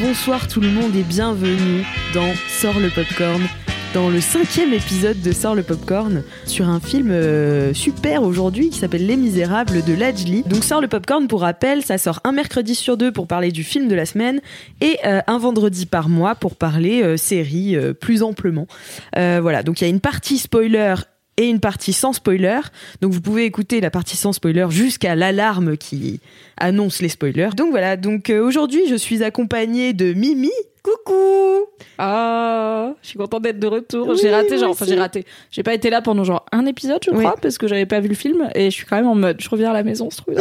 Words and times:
Bonsoir, 0.00 0.48
tout 0.48 0.60
le 0.60 0.70
monde 0.70 0.96
et 0.96 1.02
bienvenue 1.02 1.84
dans 2.14 2.32
Sort 2.48 2.80
le 2.80 2.88
Popcorn, 2.88 3.42
dans 3.92 4.08
le 4.08 4.20
cinquième 4.20 4.72
épisode 4.72 5.20
de 5.20 5.30
Sort 5.30 5.54
le 5.54 5.62
Popcorn, 5.62 6.24
sur 6.46 6.68
un 6.68 6.80
film 6.80 7.10
euh, 7.10 7.72
super 7.74 8.22
aujourd'hui 8.22 8.70
qui 8.70 8.78
s'appelle 8.78 9.06
Les 9.06 9.16
Misérables 9.16 9.84
de 9.84 9.94
Lajli. 9.94 10.42
Donc 10.42 10.64
Sort 10.64 10.80
le 10.80 10.88
Popcorn, 10.88 11.28
pour 11.28 11.42
rappel, 11.42 11.82
ça 11.82 11.98
sort 11.98 12.20
un 12.24 12.32
mercredi 12.32 12.74
sur 12.74 12.96
deux 12.96 13.12
pour 13.12 13.26
parler 13.26 13.52
du 13.52 13.62
film 13.62 13.86
de 13.86 13.94
la 13.94 14.04
semaine 14.06 14.40
et 14.80 14.98
euh, 15.04 15.20
un 15.26 15.38
vendredi 15.38 15.86
par 15.86 16.08
mois 16.08 16.34
pour 16.34 16.56
parler 16.56 17.02
euh, 17.02 17.16
série 17.16 17.76
plus 18.00 18.22
amplement. 18.22 18.66
Voilà, 19.14 19.62
donc 19.62 19.80
il 19.80 19.84
y 19.84 19.86
a 19.86 19.90
une 19.90 20.00
partie 20.00 20.38
spoiler 20.38 20.94
et 21.36 21.48
une 21.48 21.60
partie 21.60 21.92
sans 21.92 22.12
spoiler. 22.12 22.60
Donc 23.00 23.12
vous 23.12 23.20
pouvez 23.20 23.44
écouter 23.44 23.80
la 23.80 23.90
partie 23.90 24.16
sans 24.16 24.32
spoiler 24.32 24.66
jusqu'à 24.70 25.14
l'alarme 25.14 25.76
qui 25.76 26.20
annonce 26.56 27.02
les 27.02 27.08
spoilers. 27.08 27.50
Donc 27.56 27.70
voilà, 27.70 27.96
donc 27.96 28.30
euh, 28.30 28.40
aujourd'hui 28.40 28.82
je 28.88 28.94
suis 28.94 29.22
accompagnée 29.22 29.92
de 29.92 30.12
Mimi. 30.12 30.52
Coucou 30.84 31.64
Ah, 31.96 32.92
je 33.00 33.08
suis 33.08 33.18
contente 33.18 33.42
d'être 33.42 33.58
de 33.58 33.66
retour. 33.66 34.06
Oui, 34.08 34.18
j'ai 34.20 34.30
raté, 34.30 34.58
genre, 34.58 34.68
enfin, 34.70 34.84
j'ai 34.86 34.96
raté. 34.96 35.24
J'ai 35.50 35.62
pas 35.62 35.72
été 35.72 35.88
là 35.88 36.02
pendant 36.02 36.24
genre 36.24 36.44
un 36.52 36.66
épisode, 36.66 36.98
je 37.02 37.10
Oui. 37.10 37.24
crois, 37.24 37.36
parce 37.40 37.56
que 37.56 37.66
j'avais 37.66 37.86
pas 37.86 38.00
vu 38.00 38.08
le 38.08 38.14
film 38.14 38.50
et 38.54 38.66
je 38.66 38.74
suis 38.76 38.84
quand 38.84 38.96
même 38.96 39.06
en 39.08 39.14
mode, 39.14 39.38
je 39.40 39.48
reviens 39.48 39.70
à 39.70 39.72
la 39.72 39.82
maison, 39.82 40.08
c'est 40.10 40.18
trop 40.22 40.32
bien. 40.32 40.40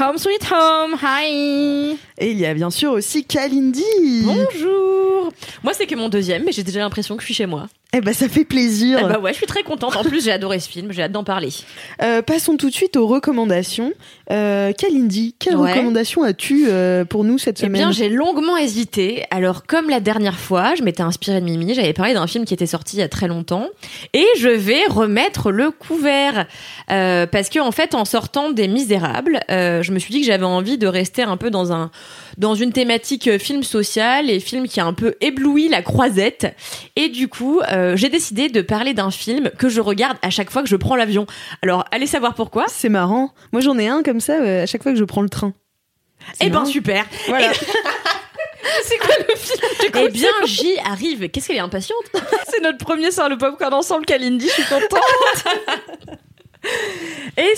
home 0.00 0.18
sweet 0.18 0.44
home, 0.50 0.96
hi. 1.00 1.96
Et 2.18 2.32
il 2.32 2.38
y 2.38 2.46
a 2.46 2.52
bien 2.54 2.70
sûr 2.70 2.90
aussi 2.90 3.24
Kalindi. 3.24 3.84
Bonjour. 4.24 5.32
Moi, 5.62 5.72
c'est 5.74 5.86
que 5.86 5.94
mon 5.94 6.08
deuxième, 6.08 6.42
mais 6.44 6.50
j'ai 6.50 6.64
déjà 6.64 6.80
l'impression 6.80 7.14
que 7.14 7.20
je 7.22 7.26
suis 7.26 7.34
chez 7.34 7.46
moi. 7.46 7.68
Eh 7.92 8.00
ben 8.00 8.14
ça 8.14 8.28
fait 8.28 8.44
plaisir. 8.44 9.00
Eh 9.02 9.08
bah 9.12 9.18
ouais, 9.18 9.32
je 9.32 9.38
suis 9.38 9.46
très 9.46 9.64
contente. 9.64 9.96
En 9.96 10.04
plus, 10.04 10.24
j'ai 10.24 10.30
adoré 10.30 10.60
ce 10.60 10.68
film. 10.68 10.92
J'ai 10.92 11.02
hâte 11.02 11.10
d'en 11.12 11.24
parler. 11.24 11.48
Euh, 12.02 12.22
passons 12.22 12.56
tout 12.56 12.68
de 12.68 12.74
suite 12.74 12.96
aux 12.96 13.08
recommandations. 13.08 13.92
Euh, 14.30 14.72
Kalindi, 14.72 15.34
quelle 15.40 15.56
Ouais. 15.56 15.72
recommandation 15.72 16.22
as-tu 16.22 16.66
euh, 16.68 17.04
pour 17.04 17.24
nous 17.24 17.36
cette 17.36 17.58
Eh 17.58 17.62
semaine? 17.66 17.72
bien, 17.82 17.90
j'ai 17.90 18.08
longuement 18.08 18.56
hésité. 18.56 19.24
Alors, 19.32 19.59
comme 19.66 19.90
la 19.90 20.00
dernière 20.00 20.38
fois, 20.38 20.74
je 20.74 20.82
m'étais 20.82 21.02
inspirée 21.02 21.40
de 21.40 21.44
Mimi. 21.44 21.74
J'avais 21.74 21.92
parlé 21.92 22.14
d'un 22.14 22.26
film 22.26 22.44
qui 22.44 22.54
était 22.54 22.66
sorti 22.66 22.96
il 22.96 23.00
y 23.00 23.02
a 23.02 23.08
très 23.08 23.28
longtemps, 23.28 23.68
et 24.12 24.26
je 24.38 24.48
vais 24.48 24.84
remettre 24.88 25.50
le 25.50 25.70
couvert 25.70 26.46
Euh, 26.90 27.26
parce 27.26 27.48
que 27.48 27.60
en 27.60 27.70
fait, 27.70 27.94
en 27.94 28.04
sortant 28.04 28.50
des 28.50 28.66
Misérables, 28.66 29.40
euh, 29.50 29.82
je 29.82 29.92
me 29.92 29.98
suis 29.98 30.12
dit 30.12 30.20
que 30.20 30.26
j'avais 30.26 30.44
envie 30.44 30.76
de 30.76 30.86
rester 30.86 31.22
un 31.22 31.36
peu 31.36 31.50
dans 31.50 31.72
un 31.72 31.90
dans 32.36 32.54
une 32.54 32.72
thématique 32.72 33.28
euh, 33.28 33.38
film 33.38 33.62
social 33.62 34.28
et 34.30 34.40
film 34.40 34.66
qui 34.66 34.80
a 34.80 34.86
un 34.86 34.92
peu 34.92 35.14
ébloui 35.20 35.68
la 35.68 35.82
croisette. 35.82 36.54
Et 36.96 37.08
du 37.08 37.28
coup, 37.28 37.60
euh, 37.60 37.96
j'ai 37.96 38.08
décidé 38.08 38.48
de 38.48 38.60
parler 38.60 38.94
d'un 38.94 39.10
film 39.10 39.50
que 39.58 39.68
je 39.68 39.80
regarde 39.80 40.16
à 40.22 40.30
chaque 40.30 40.50
fois 40.50 40.62
que 40.62 40.68
je 40.68 40.76
prends 40.76 40.96
l'avion. 40.96 41.26
Alors, 41.62 41.84
allez 41.92 42.06
savoir 42.06 42.34
pourquoi. 42.34 42.64
C'est 42.68 42.88
marrant. 42.88 43.30
Moi 43.52 43.60
j'en 43.60 43.78
ai 43.78 43.88
un 43.88 44.02
comme 44.02 44.20
ça 44.20 44.34
à 44.34 44.66
chaque 44.66 44.82
fois 44.82 44.92
que 44.92 44.98
je 44.98 45.04
prends 45.04 45.22
le 45.22 45.28
train. 45.28 45.52
Eh 46.40 46.50
ben 46.50 46.64
super. 46.64 47.04
Voilà. 47.28 47.52
C'est 48.84 48.98
quoi 48.98 49.14
le 49.28 49.36
film 49.36 49.60
Eh 50.04 50.08
bien, 50.08 50.30
j'y 50.44 50.78
arrive. 50.80 51.28
Qu'est-ce 51.30 51.48
qu'elle 51.48 51.56
est 51.56 51.60
impatiente? 51.60 52.04
C'est 52.48 52.60
notre 52.60 52.78
premier 52.78 53.10
sur 53.10 53.28
le 53.28 53.38
popcorn 53.38 53.74
ensemble, 53.74 54.04
Kalindi, 54.06 54.48
je 54.48 54.52
suis 54.52 54.64
contente. 54.64 55.00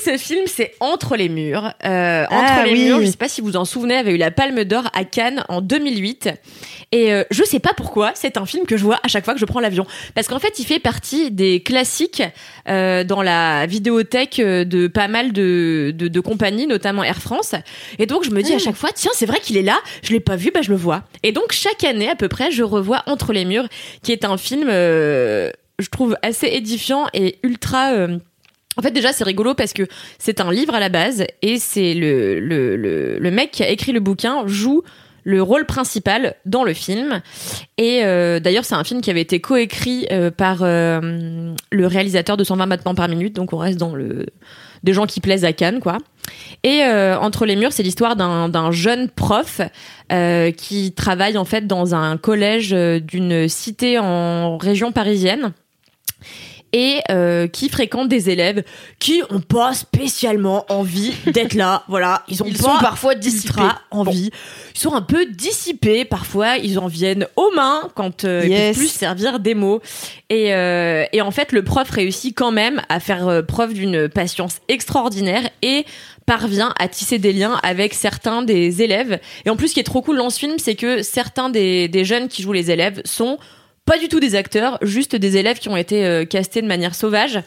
Ce 0.05 0.17
film, 0.19 0.43
c'est 0.47 0.75
Entre 0.81 1.17
les 1.17 1.29
murs. 1.29 1.73
Euh, 1.85 2.25
Entre 2.25 2.35
Ah 2.59 2.63
les 2.65 2.73
oui. 2.73 2.85
murs, 2.87 3.01
je 3.01 3.07
sais 3.07 3.17
pas 3.17 3.29
si 3.29 3.41
vous 3.41 3.49
vous 3.49 3.57
en 3.57 3.65
souvenez, 3.65 3.95
avait 3.97 4.13
eu 4.13 4.17
la 4.17 4.31
Palme 4.31 4.65
d'Or 4.65 4.85
à 4.95 5.05
Cannes 5.05 5.45
en 5.49 5.61
2008. 5.61 6.29
Et 6.91 7.13
euh, 7.13 7.25
je 7.31 7.45
sais 7.45 7.61
pas 7.61 7.73
pourquoi, 7.77 8.11
c'est 8.15 8.37
un 8.37 8.45
film 8.45 8.67
que 8.67 8.77
je 8.77 8.83
vois 8.85 8.99
à 9.03 9.09
chaque 9.09 9.25
fois 9.25 9.35
que 9.35 9.41
je 9.41 9.45
prends 9.45 9.61
l'avion. 9.61 9.87
Parce 10.15 10.27
qu'en 10.29 10.39
fait, 10.39 10.59
il 10.59 10.65
fait 10.67 10.79
partie 10.81 11.31
des 11.31 11.63
classiques 11.63 12.23
euh, 12.69 13.05
dans 13.05 13.23
la 13.23 13.67
vidéothèque 13.67 14.41
euh, 14.41 14.65
de 14.65 14.89
pas 14.89 15.09
mal 15.09 15.33
de, 15.33 15.93
de, 15.95 16.09
de 16.09 16.21
compagnies, 16.21 16.67
notamment 16.67 17.05
Air 17.05 17.21
France. 17.23 17.55
Et 17.99 18.07
donc, 18.07 18.25
je 18.25 18.31
me 18.31 18.43
dis 18.43 18.53
à 18.55 18.59
chaque 18.59 18.77
fois, 18.77 18.91
tiens, 18.95 19.13
c'est 19.15 19.27
vrai 19.27 19.39
qu'il 19.41 19.57
est 19.57 19.63
là, 19.63 19.79
je 20.03 20.13
l'ai 20.13 20.21
pas 20.21 20.37
vu, 20.37 20.51
bah 20.53 20.63
je 20.63 20.71
le 20.71 20.77
vois. 20.77 21.05
Et 21.23 21.33
donc, 21.33 21.53
chaque 21.53 21.85
année, 21.85 22.09
à 22.09 22.17
peu 22.17 22.29
près, 22.29 22.51
je 22.51 22.63
revois 22.63 23.03
Entre 23.07 23.33
les 23.33 23.45
murs, 23.45 23.69
qui 24.03 24.13
est 24.13 24.25
un 24.25 24.37
film, 24.37 24.67
je 24.69 25.89
trouve, 25.91 26.17
assez 26.23 26.49
édifiant 26.49 27.07
et 27.15 27.39
ultra... 27.43 27.93
en 28.77 28.83
fait, 28.83 28.91
déjà, 28.91 29.13
c'est 29.13 29.25
rigolo 29.25 29.55
parce 29.55 29.73
que 29.73 29.87
c'est 30.19 30.41
un 30.41 30.51
livre 30.51 30.75
à 30.75 30.81
la 30.81 30.89
base 30.89 31.25
et 31.43 31.59
c'est 31.59 31.95
le, 31.95 32.41
le, 32.41 32.77
le, 32.77 33.19
le 33.19 33.31
mec 33.31 33.51
qui 33.51 33.63
a 33.63 33.69
écrit 33.69 33.93
le 33.93 34.01
bouquin 34.01 34.47
joue 34.47 34.83
le 35.25 35.43
rôle 35.43 35.67
principal 35.67 36.35
dans 36.47 36.65
le 36.65 36.75
film. 36.75 37.23
Et 37.79 38.01
euh, 38.05 38.41
d'ailleurs, 38.41 38.65
c'est 38.65 38.75
un 38.75 38.85
film 38.85 39.01
qui 39.01 39.11
avait 39.11 39.21
été 39.21 39.41
coécrit 39.41 40.07
euh, 40.11 40.31
par 40.31 40.63
euh, 40.63 41.55
le 41.71 41.87
réalisateur 41.87 42.37
de 42.37 42.45
120 42.45 42.67
battements 42.67 42.95
par 42.95 43.09
minute. 43.09 43.37
Donc, 43.37 43.53
on 43.53 43.59
reste 43.59 43.79
dans 43.79 43.95
le 43.95 44.27
des 44.83 44.93
gens 44.93 45.07
qui 45.07 45.21
plaisent 45.21 45.45
à 45.45 45.53
Cannes, 45.53 45.81
quoi. 45.81 45.99
Et 46.65 46.83
euh, 46.83 47.19
entre 47.19 47.47
les 47.47 47.57
murs, 47.57 47.73
c'est 47.73 47.83
l'histoire 47.83 48.17
d'un 48.17 48.49
d'un 48.49 48.71
jeune 48.71 49.09
prof 49.09 49.61
euh, 50.13 50.51
qui 50.51 50.93
travaille 50.93 51.39
en 51.39 51.45
fait 51.45 51.67
dans 51.67 51.95
un 51.95 52.17
collège 52.17 52.73
euh, 52.73 53.01
d'une 53.01 53.49
cité 53.49 53.99
en 53.99 54.59
région 54.59 54.93
parisienne 54.93 55.53
et 56.73 57.01
euh, 57.11 57.47
qui 57.49 57.69
fréquente 57.69 58.09
des 58.09 58.31
élèves 58.31 58.63
qui 58.99 59.23
ont 59.31 59.41
pas 59.41 59.75
spécialement 59.75 60.65
envie 60.69 61.13
d'être 61.27 61.55
là. 61.55 61.83
Voilà, 61.89 62.23
ils 62.29 62.43
ont 62.43 62.47
Ils 62.47 62.57
pas 62.57 62.63
sont 62.63 62.79
parfois 62.81 63.15
dissipés. 63.15 63.61
envie. 63.91 64.31
Ils 64.75 64.79
sont 64.79 64.95
un 64.95 65.03
peu 65.03 65.27
dissipés 65.27 66.05
parfois. 66.05 66.57
Ils 66.57 66.79
en 66.79 66.87
viennent 66.87 67.27
aux 67.37 67.51
mains 67.55 67.91
quand 67.95 68.25
euh, 68.25 68.41
ils 68.45 68.51
Yes. 68.51 68.69
peuvent 68.69 68.79
plus 68.85 68.89
servir 68.93 69.39
des 69.41 69.55
mots. 69.55 69.81
Et, 70.31 70.55
euh, 70.55 71.05
et 71.13 71.21
en 71.21 71.31
fait, 71.31 71.53
le 71.53 71.63
prof 71.63 71.89
réussit 71.91 72.35
quand 72.37 72.53
même 72.53 72.81
à 72.89 73.01
faire 73.01 73.29
euh, 73.29 73.43
preuve 73.43 73.75
d'une 73.75 74.09
patience 74.09 74.59
extraordinaire 74.69 75.49
et 75.61 75.85
parvient 76.25 76.73
à 76.79 76.89
tisser 76.89 77.19
des 77.19 77.33
liens 77.33 77.59
avec 77.63 77.93
certains 77.95 78.43
des 78.43 78.83
élèves. 78.83 79.19
Et 79.45 79.51
en 79.51 79.57
plus, 79.57 79.69
ce 79.69 79.75
qui 79.75 79.81
est 79.81 79.85
trop 79.85 80.03
cool 80.03 80.17
dans 80.17 80.31
ce 80.31 80.39
film, 80.39 80.55
c'est 80.59 80.77
que 80.77 81.03
certains 81.03 81.51
des, 81.51 81.89
des 81.89 82.05
jeunes 82.05 82.29
qui 82.29 82.43
jouent 82.43 82.53
les 82.53 82.71
élèves 82.71 83.03
sont 83.05 83.39
pas 83.85 83.99
du 83.99 84.09
tout 84.09 84.21
des 84.21 84.35
acteurs, 84.35 84.79
juste 84.83 85.17
des 85.17 85.37
élèves 85.37 85.59
qui 85.59 85.69
ont 85.69 85.77
été 85.77 86.05
euh, 86.05 86.25
castés 86.25 86.63
de 86.63 86.67
manière 86.67 86.95
sauvage. 86.95 87.41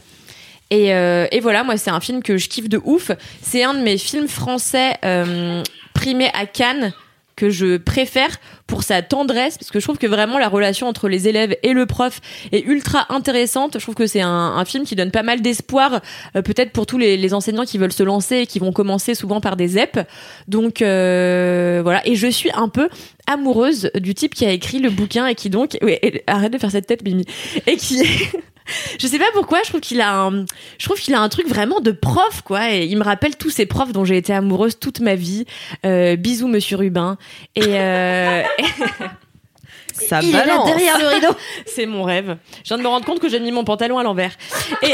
Et, 0.72 0.94
euh, 0.94 1.28
et 1.32 1.40
voilà, 1.40 1.64
moi, 1.64 1.78
c'est 1.78 1.92
un 1.92 2.00
film 2.00 2.24
que 2.24 2.38
je 2.38 2.50
kiffe 2.50 2.70
de 2.70 2.82
ouf. 2.84 3.12
C'est 3.42 3.64
un 3.64 3.74
de 3.74 3.80
mes 3.80 3.98
films 3.98 4.28
français 4.28 4.98
euh, 5.06 5.64
primés 5.94 6.32
à 6.34 6.46
Cannes 6.46 6.94
que 7.36 7.50
je 7.50 7.78
préfère 7.78 8.38
pour 8.68 8.84
sa 8.84 9.02
tendresse, 9.02 9.58
parce 9.58 9.72
que 9.72 9.80
je 9.80 9.86
trouve 9.86 9.98
que 9.98 10.08
vraiment 10.08 10.40
la 10.40 10.48
relation 10.48 10.88
entre 10.88 11.08
les 11.08 11.28
élèves 11.28 11.56
et 11.64 11.74
le 11.74 11.86
prof 11.86 12.22
est 12.52 12.66
ultra 12.66 13.06
intéressante. 13.14 13.78
Je 13.78 13.84
trouve 13.84 13.96
que 13.96 14.08
c'est 14.08 14.22
un, 14.22 14.64
film 14.66 14.86
qui 14.86 14.96
donne 14.96 15.12
pas 15.12 15.22
mal 15.22 15.42
d'espoir, 15.42 16.02
euh, 16.36 16.42
peut-être 16.42 16.72
pour 16.72 16.86
tous 16.86 16.98
les, 16.98 17.34
enseignants 17.34 17.66
qui 17.66 17.78
veulent 17.78 17.92
se 17.92 18.04
lancer 18.04 18.38
et 18.38 18.48
qui 18.48 18.60
vont 18.60 18.72
commencer 18.72 19.16
souvent 19.16 19.42
par 19.42 19.56
des 19.56 19.68
ZEP. 19.70 20.00
Donc 20.48 20.82
euh, 20.82 21.82
voilà, 21.84 22.08
et 22.08 22.16
je 22.16 22.28
suis 22.28 22.52
un 22.54 22.70
peu 22.70 22.90
amoureuse 23.28 23.92
du 23.96 24.14
type 24.14 24.34
qui 24.34 24.46
a 24.46 24.52
écrit 24.52 24.80
le 24.80 24.90
bouquin 24.90 25.28
et 25.28 25.36
qui 25.36 25.50
donc, 25.50 25.78
ouais, 25.82 26.24
arrête 26.28 26.54
de 26.54 26.58
faire 26.58 26.72
cette 26.72 26.88
tête, 26.88 27.04
Mimi, 27.04 27.26
et 27.68 27.76
qui 27.76 28.02
je 29.00 29.08
sais 29.08 29.20
pas 29.20 29.26
pourquoi, 29.34 29.60
je 29.64 29.70
trouve 29.70 29.82
qu'il 29.82 30.02
a 30.02 30.14
un, 30.14 30.46
je 30.78 30.86
trouve 30.86 31.00
qu'il 31.00 31.14
a 31.14 31.22
un 31.22 31.30
truc 31.30 31.48
vraiment 31.48 31.80
de 31.80 31.92
prof, 31.92 32.42
quoi. 32.44 32.72
Et 32.72 32.86
il 32.86 32.98
me 32.98 33.04
rappelle 33.04 33.36
tous 33.36 33.50
ces 33.50 33.66
profs 33.66 33.92
dont 33.92 34.06
j'ai 34.06 34.18
été 34.18 34.34
amoureuse 34.34 34.80
toute 34.80 35.00
ma 35.00 35.16
vie. 35.16 35.46
Euh, 35.86 36.16
bisous, 36.16 36.48
Monsieur 36.48 36.78
Rubin. 36.78 37.18
Et, 37.56 37.64
euh, 37.66 38.44
Ça 39.94 40.20
il 40.22 40.30
est 40.30 40.34
là 40.34 40.46
balance. 40.46 40.66
derrière 40.66 41.00
le 41.00 41.08
rideau. 41.08 41.34
C'est 41.66 41.86
mon 41.86 42.04
rêve. 42.04 42.38
Je 42.64 42.68
viens 42.68 42.78
de 42.78 42.84
me 42.84 42.88
rendre 42.88 43.06
compte 43.06 43.20
que 43.20 43.30
j'ai 43.30 43.40
mis 43.40 43.52
mon 43.52 43.64
pantalon 43.64 43.98
à 43.98 44.04
l'envers. 44.04 44.32
Et 44.82 44.88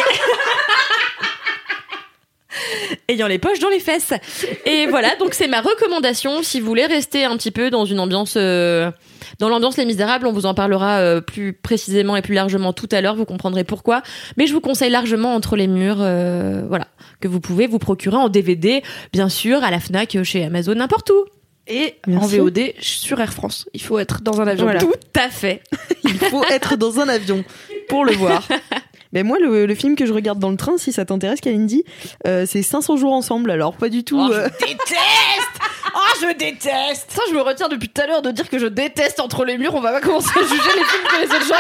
ayant 3.08 3.28
les 3.28 3.40
poches 3.40 3.60
dans 3.60 3.70
les 3.70 3.80
fesses. 3.80 4.14
Et 4.66 4.88
voilà, 4.88 5.16
donc 5.16 5.34
c'est 5.34 5.48
ma 5.48 5.62
recommandation. 5.62 6.44
Si 6.44 6.60
vous 6.60 6.68
voulez 6.68 6.86
rester 6.86 7.26
un 7.26 7.36
petit 7.38 7.52
peu 7.52 7.70
dans 7.70 7.86
une 7.86 8.00
ambiance, 8.00 8.36
euh, 8.38 8.92
dans 9.40 9.50
l'ambiance 9.50 9.78
Les 9.78 9.86
Misérables, 9.86 10.28
on 10.28 10.32
vous 10.32 10.46
en 10.46 10.54
parlera 10.54 11.00
euh, 11.00 11.22
plus 11.22 11.54
précisément 11.54 12.16
et 12.16 12.22
plus 12.22 12.36
largement 12.36 12.74
tout 12.74 12.90
à 12.92 13.02
l'heure. 13.02 13.16
Vous 13.16 13.26
comprendrez 13.26 13.64
pourquoi. 13.64 14.02
Mais 14.38 14.48
je 14.48 14.54
vous 14.54 14.62
conseille 14.62 14.92
largement 14.92 15.36
Entre 15.36 15.56
les 15.56 15.68
murs, 15.68 15.98
euh, 16.00 16.64
voilà, 16.68 16.88
que 17.20 17.28
vous 17.28 17.40
pouvez 17.40 17.68
vous 17.68 17.80
procurer 17.80 18.18
en 18.18 18.30
DVD, 18.30 18.84
bien 19.14 19.30
sûr, 19.30 19.64
à 19.64 19.72
la 19.72 19.80
Fnac, 19.80 20.18
chez 20.24 20.46
Amazon, 20.46 20.76
n'importe 20.76 21.10
où. 21.10 21.26
Et 21.68 21.96
Merci. 22.08 22.40
en 22.40 22.44
VOD 22.44 22.60
sur 22.80 23.22
Air 23.22 23.34
France. 23.34 23.70
Il 23.74 23.82
faut 23.82 24.00
être 24.00 24.22
dans 24.22 24.42
un 24.42 24.48
avion. 24.48 24.66
Voilà. 24.66 24.80
Tout 24.80 24.94
à 25.16 25.30
fait. 25.30 25.62
Il 26.04 26.18
faut 26.18 26.44
être 26.46 26.76
dans 26.76 27.00
un 27.00 27.08
avion 27.08 27.44
pour 27.88 28.04
le 28.04 28.14
voir. 28.14 28.48
Ben 29.14 29.26
moi, 29.26 29.38
le, 29.40 29.66
le 29.66 29.76
film 29.76 29.96
que 29.96 30.06
je 30.06 30.14
regarde 30.14 30.40
dans 30.40 30.52
le 30.52 30.58
train, 30.58 30.78
si 30.78 30.92
ça 30.94 31.04
t'intéresse, 31.06 31.42
Kalindi, 31.42 31.84
euh, 32.28 32.46
c'est 32.48 32.64
500 32.64 32.98
jours 32.98 33.14
ensemble. 33.14 33.52
Alors 33.52 33.76
pas 33.76 33.90
du 33.90 34.04
tout. 34.04 34.20
Oh, 34.20 34.32
euh, 34.32 34.48
je 34.60 34.66
déteste 34.66 34.88
Oh, 35.94 36.00
je 36.22 36.38
déteste 36.38 37.12
Ça, 37.12 37.22
je 37.30 37.34
me 37.36 37.42
retiens 37.42 37.68
depuis 37.68 37.90
tout 37.90 38.02
à 38.02 38.08
l'heure 38.08 38.22
de 38.22 38.32
dire 38.32 38.50
que 38.50 38.58
je 38.60 38.68
déteste 38.68 39.20
Entre 39.20 39.44
les 39.44 39.58
murs. 39.58 39.76
On 39.76 39.82
va 39.82 39.92
pas 39.92 40.02
commencer 40.02 40.30
à 40.40 40.44
juger 40.44 40.70
les 40.78 40.84
films 40.86 41.04
que 41.10 41.22
les 41.22 41.36
autres 41.36 41.48
gens... 41.48 41.56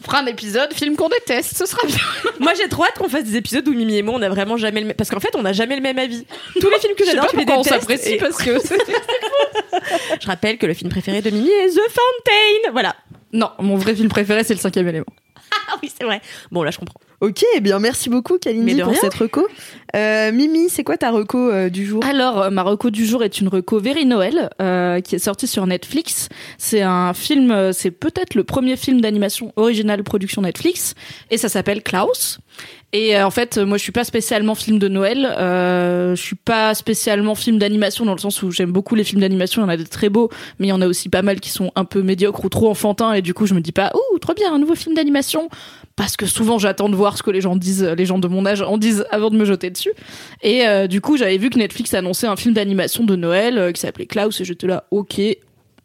On 0.00 0.06
fera 0.06 0.18
un 0.20 0.26
épisode, 0.26 0.70
film 0.74 0.96
qu'on 0.96 1.08
déteste, 1.08 1.56
ce 1.56 1.64
sera 1.64 1.86
bien. 1.86 1.96
Moi, 2.38 2.52
j'ai 2.52 2.68
trop 2.68 2.84
hâte 2.84 2.98
qu'on 2.98 3.08
fasse 3.08 3.24
des 3.24 3.36
épisodes 3.38 3.66
où 3.66 3.72
Mimi 3.72 3.96
et 3.96 4.02
moi, 4.02 4.14
on 4.18 4.20
a 4.20 4.28
vraiment 4.28 4.58
jamais 4.58 4.80
le 4.82 4.86
même. 4.88 4.96
Parce 4.96 5.08
qu'en 5.08 5.18
fait, 5.18 5.34
on 5.34 5.40
n'a 5.40 5.54
jamais 5.54 5.76
le 5.76 5.80
même 5.80 5.98
avis. 5.98 6.26
Tous 6.60 6.68
les 6.68 6.78
films 6.78 6.94
que 6.94 7.04
Je 7.06 7.10
sais 7.10 7.16
j'adore, 7.16 7.24
pas 7.24 7.30
tu 7.30 7.36
les 7.38 7.44
pourquoi 7.46 7.60
on 7.60 7.64
s'apprécie 7.64 8.12
Et 8.12 8.16
parce 8.18 8.36
que... 8.36 8.50
Je 10.20 10.26
rappelle 10.26 10.58
que 10.58 10.66
le 10.66 10.74
film 10.74 10.90
préféré 10.90 11.22
de 11.22 11.30
Mimi 11.30 11.48
est 11.48 11.70
The 11.70 11.80
Fountain. 11.88 12.72
Voilà. 12.72 12.94
non, 13.32 13.48
mon 13.60 13.76
vrai 13.76 13.94
film 13.94 14.10
préféré, 14.10 14.44
c'est 14.44 14.52
le 14.52 14.60
cinquième 14.60 14.88
élément. 14.88 15.06
Ah 15.68 15.76
oui, 15.82 15.90
c'est 15.94 16.04
vrai. 16.04 16.20
Bon, 16.50 16.62
là, 16.62 16.70
je 16.70 16.78
comprends. 16.78 17.00
Ok, 17.24 17.42
eh 17.56 17.60
bien 17.60 17.78
merci 17.78 18.10
beaucoup, 18.10 18.36
Kalindi, 18.36 18.74
pour 18.82 18.92
rien. 18.92 19.00
cette 19.00 19.14
reco. 19.14 19.46
Euh, 19.96 20.30
Mimi, 20.30 20.68
c'est 20.68 20.84
quoi 20.84 20.98
ta 20.98 21.10
reco 21.10 21.38
euh, 21.38 21.70
du 21.70 21.86
jour? 21.86 22.04
Alors, 22.04 22.42
euh, 22.42 22.50
ma 22.50 22.62
reco 22.62 22.90
du 22.90 23.06
jour 23.06 23.24
est 23.24 23.40
une 23.40 23.48
reco 23.48 23.80
Very 23.80 24.04
Noël, 24.04 24.50
euh, 24.60 25.00
qui 25.00 25.14
est 25.14 25.18
sortie 25.18 25.46
sur 25.46 25.66
Netflix. 25.66 26.28
C'est 26.58 26.82
un 26.82 27.14
film, 27.14 27.72
c'est 27.72 27.92
peut-être 27.92 28.34
le 28.34 28.44
premier 28.44 28.76
film 28.76 29.00
d'animation 29.00 29.54
original 29.56 30.02
production 30.04 30.42
Netflix, 30.42 30.94
et 31.30 31.38
ça 31.38 31.48
s'appelle 31.48 31.82
Klaus. 31.82 32.40
Et 32.92 33.20
en 33.20 33.30
fait, 33.30 33.58
moi, 33.58 33.76
je 33.76 33.82
suis 33.82 33.90
pas 33.90 34.04
spécialement 34.04 34.54
film 34.54 34.78
de 34.78 34.86
Noël. 34.86 35.26
Euh, 35.36 36.14
je 36.14 36.22
suis 36.22 36.36
pas 36.36 36.74
spécialement 36.74 37.34
film 37.34 37.58
d'animation 37.58 38.04
dans 38.04 38.12
le 38.14 38.20
sens 38.20 38.40
où 38.42 38.52
j'aime 38.52 38.70
beaucoup 38.70 38.94
les 38.94 39.02
films 39.02 39.20
d'animation. 39.20 39.62
Il 39.62 39.64
y 39.64 39.66
en 39.66 39.70
a 39.70 39.76
des 39.76 39.84
très 39.84 40.10
beaux, 40.10 40.30
mais 40.60 40.68
il 40.68 40.70
y 40.70 40.72
en 40.72 40.80
a 40.80 40.86
aussi 40.86 41.08
pas 41.08 41.22
mal 41.22 41.40
qui 41.40 41.50
sont 41.50 41.72
un 41.74 41.84
peu 41.84 42.02
médiocres 42.02 42.44
ou 42.44 42.48
trop 42.48 42.70
enfantins. 42.70 43.12
Et 43.14 43.20
du 43.20 43.34
coup, 43.34 43.46
je 43.46 43.54
me 43.54 43.60
dis 43.60 43.72
pas, 43.72 43.90
ouh, 43.94 44.18
trop 44.20 44.34
bien, 44.34 44.54
un 44.54 44.60
nouveau 44.60 44.76
film 44.76 44.94
d'animation. 44.94 45.48
Parce 45.96 46.16
que 46.16 46.26
souvent, 46.26 46.58
j'attends 46.58 46.88
de 46.88 46.96
voir 46.96 47.16
ce 47.16 47.22
que 47.22 47.30
les 47.30 47.40
gens 47.40 47.56
disent, 47.56 47.84
les 47.84 48.06
gens 48.06 48.18
de 48.18 48.26
mon 48.26 48.46
âge 48.46 48.62
en 48.62 48.78
disent 48.78 49.06
avant 49.10 49.30
de 49.30 49.36
me 49.36 49.44
jeter 49.44 49.70
dessus. 49.70 49.92
Et 50.42 50.66
euh, 50.66 50.86
du 50.86 51.00
coup, 51.00 51.16
j'avais 51.16 51.38
vu 51.38 51.50
que 51.50 51.58
Netflix 51.58 51.94
annonçait 51.94 52.26
un 52.26 52.36
film 52.36 52.54
d'animation 52.54 53.04
de 53.04 53.14
Noël 53.14 53.58
euh, 53.58 53.72
qui 53.72 53.80
s'appelait 53.80 54.06
Klaus 54.06 54.40
et 54.40 54.44
j'étais 54.44 54.66
là, 54.66 54.84
ok, 54.90 55.20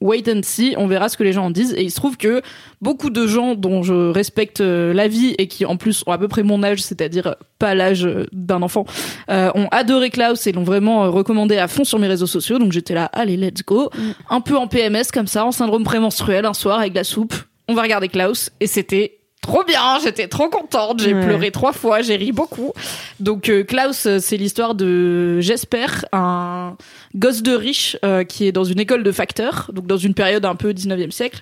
wait 0.01 0.29
and 0.29 0.41
see, 0.44 0.75
on 0.77 0.88
verra 0.88 1.09
ce 1.09 1.17
que 1.17 1.23
les 1.23 1.33
gens 1.33 1.45
en 1.45 1.51
disent. 1.51 1.73
Et 1.73 1.83
il 1.83 1.91
se 1.91 1.95
trouve 1.95 2.17
que 2.17 2.41
beaucoup 2.81 3.09
de 3.09 3.27
gens 3.27 3.56
dont 3.56 3.83
je 3.83 3.94
respecte 3.94 4.61
euh, 4.61 4.94
la 4.94 5.07
vie 5.07 5.35
et 5.38 5.47
qui 5.47 5.65
en 5.65 5.77
plus 5.77 6.03
ont 6.07 6.11
à 6.11 6.17
peu 6.17 6.27
près 6.27 6.44
mon 6.44 6.63
âge, 6.63 6.81
c'est-à-dire 6.81 7.27
euh, 7.27 7.33
pas 7.57 7.75
l'âge 7.75 8.07
d'un 8.31 8.61
enfant, 8.61 8.85
euh, 9.29 9.51
ont 9.56 9.67
adoré 9.71 10.09
Klaus 10.09 10.47
et 10.47 10.51
l'ont 10.51 10.63
vraiment 10.63 11.06
euh, 11.06 11.09
recommandé 11.09 11.57
à 11.57 11.67
fond 11.67 11.83
sur 11.83 12.00
mes 12.00 12.07
réseaux 12.07 12.27
sociaux. 12.27 12.59
Donc 12.59 12.71
j'étais 12.71 12.94
là, 12.94 13.06
allez, 13.13 13.38
let's 13.38 13.63
go. 13.65 13.89
Un 14.29 14.41
peu 14.41 14.57
en 14.57 14.67
PMS 14.67 15.11
comme 15.13 15.27
ça, 15.27 15.45
en 15.45 15.51
syndrome 15.51 15.83
prémenstruel, 15.83 16.45
un 16.45 16.53
soir 16.53 16.79
avec 16.79 16.94
de 16.94 16.97
la 16.97 17.03
soupe. 17.03 17.33
On 17.67 17.75
va 17.75 17.83
regarder 17.83 18.07
Klaus 18.07 18.50
et 18.59 18.67
c'était 18.67 19.19
trop 19.41 19.63
bien, 19.63 19.97
j'étais 20.03 20.27
trop 20.27 20.50
contente, 20.50 21.01
j'ai 21.01 21.13
Ouais. 21.13 21.24
pleuré 21.25 21.51
trois 21.51 21.74
fois, 21.74 22.01
j'ai 22.01 22.15
ri 22.15 22.31
beaucoup. 22.31 22.74
Donc 23.19 23.50
euh, 23.50 23.63
Klaus, 23.63 24.06
euh, 24.06 24.19
c'est 24.19 24.38
l'histoire 24.38 24.75
de 24.75 25.39
Jesper, 25.39 25.88
un 26.12 26.75
gosse 27.15 27.41
de 27.41 27.53
riche 27.53 27.97
euh, 28.03 28.24
qui 28.24 28.45
est 28.47 28.51
dans 28.51 28.63
une 28.65 28.80
école 28.80 29.03
de 29.03 29.12
facteurs, 29.12 29.71
donc 29.74 29.88
dans 29.88 29.97
une 29.97 30.13
période 30.13 30.45
un 30.45 30.56
peu 30.56 30.71
19e 30.74 31.12
siècle. 31.12 31.41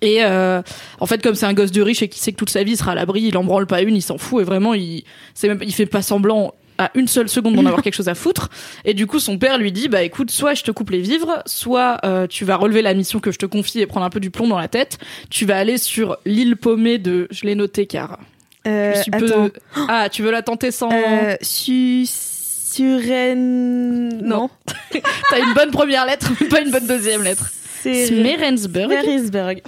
Et 0.00 0.24
euh, 0.24 0.62
en 0.98 1.06
fait, 1.06 1.22
comme 1.22 1.34
c'est 1.34 1.46
un 1.46 1.52
gosse 1.52 1.70
de 1.70 1.82
riche 1.82 2.02
et 2.02 2.08
qui 2.08 2.18
sait 2.18 2.32
que 2.32 2.36
toute 2.38 2.50
sa 2.50 2.62
vie 2.62 2.72
il 2.72 2.76
sera 2.76 2.92
à 2.92 2.94
l'abri, 2.94 3.22
il 3.22 3.36
en 3.36 3.44
branle 3.44 3.66
pas 3.66 3.82
une, 3.82 3.94
il 3.96 4.02
s'en 4.02 4.18
fout 4.18 4.40
et 4.42 4.44
vraiment 4.44 4.74
il, 4.74 5.04
même, 5.42 5.58
il 5.62 5.72
fait 5.74 5.86
pas 5.86 6.02
semblant 6.02 6.54
à 6.78 6.90
une 6.94 7.08
seule 7.08 7.28
seconde 7.28 7.54
d'en 7.54 7.66
avoir 7.66 7.82
quelque 7.82 7.94
chose 7.94 8.08
à 8.08 8.14
foutre. 8.14 8.50
Et 8.84 8.94
du 8.94 9.06
coup, 9.06 9.18
son 9.18 9.38
père 9.38 9.58
lui 9.58 9.72
dit, 9.72 9.88
bah 9.88 10.02
écoute, 10.02 10.30
soit 10.30 10.54
je 10.54 10.62
te 10.62 10.70
coupe 10.70 10.90
les 10.90 11.00
vivres, 11.00 11.42
soit 11.46 11.98
euh, 12.04 12.26
tu 12.26 12.44
vas 12.44 12.56
relever 12.56 12.82
la 12.82 12.94
mission 12.94 13.20
que 13.20 13.32
je 13.32 13.38
te 13.38 13.46
confie 13.46 13.80
et 13.80 13.86
prendre 13.86 14.06
un 14.06 14.10
peu 14.10 14.20
du 14.20 14.30
plomb 14.30 14.48
dans 14.48 14.58
la 14.58 14.68
tête. 14.68 14.98
Tu 15.30 15.46
vas 15.46 15.56
aller 15.58 15.78
sur 15.78 16.16
l'île 16.26 16.56
paumée 16.56 16.98
de, 16.98 17.26
je 17.30 17.44
l'ai 17.46 17.54
noté 17.54 17.86
car 17.86 18.18
Euh, 18.66 18.92
je 18.96 19.02
suis 19.02 19.10
peu- 19.10 19.26
Attends. 19.26 19.48
Ah, 19.88 20.08
tu 20.10 20.22
veux 20.22 20.30
la 20.30 20.42
tenter 20.42 20.70
sans 20.70 20.90
Euh, 20.92 21.36
su... 21.42 22.04
Suren... 22.06 24.08
Non. 24.22 24.50
T'as 25.30 25.38
une 25.38 25.54
bonne 25.54 25.70
première 25.70 26.06
lettre, 26.06 26.30
mais 26.40 26.46
pas 26.48 26.60
une 26.60 26.70
bonne 26.70 26.86
deuxième 26.86 27.22
lettre. 27.22 27.50
C'est... 27.84 28.06
Smerensburg, 28.06 28.90
Smerisberg. 28.90 29.62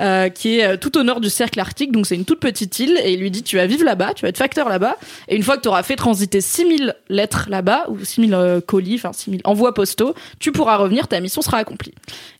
euh, 0.00 0.28
qui 0.28 0.60
est 0.60 0.64
euh, 0.64 0.76
tout 0.76 0.96
au 0.98 1.02
nord 1.02 1.20
du 1.20 1.28
cercle 1.28 1.58
arctique, 1.58 1.90
donc 1.90 2.06
c'est 2.06 2.14
une 2.14 2.24
toute 2.24 2.38
petite 2.38 2.78
île, 2.78 2.96
et 3.02 3.14
il 3.14 3.18
lui 3.18 3.32
dit 3.32 3.42
tu 3.42 3.56
vas 3.56 3.66
vivre 3.66 3.84
là-bas, 3.84 4.14
tu 4.14 4.22
vas 4.22 4.28
être 4.28 4.38
facteur 4.38 4.68
là-bas, 4.68 4.96
et 5.26 5.34
une 5.34 5.42
fois 5.42 5.56
que 5.56 5.62
tu 5.62 5.68
auras 5.68 5.82
fait 5.82 5.96
transiter 5.96 6.40
6000 6.40 6.94
lettres 7.08 7.46
là-bas, 7.50 7.86
ou 7.88 7.98
6000 8.04 8.34
euh, 8.34 8.60
colis, 8.60 8.94
enfin 8.94 9.12
6000 9.12 9.40
envois 9.42 9.74
postaux, 9.74 10.14
tu 10.38 10.52
pourras 10.52 10.76
revenir, 10.76 11.08
ta 11.08 11.18
mission 11.18 11.42
sera 11.42 11.58
accomplie. 11.58 11.92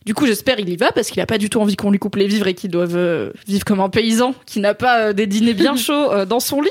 Du 0.05 0.13
coup, 0.13 0.25
j'espère 0.25 0.61
il 0.61 0.69
y 0.69 0.77
va, 0.77 0.93
parce 0.93 1.09
qu'il 1.09 1.21
a 1.21 1.25
pas 1.25 1.37
du 1.37 1.49
tout 1.49 1.59
envie 1.59 1.75
qu'on 1.75 1.91
lui 1.91 1.99
coupe 1.99 2.15
les 2.15 2.27
vivres 2.27 2.47
et 2.47 2.53
qu'il 2.53 2.71
doive 2.71 2.95
euh, 2.95 3.31
vivre 3.47 3.65
comme 3.65 3.81
un 3.81 3.89
paysan, 3.89 4.33
qui 4.45 4.61
n'a 4.61 4.75
pas 4.75 5.11
des 5.11 5.27
dîners 5.27 5.53
bien 5.53 5.75
chauds 5.75 6.23
dans 6.23 6.39
son 6.39 6.61
lit. 6.61 6.69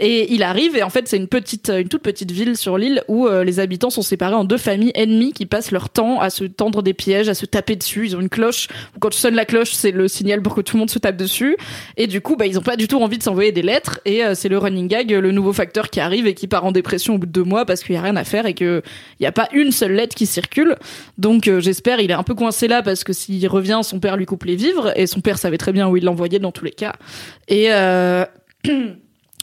Et 0.00 0.34
il 0.34 0.42
arrive, 0.42 0.76
et 0.76 0.82
en 0.82 0.90
fait 0.90 1.06
c'est 1.06 1.18
une 1.18 1.28
petite, 1.28 1.70
une 1.70 1.88
toute 1.88 2.02
petite 2.02 2.32
ville 2.32 2.56
sur 2.56 2.78
l'île 2.78 3.04
où 3.06 3.28
les 3.28 3.60
habitants 3.60 3.90
sont 3.90 4.02
séparés 4.02 4.34
en 4.34 4.42
deux 4.42 4.58
familles 4.58 4.90
ennemies 4.94 5.32
qui 5.32 5.46
passent 5.46 5.70
leur 5.70 5.88
temps 5.88 6.20
à 6.20 6.30
se 6.30 6.44
tendre 6.44 6.82
des 6.82 6.94
pièges, 6.94 7.28
à 7.28 7.34
se 7.34 7.46
taper 7.46 7.76
dessus. 7.76 7.91
Ils 8.00 8.16
ont 8.16 8.20
une 8.20 8.28
cloche. 8.28 8.68
Quand 9.00 9.10
tu 9.10 9.18
sonnes 9.18 9.34
la 9.34 9.44
cloche, 9.44 9.72
c'est 9.72 9.90
le 9.90 10.08
signal 10.08 10.42
pour 10.42 10.54
que 10.54 10.60
tout 10.60 10.76
le 10.76 10.80
monde 10.80 10.90
se 10.90 10.98
tape 10.98 11.16
dessus. 11.16 11.56
Et 11.96 12.06
du 12.06 12.20
coup, 12.20 12.36
bah, 12.36 12.46
ils 12.46 12.58
ont 12.58 12.62
pas 12.62 12.76
du 12.76 12.88
tout 12.88 13.00
envie 13.00 13.18
de 13.18 13.22
s'envoyer 13.22 13.52
des 13.52 13.62
lettres. 13.62 14.00
Et 14.04 14.24
euh, 14.24 14.34
c'est 14.34 14.48
le 14.48 14.58
running 14.58 14.88
gag, 14.88 15.10
le 15.10 15.32
nouveau 15.32 15.52
facteur 15.52 15.90
qui 15.90 16.00
arrive 16.00 16.26
et 16.26 16.34
qui 16.34 16.46
part 16.46 16.64
en 16.64 16.72
dépression 16.72 17.14
au 17.14 17.18
bout 17.18 17.26
de 17.26 17.32
deux 17.32 17.44
mois 17.44 17.66
parce 17.66 17.82
qu'il 17.82 17.94
y 17.94 17.98
a 17.98 18.02
rien 18.02 18.16
à 18.16 18.24
faire 18.24 18.46
et 18.46 18.54
que 18.54 18.82
il 19.20 19.24
y 19.24 19.26
a 19.26 19.32
pas 19.32 19.48
une 19.52 19.72
seule 19.72 19.92
lettre 19.92 20.14
qui 20.14 20.26
circule. 20.26 20.76
Donc 21.18 21.48
euh, 21.48 21.60
j'espère, 21.60 22.00
il 22.00 22.10
est 22.10 22.14
un 22.14 22.22
peu 22.22 22.34
coincé 22.34 22.68
là 22.68 22.82
parce 22.82 23.04
que 23.04 23.12
s'il 23.12 23.46
revient, 23.48 23.80
son 23.82 24.00
père 24.00 24.16
lui 24.16 24.26
coupe 24.26 24.44
les 24.44 24.56
vivres 24.56 24.92
et 24.96 25.06
son 25.06 25.20
père 25.20 25.38
savait 25.38 25.58
très 25.58 25.72
bien 25.72 25.88
où 25.88 25.96
il 25.96 26.04
l'envoyait 26.04 26.38
dans 26.38 26.52
tous 26.52 26.64
les 26.64 26.72
cas. 26.72 26.92
Et 27.48 27.72
euh, 27.72 28.24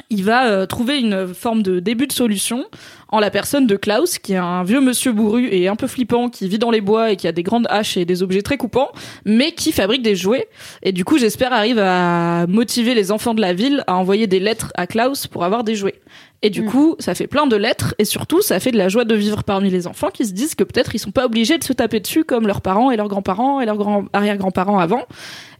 il 0.09 0.23
va 0.23 0.47
euh, 0.47 0.65
trouver 0.65 0.99
une 0.99 1.33
forme 1.33 1.63
de 1.63 1.79
début 1.79 2.07
de 2.07 2.13
solution 2.13 2.65
en 3.09 3.19
la 3.19 3.31
personne 3.31 3.67
de 3.67 3.75
Klaus, 3.75 4.19
qui 4.19 4.33
est 4.33 4.37
un 4.37 4.63
vieux 4.63 4.81
monsieur 4.81 5.11
bourru 5.11 5.47
et 5.51 5.67
un 5.67 5.75
peu 5.75 5.87
flippant, 5.87 6.29
qui 6.29 6.47
vit 6.47 6.59
dans 6.59 6.71
les 6.71 6.81
bois 6.81 7.11
et 7.11 7.15
qui 7.15 7.27
a 7.27 7.31
des 7.31 7.43
grandes 7.43 7.67
haches 7.69 7.97
et 7.97 8.05
des 8.05 8.21
objets 8.21 8.41
très 8.41 8.57
coupants, 8.57 8.89
mais 9.25 9.51
qui 9.51 9.71
fabrique 9.71 10.01
des 10.01 10.15
jouets. 10.15 10.47
Et 10.83 10.91
du 10.91 11.05
coup, 11.05 11.17
j'espère 11.17 11.53
arrive 11.53 11.79
à 11.79 12.45
motiver 12.47 12.93
les 12.93 13.11
enfants 13.11 13.33
de 13.33 13.41
la 13.41 13.53
ville 13.53 13.83
à 13.87 13.95
envoyer 13.95 14.27
des 14.27 14.39
lettres 14.39 14.71
à 14.75 14.87
Klaus 14.87 15.27
pour 15.27 15.43
avoir 15.43 15.63
des 15.63 15.75
jouets. 15.75 15.99
Et 16.41 16.49
du 16.49 16.61
Mm. 16.61 16.65
coup, 16.69 16.95
ça 16.99 17.15
fait 17.15 17.27
plein 17.27 17.47
de 17.47 17.55
lettres 17.55 17.95
et 17.99 18.05
surtout, 18.05 18.41
ça 18.41 18.59
fait 18.59 18.71
de 18.71 18.77
la 18.77 18.87
joie 18.87 19.03
de 19.03 19.13
vivre 19.15 19.43
parmi 19.43 19.69
les 19.69 19.87
enfants 19.87 20.09
qui 20.09 20.25
se 20.25 20.31
disent 20.31 20.55
que 20.55 20.63
peut-être 20.63 20.95
ils 20.95 20.99
sont 20.99 21.11
pas 21.11 21.25
obligés 21.25 21.57
de 21.57 21.63
se 21.63 21.73
taper 21.73 21.99
dessus 21.99 22.23
comme 22.23 22.47
leurs 22.47 22.61
parents 22.61 22.91
et 22.91 22.95
leurs 22.97 23.09
grands-parents 23.09 23.59
et 23.59 23.65
leurs 23.65 23.75
grands 23.77 24.05
arrière-grands-parents 24.13 24.79
avant. 24.79 25.05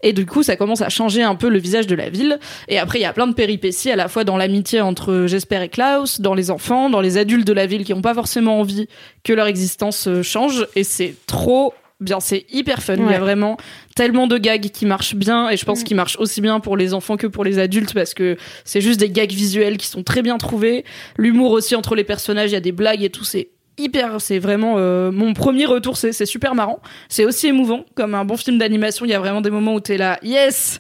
Et 0.03 0.13
du 0.13 0.25
coup, 0.25 0.41
ça 0.43 0.55
commence 0.55 0.81
à 0.81 0.87
changer 0.87 1.21
un 1.21 1.35
peu 1.35 1.49
le 1.49 1.59
visage 1.59 1.85
de 1.85 1.95
la 1.95 2.09
ville. 2.09 2.39
Et 2.69 2.79
après, 2.79 2.99
il 2.99 3.01
y 3.01 3.05
a 3.05 3.11
plein 3.11 3.27
de 3.27 3.33
péripéties 3.33 3.91
à 3.91 3.97
la 3.97 4.07
fois 4.07 4.23
dans 4.23 4.37
l'amitié 4.37 4.79
entre 4.79 5.25
Jesper 5.27 5.61
et 5.63 5.69
Klaus, 5.69 6.21
dans 6.21 6.33
les 6.33 6.51
enfants, 6.51 6.89
dans 6.89 7.01
les 7.01 7.17
adultes 7.17 7.45
de 7.45 7.53
la 7.53 7.65
ville 7.65 7.83
qui 7.83 7.93
n'ont 7.93 8.01
pas 8.01 8.13
forcément 8.13 8.59
envie 8.61 8.87
que 9.25 9.33
leur 9.33 9.47
existence 9.47 10.07
euh, 10.07 10.23
change. 10.23 10.65
Et 10.77 10.85
c'est 10.85 11.15
trop 11.27 11.73
bien, 11.99 12.19
c'est 12.19 12.45
hyper 12.51 12.81
fun. 12.81 12.95
Il 12.95 13.11
y 13.11 13.13
a 13.13 13.19
vraiment 13.19 13.57
tellement 13.95 14.27
de 14.27 14.37
gags 14.37 14.69
qui 14.69 14.85
marchent 14.85 15.15
bien 15.15 15.49
et 15.49 15.57
je 15.57 15.65
pense 15.65 15.83
qu'ils 15.83 15.97
marchent 15.97 16.17
aussi 16.17 16.41
bien 16.41 16.59
pour 16.59 16.77
les 16.77 16.93
enfants 16.93 17.17
que 17.17 17.27
pour 17.27 17.43
les 17.43 17.59
adultes 17.59 17.93
parce 17.93 18.13
que 18.13 18.37
c'est 18.63 18.81
juste 18.81 18.99
des 18.99 19.09
gags 19.09 19.31
visuels 19.31 19.77
qui 19.77 19.87
sont 19.87 20.03
très 20.03 20.21
bien 20.21 20.37
trouvés. 20.37 20.85
L'humour 21.17 21.51
aussi 21.51 21.75
entre 21.75 21.95
les 21.95 22.03
personnages, 22.03 22.51
il 22.51 22.53
y 22.53 22.57
a 22.57 22.61
des 22.61 22.71
blagues 22.71 23.03
et 23.03 23.09
tout, 23.09 23.25
c'est 23.25 23.49
hyper, 23.77 24.21
c'est 24.21 24.39
vraiment 24.39 24.75
euh, 24.77 25.11
mon 25.11 25.33
premier 25.33 25.65
retour, 25.65 25.97
c'est 25.97 26.11
c'est 26.11 26.25
super 26.25 26.55
marrant. 26.55 26.79
C'est 27.09 27.25
aussi 27.25 27.47
émouvant 27.47 27.85
comme 27.95 28.15
un 28.15 28.25
bon 28.25 28.37
film 28.37 28.57
d'animation, 28.57 29.05
il 29.05 29.11
y 29.11 29.13
a 29.13 29.19
vraiment 29.19 29.41
des 29.41 29.51
moments 29.51 29.73
où 29.73 29.79
t'es 29.79 29.97
là, 29.97 30.19
yes. 30.23 30.79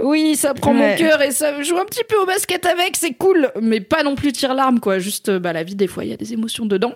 Oui, 0.00 0.36
ça 0.36 0.54
prend 0.54 0.72
mon 0.72 0.94
cœur 0.94 1.20
et 1.22 1.32
ça 1.32 1.60
joue 1.60 1.76
un 1.76 1.84
petit 1.84 2.04
peu 2.08 2.16
au 2.16 2.24
basket 2.24 2.64
avec, 2.66 2.96
c'est 2.96 3.14
cool, 3.14 3.50
mais 3.60 3.80
pas 3.80 4.04
non 4.04 4.14
plus 4.14 4.32
tire 4.32 4.54
larme 4.54 4.78
quoi. 4.78 5.00
Juste, 5.00 5.30
bah 5.30 5.52
la 5.52 5.64
vie 5.64 5.74
des 5.74 5.88
fois, 5.88 6.04
il 6.04 6.10
y 6.10 6.12
a 6.12 6.16
des 6.16 6.32
émotions 6.32 6.66
dedans. 6.66 6.94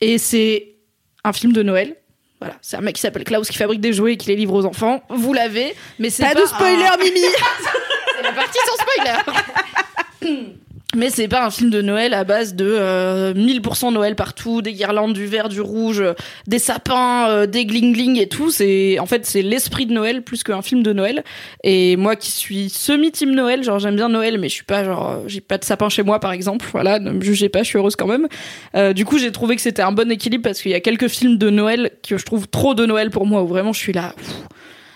Et 0.00 0.16
c'est 0.16 0.76
un 1.24 1.34
film 1.34 1.52
de 1.52 1.62
Noël. 1.62 1.96
Voilà, 2.40 2.54
c'est 2.62 2.76
un 2.76 2.80
mec 2.80 2.94
qui 2.94 3.00
s'appelle 3.00 3.24
Klaus 3.24 3.48
qui 3.48 3.56
fabrique 3.56 3.80
des 3.80 3.92
jouets 3.92 4.12
et 4.12 4.16
qui 4.16 4.28
les 4.28 4.36
livre 4.36 4.54
aux 4.54 4.64
enfants. 4.64 5.02
Vous 5.08 5.32
l'avez, 5.32 5.74
mais 5.98 6.08
c'est 6.10 6.22
Pas 6.22 6.34
pas, 6.34 6.40
de 6.40 6.46
spoiler, 6.46 6.84
un- 6.86 6.96
Mimi 7.02 7.20
c'est 8.16 8.22
la 8.22 8.32
partie 8.32 8.58
sans 8.66 8.76
spoiler. 8.76 10.52
Mais 10.96 11.10
c'est 11.10 11.28
pas 11.28 11.44
un 11.44 11.50
film 11.50 11.68
de 11.68 11.82
Noël 11.82 12.14
à 12.14 12.24
base 12.24 12.54
de 12.54 12.64
euh, 12.66 13.34
1000% 13.34 13.92
Noël 13.92 14.16
partout, 14.16 14.62
des 14.62 14.72
guirlandes, 14.72 15.12
du 15.12 15.26
vert, 15.26 15.50
du 15.50 15.60
rouge, 15.60 16.00
euh, 16.00 16.14
des 16.46 16.58
sapins, 16.58 17.28
euh, 17.28 17.46
des 17.46 17.66
gling-gling 17.66 18.18
et 18.18 18.26
tout. 18.26 18.50
C'est 18.50 18.98
en 18.98 19.04
fait 19.04 19.26
c'est 19.26 19.42
l'esprit 19.42 19.84
de 19.84 19.92
Noël 19.92 20.22
plus 20.22 20.42
qu'un 20.42 20.62
film 20.62 20.82
de 20.82 20.94
Noël. 20.94 21.24
Et 21.62 21.96
moi 21.96 22.16
qui 22.16 22.30
suis 22.30 22.70
semi 22.70 23.12
team 23.12 23.34
Noël, 23.34 23.62
genre 23.62 23.78
j'aime 23.78 23.96
bien 23.96 24.08
Noël, 24.08 24.38
mais 24.38 24.48
je 24.48 24.54
suis 24.54 24.64
pas 24.64 24.82
genre 24.82 25.10
euh, 25.10 25.16
j'ai 25.26 25.42
pas 25.42 25.58
de 25.58 25.64
sapin 25.66 25.90
chez 25.90 26.02
moi 26.02 26.20
par 26.20 26.32
exemple. 26.32 26.64
Voilà, 26.72 26.98
ne 26.98 27.10
me 27.10 27.20
jugez 27.20 27.50
pas, 27.50 27.58
je 27.62 27.68
suis 27.68 27.78
heureuse 27.78 27.94
quand 27.96 28.06
même. 28.06 28.26
Euh, 28.74 28.94
du 28.94 29.04
coup 29.04 29.18
j'ai 29.18 29.30
trouvé 29.30 29.56
que 29.56 29.62
c'était 29.62 29.82
un 29.82 29.92
bon 29.92 30.10
équilibre 30.10 30.44
parce 30.44 30.62
qu'il 30.62 30.70
y 30.70 30.74
a 30.74 30.80
quelques 30.80 31.08
films 31.08 31.36
de 31.36 31.50
Noël 31.50 31.90
que 32.08 32.16
je 32.16 32.24
trouve 32.24 32.48
trop 32.48 32.74
de 32.74 32.86
Noël 32.86 33.10
pour 33.10 33.26
moi 33.26 33.42
où 33.42 33.46
vraiment 33.46 33.74
je 33.74 33.78
suis 33.78 33.92
là. 33.92 34.14
pff, 34.16 34.26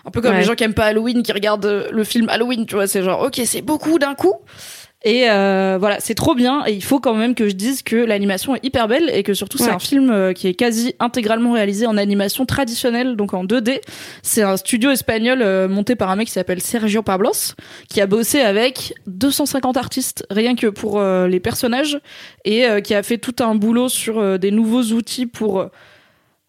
un 0.06 0.10
peu 0.10 0.22
comme 0.22 0.32
Ouais. 0.32 0.38
les 0.38 0.44
gens 0.44 0.54
qui 0.54 0.64
aiment 0.64 0.72
pas 0.74 0.86
Halloween, 0.86 1.22
qui 1.22 1.32
regardent 1.32 1.88
le 1.92 2.02
film 2.04 2.30
Halloween, 2.30 2.64
tu 2.64 2.76
vois, 2.76 2.86
c'est 2.88 3.02
genre, 3.04 3.22
ok, 3.22 3.40
c'est 3.44 3.60
beaucoup 3.62 3.98
d'un 4.00 4.14
coup. 4.14 4.34
Et 5.04 5.28
euh, 5.28 5.78
voilà, 5.80 5.98
c'est 6.00 6.14
trop 6.14 6.34
bien. 6.34 6.64
Et 6.66 6.72
il 6.72 6.84
faut 6.84 7.00
quand 7.00 7.14
même 7.14 7.34
que 7.34 7.48
je 7.48 7.54
dise 7.54 7.82
que 7.82 7.96
l'animation 7.96 8.54
est 8.54 8.64
hyper 8.64 8.86
belle 8.88 9.10
et 9.12 9.22
que 9.22 9.34
surtout 9.34 9.58
c'est 9.58 9.70
un 9.70 9.78
film 9.78 10.10
euh, 10.10 10.32
qui 10.32 10.46
est 10.46 10.54
quasi 10.54 10.94
intégralement 11.00 11.52
réalisé 11.52 11.86
en 11.86 11.96
animation 11.96 12.46
traditionnelle, 12.46 13.16
donc 13.16 13.34
en 13.34 13.44
2D. 13.44 13.80
C'est 14.22 14.42
un 14.42 14.56
studio 14.56 14.90
espagnol 14.90 15.42
euh, 15.42 15.68
monté 15.68 15.96
par 15.96 16.10
un 16.10 16.16
mec 16.16 16.28
qui 16.28 16.32
s'appelle 16.32 16.60
Sergio 16.60 17.02
Pablos, 17.02 17.54
qui 17.88 18.00
a 18.00 18.06
bossé 18.06 18.40
avec 18.40 18.94
250 19.06 19.76
artistes 19.76 20.24
rien 20.30 20.54
que 20.54 20.68
pour 20.68 20.98
euh, 20.98 21.26
les 21.26 21.40
personnages 21.40 21.98
et 22.44 22.66
euh, 22.66 22.80
qui 22.80 22.94
a 22.94 23.02
fait 23.02 23.18
tout 23.18 23.36
un 23.40 23.54
boulot 23.54 23.88
sur 23.88 24.38
des 24.38 24.50
nouveaux 24.50 24.82
outils 24.82 25.26
pour 25.26 25.66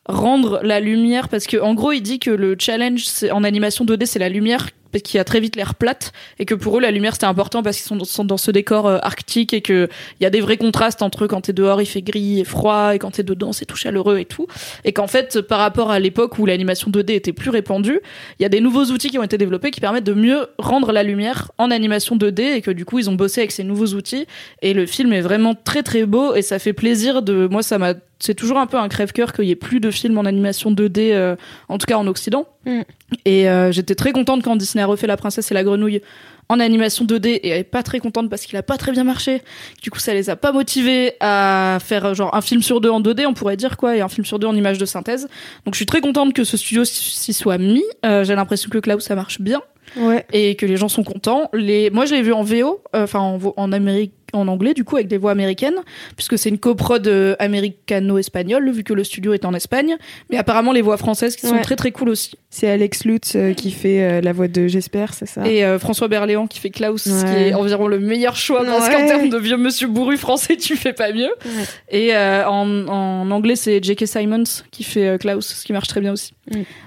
rendre 0.05 0.59
la 0.63 0.79
lumière 0.79 1.29
parce 1.29 1.47
que 1.47 1.57
en 1.57 1.73
gros 1.73 1.91
il 1.91 2.01
dit 2.01 2.19
que 2.19 2.29
le 2.29 2.55
challenge 2.59 3.05
en 3.31 3.43
animation 3.43 3.85
2D 3.85 4.05
c'est 4.05 4.19
la 4.19 4.29
lumière 4.29 4.67
qui 5.01 5.17
a 5.19 5.23
très 5.23 5.39
vite 5.39 5.55
l'air 5.55 5.75
plate 5.75 6.11
et 6.39 6.45
que 6.45 6.53
pour 6.55 6.77
eux 6.77 6.81
la 6.81 6.91
lumière 6.91 7.13
c'était 7.13 7.25
important 7.25 7.63
parce 7.63 7.77
qu'ils 7.81 7.97
sont, 8.05 8.25
dans- 8.25 8.37
ce 8.37 8.51
décor 8.51 8.87
euh, 8.87 8.97
arctique 9.01 9.53
et 9.53 9.61
que 9.61 9.87
il 10.19 10.23
y 10.23 10.25
a 10.25 10.29
des 10.29 10.41
vrais 10.41 10.57
contrastes 10.57 11.01
entre 11.01 11.27
quand 11.27 11.41
t'es 11.41 11.53
dehors 11.53 11.81
il 11.81 11.85
fait 11.85 12.01
gris 12.01 12.39
et 12.39 12.43
froid 12.43 12.93
et 12.95 12.99
quand 12.99 13.11
t'es 13.11 13.23
dedans 13.23 13.53
c'est 13.53 13.65
tout 13.65 13.75
chaleureux 13.75 14.19
et 14.19 14.25
tout. 14.25 14.47
Et 14.83 14.93
qu'en 14.93 15.07
fait 15.07 15.41
par 15.41 15.59
rapport 15.59 15.91
à 15.91 15.99
l'époque 15.99 16.37
où 16.39 16.45
l'animation 16.45 16.89
2D 16.91 17.11
était 17.13 17.33
plus 17.33 17.49
répandue 17.49 17.99
il 18.39 18.43
y 18.43 18.45
a 18.45 18.49
des 18.49 18.59
nouveaux 18.61 18.85
outils 18.85 19.09
qui 19.09 19.17
ont 19.19 19.23
été 19.23 19.37
développés 19.37 19.71
qui 19.71 19.81
permettent 19.81 20.03
de 20.03 20.13
mieux 20.13 20.47
rendre 20.57 20.91
la 20.91 21.03
lumière 21.03 21.51
en 21.57 21.71
animation 21.71 22.15
2D 22.17 22.41
et 22.55 22.61
que 22.61 22.71
du 22.71 22.85
coup 22.85 22.99
ils 22.99 23.09
ont 23.09 23.15
bossé 23.15 23.41
avec 23.41 23.51
ces 23.51 23.63
nouveaux 23.63 23.87
outils. 23.93 24.25
Et 24.61 24.73
le 24.73 24.85
film 24.85 25.13
est 25.13 25.21
vraiment 25.21 25.55
très 25.55 25.83
très 25.83 26.05
beau 26.05 26.35
et 26.35 26.41
ça 26.41 26.59
fait 26.59 26.73
plaisir 26.73 27.21
de 27.21 27.47
moi 27.49 27.63
ça 27.63 27.77
m'a 27.77 27.93
c'est 28.19 28.35
toujours 28.35 28.57
un 28.57 28.67
peu 28.67 28.77
un 28.77 28.87
crève-cœur 28.87 29.33
qu'il 29.33 29.45
y 29.45 29.51
ait 29.51 29.55
plus 29.55 29.79
de 29.79 29.91
films 29.91 30.17
en 30.17 30.25
animation 30.25 30.71
2D 30.71 31.11
euh, 31.11 31.35
en 31.69 31.77
tout 31.77 31.85
cas 31.85 31.97
en 31.97 32.07
occident 32.07 32.47
Mm. 32.65 32.81
et 33.25 33.49
euh, 33.49 33.71
j'étais 33.73 33.95
très 33.95 34.13
contente 34.13 34.41
quand 34.41 34.55
Disney 34.55 34.81
a 34.81 34.85
refait 34.87 35.07
La 35.07 35.17
Princesse 35.17 35.51
et 35.51 35.53
la 35.53 35.63
Grenouille 35.65 36.01
en 36.49 36.59
animation 36.59 37.03
2D 37.05 37.27
et 37.27 37.49
elle 37.49 37.59
est 37.59 37.63
pas 37.65 37.83
très 37.83 37.99
contente 37.99 38.29
parce 38.29 38.45
qu'il 38.45 38.55
a 38.57 38.63
pas 38.63 38.77
très 38.77 38.91
bien 38.91 39.03
marché. 39.03 39.41
Du 39.81 39.89
coup, 39.91 39.99
ça 39.99 40.13
les 40.13 40.29
a 40.29 40.35
pas 40.35 40.51
motivés 40.51 41.13
à 41.19 41.77
faire 41.83 42.05
euh, 42.05 42.13
genre 42.13 42.33
un 42.35 42.41
film 42.41 42.61
sur 42.61 42.79
deux 42.79 42.89
en 42.89 43.01
2D, 43.01 43.25
on 43.25 43.33
pourrait 43.33 43.57
dire 43.57 43.75
quoi, 43.77 43.95
et 43.97 44.01
un 44.01 44.09
film 44.09 44.25
sur 44.25 44.39
deux 44.39 44.47
en 44.47 44.55
image 44.55 44.77
de 44.77 44.85
synthèse. 44.85 45.27
Donc 45.65 45.73
je 45.73 45.77
suis 45.77 45.85
très 45.85 46.01
contente 46.01 46.33
que 46.33 46.43
ce 46.43 46.55
studio 46.57 46.85
s'y 46.85 47.33
soit 47.33 47.57
mis. 47.57 47.83
Euh, 48.05 48.23
J'ai 48.23 48.35
l'impression 48.35 48.69
que 48.69 48.77
Klaus 48.77 49.03
ça 49.03 49.15
marche 49.15 49.41
bien 49.41 49.61
Ouais. 49.97 50.25
et 50.33 50.55
que 50.55 50.65
les 50.65 50.77
gens 50.77 50.89
sont 50.89 51.03
contents. 51.03 51.49
Les, 51.53 51.89
moi, 51.89 52.05
je 52.05 52.13
l'ai 52.15 52.21
vu 52.21 52.33
en 52.33 52.43
VO, 52.43 52.81
euh, 52.95 53.03
enfin 53.03 53.19
en, 53.57 53.71
Amérique, 53.71 54.13
en 54.33 54.47
anglais 54.47 54.73
du 54.73 54.83
coup 54.83 54.95
avec 54.95 55.07
des 55.07 55.17
voix 55.17 55.31
américaines, 55.31 55.75
puisque 56.15 56.37
c'est 56.39 56.49
une 56.49 56.57
coprode 56.57 57.07
euh, 57.07 57.35
américano-espagnole 57.39 58.69
vu 58.71 58.83
que 58.83 58.93
le 58.93 59.03
studio 59.03 59.33
est 59.33 59.45
en 59.45 59.53
Espagne. 59.53 59.95
Mais 60.31 60.37
apparemment 60.37 60.71
les 60.71 60.81
voix 60.81 60.97
françaises 60.97 61.35
qui 61.35 61.45
sont 61.47 61.53
Ouais. 61.53 61.61
très 61.61 61.75
très 61.75 61.91
cool 61.91 62.09
aussi. 62.09 62.31
C'est 62.49 62.67
Alex 62.69 63.05
Lutz 63.05 63.35
euh, 63.35 63.53
qui 63.53 63.71
fait 63.71 64.01
euh, 64.03 64.21
la 64.21 64.31
voix 64.33 64.47
de 64.47 64.67
J'espère, 64.67 65.13
c'est 65.13 65.25
ça? 65.27 65.47
Et 65.47 65.63
euh, 65.63 65.77
François 65.79 66.07
Berléand 66.07 66.47
qui 66.47 66.59
fait 66.59 66.69
Klaus, 66.69 67.03
ce 67.03 67.25
qui 67.25 67.31
Ouais. 67.31 67.49
est 67.49 67.53
environ 67.53 67.87
le 67.87 67.99
meilleur 67.99 68.35
choix 68.35 68.63
parce 68.65 68.87
Ouais. 68.87 68.93
qu'en 68.95 69.05
termes 69.07 69.29
de 69.29 69.37
vieux 69.37 69.57
monsieur 69.57 69.87
bourru 69.87 70.17
français, 70.17 70.55
tu 70.57 70.75
fais 70.75 70.93
pas 70.93 71.11
mieux. 71.11 71.29
Ouais. 71.45 71.63
Et 71.91 72.15
en, 72.15 72.87
en 72.87 73.29
anglais, 73.31 73.55
c'est 73.55 73.83
J.K. 73.83 74.05
Simons 74.07 74.43
qui 74.71 74.83
fait 74.83 75.19
Klaus, 75.19 75.45
ce 75.47 75.63
qui 75.65 75.73
marche 75.73 75.87
très 75.87 76.01
bien 76.01 76.13
aussi. 76.13 76.33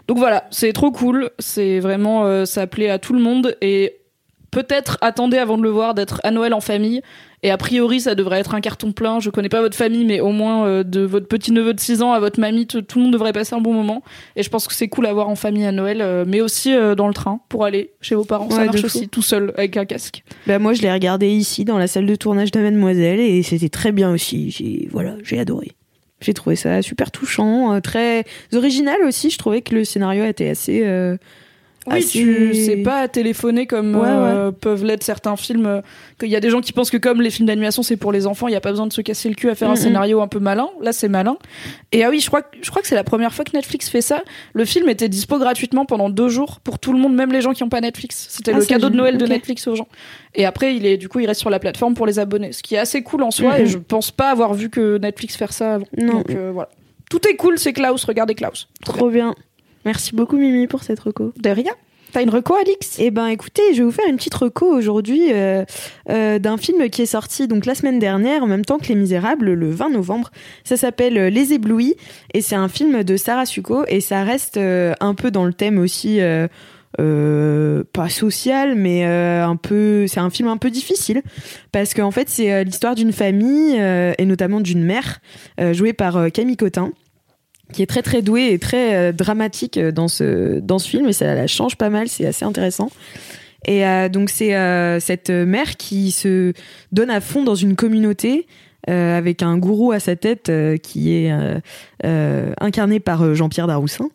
Donc 0.09 0.19
voilà, 0.19 0.47
c'est 0.50 0.73
trop 0.73 0.91
cool. 0.91 1.31
C'est 1.38 1.79
vraiment, 1.81 2.45
ça 2.45 2.67
plaît 2.67 2.86
à 2.90 2.99
tout 2.99 3.12
le 3.12 3.21
monde 3.21 3.57
et 3.61 3.97
peut-être 4.50 4.97
attendez 5.02 5.37
avant 5.37 5.59
de 5.59 5.62
le 5.62 5.69
voir 5.69 5.93
d'être 5.95 6.21
à 6.25 6.31
Noël 6.31 6.55
en 6.55 6.61
famille. 6.61 7.02
Et 7.43 7.50
a 7.50 7.59
priori, 7.59 8.00
ça 8.00 8.14
devrait 8.14 8.40
être 8.40 8.55
un 8.55 8.62
carton 8.62 8.93
plein. 8.93 9.21
Je 9.21 9.28
connais 9.28 9.50
pas 9.50 9.61
votre 9.61 9.76
famille, 9.76 10.07
mais 10.07 10.21
au 10.21 10.31
moins 10.31 10.66
euh, 10.66 10.83
de 10.83 11.02
votre 11.02 11.28
petit 11.28 11.52
neveu 11.52 11.75
de 11.75 11.81
6 11.81 12.00
ans 12.00 12.12
à 12.12 12.21
votre 12.21 12.40
mamie, 12.40 12.66
tout 12.66 12.81
tout 12.81 12.99
le 12.99 13.05
monde 13.05 13.12
devrait 13.12 13.35
passer 13.35 13.55
un 13.55 13.61
bon 13.61 13.75
moment. 13.75 14.02
Et 14.35 14.43
je 14.43 14.49
pense 14.49 14.66
que 14.66 14.73
c'est 14.73 14.88
cool 14.88 15.05
à 15.07 15.12
voir 15.12 15.28
en 15.28 15.37
famille 15.37 15.66
à 15.66 15.73
Noël, 15.73 16.00
euh, 16.00 16.25
mais 16.26 16.40
aussi 16.40 16.75
euh, 16.75 16.95
dans 16.95 17.07
le 17.07 17.14
train 17.14 17.40
pour 17.50 17.64
aller 17.64 17.93
chez 18.00 18.14
vos 18.14 18.25
parents. 18.25 18.49
ça 18.49 18.61
Ouais, 18.61 18.64
marche 18.64 18.83
aussi 18.83 19.09
tout 19.09 19.23
seul 19.23 19.52
avec 19.59 19.76
un 19.76 19.85
casque. 19.85 20.25
Bah 20.47 20.59
moi 20.59 20.73
je 20.73 20.81
l'ai 20.81 20.90
regardé 20.93 21.28
ici 21.28 21.66
dans 21.66 21.76
la 21.76 21.87
salle 21.87 22.07
de 22.07 22.16
tournage 22.16 22.50
de 22.50 22.61
Mademoiselle 22.61 23.21
et 23.21 23.43
c'était 23.43 23.69
très 23.69 23.93
bien 23.93 24.11
aussi. 24.11 24.50
J'ai 24.50 24.88
voilà, 24.90 25.16
j'ai 25.23 25.38
adoré. 25.38 25.73
J'ai 26.23 26.33
trouvé 26.33 26.57
ça 26.57 26.81
super 26.81 27.11
touchant, 27.11 27.78
très 27.83 28.25
original 28.55 28.97
aussi. 29.07 29.28
Je 29.28 29.37
trouvais 29.37 29.61
que 29.61 29.75
le 29.75 29.85
scénario 29.85 30.25
était 30.25 30.49
assez. 30.49 30.83
Oui, 31.88 31.99
assez- 31.99 32.19
tu 32.19 32.55
sais 32.55 32.76
pas 32.78 33.07
téléphoner 33.09 33.66
comme 33.66 33.95
Ouais, 33.97 34.07
euh, 34.09 34.50
peuvent 34.50 34.85
l'être 34.85 35.02
certains 35.05 35.37
films. 35.37 35.66
euh, 35.66 35.81
Qu'il 36.19 36.28
y 36.31 36.37
a 36.37 36.40
des 36.40 36.50
gens 36.50 36.61
qui 36.61 36.73
pensent 36.73 36.90
que 36.90 36.97
comme 36.97 37.21
les 37.21 37.31
films 37.31 37.47
d'animation 37.47 37.83
c'est 37.83 37.97
pour 37.97 38.11
les 38.11 38.26
enfants, 38.26 38.49
il 38.49 38.52
y 38.52 38.57
a 38.57 38.61
pas 38.61 38.71
besoin 38.71 38.87
de 38.87 38.93
se 38.93 39.00
casser 39.02 39.28
le 39.28 39.35
cul 39.35 39.50
à 39.50 39.55
faire 39.55 39.69
un 39.69 39.73
Mhm. 39.75 39.76
scénario 39.81 40.21
un 40.23 40.28
peu 40.28 40.38
malin. 40.38 40.69
Là, 40.81 40.93
c'est 40.93 41.09
malin. 41.09 41.37
Et 41.93 42.05
ah 42.05 42.11
oui, 42.11 42.21
je 42.21 42.26
crois 42.28 42.43
que 42.43 42.57
je 42.61 42.71
crois 42.71 42.81
que 42.83 42.88
c'est 42.88 42.95
la 42.95 43.05
première 43.05 43.33
fois 43.35 43.45
que 43.45 43.52
Netflix 43.55 43.88
fait 43.88 44.00
ça. 44.00 44.23
Le 44.55 44.64
film 44.64 44.88
était 44.88 45.09
dispo 45.09 45.38
gratuitement 45.38 45.85
pendant 45.85 46.09
deux 46.11 46.28
jours 46.28 46.61
pour 46.61 46.78
tout 46.78 46.93
le 46.93 46.99
monde, 46.99 47.14
même 47.14 47.33
les 47.33 47.40
gens 47.43 47.52
qui 47.52 47.62
ont 47.62 47.69
pas 47.69 47.81
Netflix. 47.81 48.26
C'était 48.31 48.52
Ah, 48.55 48.59
le 48.59 48.64
cadeau 48.64 48.88
de. 48.88 48.97
Noël 48.97 49.19
de. 49.19 49.26
Netflix 49.26 49.66
aux 49.66 49.75
gens. 49.76 49.88
Et 50.35 50.45
après, 50.47 50.75
il 50.75 50.87
est 50.87 50.97
du 50.97 51.09
coup, 51.09 51.21
il 51.21 51.26
reste 51.26 51.40
sur 51.40 51.50
la 51.50 51.59
plateforme 51.59 51.95
pour 51.95 52.07
les 52.07 52.19
abonnés, 52.19 52.52
ce 52.52 52.62
qui 52.62 52.75
est 52.75 52.78
assez 52.78 53.02
cool 53.02 53.23
en 53.23 53.31
soi. 53.31 53.55
Mhm. 53.59 53.61
Et 53.62 53.66
je 53.66 53.78
pense 53.78 54.11
pas 54.11 54.31
avoir 54.31 54.55
vu 54.55 54.71
que 54.71 54.99
Netflix 54.99 55.37
faire 55.37 55.52
ça 55.52 55.75
avant. 55.75 55.87
Non. 55.97 56.14
Donc 56.14 56.31
euh, 56.31 56.50
voilà. 56.52 56.71
Tout 57.11 57.21
est 57.28 57.37
cool, 57.37 57.59
c'est 57.59 57.73
Klaus. 57.73 58.05
Regardez 58.05 58.35
Klaus. 58.35 58.69
Trop 58.85 59.11
bien. 59.11 59.35
Merci 59.87 60.16
beaucoup 60.16 60.37
Mimi 60.37 60.66
pour 60.66 60.83
cette 60.83 60.99
reco. 60.99 61.33
De 61.40 61.49
rien. 61.49 61.73
T'as 62.12 62.23
une 62.23 62.31
reco, 62.31 62.55
Alix? 62.55 62.97
Eh 62.99 63.12
ben 63.12 63.28
écoutez, 63.28 63.62
je 63.73 63.78
vais 63.78 63.85
vous 63.85 63.93
faire 63.93 64.09
une 64.09 64.16
petite 64.16 64.35
reco 64.35 64.66
aujourd'hui 64.66 65.33
euh, 65.33 65.64
euh, 66.11 66.40
d'un 66.40 66.57
film 66.57 66.88
qui 66.88 67.02
est 67.02 67.07
sorti 67.07 67.47
donc 67.47 67.66
la 67.66 67.76
semaine 67.76 68.00
dernière 68.00 68.43
en 68.43 68.49
même 68.49 68.64
temps 68.64 68.78
que 68.78 68.88
Les 68.88 68.97
Misérables 68.97 69.52
le 69.52 69.71
20 69.71 69.90
novembre. 69.90 70.31
Ça 70.64 70.76
s'appelle 70.76 71.16
euh, 71.16 71.31
Les 71.31 71.52
Éblouis 71.52 71.95
et 72.35 72.43
c'est 72.43 72.57
un 72.57 72.69
film 72.69 73.05
de 73.05 73.16
Sarah 73.16 73.47
Succo 73.47 73.85
et 73.87 74.00
ça 74.00 74.25
reste 74.25 74.57
euh, 74.57 74.93
un 74.99 75.14
peu 75.14 75.31
dans 75.31 75.45
le 75.45 75.52
thème 75.52 75.78
aussi 75.78 76.21
euh, 76.99 77.85
pas 77.93 78.09
social 78.09 78.75
mais 78.75 79.05
euh, 79.05 79.45
un 79.45 79.57
peu 79.57 80.07
c'est 80.07 80.21
un 80.21 80.31
film 80.31 80.49
un 80.49 80.57
peu 80.57 80.71
difficile 80.71 81.21
parce 81.71 81.93
qu'en 81.93 82.11
fait 82.11 82.31
c'est 82.31 82.50
euh, 82.50 82.64
l'histoire 82.64 82.95
d'une 82.95 83.12
famille 83.12 83.76
et 83.76 84.25
notamment 84.25 84.61
d'une 84.62 84.83
mère 84.83 85.19
jouée 85.73 85.93
par 85.93 86.31
Camille 86.33 86.57
Cotin 86.57 86.93
qui 87.73 87.82
est 87.82 87.87
très 87.87 88.02
très 88.02 88.23
douée 88.23 88.52
et 88.52 88.58
très 88.58 88.94
euh, 88.94 89.12
dramatique 89.12 89.76
euh, 89.76 89.92
dans 89.92 90.08
ce 90.08 90.58
dans 90.61 90.78
ce 90.78 90.88
film 90.88 91.08
et 91.08 91.12
ça 91.12 91.35
la 91.35 91.46
change 91.46 91.76
pas 91.76 91.90
mal 91.90 92.08
c'est 92.08 92.26
assez 92.26 92.44
intéressant. 92.44 92.90
Et 93.66 93.85
euh, 93.87 94.08
donc 94.08 94.30
c'est 94.30 94.54
cette 95.00 95.30
mère 95.30 95.76
qui 95.76 96.12
se 96.12 96.52
donne 96.92 97.11
à 97.11 97.20
fond 97.20 97.42
dans 97.42 97.56
une 97.56 97.75
communauté 97.75 98.46
avec 98.87 99.42
un 99.42 99.58
gourou 99.58 99.90
à 99.90 99.99
sa 99.99 100.14
tête 100.14 100.52
qui 100.80 101.12
est 101.12 101.35
incarné 102.61 103.00
par 103.00 103.35
Jean-Pierre 103.35 103.66
Daroussin. 103.66 104.11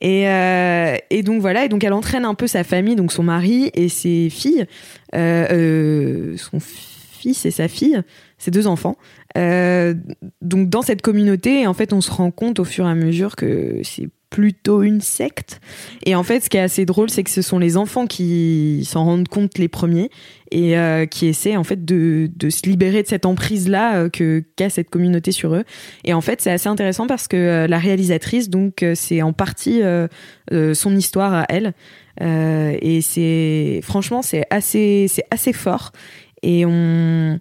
Et, 0.00 0.22
et 0.22 1.22
donc 1.22 1.42
voilà 1.42 1.66
et 1.66 1.68
donc 1.68 1.84
elle 1.84 1.92
entraîne 1.92 2.24
un 2.24 2.32
peu 2.32 2.46
sa 2.46 2.64
famille 2.64 2.96
donc 2.96 3.12
son 3.12 3.24
mari 3.24 3.70
et 3.74 3.90
ses 3.90 4.30
filles 4.30 4.64
son 5.12 6.60
fils 6.60 7.44
et 7.44 7.50
sa 7.50 7.68
fille 7.68 8.00
ses 8.38 8.50
deux 8.50 8.66
enfants 8.66 8.96
euh, 9.36 9.94
donc 10.42 10.68
dans 10.68 10.82
cette 10.82 11.02
communauté, 11.02 11.66
en 11.66 11.74
fait, 11.74 11.92
on 11.92 12.00
se 12.00 12.10
rend 12.10 12.30
compte 12.30 12.58
au 12.60 12.64
fur 12.64 12.86
et 12.86 12.90
à 12.90 12.94
mesure 12.94 13.36
que 13.36 13.80
c'est 13.82 14.08
plutôt 14.34 14.82
une 14.82 15.00
secte. 15.00 15.60
Et 16.04 16.16
en 16.16 16.24
fait, 16.24 16.40
ce 16.40 16.50
qui 16.50 16.56
est 16.56 16.60
assez 16.60 16.84
drôle, 16.84 17.08
c'est 17.08 17.22
que 17.22 17.30
ce 17.30 17.40
sont 17.40 17.60
les 17.60 17.76
enfants 17.76 18.06
qui 18.08 18.82
s'en 18.84 19.04
rendent 19.04 19.28
compte 19.28 19.58
les 19.58 19.68
premiers 19.68 20.10
et 20.50 20.76
euh, 20.76 21.06
qui 21.06 21.26
essaient 21.26 21.56
en 21.56 21.62
fait 21.62 21.84
de, 21.84 22.28
se 22.50 22.68
libérer 22.68 23.04
de 23.04 23.06
cette 23.06 23.26
emprise-là 23.26 23.96
euh, 23.96 24.08
que 24.08 24.42
qu'a 24.56 24.70
cette 24.70 24.90
communauté 24.90 25.30
sur 25.30 25.54
eux. 25.54 25.62
Et 26.02 26.14
en 26.14 26.20
fait, 26.20 26.40
c'est 26.40 26.50
assez 26.50 26.68
intéressant 26.68 27.06
parce 27.06 27.28
que 27.28 27.36
euh, 27.36 27.66
la 27.68 27.78
réalisatrice, 27.78 28.50
donc, 28.50 28.82
euh, 28.82 28.96
c'est 28.96 29.22
en 29.22 29.32
partie 29.32 29.82
euh, 29.82 30.08
euh, 30.52 30.74
son 30.74 30.96
histoire 30.96 31.32
à 31.32 31.46
elle. 31.48 31.72
Euh, 32.20 32.76
et 32.82 33.02
c'est 33.02 33.78
franchement, 33.84 34.22
c'est 34.22 34.46
assez, 34.50 35.06
c'est 35.08 35.26
assez 35.30 35.52
fort. 35.52 35.92
Et 36.42 36.66
on 36.66 37.38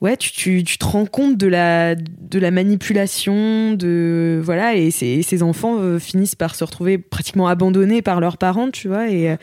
ouais, 0.00 0.16
tu, 0.16 0.30
tu, 0.32 0.64
tu 0.64 0.78
te 0.78 0.84
rends 0.84 1.06
compte 1.06 1.36
de 1.36 1.46
la, 1.46 1.94
de 1.94 2.38
la 2.38 2.50
manipulation, 2.50 3.72
de 3.72 4.40
voilà, 4.42 4.74
et 4.74 4.90
ces, 4.90 5.42
enfants 5.42 5.78
euh, 5.78 5.98
finissent 5.98 6.34
par 6.34 6.54
se 6.54 6.64
retrouver 6.64 6.98
pratiquement 6.98 7.48
abandonnés 7.48 8.02
par 8.02 8.20
leurs 8.20 8.38
parents, 8.38 8.70
tu 8.70 8.88
vois, 8.88 9.08
et, 9.08 9.30
euh, 9.30 9.36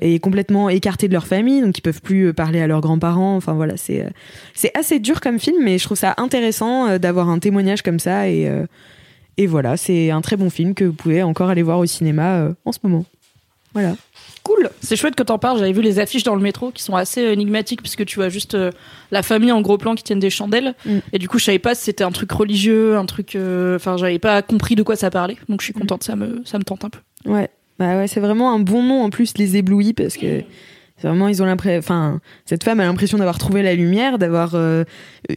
et 0.00 0.18
complètement 0.18 0.68
écartés 0.68 1.08
de 1.08 1.12
leur 1.12 1.26
famille, 1.26 1.60
donc 1.60 1.76
ils 1.78 1.82
peuvent 1.82 2.02
plus 2.02 2.28
euh, 2.28 2.32
parler 2.32 2.60
à 2.60 2.66
leurs 2.66 2.80
grands-parents. 2.80 3.36
Enfin 3.36 3.52
voilà, 3.52 3.76
c'est 3.76 4.06
c'est 4.54 4.76
assez 4.76 4.98
dur 4.98 5.20
comme 5.20 5.38
film, 5.38 5.62
mais 5.62 5.78
je 5.78 5.84
trouve 5.84 5.98
ça 5.98 6.14
intéressant 6.16 6.98
d'avoir 6.98 7.28
un 7.28 7.38
témoignage 7.38 7.82
comme 7.82 7.98
ça, 7.98 8.28
et 8.28 8.50
et 9.36 9.46
voilà, 9.46 9.76
c'est 9.76 10.10
un 10.10 10.20
très 10.20 10.36
bon 10.36 10.50
film 10.50 10.74
que 10.74 10.84
vous 10.84 10.92
pouvez 10.92 11.22
encore 11.22 11.48
aller 11.50 11.62
voir 11.62 11.78
au 11.78 11.86
cinéma 11.86 12.48
en 12.64 12.72
ce 12.72 12.78
moment. 12.82 13.04
Voilà. 13.72 13.94
Cool. 14.42 14.70
C'est 14.80 14.96
chouette 14.96 15.14
que 15.14 15.22
t'en 15.22 15.38
parles. 15.38 15.58
J'avais 15.58 15.72
vu 15.72 15.82
les 15.82 15.98
affiches 15.98 16.22
dans 16.22 16.34
le 16.34 16.40
métro 16.40 16.70
qui 16.70 16.82
sont 16.82 16.96
assez 16.96 17.20
énigmatiques 17.22 17.82
puisque 17.82 18.04
tu 18.06 18.16
vois 18.16 18.28
juste 18.30 18.54
euh, 18.54 18.70
la 19.10 19.22
famille 19.22 19.52
en 19.52 19.60
gros 19.60 19.76
plan 19.78 19.94
qui 19.94 20.02
tiennent 20.02 20.20
des 20.20 20.30
chandelles. 20.30 20.74
Mm. 20.86 20.98
Et 21.12 21.18
du 21.18 21.28
coup, 21.28 21.38
je 21.38 21.44
savais 21.44 21.58
pas 21.58 21.74
si 21.74 21.84
c'était 21.84 22.04
un 22.04 22.12
truc 22.12 22.30
religieux, 22.32 22.96
un 22.96 23.04
truc. 23.06 23.36
euh, 23.36 23.76
Enfin, 23.76 23.96
j'avais 23.96 24.18
pas 24.18 24.40
compris 24.42 24.74
de 24.74 24.82
quoi 24.82 24.96
ça 24.96 25.10
parlait. 25.10 25.36
Donc, 25.48 25.60
je 25.60 25.64
suis 25.66 25.74
contente. 25.74 26.02
Ça 26.02 26.16
me, 26.16 26.42
ça 26.44 26.58
me 26.58 26.64
tente 26.64 26.84
un 26.84 26.90
peu. 26.90 27.00
Ouais, 27.26 27.50
bah 27.78 27.96
ouais, 27.98 28.06
c'est 28.08 28.20
vraiment 28.20 28.52
un 28.54 28.58
bon 28.58 28.82
nom 28.82 29.02
en 29.02 29.10
plus, 29.10 29.36
les 29.36 29.56
éblouis, 29.56 29.92
parce 29.92 30.16
que 30.16 30.42
vraiment, 31.02 31.28
ils 31.28 31.42
ont 31.42 31.46
l'impression, 31.46 31.78
enfin, 31.78 32.20
cette 32.44 32.64
femme 32.64 32.80
a 32.80 32.84
l'impression 32.84 33.18
d'avoir 33.18 33.38
trouvé 33.38 33.62
la 33.62 33.74
lumière, 33.74 34.18
d'avoir 34.18 34.54
euh, 34.54 34.84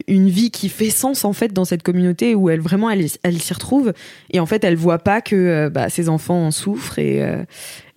une 0.08 0.28
vie 0.28 0.50
qui 0.50 0.68
fait 0.68 0.90
sens 0.90 1.24
en 1.24 1.32
fait 1.32 1.52
dans 1.52 1.64
cette 1.64 1.82
communauté 1.82 2.34
où 2.34 2.50
elle 2.50 2.60
vraiment, 2.60 2.90
elle, 2.90 3.06
elle 3.22 3.40
s'y 3.40 3.54
retrouve, 3.54 3.92
et 4.30 4.40
en 4.40 4.46
fait, 4.46 4.64
elle 4.64 4.76
voit 4.76 4.98
pas 4.98 5.20
que 5.20 5.36
euh, 5.36 5.70
bah, 5.70 5.88
ses 5.88 6.08
enfants 6.08 6.46
en 6.46 6.50
souffrent 6.50 6.98
et 6.98 7.22
euh, 7.22 7.44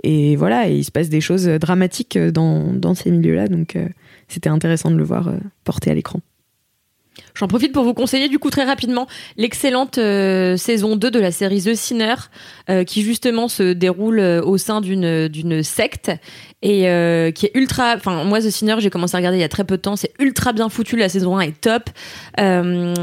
et 0.03 0.35
voilà, 0.35 0.69
et 0.69 0.75
il 0.75 0.83
se 0.83 0.91
passe 0.91 1.09
des 1.09 1.21
choses 1.21 1.47
dramatiques 1.47 2.17
dans 2.17 2.73
dans 2.73 2.93
ces 2.93 3.09
milieux-là, 3.09 3.47
donc 3.47 3.75
c'était 4.27 4.49
intéressant 4.49 4.91
de 4.91 4.97
le 4.97 5.03
voir 5.03 5.33
porté 5.63 5.89
à 5.89 5.95
l'écran. 5.95 6.19
J'en 7.37 7.47
profite 7.47 7.73
pour 7.73 7.83
vous 7.83 7.93
conseiller 7.93 8.29
du 8.29 8.39
coup 8.39 8.49
très 8.49 8.63
rapidement 8.63 9.07
l'excellente 9.37 9.97
euh, 9.97 10.55
saison 10.57 10.95
2 10.95 11.11
de 11.11 11.19
la 11.19 11.31
série 11.31 11.61
The 11.61 11.75
Sinner 11.75 12.15
euh, 12.69 12.83
qui 12.83 13.01
justement 13.01 13.47
se 13.47 13.73
déroule 13.73 14.19
euh, 14.19 14.41
au 14.41 14.57
sein 14.57 14.79
d'une 14.81 15.27
d'une 15.27 15.61
secte 15.61 16.11
et 16.61 16.89
euh, 16.89 17.31
qui 17.31 17.45
est 17.47 17.51
ultra 17.55 17.95
enfin 17.95 18.23
moi 18.23 18.39
The 18.39 18.49
Sinner 18.49 18.75
j'ai 18.79 18.89
commencé 18.89 19.15
à 19.15 19.17
regarder 19.17 19.37
il 19.37 19.41
y 19.41 19.43
a 19.45 19.49
très 19.49 19.65
peu 19.65 19.77
de 19.77 19.81
temps. 19.81 19.95
C'est 19.95 20.13
ultra 20.19 20.53
bien 20.53 20.69
foutu. 20.69 20.95
La 20.95 21.09
saison 21.09 21.37
1 21.37 21.41
est 21.41 21.61
top. 21.61 21.89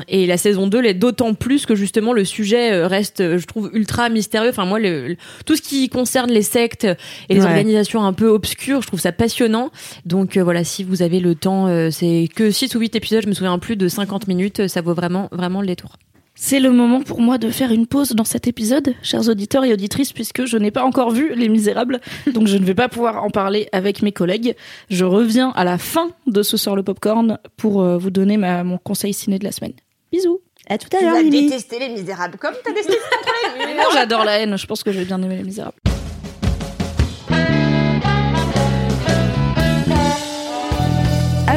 Et 0.08 0.26
la 0.26 0.36
saison 0.36 0.66
2 0.66 0.80
l'est 0.80 0.94
d'autant 0.94 1.34
plus 1.34 1.66
que 1.66 1.74
justement 1.74 2.12
le 2.12 2.24
sujet 2.24 2.84
reste 2.86 3.36
je 3.38 3.46
trouve 3.46 3.70
ultra 3.74 4.08
mystérieux. 4.08 4.50
Enfin 4.50 4.64
moi 4.64 4.78
le, 4.78 5.08
le- 5.08 5.16
tout 5.46 5.56
ce 5.56 5.62
qui 5.62 5.88
concerne 5.88 6.30
les 6.30 6.42
sectes 6.42 6.84
et 7.28 7.34
les 7.34 7.40
Ouais. 7.42 7.46
organisations 7.46 8.04
un 8.04 8.12
peu 8.12 8.28
obscures 8.28 8.80
je 8.82 8.86
trouve 8.86 9.00
ça 9.00 9.12
passionnant. 9.12 9.70
Donc 10.06 10.36
voilà 10.38 10.64
si 10.64 10.84
vous 10.84 11.02
avez 11.02 11.20
le 11.20 11.34
temps 11.34 11.68
c'est 11.90 12.28
que 12.34 12.50
6 12.50 12.74
ou 12.74 12.80
8 12.80 12.96
épisodes 12.96 13.22
je 13.22 13.28
me 13.28 13.34
souviens 13.34 13.58
plus 13.58 13.76
de 13.76 13.88
50 13.88 14.21
minutes 14.28 14.60
euh, 14.60 14.68
ça 14.68 14.80
vaut 14.80 14.94
vraiment 14.94 15.28
vraiment 15.32 15.60
le 15.60 15.66
détour 15.66 15.96
C'est 16.34 16.60
le 16.60 16.70
moment 16.70 17.02
pour 17.02 17.20
moi 17.20 17.38
de 17.38 17.50
faire 17.50 17.72
une 17.72 17.86
pause 17.86 18.12
dans 18.12 18.24
cet 18.24 18.46
épisode, 18.46 18.94
chers 19.02 19.28
auditeurs 19.28 19.64
et 19.64 19.72
auditrices, 19.72 20.12
puisque 20.12 20.44
je 20.46 20.56
n'ai 20.56 20.70
pas 20.70 20.84
encore 20.84 21.10
vu 21.10 21.34
Les 21.34 21.48
Misérables, 21.48 22.00
donc 22.32 22.46
je 22.46 22.56
ne 22.56 22.64
vais 22.64 22.74
pas 22.74 22.88
pouvoir 22.88 23.22
en 23.22 23.30
parler 23.30 23.68
avec 23.72 24.02
mes 24.02 24.12
collègues. 24.12 24.56
Je 24.90 25.04
reviens 25.04 25.50
à 25.54 25.64
la 25.64 25.78
fin 25.78 26.10
de 26.26 26.42
ce 26.42 26.56
sort 26.56 26.76
le 26.76 26.82
popcorn 26.82 27.38
pour 27.56 27.82
euh, 27.82 27.98
vous 27.98 28.10
donner 28.10 28.36
ma, 28.36 28.64
mon 28.64 28.78
conseil 28.78 29.12
ciné 29.12 29.38
de 29.38 29.44
la 29.44 29.52
semaine. 29.52 29.74
Bisous. 30.12 30.40
À 30.68 30.78
tout 30.78 30.88
Tu 30.90 31.04
vas 31.04 31.22
détester 31.22 31.78
les 31.78 31.88
misérables 31.88 32.38
comme 32.38 32.54
détesté 32.64 32.92
contre 32.92 33.58
les 33.58 33.66
Mais 33.66 33.74
non, 33.74 33.88
j'adore 33.92 34.24
la 34.24 34.38
haine. 34.38 34.56
Je 34.56 34.66
pense 34.66 34.82
que 34.82 34.92
je 34.92 35.00
vais 35.00 35.04
bien 35.04 35.20
aimer 35.22 35.36
Les 35.36 35.42
Misérables. 35.42 35.76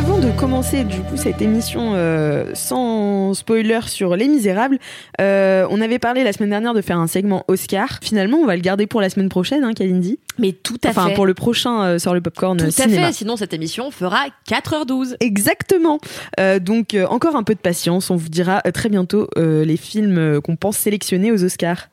Avant 0.08 0.20
de 0.20 0.30
commencer 0.30 0.84
du 0.84 1.00
coup 1.02 1.18
cette 1.18 1.42
émission 1.42 1.94
euh, 1.96 2.52
sans 2.54 3.34
spoiler 3.34 3.80
sur 3.88 4.16
Les 4.16 4.28
Misérables, 4.28 4.78
euh, 5.20 5.66
on 5.72 5.82
avait 5.82 5.98
parlé 5.98 6.24
la 6.24 6.32
semaine 6.32 6.52
dernière 6.52 6.76
de 6.76 6.82
faire 6.82 7.00
un 7.00 7.08
segment 7.08 7.44
Oscar. 7.48 7.98
Finalement, 8.04 8.38
on 8.38 8.46
va 8.46 8.56
le 8.56 8.62
garder 8.62 8.86
pour 8.86 9.02
la 9.02 9.10
semaine 9.10 9.30
prochaine, 9.30 9.64
hein, 9.64 9.74
Kalindi. 9.74 10.20
mais 10.38 10.52
tout 10.52 10.78
à 10.84 10.90
Enfin, 10.90 11.08
fait 11.08 11.16
pour 11.16 11.26
le 11.26 11.34
prochain 11.34 11.82
euh, 11.82 11.98
sur 11.98 12.14
le 12.14 12.22
popcorn 12.22 12.56
tout 12.56 12.66
à 12.66 12.88
fait 12.88 13.14
sinon 13.14 13.36
cette 13.36 13.54
émission 13.56 13.90
fera 13.90 14.26
4h12 14.48 15.16
Exactement. 15.22 15.98
Euh, 16.40 16.60
donc 16.60 16.96
encore 17.10 17.36
un 17.36 17.44
peu 17.44 17.56
de 17.56 17.60
patience, 17.60 18.12
on 18.12 18.16
vous 18.16 18.30
dira 18.30 18.62
très 18.74 18.90
bientôt 18.90 19.28
les 19.36 19.78
films 19.78 20.40
qu'on 20.42 20.56
pense 20.56 20.78
sélectionner 20.78 21.32
aux 21.32 21.44
Oscars. 21.44 21.88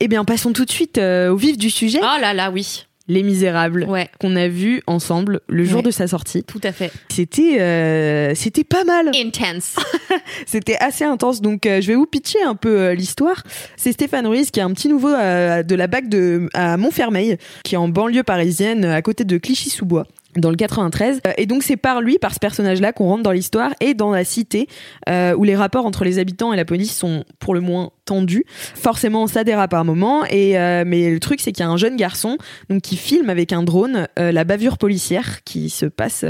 Eh 0.00 0.08
bien, 0.08 0.24
passons 0.24 0.54
tout 0.54 0.64
de 0.64 0.70
suite 0.70 0.96
au 0.96 1.36
vif 1.36 1.58
du 1.58 1.68
sujet. 1.68 2.00
oh 2.02 2.20
là 2.22 2.32
là 2.32 2.50
oui 2.50 2.86
Les 3.12 3.22
Misérables, 3.24 3.84
ouais 3.88 4.08
qu'on 4.20 4.36
a 4.36 4.46
vu 4.46 4.82
ensemble 4.86 5.40
le 5.48 5.64
jour 5.64 5.78
Ouais. 5.78 5.82
de 5.82 5.90
sa 5.90 6.06
sortie. 6.06 6.44
tout 6.44 6.60
à 6.62 6.70
fait 6.70 6.92
C'était 7.10 7.60
euh, 7.60 8.34
c'était 8.36 8.62
pas 8.64 8.84
mal. 8.84 9.10
intense 9.16 9.74
C'était 10.46 10.76
assez 10.78 11.04
intense. 11.04 11.40
Donc 11.40 11.66
euh, 11.66 11.80
je 11.80 11.88
vais 11.88 11.94
vous 11.96 12.06
pitcher 12.06 12.42
un 12.42 12.54
peu 12.54 12.68
euh, 12.80 12.94
l'histoire. 12.94 13.42
C'est 13.76 13.90
Stéphane 13.92 14.26
Ruiz 14.28 14.50
qui 14.52 14.60
est 14.60 14.62
un 14.62 14.72
petit 14.72 14.88
nouveau 14.88 15.08
de 15.10 15.74
la 15.74 15.86
BAC 15.88 16.08
de 16.08 16.48
à 16.54 16.76
Montfermeil, 16.76 17.36
qui 17.64 17.74
est 17.74 17.78
en 17.78 17.88
banlieue 17.88 18.22
parisienne, 18.22 18.84
à 18.84 19.02
côté 19.02 19.24
de 19.24 19.38
Clichy-sous-Bois. 19.38 20.06
Dans 20.36 20.50
le 20.50 20.56
93. 20.56 21.20
Euh, 21.26 21.32
Et 21.38 21.46
donc 21.46 21.62
c'est 21.62 21.76
par 21.76 22.00
lui, 22.00 22.18
par 22.18 22.32
ce 22.32 22.38
personnage-là, 22.38 22.92
qu'on 22.92 23.06
rentre 23.06 23.22
dans 23.22 23.32
l'histoire 23.32 23.72
et 23.80 23.94
dans 23.94 24.10
la 24.10 24.24
cité, 24.24 24.68
euh, 25.08 25.34
où 25.34 25.44
les 25.44 25.56
rapports 25.56 25.86
entre 25.86 26.04
les 26.04 26.18
habitants 26.18 26.52
et 26.52 26.56
la 26.56 26.64
police 26.64 26.96
sont 26.96 27.24
pour 27.38 27.54
le 27.54 27.60
moins 27.60 27.90
tendus. 28.04 28.44
Forcément, 28.48 29.26
ça 29.26 29.42
dérape 29.42 29.74
un 29.74 29.84
moment. 29.84 30.24
Et 30.26 30.58
euh, 30.58 30.84
mais 30.86 31.10
le 31.10 31.20
truc, 31.20 31.40
c'est 31.40 31.52
qu'il 31.52 31.64
y 31.64 31.68
a 31.68 31.70
un 31.70 31.76
jeune 31.76 31.96
garçon 31.96 32.38
donc 32.68 32.82
qui 32.82 32.96
filme 32.96 33.28
avec 33.30 33.52
un 33.52 33.62
drone 33.62 34.06
la 34.16 34.44
bavure 34.44 34.78
policière 34.78 35.42
qui 35.44 35.70
se 35.70 35.86
passe 35.86 36.24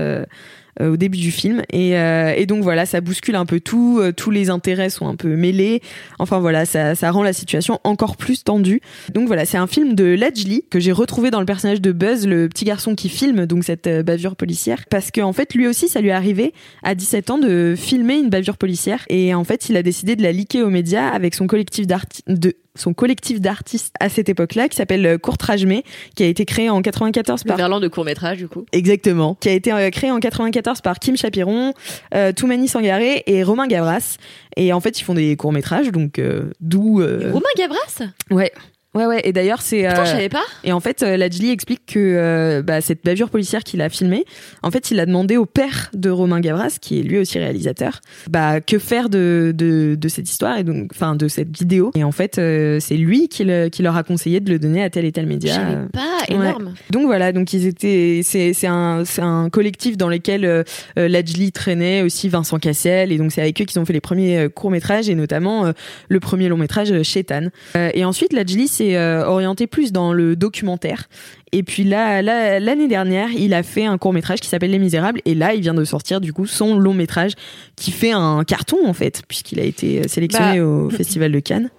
au 0.81 0.97
début 0.97 1.19
du 1.19 1.31
film. 1.31 1.63
Et, 1.73 1.97
euh, 1.97 2.33
et 2.37 2.47
donc 2.47 2.63
voilà, 2.63 2.87
ça 2.87 3.01
bouscule 3.01 3.35
un 3.37 3.47
peu 3.47 3.61
tout. 3.61 3.99
euh, 4.01 4.13
tous 4.13 4.31
les 4.31 4.51
intérêts 4.51 4.91
sont 4.91 5.07
un 5.09 5.17
peu 5.17 5.37
mêlés. 5.37 5.81
Enfin 6.19 6.39
voilà, 6.39 6.65
ça, 6.67 6.95
ça 6.95 7.11
rend 7.11 7.23
la 7.23 7.33
situation 7.33 7.81
encore 7.85 8.17
plus 8.17 8.45
tendue. 8.45 8.81
Donc 9.15 9.27
voilà, 9.27 9.45
c'est 9.45 9.59
un 9.59 9.67
film 9.67 9.95
de 9.95 10.05
Lajli 10.05 10.65
que 10.71 10.81
j'ai 10.81 10.93
retrouvé 10.93 11.31
dans 11.31 11.41
le 11.41 11.47
personnage 11.47 11.81
de 11.81 11.93
Buzz, 11.93 12.27
le 12.27 12.49
petit 12.49 12.65
garçon 12.65 12.95
qui 12.95 13.09
filme 13.09 13.47
donc 13.47 13.65
cette 13.65 13.87
euh, 13.87 14.03
bavure 14.03 14.37
policière. 14.37 14.85
Parce 14.91 15.11
qu'en 15.11 15.33
fait, 15.33 15.55
lui 15.55 15.67
aussi, 15.67 15.89
ça 15.89 16.01
lui 16.01 16.09
est 16.09 16.13
arrivé 16.13 16.53
à 16.83 16.95
17 16.95 17.31
ans 17.31 17.39
de 17.39 17.75
filmer 17.77 18.19
une 18.19 18.29
bavure 18.31 18.57
policière. 18.59 19.05
Et 19.09 19.35
en 19.35 19.45
fait, 19.45 19.69
il 19.69 19.77
a 19.77 19.83
décidé 19.83 20.17
de 20.17 20.23
la 20.23 20.33
leaker 20.33 20.67
aux 20.67 20.71
médias 20.71 21.09
avec 21.09 21.35
son 21.35 21.47
collectif 21.47 21.87
d'artistes 21.87 22.25
de 22.29 22.55
son 22.77 22.95
collectif 22.95 23.41
d'artistes 23.41 23.95
à 23.99 24.09
cette 24.09 24.29
époque-là 24.29 24.69
qui 24.69 24.77
s'appelle 24.77 25.05
euh, 25.05 25.19
Courtrajmé 25.19 25.85
qui 26.15 26.23
a 26.23 26.27
été 26.27 26.45
créé 26.45 26.71
en 26.71 26.81
94 26.81 27.43
le 27.45 27.49
par 27.49 27.57
verlan 27.57 27.81
de 27.81 27.89
court 27.89 28.05
métrage 28.05 28.39
du 28.39 28.47
coup 28.47 28.65
Exactement. 28.73 29.37
Qui 29.41 29.49
a 29.49 29.53
été 29.53 29.73
euh, 29.73 29.91
créé 29.91 30.11
en 30.13 30.21
94 30.21 30.60
par 30.83 30.99
Kim 30.99 31.17
Chapiron, 31.17 31.75
euh, 32.15 32.33
Toumani 32.33 32.69
Sangaré 32.69 33.23
et 33.27 33.43
Romain 33.43 33.67
Gavras. 33.67 34.17
Et 34.57 34.73
en 34.73 34.81
fait, 34.81 35.01
ils 35.01 35.05
font 35.05 35.15
des 35.15 35.37
courts-métrages, 35.37 35.91
donc 35.91 36.19
euh, 36.19 36.51
d'où... 36.61 37.01
euh, 37.01 37.31
Romain 37.33 37.49
Gavras? 37.57 38.03
Ouais. 38.31 38.53
Ouais, 38.95 39.07
ouais. 39.07 39.21
Et 39.25 39.33
d'ailleurs, 39.33 39.63
c'est... 39.63 39.83
Putain, 39.87 40.01
euh, 40.03 40.05
je 40.05 40.11
savais 40.11 40.29
pas. 40.29 40.43
et 40.65 40.73
en 40.73 40.81
fait, 40.81 41.03
euh, 41.03 41.17
Lajli 41.17 41.51
explique 41.51 41.83
que 41.87 41.99
euh, 41.99 42.61
bah, 42.63 42.81
cette 42.81 43.05
bavure 43.05 43.31
policière 43.31 43.63
qu'il 43.63 43.81
a 43.83 43.89
filmée, 43.89 44.25
en 44.65 44.71
fait, 44.73 44.91
il 44.91 44.99
a 44.99 45.07
demandé 45.07 45.37
au 45.37 45.47
père 45.47 45.91
de 45.95 46.11
Romain 46.11 46.41
Gavras, 46.41 46.79
qui 46.81 46.99
est 46.99 47.03
lui 47.03 47.19
aussi 47.19 47.39
réalisateur, 47.39 48.01
bah, 48.29 48.61
que 48.61 48.79
faire 48.81 49.09
de, 49.09 49.53
de, 49.57 49.95
de 49.95 50.09
cette 50.09 50.29
histoire 50.29 50.59
et 50.59 50.65
donc, 50.65 50.91
enfin, 50.93 51.15
de 51.15 51.29
cette 51.29 51.57
vidéo. 51.57 51.93
Et 51.95 52.03
en 52.03 52.11
fait, 52.11 52.39
euh, 52.39 52.79
c'est 52.81 52.97
lui 52.97 53.29
qui, 53.29 53.45
le- 53.45 53.69
qui 53.69 53.83
leur 53.83 53.97
a 53.97 54.03
conseillé 54.03 54.41
de 54.41 54.51
le 54.51 54.59
donner 54.59 54.83
à 54.83 54.91
tel 54.91 55.05
et 55.05 55.13
tel 55.13 55.25
Je 55.25 55.29
média. 55.29 55.61
Euh, 55.61 55.87
pas, 55.93 56.01
ouais. 56.29 56.35
énorme. 56.35 56.75
donc 56.91 57.07
voilà, 57.07 57.33
donc 57.33 57.53
ils 57.53 57.67
étaient, 57.67 58.23
c'est 58.25 58.53
c'est 58.55 58.67
un 58.67 59.05
c'est 59.05 59.23
un 59.23 59.51
collectif 59.51 59.97
dans 59.97 60.09
lequel 60.09 60.45
euh, 60.45 60.63
euh, 60.99 61.09
traînait 61.55 62.03
aussi 62.03 62.29
Vincent 62.29 62.59
Cassel 62.59 63.13
et 63.13 63.19
donc 63.19 63.33
c'est 63.33 63.41
avec 63.41 63.61
eux 63.61 63.65
qu'ils 63.65 63.79
ont 63.81 63.85
fait 63.85 63.93
les 63.93 64.01
premiers 64.01 64.49
courts 64.55 64.71
métrages 64.71 65.09
et 65.09 65.15
notamment 65.15 65.67
euh, 65.67 65.73
le 66.09 66.21
premier 66.21 66.49
long 66.49 66.57
métrage 66.57 66.91
euh, 66.93 67.03
Chétan. 67.03 67.49
Euh, 67.77 67.91
et 67.95 68.05
ensuite 68.05 68.33
Lajli 68.33 68.69
s'est 68.81 68.97
euh, 68.97 69.25
orienté 69.27 69.67
plus 69.67 69.93
dans 69.93 70.13
le 70.13 70.37
documentaire. 70.37 71.09
Et 71.53 71.63
puis 71.63 71.85
là, 71.85 72.23
là, 72.23 72.61
l'année 72.61 72.89
dernière, 72.89 73.29
il 73.33 73.55
a 73.55 73.63
fait 73.63 73.85
un 73.85 73.99
court 73.99 74.13
métrage 74.13 74.41
qui 74.41 74.49
s'appelle 74.49 74.71
Les 74.71 74.79
Misérables 74.79 75.21
et 75.25 75.35
là 75.35 75.55
il 75.55 75.61
vient 75.61 75.75
de 75.75 75.85
sortir 75.85 76.21
du 76.21 76.33
coup 76.33 76.47
son 76.47 76.79
long 76.79 76.95
métrage 76.95 77.33
qui 77.77 77.91
fait 77.91 78.13
un 78.13 78.45
carton 78.45 78.79
en 78.87 78.93
fait 78.93 79.23
puisqu'il 79.29 79.61
a 79.61 79.65
été 79.65 80.07
sélectionné 80.09 80.61
Bah. 80.61 80.65
au 80.65 80.91
Festival 80.91 81.33
de 81.33 81.41
Cannes. 81.41 81.71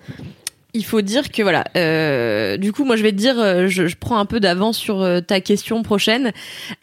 Il 0.73 0.85
faut 0.85 1.01
dire 1.01 1.31
que 1.31 1.41
voilà, 1.41 1.65
euh, 1.75 2.55
du 2.55 2.71
coup, 2.71 2.85
moi 2.85 2.95
je 2.95 3.03
vais 3.03 3.11
te 3.11 3.17
dire, 3.17 3.37
euh, 3.37 3.67
je, 3.67 3.87
je 3.87 3.95
prends 3.97 4.17
un 4.17 4.25
peu 4.25 4.39
d'avance 4.39 4.77
sur 4.77 5.01
euh, 5.01 5.19
ta 5.19 5.41
question 5.41 5.83
prochaine. 5.83 6.31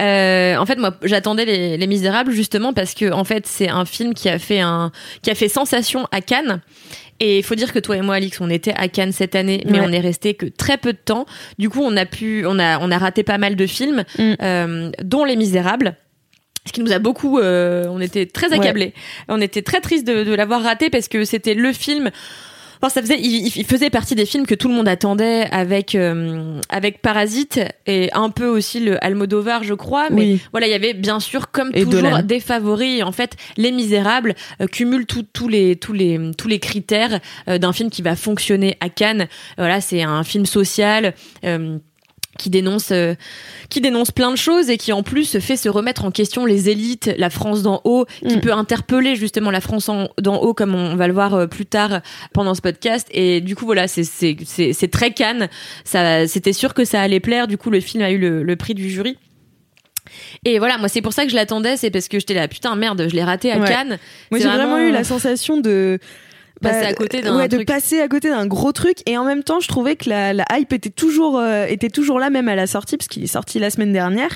Euh, 0.02 0.56
en 0.56 0.66
fait, 0.66 0.76
moi, 0.76 0.94
j'attendais 1.04 1.46
les, 1.46 1.78
les 1.78 1.86
Misérables 1.86 2.32
justement 2.32 2.74
parce 2.74 2.92
que 2.92 3.10
en 3.10 3.24
fait, 3.24 3.46
c'est 3.46 3.70
un 3.70 3.86
film 3.86 4.12
qui 4.12 4.28
a 4.28 4.38
fait 4.38 4.60
un, 4.60 4.92
qui 5.22 5.30
a 5.30 5.34
fait 5.34 5.48
sensation 5.48 6.06
à 6.12 6.20
Cannes. 6.20 6.60
Et 7.20 7.38
il 7.38 7.42
faut 7.42 7.54
dire 7.56 7.72
que 7.72 7.78
toi 7.80 7.96
et 7.96 8.00
moi, 8.00 8.14
Alix, 8.16 8.40
on 8.40 8.48
était 8.50 8.74
à 8.76 8.88
Cannes 8.88 9.12
cette 9.12 9.34
année, 9.34 9.62
mais 9.66 9.80
Ouais. 9.80 9.86
on 9.88 9.92
est 9.92 10.00
resté 10.00 10.34
que 10.34 10.46
très 10.46 10.76
peu 10.78 10.92
de 10.92 10.98
temps. 11.04 11.26
Du 11.58 11.68
coup, 11.68 11.80
on 11.82 11.96
a 11.96 12.06
pu, 12.06 12.44
on 12.46 12.58
a, 12.58 12.78
on 12.80 12.90
a 12.90 12.98
raté 12.98 13.22
pas 13.24 13.38
mal 13.38 13.56
de 13.56 13.66
films, 13.66 14.04
Mm. 14.18 14.34
euh, 14.42 14.90
dont 15.02 15.24
Les 15.24 15.36
Misérables. 15.36 15.96
Ce 16.66 16.72
qui 16.72 16.80
nous 16.82 16.92
a 16.92 16.98
beaucoup, 16.98 17.38
euh, 17.38 17.86
on 17.88 17.98
était 18.00 18.26
très 18.26 18.52
accablés. 18.52 18.92
On 19.28 19.40
était 19.40 19.62
très 19.62 19.80
triste 19.80 20.06
de, 20.06 20.22
de 20.22 20.34
l'avoir 20.34 20.62
raté 20.62 20.90
parce 20.90 21.08
que 21.08 21.24
c'était 21.24 21.54
le 21.54 21.72
film. 21.72 22.10
Enfin, 22.80 22.88
ça 22.90 23.00
faisait, 23.02 23.18
il, 23.20 23.48
il 23.56 23.64
faisait 23.64 23.90
partie 23.90 24.14
des 24.14 24.24
films 24.26 24.46
que 24.46 24.54
tout 24.54 24.68
le 24.68 24.74
monde 24.74 24.88
attendait 24.88 25.46
avec 25.50 25.94
euh, 25.94 26.60
avec 26.68 27.02
Parasite 27.02 27.60
et 27.86 28.08
un 28.12 28.30
peu 28.30 28.46
aussi 28.46 28.80
le 28.80 29.02
Almodovar, 29.04 29.64
je 29.64 29.74
crois. 29.74 30.10
Mais 30.10 30.16
Oui. 30.22 30.40
voilà, 30.52 30.66
il 30.68 30.70
y 30.70 30.74
avait 30.74 30.94
bien 30.94 31.18
sûr 31.20 31.50
comme 31.50 31.70
Et 31.74 31.84
toujours 31.84 32.02
Dolan. 32.02 32.22
des 32.22 32.40
favoris. 32.40 33.02
En 33.02 33.12
fait, 33.12 33.32
Les 33.56 33.72
Misérables 33.72 34.34
euh, 34.60 34.66
cumulent 34.66 35.06
tout- 35.06 35.26
tous 35.32 35.48
les 35.48 35.76
tous 35.76 35.92
les 35.92 36.30
tous 36.38 36.48
les 36.48 36.58
critères 36.60 37.20
euh, 37.48 37.58
d'un 37.58 37.72
film 37.72 37.90
qui 37.90 38.02
va 38.02 38.14
fonctionner 38.16 38.76
à 38.80 38.88
Cannes. 38.88 39.26
Voilà, 39.56 39.80
c'est 39.80 40.02
un 40.02 40.22
film 40.24 40.46
social. 40.46 41.14
euh, 41.44 41.78
qui 42.38 42.48
dénonce 42.48 42.90
euh, 42.92 43.14
qui 43.68 43.80
dénonce 43.82 44.10
plein 44.10 44.30
de 44.30 44.36
choses 44.36 44.70
et 44.70 44.78
qui 44.78 44.92
en 44.92 45.02
plus 45.02 45.38
fait 45.40 45.56
se 45.56 45.68
remettre 45.68 46.04
en 46.06 46.10
question 46.10 46.46
les 46.46 46.70
élites, 46.70 47.10
la 47.18 47.28
France 47.28 47.62
d'en 47.62 47.80
haut, 47.84 48.06
qui 48.26 48.36
Mm. 48.38 48.40
peut 48.40 48.52
interpeller 48.52 49.16
justement 49.16 49.50
la 49.50 49.60
France 49.60 49.88
en- 49.90 50.08
d'en 50.20 50.36
haut 50.36 50.54
comme 50.54 50.74
on 50.74 50.96
va 50.96 51.06
le 51.08 51.12
voir 51.12 51.34
euh, 51.34 51.46
plus 51.46 51.66
tard 51.66 52.00
pendant 52.32 52.54
ce 52.54 52.62
podcast. 52.62 53.06
Et 53.10 53.40
du 53.42 53.54
coup 53.56 53.66
voilà 53.66 53.88
c'est 53.88 54.04
c'est 54.04 54.36
c'est 54.46 54.72
c'est 54.72 54.88
très 54.88 55.10
Cannes 55.12 55.48
ça 55.84 56.26
c'était 56.26 56.52
sûr 56.54 56.72
que 56.72 56.84
ça 56.84 57.00
allait 57.02 57.20
plaire. 57.20 57.46
Du 57.48 57.58
coup 57.58 57.68
le 57.70 57.80
film 57.80 58.02
a 58.02 58.10
eu 58.10 58.18
le, 58.18 58.42
le 58.42 58.56
prix 58.56 58.74
du 58.74 58.88
jury. 58.88 59.18
Et 60.44 60.58
voilà 60.58 60.78
moi 60.78 60.88
c'est 60.88 61.02
pour 61.02 61.12
ça 61.12 61.24
que 61.24 61.30
je 61.30 61.34
l'attendais. 61.36 61.76
C'est 61.76 61.90
parce 61.90 62.08
que 62.08 62.18
j'étais 62.18 62.34
là 62.34 62.48
putain 62.48 62.74
merde 62.76 63.06
je 63.10 63.14
l'ai 63.14 63.24
raté 63.24 63.52
à 63.52 63.58
Ouais. 63.58 63.68
Cannes. 63.68 63.98
Moi, 64.30 64.40
j'ai 64.40 64.46
vraiment... 64.46 64.70
vraiment- 64.74 64.78
eu 64.88 64.90
la 64.92 65.04
sensation 65.04 65.58
de 65.60 65.98
Passer 66.60 66.80
bah, 66.82 66.88
à 66.88 66.92
côté 66.94 67.20
d'un 67.22 67.36
ouais, 67.36 67.48
de 67.48 67.62
passer 67.62 68.00
à 68.00 68.08
côté 68.08 68.28
d'un 68.30 68.46
gros 68.46 68.72
truc. 68.72 68.98
Et 69.06 69.16
en 69.16 69.24
même 69.24 69.42
temps 69.44 69.60
je 69.60 69.68
trouvais 69.68 69.94
que 69.96 70.08
la, 70.10 70.32
la 70.32 70.44
hype 70.52 70.72
était 70.72 70.90
toujours 70.90 71.38
euh, 71.38 71.66
était 71.66 71.88
toujours 71.90 72.18
là 72.18 72.30
même 72.30 72.48
à 72.48 72.54
la 72.56 72.66
sortie 72.66 72.96
parce 72.96 73.06
qu'il 73.08 73.22
est 73.22 73.26
sorti 73.28 73.58
la 73.58 73.70
semaine 73.70 73.92
dernière. 73.92 74.30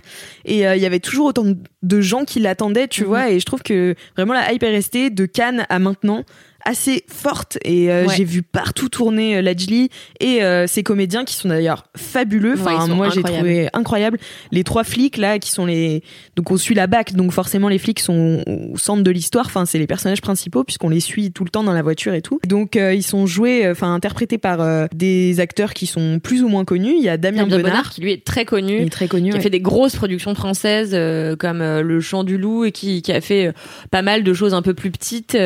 Et 0.45 0.67
euh, 0.67 0.77
il 0.77 0.83
y 0.83 0.87
avait 0.87 1.01
toujours 1.01 1.27
autant 1.27 1.45
de- 1.45 1.57
de 1.83 2.01
gens 2.01 2.25
qui 2.25 2.39
l'attendaient 2.41 2.87
tu 2.89 3.03
Mhm. 3.03 3.07
vois. 3.09 3.31
Et 3.31 3.41
je 3.41 3.45
trouve 3.45 3.63
que 3.63 3.95
vraiment 4.17 4.35
la 4.35 4.53
hype 4.53 4.63
est 4.63 4.71
restée 4.71 5.11
de 5.11 5.27
Cannes 5.27 5.67
à 5.69 5.79
maintenant 5.79 6.23
assez 6.65 7.05
forte 7.09 7.59
et 7.65 7.91
euh, 7.91 8.07
Ouais. 8.07 8.15
j'ai 8.17 8.25
vu 8.25 8.43
partout 8.43 8.89
tourner 8.89 9.37
euh, 9.37 9.43
Lajli 9.43 9.91
et 10.21 10.43
euh, 10.43 10.67
ses 10.67 10.83
comédiens 10.83 11.25
qui 11.25 11.35
sont 11.35 11.49
d'ailleurs 11.49 11.87
fabuleux. 11.97 12.55
Enfin, 12.59 12.87
moi 12.89 13.09
j'ai 13.11 13.23
trouvé 13.23 13.69
incroyable 13.73 14.19
les 14.51 14.65
trois 14.65 14.85
flics 14.85 15.17
là 15.17 15.39
qui 15.39 15.51
sont 15.51 15.67
les 15.67 16.03
donc 16.37 16.51
on 16.51 16.57
suit 16.57 16.75
la 16.75 16.87
BAC 16.87 17.15
donc 17.15 17.33
forcément 17.33 17.69
les 17.69 17.79
flics 17.79 18.01
sont 18.01 18.43
au 18.47 18.79
centre 18.79 19.03
de 19.03 19.11
l'histoire. 19.11 19.47
Enfin, 19.47 19.67
c'est 19.67 19.79
les 19.79 19.87
personnages 19.87 20.21
principaux 20.21 20.65
puisqu'on 20.65 20.89
les 20.89 21.01
suit 21.01 21.33
tout 21.33 21.45
le 21.45 21.51
temps 21.51 21.65
dans 21.65 21.73
la 21.73 21.83
voiture 21.83 22.15
et 22.15 22.23
tout. 22.23 22.41
Donc 22.47 22.77
euh, 22.77 22.95
ils 22.95 23.03
sont 23.03 23.27
joués, 23.27 23.67
euh, 23.67 23.73
enfin 23.73 23.93
interprétés 23.95 24.39
par 24.39 24.89
des 24.95 25.41
acteurs 25.41 25.75
qui 25.75 25.87
sont 25.87 26.21
plus 26.23 26.43
ou 26.43 26.49
moins 26.49 26.65
connus. 26.65 26.95
Il 26.97 27.03
y 27.03 27.09
a 27.09 27.17
Damien 27.17 27.43
Damien 27.47 27.57
Bonnard, 27.57 27.71
Bonnard, 27.71 27.91
qui 27.91 28.01
lui 28.03 28.13
est 28.13 28.25
très 28.25 28.45
connu. 28.45 28.77
est 28.79 28.89
très 28.91 29.09
connu. 29.09 29.31
qui 29.31 29.37
a 29.37 29.41
fait 29.41 29.51
des 29.51 29.61
grosses 29.61 29.97
productions 29.97 30.35
françaises 30.35 30.97
comme 31.39 31.59
Le 31.59 32.01
Chant 32.01 32.25
du 32.25 32.39
Loup 32.39 32.65
et 32.65 32.73
qui, 32.73 33.03
qui 33.03 33.13
a 33.13 33.21
fait 33.21 33.53
pas 33.91 34.03
mal 34.03 34.23
de 34.23 34.33
choses 34.33 34.55
un 34.55 34.63
peu 34.63 34.75
plus 34.75 34.91
petites. 34.91 35.37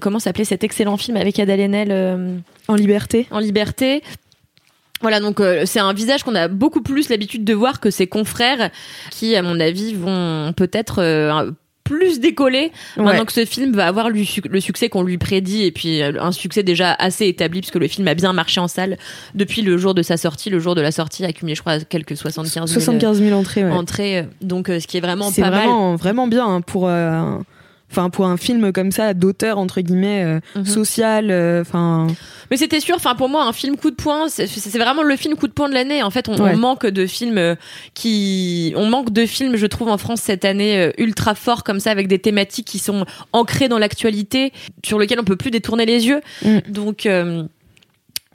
Comment 0.00 0.18
s'appelait 0.18 0.45
cet 0.46 0.64
excellent 0.64 0.96
film 0.96 1.18
avec 1.18 1.38
Adèle 1.38 1.60
Haenel 1.60 1.88
euh, 1.90 2.36
en 2.68 2.74
liberté. 2.74 3.26
en 3.30 3.38
liberté 3.38 4.02
voilà, 5.02 5.20
donc 5.20 5.40
euh, 5.40 5.64
c'est 5.66 5.78
un 5.78 5.92
visage 5.92 6.22
qu'on 6.22 6.34
a 6.34 6.48
beaucoup 6.48 6.80
plus 6.80 7.10
l'habitude 7.10 7.44
de 7.44 7.52
voir 7.52 7.80
que 7.80 7.90
ses 7.90 8.06
confrères 8.06 8.70
qui, 9.10 9.36
à 9.36 9.42
mon 9.42 9.60
avis, 9.60 9.92
vont 9.92 10.54
peut-être 10.56 11.02
euh, 11.02 11.50
plus 11.84 12.18
décoller 12.18 12.72
Ouais. 12.96 13.04
maintenant 13.04 13.26
que 13.26 13.32
ce 13.34 13.44
film 13.44 13.76
va 13.76 13.86
avoir 13.88 14.08
le, 14.08 14.24
suc- 14.24 14.48
le 14.50 14.58
succès 14.58 14.88
qu'on 14.88 15.02
lui 15.02 15.18
prédit 15.18 15.64
et 15.64 15.70
puis 15.70 16.02
un 16.02 16.32
succès 16.32 16.62
déjà 16.62 16.94
assez 16.94 17.26
établi 17.26 17.60
puisque 17.60 17.74
le 17.76 17.88
film 17.88 18.08
a 18.08 18.14
bien 18.14 18.32
marché 18.32 18.58
en 18.58 18.68
salle 18.68 18.96
depuis 19.34 19.60
le 19.60 19.76
jour 19.76 19.92
de 19.94 20.00
sa 20.00 20.16
sortie. 20.16 20.48
Le 20.48 20.60
jour 20.60 20.74
de 20.74 20.80
la 20.80 20.90
sortie 20.90 21.26
a 21.26 21.32
cumulé, 21.32 21.54
je 21.54 21.60
crois, 21.60 21.78
quelques 21.80 22.16
75 22.16 22.70
000 22.70 22.80
75 22.80 23.18
000 23.20 23.38
entrées. 23.38 23.64
ouais. 23.64 23.70
entrées. 23.70 24.24
Donc, 24.40 24.70
euh, 24.70 24.80
ce 24.80 24.86
qui 24.86 24.96
est 24.96 25.00
vraiment 25.00 25.30
C'est 25.30 25.42
pas 25.42 25.50
mal. 25.50 25.58
vraiment, 25.60 25.96
vraiment 25.96 26.26
bien 26.26 26.46
hein, 26.46 26.60
pour, 26.62 26.88
enfin 27.90 28.10
pour 28.10 28.26
un 28.26 28.36
film 28.36 28.72
comme 28.72 28.90
ça 28.92 29.14
d'auteur 29.14 29.58
entre 29.58 29.80
guillemets 29.80 30.24
euh, 30.24 30.40
Mhm. 30.56 30.64
social. 30.66 31.30
euh, 31.30 31.60
Enfin, 31.62 32.06
Mais 32.50 32.56
c'était 32.56 32.80
sûr, 32.80 32.94
enfin 32.96 33.14
pour 33.14 33.28
moi, 33.28 33.44
un 33.44 33.52
film 33.52 33.76
coup 33.76 33.90
de 33.90 33.96
poing, 33.96 34.28
c'est 34.28 34.46
vraiment 34.78 35.02
le 35.02 35.16
film 35.16 35.34
coup 35.36 35.48
de 35.48 35.52
poing 35.52 35.68
de 35.68 35.74
l'année. 35.74 36.02
En 36.02 36.10
fait, 36.10 36.28
on, 36.28 36.36
Ouais. 36.36 36.52
on 36.54 36.56
manque 36.56 36.86
de 36.86 37.06
films 37.06 37.38
euh, 37.38 37.54
qui, 37.94 38.72
on 38.76 38.86
manque 38.88 39.10
de 39.12 39.26
films, 39.26 39.56
je 39.56 39.66
trouve, 39.66 39.88
en 39.88 39.98
France 39.98 40.20
cette 40.20 40.44
année 40.44 40.78
euh, 40.78 40.90
ultra 40.98 41.34
forts 41.34 41.64
comme 41.64 41.80
ça, 41.80 41.90
avec 41.90 42.08
des 42.08 42.18
thématiques 42.18 42.66
qui 42.66 42.78
sont 42.78 43.04
ancrées 43.32 43.68
dans 43.68 43.78
l'actualité, 43.78 44.52
sur 44.84 44.98
lesquelles 44.98 45.20
on 45.20 45.24
peut 45.24 45.36
plus 45.36 45.50
détourner 45.50 45.86
les 45.86 46.06
yeux. 46.06 46.20
Mm. 46.44 46.58
Donc 46.68 47.06
euh, 47.06 47.44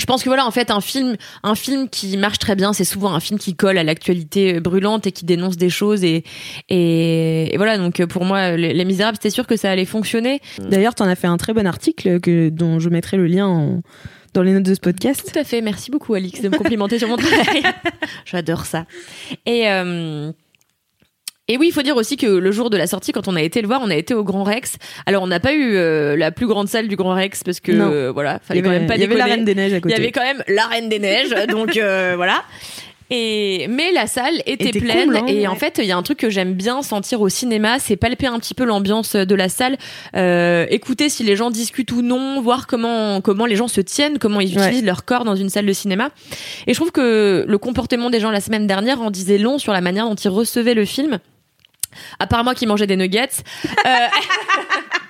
je 0.02 0.06
pense 0.08 0.24
que 0.24 0.30
voilà, 0.30 0.48
en 0.48 0.52
fait, 0.52 0.72
un 0.72 0.82
film, 0.82 1.16
un 1.44 1.54
film 1.56 1.88
qui 1.88 2.18
marche 2.18 2.40
très 2.40 2.56
bien, 2.56 2.74
c'est 2.74 2.84
souvent 2.84 3.14
un 3.14 3.20
film 3.20 3.38
qui 3.40 3.54
colle 3.56 3.78
à 3.78 3.84
l'actualité 3.84 4.60
brûlante 4.60 5.06
et 5.06 5.12
qui 5.12 5.26
dénonce 5.26 5.58
des 5.58 5.70
choses 5.70 6.04
et 6.04 6.24
et, 6.70 7.54
et 7.54 7.58
voilà. 7.58 7.78
Donc 7.78 8.00
euh, 8.00 8.08
pour 8.08 8.26
moi, 8.26 8.58
Les, 8.58 8.74
Les 8.74 8.86
Misérables, 8.86 9.18
c'était 9.18 9.30
sûr 9.30 9.46
que 9.46 9.56
ça 9.56 9.70
allait 9.70 9.86
fonctionner. 9.86 10.42
d'ailleurs, 10.60 10.96
t'en 10.96 11.06
as 11.06 11.16
fait 11.16 11.28
un 11.28 11.38
très 11.38 11.54
bon 11.54 11.68
article 11.68 12.20
que 12.20 12.50
dont 12.50 12.80
je 12.80 12.90
mettrai 12.90 13.18
le 13.18 13.28
lien 13.28 13.46
en- 13.48 13.82
dans 14.34 14.42
les 14.44 14.54
notes 14.54 14.64
de 14.64 14.74
ce 14.74 14.80
podcast. 14.80 15.30
Tout 15.32 15.38
à 15.38 15.44
fait. 15.44 15.62
Merci 15.62 15.92
beaucoup, 15.92 16.14
Alix, 16.14 16.42
de 16.42 16.50
me 16.50 16.58
complimenter 16.58 16.98
sur 16.98 17.08
mon 17.10 17.18
travail. 17.18 17.62
J'adore 18.26 18.66
ça. 18.66 18.86
Et, 19.46 19.68
euh, 19.70 20.32
et 21.54 21.58
oui, 21.58 21.68
il 21.70 21.72
faut 21.74 21.82
dire 21.82 21.96
aussi 21.98 22.18
que 22.18 22.26
le 22.28 22.52
jour 22.52 22.70
de 22.70 22.78
la 22.78 22.88
sortie, 22.88 23.12
quand 23.12 23.28
on 23.28 23.36
a 23.36 23.42
été 23.42 23.62
le 23.62 23.68
voir, 23.68 23.82
on 23.84 23.90
a 23.90 23.96
été 23.96 24.14
au 24.14 24.24
Grand 24.24 24.44
Rex. 24.44 24.78
Alors, 25.06 25.24
on 25.24 25.28
n'a 25.28 25.40
pas 25.40 25.54
eu 25.54 25.76
euh, 25.76 26.16
la 26.16 26.32
plus 26.32 26.48
grande 26.48 26.68
salle 26.68 26.88
du 26.88 26.96
Grand 26.96 27.14
Rex 27.14 27.44
parce 27.44 27.60
que, 27.60 27.72
euh, 27.72 28.12
voilà, 28.12 28.40
Il 28.44 28.48
fallait 28.48 28.60
y 28.60 28.64
quand 28.64 28.70
avait, 28.70 28.80
même 28.80 28.88
pas 28.88 28.96
il 28.96 29.02
y 29.02 29.04
avait 29.04 29.16
la. 29.16 29.26
Reine 29.26 29.46
des 29.46 29.56
Neiges 29.56 29.74
à 29.74 29.78
Il 29.78 29.82
côté. 29.82 29.96
y 29.96 29.98
avait 29.98 30.12
quand 30.12 30.24
même 30.24 30.44
la 30.48 30.66
Reine 30.68 30.90
des 30.90 31.00
Neiges, 31.00 31.34
donc 31.50 31.78
euh, 31.78 32.14
voilà. 32.16 32.42
Et 33.14 33.68
mais 33.70 33.92
la 33.92 34.08
salle 34.08 34.36
était, 34.46 34.70
Était 34.70 34.80
pleine 34.80 35.08
cool, 35.10 35.18
hein, 35.18 35.26
et 35.28 35.40
ouais. 35.42 35.48
en 35.48 35.56
fait 35.56 35.80
il 35.80 35.86
y 35.86 35.92
a 35.92 35.98
un 35.98 36.02
truc 36.02 36.18
que 36.20 36.30
j'aime 36.30 36.54
bien 36.54 36.82
sentir 36.82 37.20
au 37.20 37.28
cinéma, 37.28 37.78
c'est 37.78 37.98
palper 37.98 38.28
un 38.28 38.40
petit 38.40 38.54
peu 38.54 38.64
l'ambiance 38.64 39.18
de 39.18 39.36
la 39.36 39.50
salle, 39.50 39.78
euh, 40.16 40.66
écouter 40.70 41.10
si 41.10 41.24
les 41.24 41.36
gens 41.36 41.52
discutent 41.52 41.92
ou 41.92 42.02
non, 42.02 42.40
voir 42.42 42.68
comment 42.68 43.20
comment 43.20 43.46
les 43.46 43.58
gens 43.58 43.68
se 43.68 43.82
tiennent, 43.82 44.18
comment 44.18 44.40
ils 44.40 44.58
Ouais. 44.58 44.64
utilisent 44.68 44.86
leur 44.86 45.04
corps 45.04 45.26
dans 45.26 45.36
une 45.36 45.50
salle 45.50 45.66
de 45.66 45.74
cinéma. 45.74 46.12
Et 46.68 46.74
je 46.74 46.80
trouve 46.80 46.94
que 46.94 47.44
le 47.46 47.58
comportement 47.58 48.10
des 48.10 48.22
gens 48.22 48.32
la 48.32 48.40
semaine 48.40 48.66
dernière 48.66 49.02
en 49.02 49.12
disait 49.12 49.38
long 49.38 49.58
sur 49.58 49.74
la 49.74 49.82
manière 49.82 50.08
dont 50.08 50.16
ils 50.16 50.30
recevaient 50.30 50.74
le 50.74 50.86
film. 50.86 51.20
À 52.19 52.27
part 52.27 52.43
moi 52.43 52.56
qui 52.56 52.65
mangeais 52.67 52.88
des 52.88 52.97
nuggets. 52.97 53.43
Euh, 53.86 53.89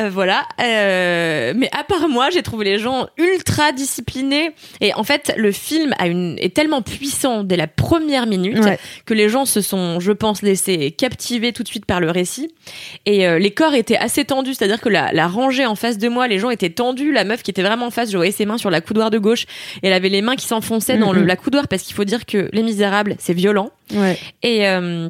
Euh, 0.00 0.08
voilà. 0.10 0.46
Euh, 0.62 1.52
mais 1.56 1.68
à 1.78 1.84
part 1.84 2.08
moi, 2.08 2.30
j'ai 2.30 2.42
trouvé 2.42 2.64
les 2.64 2.78
gens 2.78 3.08
ultra 3.16 3.72
disciplinés. 3.72 4.50
Et 4.80 4.94
en 4.94 5.02
fait, 5.04 5.32
le 5.36 5.50
film 5.52 5.94
a 5.98 6.06
une, 6.06 6.36
est 6.38 6.54
tellement 6.54 6.82
puissant 6.82 7.42
dès 7.44 7.56
la 7.56 7.66
première 7.66 8.26
minute 8.26 8.58
Ouais. 8.58 8.78
que 9.06 9.14
les 9.14 9.28
gens 9.28 9.44
se 9.44 9.60
sont, 9.60 9.98
je 10.00 10.12
pense, 10.12 10.42
laissés 10.42 10.90
captiver 10.92 11.52
tout 11.52 11.62
de 11.62 11.68
suite 11.68 11.84
par 11.86 12.00
le 12.00 12.10
récit. 12.10 12.52
Et 13.06 13.26
euh, 13.26 13.38
les 13.38 13.50
corps 13.50 13.74
étaient 13.74 13.96
assez 13.96 14.24
tendus, 14.24 14.54
c'est-à-dire 14.54 14.80
que 14.80 14.88
la, 14.88 15.12
la 15.12 15.26
rangée 15.26 15.66
en 15.66 15.74
face 15.74 15.98
de 15.98 16.08
moi, 16.08 16.28
les 16.28 16.38
gens 16.38 16.50
étaient 16.50 16.70
tendus. 16.70 17.12
La 17.12 17.24
meuf 17.24 17.42
qui 17.42 17.50
était 17.50 17.62
vraiment 17.62 17.86
en 17.86 17.90
face, 17.90 18.10
je 18.10 18.16
voyais 18.16 18.32
ses 18.32 18.46
mains 18.46 18.58
sur 18.58 18.70
la 18.70 18.80
coudoir 18.80 19.10
de 19.10 19.18
gauche. 19.18 19.44
Et 19.82 19.88
elle 19.88 19.92
avait 19.92 20.08
les 20.08 20.22
mains 20.22 20.36
qui 20.36 20.46
s'enfonçaient 20.46 20.98
dans 20.98 21.12
le, 21.12 21.20
Mhm. 21.22 21.26
la 21.26 21.36
coudoir 21.36 21.68
parce 21.68 21.82
qu'il 21.82 21.94
faut 21.94 22.04
dire 22.04 22.26
que 22.26 22.48
Les 22.52 22.62
Misérables, 22.62 23.16
c'est 23.18 23.34
violent. 23.34 23.70
Ouais. 23.94 24.18
Et, 24.42 24.68
euh, 24.68 25.08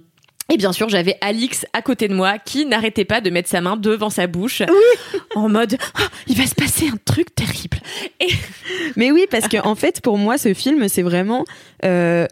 et 0.51 0.57
bien 0.57 0.73
sûr, 0.73 0.89
j'avais 0.89 1.17
Alix 1.21 1.67
à 1.73 1.83
côté 1.83 2.09
de 2.09 2.15
moi 2.15 2.39
qui 2.39 2.65
n'arrêtait 2.65 3.05
pas 3.05 3.21
de 3.21 3.29
mettre 3.29 3.49
sa 3.49 3.61
main 3.61 3.77
devant 3.77 4.11
sa 4.11 4.27
bouche 4.27 4.63
en 5.35 5.49
mode 5.49 5.77
Ah, 5.95 6.09
il 6.27 6.37
va 6.37 6.47
se 6.47 6.55
passer 6.55 6.89
un 6.89 6.97
truc 7.05 7.35
terrible. 7.35 7.79
Mais 8.97 9.11
oui, 9.11 9.27
parce 9.31 9.49
que 9.49 9.59
en 9.59 9.75
fait, 9.75 10.01
pour 10.01 10.17
moi, 10.17 10.39
ce 10.39 10.55
film, 10.55 10.89
c'est 10.89 11.03
vraiment, 11.03 11.45
euh, 11.85 12.27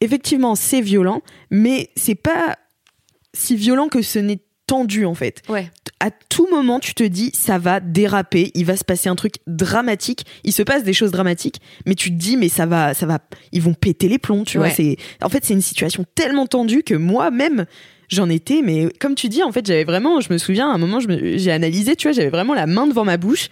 effectivement, 0.00 0.54
c'est 0.54 0.80
violent, 0.80 1.22
mais 1.50 1.90
c'est 1.94 2.16
pas 2.16 2.56
si 3.32 3.56
violent 3.56 3.88
que 3.88 4.02
ce 4.02 4.18
n'est 4.18 4.40
tendu 4.66 5.04
en 5.04 5.14
fait. 5.14 5.42
Ouais. 5.48 5.70
À 6.00 6.10
tout 6.10 6.48
moment, 6.50 6.80
tu 6.80 6.94
te 6.94 7.04
dis, 7.04 7.30
ça 7.32 7.58
va 7.58 7.78
déraper, 7.78 8.50
il 8.54 8.64
va 8.64 8.76
se 8.76 8.82
passer 8.84 9.08
un 9.08 9.14
truc 9.14 9.34
dramatique. 9.46 10.24
Il 10.42 10.52
se 10.52 10.62
passe 10.62 10.82
des 10.82 10.92
choses 10.92 11.12
dramatiques, 11.12 11.60
mais 11.86 11.94
tu 11.94 12.10
te 12.10 12.16
dis, 12.16 12.36
mais 12.36 12.48
ça 12.48 12.66
va, 12.66 12.92
ça 12.92 13.06
va, 13.06 13.20
ils 13.52 13.62
vont 13.62 13.74
péter 13.74 14.08
les 14.08 14.18
plombs, 14.18 14.44
tu 14.44 14.58
Ouais. 14.58 14.66
vois. 14.66 14.74
C'est, 14.74 14.96
en 15.22 15.28
fait, 15.28 15.44
c'est 15.44 15.54
une 15.54 15.60
situation 15.60 16.04
tellement 16.16 16.46
tendue 16.46 16.82
que 16.82 16.94
moi-même, 16.94 17.66
j'en 18.08 18.28
étais, 18.28 18.62
mais 18.64 18.88
comme 19.00 19.14
tu 19.14 19.28
dis, 19.28 19.42
en 19.44 19.52
fait, 19.52 19.64
j'avais 19.64 19.84
vraiment, 19.84 20.20
je 20.20 20.32
me 20.32 20.38
souviens, 20.38 20.70
à 20.70 20.74
un 20.74 20.78
moment, 20.78 20.98
j'ai 21.00 21.52
analysé, 21.52 21.94
tu 21.94 22.08
vois, 22.08 22.12
j'avais 22.12 22.30
vraiment 22.30 22.54
la 22.54 22.66
main 22.66 22.86
devant 22.88 23.04
ma 23.04 23.16
bouche. 23.16 23.48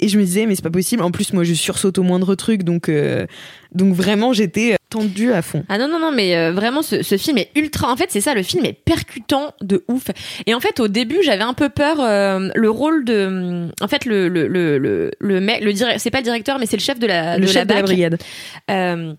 Et 0.00 0.06
je 0.06 0.16
me 0.16 0.22
disais, 0.24 0.46
mais 0.46 0.54
c'est 0.54 0.62
pas 0.62 0.70
possible. 0.70 1.02
En 1.02 1.10
plus, 1.10 1.32
moi, 1.32 1.42
je 1.42 1.54
sursaute 1.54 1.98
au 1.98 2.04
moindre 2.04 2.36
truc, 2.36 2.62
donc, 2.62 2.88
euh, 2.88 3.26
donc 3.74 3.92
vraiment, 3.94 4.32
j'étais 4.32 4.76
tendue 4.90 5.32
à 5.32 5.42
fond. 5.42 5.64
Ah 5.68 5.78
non, 5.78 5.88
non, 5.88 5.98
non, 5.98 6.12
mais 6.12 6.36
euh, 6.36 6.52
vraiment, 6.52 6.82
ce, 6.82 7.02
ce 7.02 7.16
film 7.16 7.38
est 7.38 7.50
ultra. 7.54 7.92
En 7.92 7.96
fait, 7.96 8.06
c'est 8.08 8.20
ça, 8.20 8.34
le 8.34 8.42
film 8.42 8.64
est 8.64 8.72
percutant 8.72 9.52
de 9.60 9.84
ouf. 9.88 10.06
Et 10.46 10.54
en 10.54 10.60
fait, 10.60 10.80
au 10.80 10.88
début, 10.88 11.18
j'avais 11.22 11.42
un 11.42 11.54
peu 11.54 11.68
peur. 11.68 12.00
euh, 12.00 12.48
le 12.54 12.70
rôle 12.70 13.04
de. 13.04 13.68
En 13.80 13.88
fait, 13.88 14.04
le, 14.04 14.28
le, 14.28 14.48
le, 14.48 14.78
le, 14.78 15.10
le 15.18 15.40
mec, 15.40 15.62
le 15.62 15.72
c'est 15.98 16.10
pas 16.10 16.18
le 16.18 16.24
directeur, 16.24 16.58
mais 16.58 16.66
c'est 16.66 16.76
le 16.76 16.82
chef 16.82 16.98
de 16.98 17.06
la, 17.06 17.36
le 17.36 17.42
de 17.42 17.46
chef 17.46 17.56
la 17.56 17.64
de 17.64 17.72
la 17.74 17.82
brigade. 17.82 18.18
euh, 18.70 19.14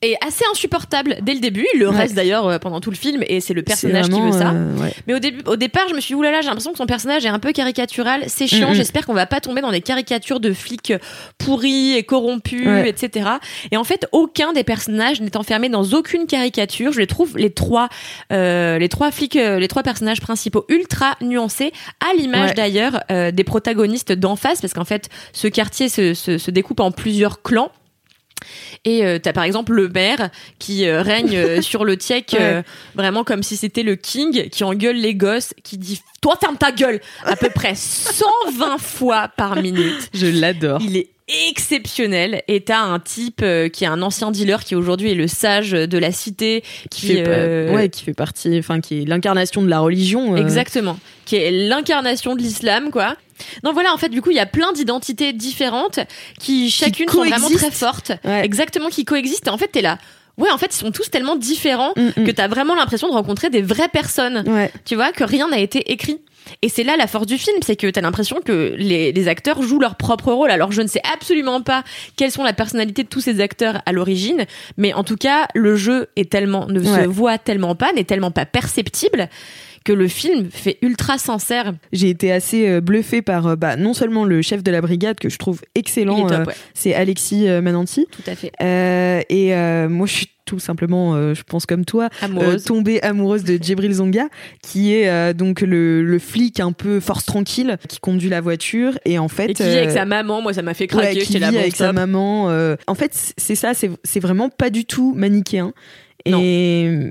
est 0.00 0.16
assez 0.24 0.44
insupportable 0.52 1.16
dès 1.22 1.34
le 1.34 1.40
début. 1.40 1.66
Il 1.74 1.80
le 1.80 1.88
Ouais. 1.90 1.96
reste 1.96 2.14
d'ailleurs 2.14 2.46
euh, 2.46 2.58
pendant 2.58 2.80
tout 2.80 2.90
le 2.90 2.96
film 2.96 3.24
et 3.26 3.40
c'est 3.40 3.54
le 3.54 3.62
personnage 3.62 4.08
qui 4.08 4.20
veut 4.20 4.30
ça. 4.32 4.50
euh, 4.50 4.76
ouais. 4.76 4.92
Mais 5.08 5.14
au 5.14 5.18
début, 5.18 5.40
au 5.46 5.56
départ, 5.56 5.88
je 5.88 5.94
me 5.94 6.00
suis 6.00 6.14
dit, 6.14 6.14
oulala, 6.14 6.40
j'ai 6.40 6.46
l'impression 6.46 6.70
que 6.72 6.78
son 6.78 6.86
personnage 6.86 7.24
est 7.26 7.28
un 7.30 7.40
peu 7.40 7.52
caricatural. 7.52 8.22
C'est 8.28 8.46
chiant. 8.46 8.68
Mhm. 8.68 8.74
J'espère 8.74 9.06
qu'on 9.06 9.14
va 9.14 9.26
pas 9.26 9.40
tomber 9.40 9.60
dans 9.60 9.72
des 9.72 9.80
caricatures 9.80 10.38
de 10.38 10.52
flics 10.52 10.92
pourris 11.36 11.94
et 11.96 12.02
corrompus, 12.04 12.66
Ouais. 12.66 12.88
etc. 12.88 13.28
Et 13.70 13.76
en 13.76 13.84
fait, 13.84 14.06
aucun 14.12 14.52
des 14.52 14.64
personnages 14.64 15.20
n'est 15.20 15.36
enfermé 15.36 15.68
dans 15.68 15.84
aucune 15.92 16.26
caricature. 16.26 16.92
Je 16.92 17.00
les 17.00 17.06
trouve 17.06 17.36
les 17.36 17.50
trois, 17.50 17.88
euh, 18.32 18.78
les 18.78 18.88
trois 18.88 19.10
flics, 19.10 19.36
euh, 19.36 19.58
les 19.58 19.68
trois 19.68 19.82
personnages 19.82 20.20
principaux 20.20 20.64
ultra 20.68 21.16
nuancés, 21.22 21.72
à 22.00 22.14
l'image 22.16 22.54
d'ailleurs 22.54 23.00
euh, 23.10 23.30
des 23.32 23.44
protagonistes 23.44 24.12
d'en 24.12 24.36
face, 24.36 24.60
parce 24.60 24.72
qu'en 24.74 24.84
fait, 24.84 25.08
ce 25.32 25.48
quartier 25.48 25.88
se, 25.88 26.14
se, 26.14 26.38
se 26.38 26.50
découpe 26.50 26.80
en 26.80 26.90
plusieurs 26.92 27.42
clans. 27.42 27.72
Et 28.84 29.04
euh, 29.04 29.18
t'as 29.18 29.32
par 29.32 29.44
exemple 29.44 29.72
le 29.72 29.88
maire 29.88 30.30
qui 30.58 30.86
euh, 30.86 31.02
règne 31.02 31.36
euh, 31.36 31.62
sur 31.62 31.84
le 31.84 31.96
tiek 31.96 32.36
vraiment 32.94 33.24
comme 33.24 33.42
si 33.42 33.56
c'était 33.56 33.82
le 33.82 33.96
king 33.96 34.48
qui 34.50 34.64
engueule 34.64 34.96
les 34.96 35.14
gosses, 35.14 35.54
qui 35.62 35.78
dit 35.78 36.00
toi 36.20 36.36
ferme 36.40 36.56
ta 36.56 36.72
gueule 36.72 37.00
à 37.24 37.36
peu 37.36 37.48
près 37.50 37.74
120 37.74 38.78
fois 38.78 39.28
par 39.36 39.56
minute. 39.56 40.10
Je 40.14 40.26
l'adore. 40.26 40.80
Il 40.82 40.96
est 40.96 41.08
exceptionnel 41.50 42.42
et 42.48 42.62
t'as 42.62 42.80
un 42.80 42.98
type 42.98 43.44
qui 43.72 43.84
est 43.84 43.88
un 43.88 44.00
ancien 44.00 44.30
dealer 44.30 44.64
qui 44.64 44.74
aujourd'hui 44.74 45.10
est 45.10 45.14
le 45.14 45.28
sage 45.28 45.72
de 45.72 45.98
la 45.98 46.10
cité 46.10 46.62
qui, 46.90 47.00
Qui 47.02 47.06
fait, 47.08 47.70
ouais, 47.70 47.90
qui 47.90 48.02
fait 48.02 48.14
partie, 48.14 48.58
enfin, 48.58 48.80
qui 48.80 49.02
est 49.02 49.04
l'incarnation 49.04 49.60
de 49.60 49.68
la 49.68 49.80
religion. 49.80 50.36
Exactement. 50.36 50.98
Qui 51.26 51.36
est 51.36 51.50
l'incarnation 51.50 52.34
de 52.34 52.40
l'islam, 52.40 52.90
quoi. 52.90 53.14
Non, 53.64 53.72
voilà, 53.72 53.92
en 53.92 53.96
fait, 53.98 54.08
du 54.08 54.22
coup, 54.22 54.30
il 54.30 54.36
y 54.36 54.40
a 54.40 54.46
plein 54.46 54.72
d'identités 54.72 55.32
différentes 55.32 56.00
qui 56.40 56.70
chacune 56.70 57.08
sont 57.08 57.24
vraiment 57.24 57.50
très 57.50 57.70
fortes. 57.70 58.12
Ouais. 58.24 58.44
Exactement, 58.44 58.88
qui 58.88 59.04
coexistent. 59.04 59.48
Et 59.48 59.50
en 59.50 59.58
fait, 59.58 59.68
t'es 59.68 59.82
là. 59.82 59.98
Ouais, 60.36 60.50
en 60.50 60.58
fait, 60.58 60.72
ils 60.72 60.78
sont 60.78 60.92
tous 60.92 61.10
tellement 61.10 61.34
différents 61.34 61.92
Mm, 61.96 62.08
mm. 62.22 62.24
que 62.26 62.30
t'as 62.30 62.46
vraiment 62.46 62.74
l'impression 62.76 63.08
de 63.08 63.12
rencontrer 63.12 63.50
des 63.50 63.62
vraies 63.62 63.88
personnes. 63.88 64.44
Ouais. 64.46 64.70
Tu 64.84 64.94
vois, 64.94 65.10
que 65.12 65.24
rien 65.24 65.48
n'a 65.48 65.58
été 65.58 65.90
écrit. 65.90 66.18
Et 66.62 66.68
c'est 66.70 66.84
là 66.84 66.96
la 66.96 67.06
force 67.06 67.26
du 67.26 67.36
film, 67.36 67.56
c'est 67.60 67.76
que 67.76 67.88
t'as 67.88 68.00
l'impression 68.00 68.40
que 68.42 68.74
les, 68.78 69.12
les 69.12 69.28
acteurs 69.28 69.60
jouent 69.62 69.80
leur 69.80 69.96
propre 69.96 70.32
rôle. 70.32 70.50
Alors 70.50 70.72
je 70.72 70.80
ne 70.80 70.86
sais 70.86 71.02
absolument 71.12 71.60
pas 71.60 71.82
quelles 72.16 72.30
sont 72.30 72.42
la 72.42 72.54
personnalité 72.54 73.02
de 73.02 73.08
tous 73.08 73.20
ces 73.20 73.40
acteurs 73.42 73.82
à 73.84 73.92
l'origine, 73.92 74.46
mais 74.78 74.94
en 74.94 75.04
tout 75.04 75.16
cas 75.16 75.48
le 75.54 75.76
jeu 75.76 76.06
est 76.16 76.30
tellement 76.30 76.66
ne 76.66 76.80
Ouais. 76.80 77.02
se 77.02 77.06
voit 77.08 77.36
tellement 77.36 77.74
pas, 77.74 77.92
n'est 77.92 78.04
tellement 78.04 78.30
pas 78.30 78.46
perceptible 78.46 79.28
que 79.88 79.92
le 79.94 80.06
film 80.06 80.50
fait 80.50 80.76
ultra 80.82 81.16
sincère. 81.16 81.72
J'ai 81.92 82.10
été 82.10 82.30
assez 82.30 82.68
euh, 82.68 82.82
bluffée 82.82 83.22
par 83.22 83.46
euh, 83.46 83.56
bah, 83.56 83.76
non 83.76 83.94
seulement 83.94 84.26
le 84.26 84.42
chef 84.42 84.62
de 84.62 84.70
la 84.70 84.82
brigade 84.82 85.18
que 85.18 85.30
je 85.30 85.38
trouve 85.38 85.62
excellent, 85.74 86.30
euh, 86.30 86.44
ouais. 86.44 86.54
c'est 86.74 86.92
Alexis 86.92 87.46
Mananti, 87.62 88.06
Tout 88.10 88.22
à 88.30 88.34
fait. 88.34 88.52
Et 89.30 89.54
moi 89.88 90.06
je 90.06 90.12
suis 90.12 90.28
tout 90.44 90.58
simplement, 90.58 91.14
euh, 91.14 91.34
je 91.34 91.42
pense 91.42 91.64
comme 91.66 91.84
toi, 91.84 92.04
euh, 92.22 92.24
Amoureuse. 92.26 92.64
tombée 92.64 93.02
amoureuse 93.02 93.44
de 93.44 93.58
Djibril 93.62 93.92
Zonga, 93.92 94.28
qui 94.62 94.94
est 94.94 95.08
euh, 95.08 95.32
donc 95.34 95.60
le, 95.60 96.02
le 96.02 96.18
flic 96.18 96.58
un 96.60 96.72
peu 96.72 97.00
force 97.00 97.26
tranquille 97.26 97.76
qui 97.86 97.98
conduit 97.98 98.30
la 98.30 98.40
voiture 98.40 98.98
et 99.04 99.18
en 99.18 99.28
fait 99.28 99.50
Et 99.50 99.54
qui 99.54 99.62
vit 99.62 99.76
avec 99.76 99.90
sa 99.90 100.06
maman, 100.06 100.40
moi 100.40 100.52
ça 100.54 100.62
m'a 100.62 100.72
fait 100.74 100.84
Ouais, 100.94 101.02
craquer. 101.02 101.20
qui 101.20 101.34
J'étais 101.34 101.50
vit 101.50 101.58
avec 101.58 101.76
sa 101.76 101.92
maman. 101.92 102.46
En 102.86 102.94
fait, 102.94 103.32
c'est 103.36 103.54
ça, 103.54 103.72
c'est 103.74 103.90
c'est 104.04 104.20
vraiment 104.20 104.48
pas 104.50 104.70
du 104.70 104.84
tout 104.86 105.14
manichéen. 105.14 105.72
Et, 106.24 107.10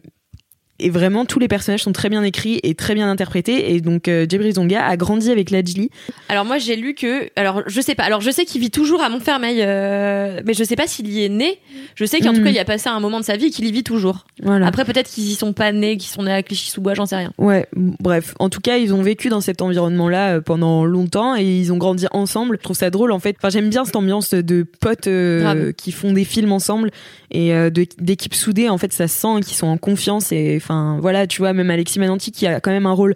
et 0.79 0.89
vraiment, 0.89 1.25
tous 1.25 1.39
les 1.39 1.47
personnages 1.47 1.83
sont 1.83 1.91
très 1.91 2.09
bien 2.09 2.23
écrits 2.23 2.59
et 2.63 2.75
très 2.75 2.93
bien 2.93 3.09
interprétés. 3.09 3.73
Et 3.73 3.81
donc, 3.81 4.07
euh, 4.07 4.25
Djibril 4.29 4.53
Zonga 4.53 4.85
a 4.85 4.95
grandi 4.95 5.31
avec 5.31 5.49
Lajli. 5.49 5.89
Alors 6.29 6.45
moi 6.45 6.57
j'ai 6.57 6.75
lu 6.75 6.93
que, 6.93 7.29
alors 7.35 7.63
je 7.65 7.81
sais 7.81 7.95
pas, 7.95 8.03
alors 8.03 8.21
je 8.21 8.29
sais 8.29 8.45
qu'il 8.45 8.61
vit 8.61 8.69
toujours 8.69 9.01
à 9.01 9.09
Montfermeil, 9.09 9.61
euh, 9.61 10.41
mais 10.45 10.53
je 10.53 10.63
sais 10.63 10.75
pas 10.75 10.87
s'il 10.87 11.07
y 11.07 11.23
est 11.23 11.29
né. 11.29 11.59
Je 11.95 12.05
sais 12.05 12.19
qu'en 12.19 12.33
tout 12.33 12.43
cas 12.43 12.49
il 12.49 12.55
y 12.55 12.59
a 12.59 12.65
passé 12.65 12.89
un 12.89 12.99
moment 12.99 13.19
de 13.19 13.25
sa 13.25 13.37
vie 13.37 13.45
et 13.45 13.49
qu'il 13.49 13.65
y 13.65 13.71
vit 13.71 13.83
toujours. 13.83 14.25
Voilà. 14.43 14.67
Après 14.67 14.85
peut-être 14.85 15.09
qu'ils 15.09 15.29
y 15.31 15.35
sont 15.35 15.53
pas 15.53 15.71
nés, 15.71 15.97
qu'ils 15.97 16.09
sont 16.09 16.23
nés 16.23 16.33
à 16.33 16.43
Clichy-sous-Bois, 16.43 16.93
j'en 16.93 17.05
sais 17.05 17.15
rien. 17.15 17.31
Ouais, 17.37 17.67
bref. 17.73 18.35
En 18.39 18.49
tout 18.49 18.61
cas, 18.61 18.77
ils 18.77 18.93
ont 18.93 19.01
vécu 19.01 19.29
dans 19.29 19.41
cet 19.41 19.61
environnement-là 19.61 20.35
euh, 20.35 20.41
pendant 20.41 20.85
longtemps 20.85 21.35
et 21.35 21.43
ils 21.43 21.73
ont 21.73 21.77
grandi 21.77 22.05
ensemble. 22.11 22.57
Je 22.57 22.63
trouve 22.63 22.77
ça 22.77 22.89
drôle, 22.89 23.11
en 23.11 23.19
fait. 23.19 23.35
Enfin, 23.39 23.49
j'aime 23.49 23.69
bien 23.69 23.85
cette 23.85 23.95
ambiance 23.95 24.33
de 24.33 24.65
potes 24.79 25.07
euh, 25.07 25.71
qui 25.71 25.91
font 25.91 26.13
des 26.13 26.23
films 26.23 26.51
ensemble 26.51 26.91
et 27.31 27.51
d'équipes 27.99 28.35
soudées. 28.35 28.69
En 28.69 28.77
fait, 28.77 28.93
ça 28.93 29.07
se 29.07 29.19
sent 29.19 29.41
qu'ils 29.45 29.57
sont 29.57 29.67
en 29.67 29.77
confiance 29.77 30.31
et, 30.31 30.59
enfin, 30.67 30.97
voilà, 31.01 31.27
tu 31.27 31.39
vois, 31.39 31.53
même 31.53 31.69
Alexis 31.69 31.99
Mananti 31.99 32.32
qui 32.32 32.45
a 32.45 32.60
quand 32.60 32.71
même 32.71 32.86
un 32.86 32.91
rôle 32.91 33.15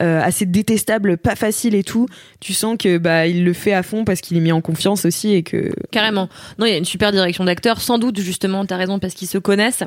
euh, 0.00 0.20
assez 0.22 0.46
détestable, 0.46 1.16
pas 1.18 1.34
facile 1.34 1.74
et 1.74 1.82
tout. 1.82 2.06
Tu 2.40 2.52
sens 2.52 2.76
que 2.78 2.98
bah 2.98 3.26
il 3.26 3.44
le 3.44 3.52
fait 3.52 3.72
à 3.72 3.82
fond 3.82 4.04
parce 4.04 4.20
qu'il 4.20 4.36
est 4.36 4.40
mis 4.40 4.52
en 4.52 4.60
confiance 4.60 5.04
aussi 5.04 5.34
et 5.34 5.42
que 5.42 5.72
Carrément. 5.90 6.28
Non, 6.58 6.66
il 6.66 6.70
y 6.70 6.74
a 6.74 6.78
une 6.78 6.84
super 6.84 7.10
direction 7.10 7.44
d'acteurs, 7.44 7.80
sans 7.80 7.98
doute 7.98 8.20
justement, 8.20 8.64
t'as 8.64 8.76
raison, 8.76 8.98
parce 8.98 9.14
qu'ils 9.14 9.28
se 9.28 9.38
connaissent. 9.38 9.84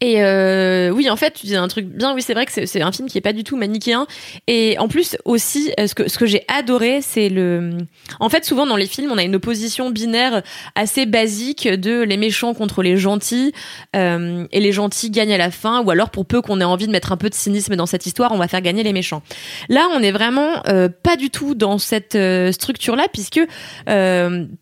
Et 0.00 0.22
euh, 0.22 0.90
oui, 0.90 1.08
en 1.10 1.16
fait, 1.16 1.32
tu 1.32 1.46
dis 1.46 1.56
un 1.56 1.68
truc 1.68 1.86
bien. 1.86 2.14
Oui, 2.14 2.22
c'est 2.22 2.34
vrai 2.34 2.46
que 2.46 2.52
c'est- 2.52 2.80
un 2.80 2.92
film 2.92 3.08
qui 3.08 3.18
est 3.18 3.22
pas 3.22 3.32
du 3.32 3.44
tout 3.44 3.56
manichéen. 3.56 4.06
Et 4.46 4.76
en 4.78 4.88
plus 4.88 5.16
aussi, 5.24 5.72
euh, 5.80 5.86
ce 5.86 5.94
que 5.94 6.08
ce 6.08 6.16
que 6.18 6.26
j'ai 6.26 6.44
adoré, 6.48 7.00
c'est 7.02 7.28
le. 7.28 7.72
En 8.20 8.28
fait, 8.28 8.44
souvent 8.44 8.66
dans 8.66 8.76
les 8.76 8.86
films, 8.86 9.10
on 9.12 9.18
a 9.18 9.22
une 9.24 9.34
opposition 9.36 9.90
binaire 9.90 10.42
assez 10.74 11.06
basique 11.06 11.68
de 11.68 12.02
les 12.02 12.16
méchants 12.16 12.54
contre 12.54 12.82
les 12.82 12.96
gentils, 12.96 13.52
euh, 13.96 14.46
et 14.52 14.60
les 14.60 14.72
gentils 14.72 15.10
gagnent 15.10 15.32
à 15.34 15.38
la 15.38 15.50
fin. 15.50 15.82
Ou 15.82 15.90
alors, 15.90 16.10
pour 16.10 16.26
peu 16.26 16.40
qu'on 16.42 16.60
ait 16.60 16.64
envie 16.64 16.86
de 16.86 16.92
mettre 16.92 17.10
un 17.12 17.16
peu 17.16 17.28
de 17.30 17.34
cynisme 17.34 17.74
dans 17.76 17.86
cette 17.86 18.06
histoire, 18.06 18.32
on 18.32 18.38
va 18.38 18.48
faire 18.48 18.60
gagner 18.62 18.82
les 18.82 18.92
méchants. 18.92 19.22
Là, 19.68 19.88
on 19.94 20.02
est 20.02 20.12
vraiment 20.12 20.62
euh, 20.68 20.88
pas 20.88 21.16
du 21.16 21.30
tout 21.30 21.54
dans 21.54 21.78
cette 21.78 22.16
structure-là, 22.52 23.06
puisque 23.12 23.40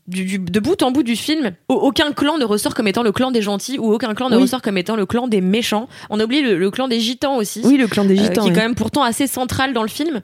du, 0.09 0.25
du- 0.25 0.39
de 0.39 0.61
bout 0.61 0.81
en 0.83 0.91
bout 0.91 1.03
du 1.03 1.17
film, 1.17 1.53
au- 1.69 1.75
aucun 1.75 2.13
clan 2.13 2.39
ne 2.39 2.45
ressort 2.45 2.75
comme 2.75 2.89
étant 2.89 3.03
le 3.03 3.13
clan 3.13 3.31
des 3.31 3.43
gentils 3.43 3.79
ou 3.79 3.93
aucun 3.93 4.15
clan 4.15 4.31
ne 4.31 4.37
Oui. 4.37 4.43
ressort 4.43 4.63
comme 4.63 4.79
étant 4.79 4.86
le 4.94 5.07
clan 5.07 5.27
des 5.27 5.40
méchants. 5.40 5.88
On 6.11 6.20
a 6.20 6.25
oublié 6.25 6.42
le, 6.42 6.57
le 6.57 6.70
clan 6.70 6.87
des 6.87 7.01
gitans 7.01 7.37
aussi. 7.37 7.62
oui, 7.64 7.77
le 7.77 7.88
clan 7.88 8.05
des 8.05 8.16
euh, 8.16 8.22
gitans. 8.22 8.44
qui 8.44 8.51
est 8.51 8.53
quand 8.53 8.61
même 8.61 8.77
pourtant 8.77 9.03
assez 9.03 9.27
central 9.27 9.72
dans 9.72 9.83
le 9.83 9.88
film. 9.88 10.20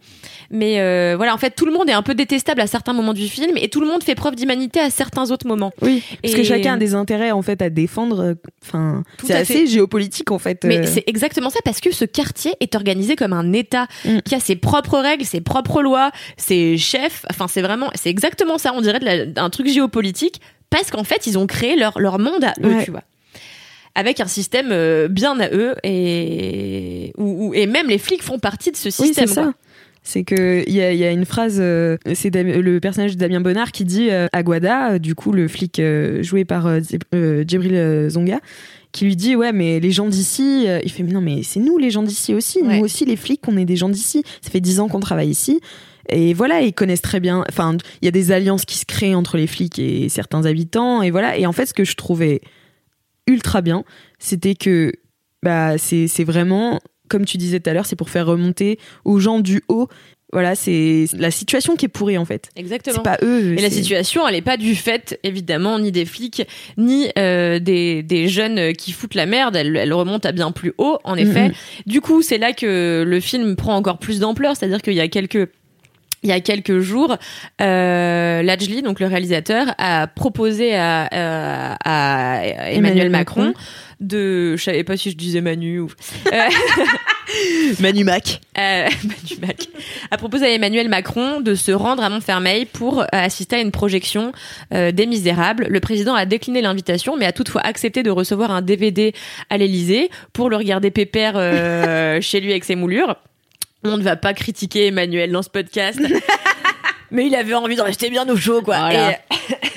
Mais 0.50 0.78
euh, 0.80 1.14
voilà, 1.16 1.34
en 1.34 1.38
fait, 1.38 1.50
tout 1.56 1.64
le 1.66 1.72
monde 1.72 1.88
est 1.88 1.94
un 1.94 2.02
peu 2.02 2.14
détestable 2.14 2.60
à 2.60 2.66
certains 2.66 2.92
moments 2.92 3.14
du 3.14 3.26
film 3.26 3.56
et 3.56 3.68
tout 3.70 3.80
le 3.80 3.86
monde 3.88 4.04
fait 4.04 4.14
preuve 4.14 4.36
d'humanité 4.36 4.78
à 4.80 4.90
certains 4.90 5.30
autres 5.30 5.46
moments. 5.48 5.72
Oui, 5.80 6.02
parce 6.22 6.34
que 6.34 6.42
chacun 6.44 6.74
a 6.74 6.76
des 6.76 6.94
intérêts 6.94 7.30
en 7.32 7.42
fait 7.42 7.60
à 7.62 7.70
défendre. 7.70 8.20
euh, 8.22 8.34
Enfin, 8.62 9.02
c'est 9.24 9.34
assez 9.34 9.54
fait. 9.60 9.66
géopolitique 9.66 10.30
en 10.30 10.38
fait. 10.38 10.62
Mais 10.64 10.86
c'est 10.86 11.04
exactement 11.08 11.50
ça 11.50 11.58
parce 11.64 11.80
que 11.80 11.90
ce 11.92 12.04
quartier 12.04 12.52
est 12.60 12.74
organisé 12.76 13.16
comme 13.16 13.32
un 13.32 13.52
État 13.52 13.86
Mm. 14.04 14.18
qui 14.24 14.34
a 14.34 14.40
ses 14.40 14.56
propres 14.56 14.98
règles, 14.98 15.24
ses 15.24 15.40
propres 15.40 15.80
lois, 15.82 16.10
ses 16.36 16.76
chefs. 16.76 17.24
Enfin, 17.30 17.46
c'est 17.48 17.62
vraiment, 17.62 17.88
c'est 17.94 18.10
exactement 18.10 18.58
ça. 18.58 18.72
On 18.74 18.80
dirait 18.82 19.00
d'un 19.26 19.50
truc 19.50 19.68
géopolitique 19.68 20.40
parce 20.70 20.90
qu'en 20.90 21.04
fait, 21.04 21.26
ils 21.26 21.38
ont 21.38 21.46
créé 21.46 21.76
leur 21.76 21.98
leur 21.98 22.18
monde 22.18 22.44
à 22.44 22.52
eux, 22.62 22.68
Ouais. 22.74 22.84
tu 22.84 22.90
vois. 22.90 23.02
Avec 23.94 24.20
un 24.20 24.26
système 24.26 24.68
euh, 24.72 25.08
bien 25.08 25.38
à 25.38 25.50
eux 25.50 25.74
et 25.84 27.12
où, 27.18 27.52
et 27.54 27.66
même 27.66 27.88
les 27.88 27.98
flics 27.98 28.22
font 28.22 28.38
partie 28.38 28.70
de 28.70 28.76
ce 28.76 28.86
Oui, 28.88 29.08
système. 29.08 29.26
c'est 29.28 29.34
ça. 29.34 29.52
C'est 30.04 30.24
que 30.24 30.64
il 30.66 30.74
y 30.74 30.80
a, 30.80 30.92
il 30.92 30.98
y 30.98 31.04
a 31.04 31.12
une 31.12 31.24
phrase, 31.24 31.58
euh, 31.60 31.96
c'est 32.14 32.34
le 32.34 32.80
personnage 32.80 33.12
de 33.14 33.18
Damien 33.20 33.40
Bonnard 33.40 33.70
qui 33.70 33.84
dit 33.84 34.08
euh, 34.10 34.26
à 34.32 34.42
Guada, 34.42 34.98
du 34.98 35.14
coup 35.14 35.30
le 35.30 35.46
flic 35.46 35.78
euh, 35.78 36.22
joué 36.24 36.44
par 36.44 36.66
Djib- 36.80 37.46
Djibril 37.46 38.08
Zonga, 38.10 38.40
qui 38.90 39.04
lui 39.04 39.14
dit 39.14 39.36
ouais 39.36 39.52
mais 39.52 39.78
les 39.78 39.92
gens 39.92 40.08
d'ici, 40.08 40.64
euh, 40.66 40.80
il 40.82 40.90
fait 40.90 41.04
mais 41.04 41.12
non 41.12 41.20
mais 41.20 41.42
c'est 41.44 41.60
nous 41.60 41.78
les 41.78 41.90
gens 41.90 42.02
d'ici 42.02 42.34
aussi, 42.34 42.62
Ouais. 42.62 42.78
nous 42.78 42.84
aussi 42.84 43.04
les 43.04 43.14
flics 43.16 43.42
on 43.46 43.56
est 43.56 43.64
des 43.64 43.76
gens 43.76 43.88
d'ici, 43.90 44.24
ça 44.40 44.50
fait 44.50 44.60
dix 44.60 44.80
ans 44.80 44.88
qu'on 44.88 45.00
travaille 45.00 45.28
ici. 45.30 45.60
Et 46.08 46.34
voilà, 46.34 46.62
ils 46.62 46.72
connaissent 46.72 47.00
très 47.00 47.20
bien. 47.20 47.44
Enfin, 47.48 47.76
il 48.00 48.06
y 48.06 48.08
a 48.08 48.10
des 48.10 48.32
alliances 48.32 48.64
qui 48.64 48.76
se 48.76 48.84
créent 48.84 49.14
entre 49.14 49.36
les 49.36 49.46
flics 49.46 49.78
et 49.78 50.08
certains 50.08 50.44
habitants. 50.46 51.00
Et 51.00 51.12
voilà. 51.12 51.38
Et 51.38 51.46
en 51.46 51.52
fait, 51.52 51.64
ce 51.66 51.72
que 51.72 51.84
je 51.84 51.94
trouvais 51.94 52.40
ultra 53.26 53.60
bien, 53.60 53.84
c'était 54.18 54.54
que 54.54 54.92
bah 55.42 55.78
c'est 55.78 56.08
c'est 56.08 56.24
vraiment 56.24 56.80
comme 57.08 57.24
tu 57.26 57.36
disais 57.36 57.60
tout 57.60 57.68
à 57.68 57.74
l'heure, 57.74 57.86
c'est 57.86 57.96
pour 57.96 58.10
faire 58.10 58.26
remonter 58.26 58.78
aux 59.04 59.20
gens 59.20 59.40
du 59.40 59.62
haut. 59.68 59.88
Voilà, 60.32 60.54
c'est 60.54 61.04
la 61.12 61.30
situation 61.30 61.76
qui 61.76 61.84
est 61.84 61.88
pourrie 61.90 62.16
en 62.16 62.24
fait. 62.24 62.48
Exactement. 62.56 62.96
C'est 62.96 63.02
pas 63.02 63.18
eux. 63.22 63.52
Et 63.52 63.60
la 63.60 63.68
situation, 63.68 64.26
elle 64.26 64.34
est 64.34 64.40
pas 64.40 64.56
du 64.56 64.74
fait, 64.74 65.20
évidemment, 65.24 65.78
ni 65.78 65.92
des 65.92 66.06
flics, 66.06 66.48
ni 66.78 67.08
euh, 67.18 67.58
des, 67.58 68.02
des 68.02 68.28
jeunes 68.28 68.72
qui 68.72 68.92
foutent 68.92 69.14
la 69.14 69.26
merde. 69.26 69.56
Elle, 69.56 69.76
elle 69.76 69.92
remonte 69.92 70.24
à 70.24 70.32
bien 70.32 70.50
plus 70.50 70.72
haut, 70.78 70.98
en 71.04 71.16
effet. 71.16 71.48
Mhm. 71.48 71.54
Du 71.84 72.00
coup, 72.00 72.22
c'est 72.22 72.38
là 72.38 72.54
que 72.54 73.04
le 73.06 73.20
film 73.20 73.56
prend 73.56 73.76
encore 73.76 73.98
plus 73.98 74.20
d'ampleur, 74.20 74.56
c'est-à-dire 74.56 74.80
qu'il 74.80 74.94
y 74.94 75.00
a 75.00 75.08
quelques 75.08 75.50
il 76.22 76.28
y 76.28 76.32
a 76.32 76.40
quelques 76.40 76.78
jours, 76.80 77.16
euh, 77.60 78.42
Lajli, 78.42 78.82
donc 78.82 79.00
le 79.00 79.06
réalisateur, 79.06 79.66
a 79.78 80.06
proposé 80.06 80.74
à, 80.74 81.08
à- 81.10 81.74
à 81.84 82.42
Emmanuel, 82.44 82.76
Emmanuel 82.76 83.10
Macron, 83.10 83.44
Macron. 83.46 83.60
de, 84.00 84.56
je 84.56 84.62
savais 84.62 84.84
pas 84.84 84.96
si 84.96 85.10
je 85.10 85.16
disais 85.16 85.40
Manu 85.40 85.80
ou 85.80 85.88
euh, 86.32 86.38
Manu 87.80 88.04
Mac. 88.04 88.40
euh, 88.58 88.88
Manu 89.04 89.40
Mac, 89.40 89.68
a 90.10 90.16
proposé 90.16 90.46
à 90.46 90.50
Emmanuel 90.50 90.88
Macron 90.88 91.40
de 91.40 91.54
se 91.54 91.72
rendre 91.72 92.02
à 92.02 92.10
Montfermeil 92.10 92.66
pour 92.66 93.00
euh, 93.02 93.06
assister 93.12 93.56
à 93.56 93.60
une 93.60 93.70
projection 93.70 94.32
euh, 94.74 94.92
des 94.92 95.06
Misérables. 95.06 95.66
Le 95.68 95.80
président 95.80 96.14
a 96.14 96.26
décliné 96.26 96.60
l'invitation, 96.62 97.16
mais 97.16 97.26
a 97.26 97.32
toutefois 97.32 97.62
accepté 97.62 98.02
de 98.02 98.10
recevoir 98.10 98.50
un 98.50 98.62
DVD 98.62 99.12
à 99.50 99.56
l'Élysée 99.58 100.10
pour 100.32 100.50
le 100.50 100.56
regarder 100.56 100.90
pépère 100.90 101.34
euh, 101.36 102.20
chez 102.20 102.40
lui 102.40 102.50
avec 102.50 102.64
ses 102.64 102.76
moulures. 102.76 103.16
On 103.84 103.96
ne 103.96 104.02
va 104.02 104.16
pas 104.16 104.34
critiquer 104.34 104.86
Emmanuel 104.86 105.32
dans 105.32 105.42
ce 105.42 105.50
podcast. 105.50 106.00
Mais 107.10 107.26
il 107.26 107.34
avait 107.34 107.52
envie 107.54 107.76
de 107.76 107.82
rester 107.82 108.08
bien 108.08 108.26
au 108.28 108.36
chaud, 108.36 108.62
quoi. 108.62 108.78
Voilà. 108.78 109.12
Et, 109.12 109.16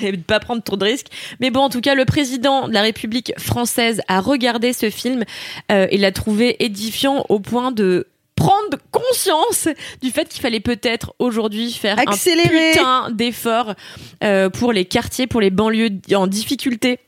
et 0.06 0.12
de 0.12 0.22
pas 0.22 0.40
prendre 0.40 0.62
trop 0.62 0.76
de 0.76 0.84
risques. 0.84 1.08
Mais 1.38 1.50
bon, 1.50 1.60
en 1.60 1.68
tout 1.68 1.82
cas, 1.82 1.94
le 1.94 2.06
président 2.06 2.66
de 2.66 2.72
la 2.72 2.82
République 2.82 3.32
française 3.38 4.00
a 4.08 4.20
regardé 4.20 4.72
ce 4.72 4.88
film 4.88 5.24
euh, 5.70 5.86
et 5.90 5.98
l'a 5.98 6.12
trouvé 6.12 6.64
édifiant 6.64 7.26
au 7.28 7.38
point 7.38 7.72
de 7.72 8.06
prendre 8.36 8.76
conscience 8.90 9.68
du 10.02 10.10
fait 10.10 10.28
qu'il 10.28 10.42
fallait 10.42 10.60
peut-être 10.60 11.14
aujourd'hui 11.18 11.72
faire 11.72 11.98
Accélérer. 11.98 12.70
un 12.70 12.72
putain 12.72 13.10
d'effort 13.10 13.74
euh, 14.22 14.50
pour 14.50 14.72
les 14.72 14.84
quartiers, 14.84 15.26
pour 15.26 15.40
les 15.40 15.50
banlieues 15.50 15.90
en 16.14 16.26
difficulté 16.26 17.00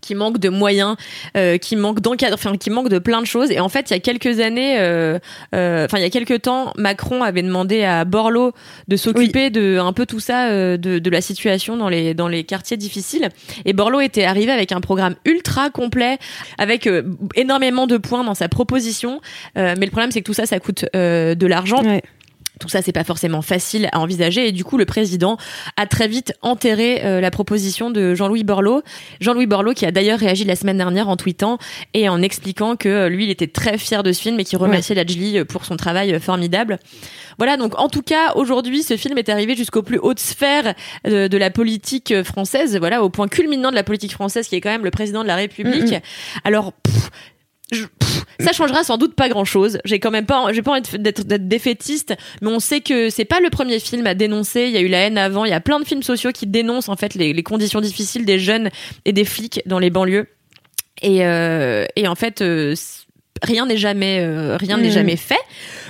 qui 0.00 0.14
manquent 0.14 0.38
de 0.38 0.48
moyens, 0.48 0.96
euh, 1.36 1.58
qui 1.58 1.76
manquent 1.76 2.00
d'encadre, 2.00 2.34
enfin 2.34 2.56
qui 2.56 2.70
manquent 2.70 2.88
de 2.88 2.98
plein 2.98 3.20
de 3.20 3.26
choses. 3.26 3.50
Et 3.50 3.60
en 3.60 3.68
fait, 3.68 3.90
il 3.90 3.94
y 3.94 3.96
a 3.96 4.00
quelques 4.00 4.40
années, 4.40 4.78
euh, 4.78 5.18
euh, 5.54 5.84
enfin 5.84 5.98
il 5.98 6.02
y 6.02 6.06
a 6.06 6.10
quelques 6.10 6.42
temps, 6.42 6.72
Macron 6.76 7.22
avait 7.22 7.42
demandé 7.42 7.84
à 7.84 8.04
Borloo 8.04 8.52
de 8.88 8.96
s'occuper 8.96 9.50
de 9.50 9.78
un 9.78 9.92
peu 9.92 10.06
tout 10.06 10.20
ça, 10.20 10.48
euh, 10.48 10.76
de, 10.76 10.98
de 10.98 11.10
la 11.10 11.20
situation 11.20 11.76
dans 11.76 11.88
les 11.88 12.14
dans 12.14 12.28
les 12.28 12.44
quartiers 12.44 12.76
difficiles. 12.76 13.28
Et 13.64 13.72
Borloo 13.72 14.00
était 14.00 14.24
arrivé 14.24 14.52
avec 14.52 14.72
un 14.72 14.80
programme 14.80 15.14
ultra 15.24 15.70
complet, 15.70 16.18
avec 16.58 16.86
euh, 16.86 17.02
énormément 17.34 17.86
de 17.86 17.96
points 17.96 18.24
dans 18.24 18.34
sa 18.34 18.48
proposition. 18.48 19.20
Euh, 19.56 19.74
mais 19.78 19.86
le 19.86 19.90
problème, 19.90 20.10
c'est 20.10 20.20
que 20.20 20.26
tout 20.26 20.34
ça, 20.34 20.46
ça 20.46 20.58
coûte 20.60 20.84
euh, 20.96 21.34
de 21.34 21.46
l'argent. 21.46 21.82
Ouais. 21.82 22.02
Tout 22.60 22.68
ça, 22.68 22.82
c'est 22.82 22.92
pas 22.92 23.04
forcément 23.04 23.42
facile 23.42 23.88
à 23.90 23.98
envisager. 23.98 24.46
Et 24.46 24.52
du 24.52 24.62
coup, 24.62 24.78
le 24.78 24.84
président 24.84 25.36
a 25.76 25.86
très 25.86 26.06
vite 26.06 26.32
enterré 26.42 27.02
euh, 27.04 27.20
la 27.20 27.30
proposition 27.30 27.90
de 27.90 28.14
Jean-Louis 28.14 28.44
Borloo. 28.44 28.82
Jean-Louis 29.20 29.46
Borloo, 29.46 29.72
qui 29.74 29.86
a 29.86 29.90
d'ailleurs 29.90 30.18
réagi 30.18 30.44
la 30.44 30.54
semaine 30.54 30.76
dernière 30.76 31.08
en 31.08 31.16
tweetant 31.16 31.58
et 31.94 32.08
en 32.08 32.22
expliquant 32.22 32.76
que 32.76 32.88
euh, 32.88 33.08
lui, 33.08 33.24
il 33.24 33.30
était 33.30 33.48
très 33.48 33.78
fier 33.78 34.02
de 34.02 34.12
ce 34.12 34.20
film 34.20 34.38
et 34.38 34.44
qu'il 34.44 34.58
remerciait 34.58 34.94
Lajli 34.94 35.44
pour 35.44 35.64
son 35.64 35.76
travail 35.76 36.12
euh, 36.12 36.20
formidable. 36.20 36.78
Voilà, 37.38 37.56
donc 37.56 37.78
en 37.78 37.88
tout 37.88 38.02
cas, 38.02 38.34
aujourd'hui, 38.34 38.82
ce 38.82 38.98
film 38.98 39.16
est 39.16 39.30
arrivé 39.30 39.56
jusqu'aux 39.56 39.82
plus 39.82 39.98
hautes 39.98 40.20
sphères 40.20 40.74
de, 41.04 41.26
de 41.26 41.38
la 41.38 41.50
politique 41.50 42.12
euh, 42.12 42.22
française, 42.22 42.76
voilà, 42.76 43.02
au 43.02 43.08
point 43.08 43.28
culminant 43.28 43.70
de 43.70 43.74
la 43.74 43.82
politique 43.82 44.12
française, 44.12 44.46
qui 44.46 44.56
est 44.56 44.60
quand 44.60 44.70
même 44.70 44.84
le 44.84 44.90
président 44.90 45.22
de 45.22 45.28
la 45.28 45.36
République. 45.36 45.94
Alors, 46.44 46.74
pff, 46.74 47.10
je- 47.72 47.84
pff, 47.86 48.24
ça 48.40 48.52
changera 48.52 48.84
sans 48.84 48.96
doute 48.96 49.14
pas 49.14 49.28
grand 49.28 49.44
chose. 49.44 49.78
J'ai 49.84 49.98
quand 50.00 50.10
même 50.10 50.26
pas, 50.26 50.52
j'ai 50.52 50.62
pas 50.62 50.72
envie 50.72 50.98
d'être 50.98 51.22
défaitiste, 51.48 52.14
mais 52.42 52.48
on 52.48 52.60
sait 52.60 52.80
que 52.80 53.10
c'est 53.10 53.24
pas 53.24 53.40
le 53.40 53.50
premier 53.50 53.78
film 53.80 54.06
à 54.06 54.14
dénoncer. 54.14 54.64
Il 54.66 54.70
y 54.72 54.76
a 54.76 54.80
eu 54.80 54.88
la 54.88 54.98
haine 55.00 55.18
avant. 55.18 55.44
Il 55.44 55.50
y 55.50 55.54
a 55.54 55.60
plein 55.60 55.78
de 55.80 55.84
films 55.84 56.02
sociaux 56.02 56.32
qui 56.32 56.46
dénoncent 56.46 56.88
en 56.88 56.96
fait 56.96 57.14
les, 57.14 57.32
les 57.32 57.42
conditions 57.42 57.80
difficiles 57.80 58.24
des 58.24 58.38
jeunes 58.38 58.70
et 59.04 59.12
des 59.12 59.24
flics 59.24 59.62
dans 59.66 59.78
les 59.78 59.90
banlieues. 59.90 60.26
Et, 61.02 61.24
euh, 61.24 61.86
et 61.96 62.06
en 62.08 62.14
fait, 62.14 62.42
euh, 62.42 62.74
rien 63.42 63.64
n'est 63.66 63.78
jamais 63.78 64.18
euh, 64.20 64.56
rien 64.58 64.76
n'est 64.76 64.88
Mhm. 64.88 64.92
jamais 64.94 65.16
fait. 65.16 65.38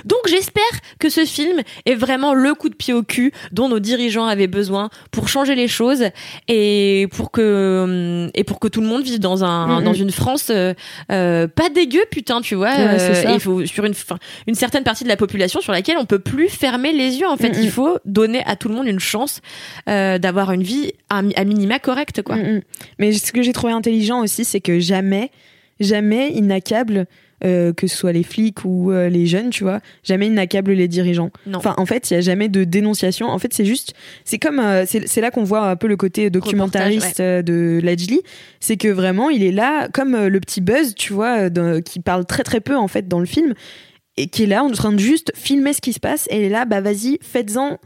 Donc 0.05 0.19
j'espère 0.27 0.63
que 0.99 1.09
ce 1.09 1.25
film 1.25 1.61
est 1.85 1.95
vraiment 1.95 2.33
le 2.33 2.53
coup 2.53 2.69
de 2.69 2.75
pied 2.75 2.93
au 2.93 3.03
cul 3.03 3.33
dont 3.51 3.67
nos 3.67 3.79
dirigeants 3.79 4.25
avaient 4.25 4.47
besoin 4.47 4.89
pour 5.11 5.27
changer 5.27 5.53
les 5.55 5.67
choses 5.67 6.05
et 6.47 7.07
pour 7.11 7.29
que 7.31 8.23
hum, 8.25 8.31
et 8.33 8.43
pour 8.45 8.59
que 8.59 8.67
tout 8.69 8.79
le 8.81 8.87
monde 8.87 9.03
vive 9.03 9.19
dans 9.19 9.43
un 9.43 9.79
Mhm. 9.79 9.83
dans 9.83 9.93
une 9.93 10.11
France 10.11 10.47
euh, 10.49 10.73
euh, 11.11 11.47
pas 11.47 11.69
dégueu 11.69 12.03
putain 12.09 12.39
tu 12.41 12.55
vois 12.55 12.71
Ouais, 12.73 13.33
il 13.33 13.39
faut 13.39 13.65
sur 13.65 13.83
une 13.85 13.93
une 14.47 14.55
certaine 14.55 14.83
partie 14.83 15.03
de 15.03 15.09
la 15.09 15.17
population 15.17 15.59
sur 15.61 15.73
laquelle 15.73 15.97
on 15.97 16.05
peut 16.05 16.19
plus 16.19 16.47
fermer 16.49 16.93
les 16.93 17.17
yeux 17.19 17.27
en 17.27 17.37
fait 17.37 17.49
Mhm. 17.49 17.63
il 17.63 17.69
faut 17.69 17.97
donner 18.05 18.43
à 18.45 18.55
tout 18.55 18.69
le 18.69 18.75
monde 18.75 18.87
une 18.87 18.99
chance 18.99 19.41
d'avoir 19.87 20.51
une 20.53 20.63
vie 20.63 20.93
à, 21.09 21.17
à 21.35 21.43
minima 21.43 21.79
correcte 21.79 22.21
quoi 22.21 22.37
Mm, 22.37 22.55
mm. 22.57 22.61
Mais 22.99 23.11
ce 23.11 23.31
que 23.33 23.41
j'ai 23.41 23.51
trouvé 23.53 23.73
intelligent 23.73 24.21
aussi, 24.21 24.45
c'est 24.45 24.61
que 24.61 24.79
jamais, 24.79 25.31
jamais 25.79 26.31
n'accablent, 26.41 27.05
euh, 27.43 27.73
que 27.73 27.87
ce 27.87 27.95
soit 27.95 28.11
les 28.11 28.23
flics 28.23 28.65
ou 28.65 28.91
euh, 28.91 29.09
les 29.09 29.25
jeunes, 29.25 29.49
tu 29.49 29.63
vois, 29.63 29.79
jamais 30.03 30.27
ils 30.27 30.33
n'accablent 30.33 30.73
les 30.73 30.87
dirigeants. 30.87 31.31
Non. 31.45 31.57
Enfin, 31.57 31.73
en 31.77 31.85
fait, 31.85 32.09
il 32.09 32.13
y 32.13 32.17
a 32.17 32.21
jamais 32.21 32.49
de 32.49 32.63
dénonciation. 32.63 33.27
En 33.27 33.39
fait, 33.39 33.53
c'est 33.53 33.65
juste, 33.65 33.93
c'est 34.25 34.37
comme, 34.37 34.59
euh, 34.59 34.85
c'est 34.85 35.21
là 35.21 35.31
qu'on 35.31 35.43
voit 35.43 35.67
un 35.67 35.75
peu 35.75 35.87
le 35.87 35.97
côté 35.97 36.29
documentariste 36.29 37.21
de 37.21 37.79
Lajli. 37.83 38.21
C'est 38.59 38.77
que 38.77 38.87
vraiment, 38.87 39.29
il 39.29 39.43
est 39.43 39.51
là, 39.51 39.87
comme 39.89 40.15
le 40.15 40.39
petit 40.39 40.61
Buzz, 40.61 40.93
tu 40.95 41.13
vois, 41.13 41.49
qui 41.81 41.99
parle 41.99 42.25
très 42.25 42.43
très 42.43 42.61
peu 42.61 42.75
en 42.75 42.87
fait 42.87 43.07
dans 43.07 43.19
le 43.19 43.25
film, 43.25 43.53
et 44.17 44.27
qui 44.27 44.43
est 44.43 44.47
là 44.47 44.63
en 44.63 44.71
train 44.71 44.91
de 44.91 44.99
juste 44.99 45.31
filmer 45.35 45.73
ce 45.73 45.81
qui 45.81 45.93
se 45.93 45.99
passe. 45.99 46.27
Et 46.29 46.37
il 46.37 46.43
est 46.43 46.49
là, 46.49 46.65
bah 46.65 46.81
vas-y, 46.81 47.17
faites-en 47.21 47.79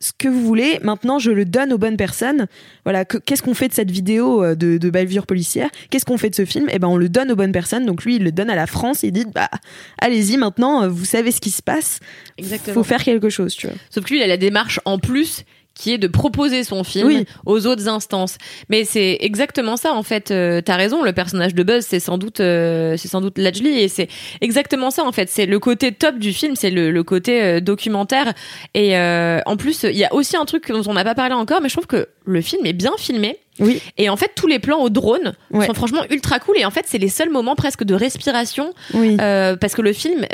ce 0.00 0.12
que 0.16 0.28
vous 0.28 0.40
voulez. 0.42 0.78
Maintenant, 0.82 1.18
je 1.18 1.30
le 1.30 1.44
donne 1.44 1.72
aux 1.72 1.78
bonnes 1.78 1.96
personnes. 1.98 2.46
Voilà, 2.84 3.04
que- 3.04 3.18
qu'est-ce 3.18 3.42
qu'on 3.42 3.54
fait 3.54 3.68
de 3.68 3.74
cette 3.74 3.90
vidéo 3.90 4.42
euh, 4.42 4.54
de, 4.54 4.78
de 4.78 5.20
policière? 5.26 5.68
Qu'est-ce 5.90 6.04
qu'on 6.06 6.16
fait 6.18 6.30
de 6.30 6.34
ce 6.34 6.44
film? 6.46 6.66
Eh 6.72 6.78
ben, 6.78 6.88
on 6.88 6.96
le 6.96 7.08
donne 7.08 7.30
aux 7.30 7.36
bonnes 7.36 7.52
personnes. 7.52 7.84
Donc 7.86 8.04
lui, 8.04 8.16
il 8.16 8.24
le 8.24 8.32
donne 8.32 8.48
à 8.50 8.56
la 8.56 8.66
France. 8.66 9.04
Et 9.04 9.08
il 9.08 9.12
dit, 9.12 9.26
bah, 9.34 9.50
allez-y. 9.98 10.36
Maintenant, 10.38 10.82
euh, 10.84 10.88
vous 10.88 11.04
savez 11.04 11.30
ce 11.32 11.40
qui 11.40 11.50
se 11.50 11.62
passe. 11.62 12.00
Exactement. 12.38 12.74
Faut 12.74 12.84
faire 12.84 13.04
quelque 13.04 13.28
chose, 13.28 13.54
tu 13.54 13.66
vois. 13.66 13.76
Sauf 13.90 14.04
que 14.04 14.10
lui, 14.10 14.20
il 14.20 14.22
a 14.22 14.26
la 14.26 14.38
démarche 14.38 14.80
en 14.86 14.98
plus 14.98 15.44
qui 15.74 15.92
est 15.92 15.98
de 15.98 16.08
proposer 16.08 16.62
son 16.64 16.84
film 16.84 17.06
Oui. 17.06 17.24
aux 17.46 17.66
autres 17.66 17.88
instances. 17.88 18.36
Mais 18.68 18.84
c'est 18.84 19.16
exactement 19.20 19.76
ça 19.76 19.92
en 19.94 20.02
fait. 20.02 20.30
Euh, 20.30 20.60
T'as 20.60 20.76
raison, 20.76 21.02
le 21.02 21.12
personnage 21.12 21.54
de 21.54 21.62
Buzz, 21.62 21.86
c'est 21.88 22.00
sans 22.00 22.18
doute, 22.18 22.40
euh, 22.40 22.96
c'est 22.98 23.08
sans 23.08 23.20
doute 23.20 23.38
Lajli 23.38 23.78
et 23.80 23.88
c'est 23.88 24.08
exactement 24.40 24.90
ça 24.90 25.04
en 25.04 25.12
fait. 25.12 25.28
C'est 25.30 25.46
le 25.46 25.58
côté 25.58 25.92
top 25.92 26.18
du 26.18 26.32
film, 26.32 26.54
c'est 26.56 26.70
le, 26.70 26.90
le 26.90 27.02
côté 27.02 27.42
euh, 27.42 27.60
documentaire. 27.60 28.34
Et 28.74 28.96
euh, 28.98 29.40
en 29.46 29.56
plus, 29.56 29.84
il 29.84 29.96
y 29.96 30.04
a 30.04 30.12
aussi 30.12 30.36
un 30.36 30.44
truc 30.44 30.70
dont 30.70 30.82
on 30.86 30.92
n'a 30.94 31.04
pas 31.04 31.14
parlé 31.14 31.34
encore, 31.34 31.60
mais 31.62 31.68
je 31.68 31.74
trouve 31.74 31.86
que 31.86 32.08
le 32.26 32.40
film 32.42 32.66
est 32.66 32.72
bien 32.74 32.92
filmé. 32.98 33.38
Oui. 33.58 33.80
Et 33.96 34.08
en 34.10 34.16
fait, 34.16 34.32
tous 34.34 34.46
les 34.46 34.58
plans 34.58 34.80
au 34.82 34.90
drone 34.90 35.34
Ouais. 35.50 35.66
sont 35.66 35.74
franchement 35.74 36.02
ultra 36.10 36.38
cool. 36.40 36.58
Et 36.58 36.64
en 36.64 36.70
fait, 36.70 36.84
c'est 36.86 36.98
les 36.98 37.08
seuls 37.08 37.30
moments 37.30 37.56
presque 37.56 37.84
de 37.84 37.94
respiration 37.94 38.72
Oui. 38.94 39.16
parce 39.16 39.74
que 39.74 39.82
le 39.82 39.92
film, 39.92 40.26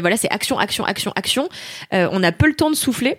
voilà, 0.00 0.16
c'est 0.16 0.30
action, 0.30 0.58
action, 0.58 0.84
action, 0.84 1.12
action. 1.14 1.48
On 1.92 2.22
a 2.22 2.32
peu 2.32 2.46
le 2.46 2.54
temps 2.54 2.70
de 2.70 2.76
souffler. 2.76 3.18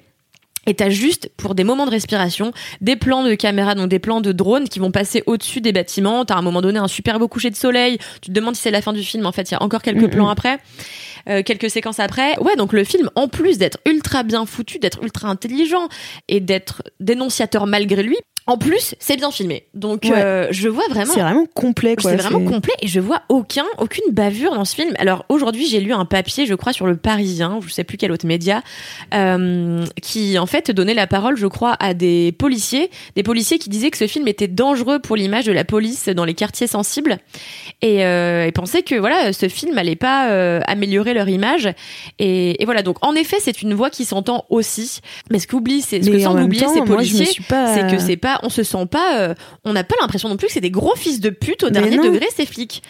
Et 0.67 0.75
t'as 0.75 0.89
juste, 0.89 1.29
pour 1.37 1.55
des 1.55 1.63
moments 1.63 1.85
de 1.85 1.91
respiration, 1.91 2.51
des 2.81 2.95
plans 2.95 3.23
de 3.23 3.33
caméra, 3.33 3.73
donc 3.73 3.89
des 3.89 3.99
plans 3.99 4.21
de 4.21 4.31
drone 4.31 4.69
qui 4.69 4.79
vont 4.79 4.91
passer 4.91 5.23
au-dessus 5.25 5.59
des 5.59 5.71
bâtiments. 5.71 6.23
T'as 6.23 6.35
à 6.35 6.37
un 6.37 6.43
moment 6.43 6.61
donné 6.61 6.77
un 6.77 6.87
super 6.87 7.17
beau 7.17 7.27
coucher 7.27 7.49
de 7.49 7.55
soleil. 7.55 7.97
Tu 8.21 8.29
te 8.29 8.31
demandes 8.31 8.55
si 8.55 8.61
c'est 8.61 8.71
la 8.71 8.81
fin 8.81 8.93
du 8.93 9.03
film. 9.03 9.25
En 9.25 9.31
fait, 9.31 9.49
il 9.49 9.53
y 9.53 9.57
a 9.57 9.63
encore 9.63 9.81
quelques 9.81 10.09
plans 10.11 10.29
après. 10.29 10.59
euh, 11.29 11.43
quelques 11.43 11.69
séquences 11.69 11.99
après. 11.99 12.37
Ouais, 12.39 12.55
donc 12.55 12.73
le 12.73 12.83
film, 12.83 13.09
en 13.15 13.27
plus 13.27 13.57
d'être 13.57 13.79
ultra 13.85 14.23
bien 14.23 14.45
foutu, 14.45 14.79
d'être 14.79 15.01
ultra 15.03 15.27
intelligent 15.29 15.87
et 16.27 16.39
d'être 16.39 16.83
dénonciateur 16.99 17.67
malgré 17.67 18.03
lui, 18.03 18.17
en 18.47 18.57
plus, 18.57 18.95
c'est 18.99 19.17
bien 19.17 19.29
filmé. 19.31 19.67
Donc, 19.73 20.03
Ouais. 20.03 20.11
euh, 20.15 20.47
je 20.51 20.67
vois 20.67 20.83
vraiment 20.89 21.13
C'est 21.13 21.21
vraiment 21.21 21.45
complet, 21.53 21.95
quoi. 21.95 22.09
c'est 22.11 22.17
vraiment 22.17 22.43
complet 22.43 22.73
et 22.81 22.87
je 22.87 22.99
vois 22.99 23.21
aucun, 23.29 23.65
aucune 23.77 24.11
bavure 24.11 24.53
dans 24.55 24.65
ce 24.65 24.75
film. 24.75 24.93
Alors 24.97 25.25
aujourd'hui, 25.29 25.67
j'ai 25.67 25.79
lu 25.79 25.93
un 25.93 26.05
papier, 26.05 26.45
je 26.45 26.55
crois, 26.55 26.73
sur 26.73 26.87
le 26.87 26.97
Parisien, 26.97 27.59
je 27.65 27.71
sais 27.71 27.83
plus 27.83 27.97
quel 27.97 28.11
autre 28.11 28.25
média, 28.25 28.61
euh, 29.13 29.85
qui 30.01 30.39
en 30.39 30.47
fait 30.47 30.71
donnait 30.71 30.93
la 30.95 31.07
parole, 31.07 31.37
je 31.37 31.47
crois, 31.47 31.75
à 31.79 31.93
des 31.93 32.31
policiers, 32.31 32.89
des 33.15 33.23
policiers 33.23 33.59
qui 33.59 33.69
disaient 33.69 33.91
que 33.91 33.97
ce 33.97 34.07
film 34.07 34.27
était 34.27 34.47
dangereux 34.47 34.99
pour 34.99 35.15
l'image 35.15 35.45
de 35.45 35.51
la 35.51 35.63
police 35.63 36.09
dans 36.09 36.25
les 36.25 36.33
quartiers 36.33 36.67
sensibles 36.67 37.17
et, 37.81 38.03
euh, 38.05 38.45
et 38.47 38.51
pensaient 38.51 38.83
que 38.83 38.95
voilà, 38.95 39.33
ce 39.33 39.47
film 39.49 39.77
allait 39.77 39.95
pas 39.95 40.59
améliorer 40.67 41.13
leur 41.13 41.29
image. 41.29 41.69
Et, 42.19 42.61
et 42.61 42.65
voilà, 42.65 42.81
donc 42.81 42.97
en 43.05 43.13
effet, 43.13 43.37
c'est 43.39 43.61
une 43.61 43.73
voix 43.73 43.89
qui 43.89 44.05
s'entend 44.05 44.45
aussi. 44.49 44.99
Mais 45.29 45.39
ce 45.39 45.47
qu'oublie, 45.47 45.81
c'est 45.81 46.01
ce 46.01 46.09
que 46.09 46.15
même 46.17 46.43
oublier 46.45 46.63
temps, 46.65 46.73
ces 46.73 46.81
policiers, 46.81 47.25
c'est 47.25 47.87
que 47.89 47.99
c'est 47.99 48.17
pas 48.17 48.30
on 48.43 48.49
se 48.49 48.63
sent 48.63 48.85
pas 48.89 49.19
euh, 49.19 49.33
on 49.63 49.73
n'a 49.73 49.83
pas 49.83 49.95
l'impression 50.01 50.29
non 50.29 50.37
plus 50.37 50.47
que 50.47 50.53
c'est 50.53 50.61
des 50.61 50.71
gros 50.71 50.95
fils 50.95 51.19
de 51.19 51.29
pute 51.29 51.63
au 51.63 51.67
Mais 51.67 51.73
dernier 51.73 51.97
non. 51.97 52.03
degré 52.03 52.25
ces 52.35 52.45
flics 52.45 52.81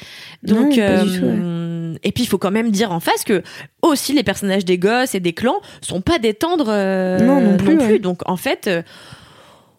Non, 0.48 0.62
donc 0.62 0.78
euh, 0.78 1.96
et 2.04 2.12
puis 2.12 2.24
il 2.24 2.28
faut 2.28 2.38
quand 2.38 2.52
même 2.52 2.72
dire 2.72 2.92
en 2.92 3.00
face 3.00 3.24
que 3.24 3.44
aussi 3.82 4.14
les 4.14 4.24
personnages 4.24 4.66
des 4.66 4.78
gosses 4.78 5.16
et 5.16 5.20
des 5.20 5.34
clans 5.34 5.60
sont 5.82 6.02
pas 6.02 6.20
des 6.20 6.34
tendres 6.34 6.70
euh, 6.70 7.20
Non, 7.20 7.42
non 7.42 7.58
plus, 7.58 7.78
ouais. 7.78 8.00
donc 8.00 8.22
en 8.30 8.38
fait 8.38 8.70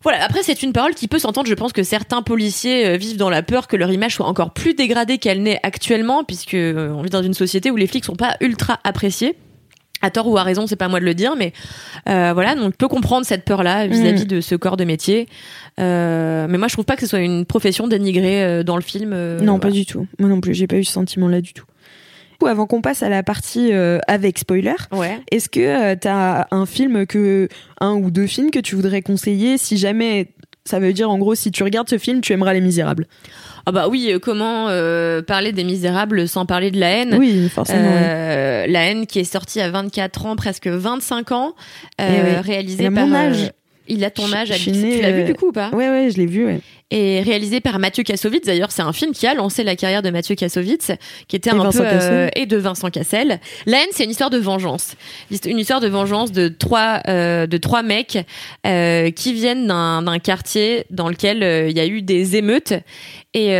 voilà, 0.02 0.24
après 0.24 0.42
c'est 0.42 0.62
une 0.62 0.72
parole 0.72 0.94
qui 0.94 1.08
peut 1.08 1.18
s'entendre. 1.18 1.46
Je 1.48 1.54
pense 1.54 1.72
que 1.72 1.82
certains 1.82 2.22
policiers 2.22 2.86
euh, 2.86 2.96
vivent 2.96 3.16
dans 3.16 3.30
la 3.30 3.42
peur 3.42 3.68
que 3.68 3.76
leur 3.76 3.90
image 3.90 4.16
soit 4.16 4.26
encore 4.26 4.52
plus 4.52 4.74
dégradée 4.74 5.18
qu'elle 5.18 5.42
n'est 5.42 5.60
actuellement, 5.62 6.24
puisque 6.24 6.54
euh, 6.54 6.90
on 6.90 7.02
vit 7.02 7.10
dans 7.10 7.22
une 7.22 7.34
société 7.34 7.70
où 7.70 7.76
les 7.76 7.86
flics 7.86 8.04
sont 8.04 8.16
pas 8.16 8.36
ultra 8.40 8.80
appréciés. 8.84 9.36
À 10.02 10.10
tort 10.10 10.26
ou 10.28 10.36
à 10.36 10.42
raison, 10.42 10.66
c'est 10.66 10.76
pas 10.76 10.86
à 10.86 10.88
moi 10.88 11.00
de 11.00 11.04
le 11.04 11.14
dire, 11.14 11.34
mais 11.36 11.52
euh, 12.08 12.32
voilà, 12.34 12.54
donc 12.56 12.64
on 12.66 12.70
peut 12.72 12.88
comprendre 12.88 13.24
cette 13.24 13.44
peur-là 13.44 13.86
vis-à-vis 13.86 14.26
de 14.26 14.40
ce 14.40 14.54
corps 14.56 14.76
de 14.76 14.84
métier. 14.84 15.28
Euh, 15.80 16.46
mais 16.48 16.58
moi, 16.58 16.68
je 16.68 16.74
trouve 16.74 16.84
pas 16.84 16.96
que 16.96 17.02
ce 17.02 17.06
soit 17.06 17.20
une 17.20 17.46
profession 17.46 17.86
dénigrée 17.88 18.42
euh, 18.44 18.62
dans 18.64 18.76
le 18.76 18.82
film. 18.82 19.14
Non, 19.42 19.58
pas 19.58 19.70
du 19.70 19.86
tout. 19.86 20.06
Moi 20.18 20.28
non 20.28 20.40
plus, 20.40 20.54
j'ai 20.54 20.66
pas 20.66 20.76
eu 20.76 20.84
ce 20.84 20.92
sentiment-là 20.92 21.40
du 21.40 21.52
tout. 21.52 21.64
Avant 22.44 22.66
qu'on 22.66 22.82
passe 22.82 23.04
à 23.04 23.08
la 23.08 23.22
partie 23.22 23.70
avec 24.08 24.36
spoiler, 24.40 24.74
Ouais. 24.90 25.20
est-ce 25.30 25.48
que 25.48 25.94
tu 25.94 26.08
as 26.08 26.48
un 26.50 26.66
film 26.66 27.06
que 27.06 27.48
un 27.80 27.92
ou 27.92 28.10
deux 28.10 28.26
films 28.26 28.50
que 28.50 28.58
tu 28.58 28.74
voudrais 28.74 29.00
conseiller 29.00 29.58
si 29.58 29.76
jamais 29.76 30.26
ça 30.64 30.80
veut 30.80 30.92
dire 30.92 31.08
en 31.08 31.18
gros 31.18 31.36
si 31.36 31.52
tu 31.52 31.62
regardes 31.62 31.88
ce 31.88 31.98
film, 31.98 32.20
tu 32.20 32.32
aimeras 32.32 32.52
Les 32.52 32.60
Misérables? 32.60 33.06
Ah 33.66 33.72
bah 33.72 33.88
oui, 33.88 34.10
euh, 34.12 34.18
comment 34.18 34.66
euh, 34.68 35.22
parler 35.22 35.52
des 35.52 35.64
misérables 35.64 36.26
sans 36.28 36.46
parler 36.46 36.70
de 36.70 36.80
la 36.80 36.90
haine? 36.90 37.16
Oui, 37.18 37.48
forcément. 37.48 37.80
oui. 37.94 38.00
Euh, 38.02 38.66
La 38.66 38.84
haine 38.90 39.06
qui 39.06 39.18
est 39.20 39.24
sortie 39.24 39.60
à 39.60 39.70
24 39.70 40.26
ans, 40.26 40.36
presque 40.36 40.66
25 40.66 41.32
ans, 41.32 41.54
euh, 42.00 42.08
Eh 42.08 42.22
oui. 42.36 42.40
réalisée 42.40 42.90
par. 42.90 43.06
mon 43.06 43.14
euh, 43.14 43.18
âge. 43.18 43.52
il 43.88 44.04
a 44.04 44.10
ton 44.10 44.32
âge, 44.32 44.52
je 44.52 44.70
née, 44.70 44.96
Tu 44.96 45.02
l'as 45.02 45.12
vu 45.12 45.20
euh, 45.22 45.24
du 45.24 45.34
coup 45.34 45.48
ou 45.48 45.52
pas? 45.52 45.70
Ouais, 45.72 45.88
ouais, 45.88 46.10
je 46.10 46.16
l'ai 46.16 46.26
vu. 46.26 46.46
Ouais. 46.46 46.60
Et 46.94 47.22
réalisé 47.22 47.62
par 47.62 47.78
Mathieu 47.78 48.04
Kassovitz. 48.04 48.44
D'ailleurs, 48.44 48.70
c'est 48.70 48.82
un 48.82 48.92
film 48.92 49.12
qui 49.12 49.26
a 49.26 49.32
lancé 49.32 49.64
la 49.64 49.76
carrière 49.76 50.02
de 50.02 50.10
Mathieu 50.10 50.34
Kassovitz, 50.34 50.92
qui 51.26 51.36
était 51.36 51.48
Et 51.48 51.54
un 51.54 51.56
Vincent 51.56 51.78
peu 51.78 51.88
euh, 51.90 52.28
et 52.36 52.44
de 52.44 52.58
Vincent 52.58 52.90
Cassel. 52.90 53.40
La 53.64 53.78
haine, 53.78 53.88
c'est 53.92 54.04
une 54.04 54.10
histoire 54.10 54.28
de 54.28 54.36
vengeance, 54.36 54.94
une 55.46 55.58
histoire 55.58 55.80
de 55.80 55.88
vengeance 55.88 56.32
de 56.32 56.48
trois 56.48 57.00
euh, 57.08 57.46
de 57.46 57.56
trois 57.56 57.82
mecs 57.82 58.18
euh, 58.66 59.10
qui 59.10 59.32
viennent 59.32 59.68
d'un 59.68 60.18
quartier 60.18 60.84
dans 60.90 61.08
lequel 61.08 61.70
il 61.70 61.74
y 61.74 61.80
a 61.80 61.86
eu 61.86 62.02
des 62.02 62.36
émeutes. 62.36 62.74
Et 63.34 63.56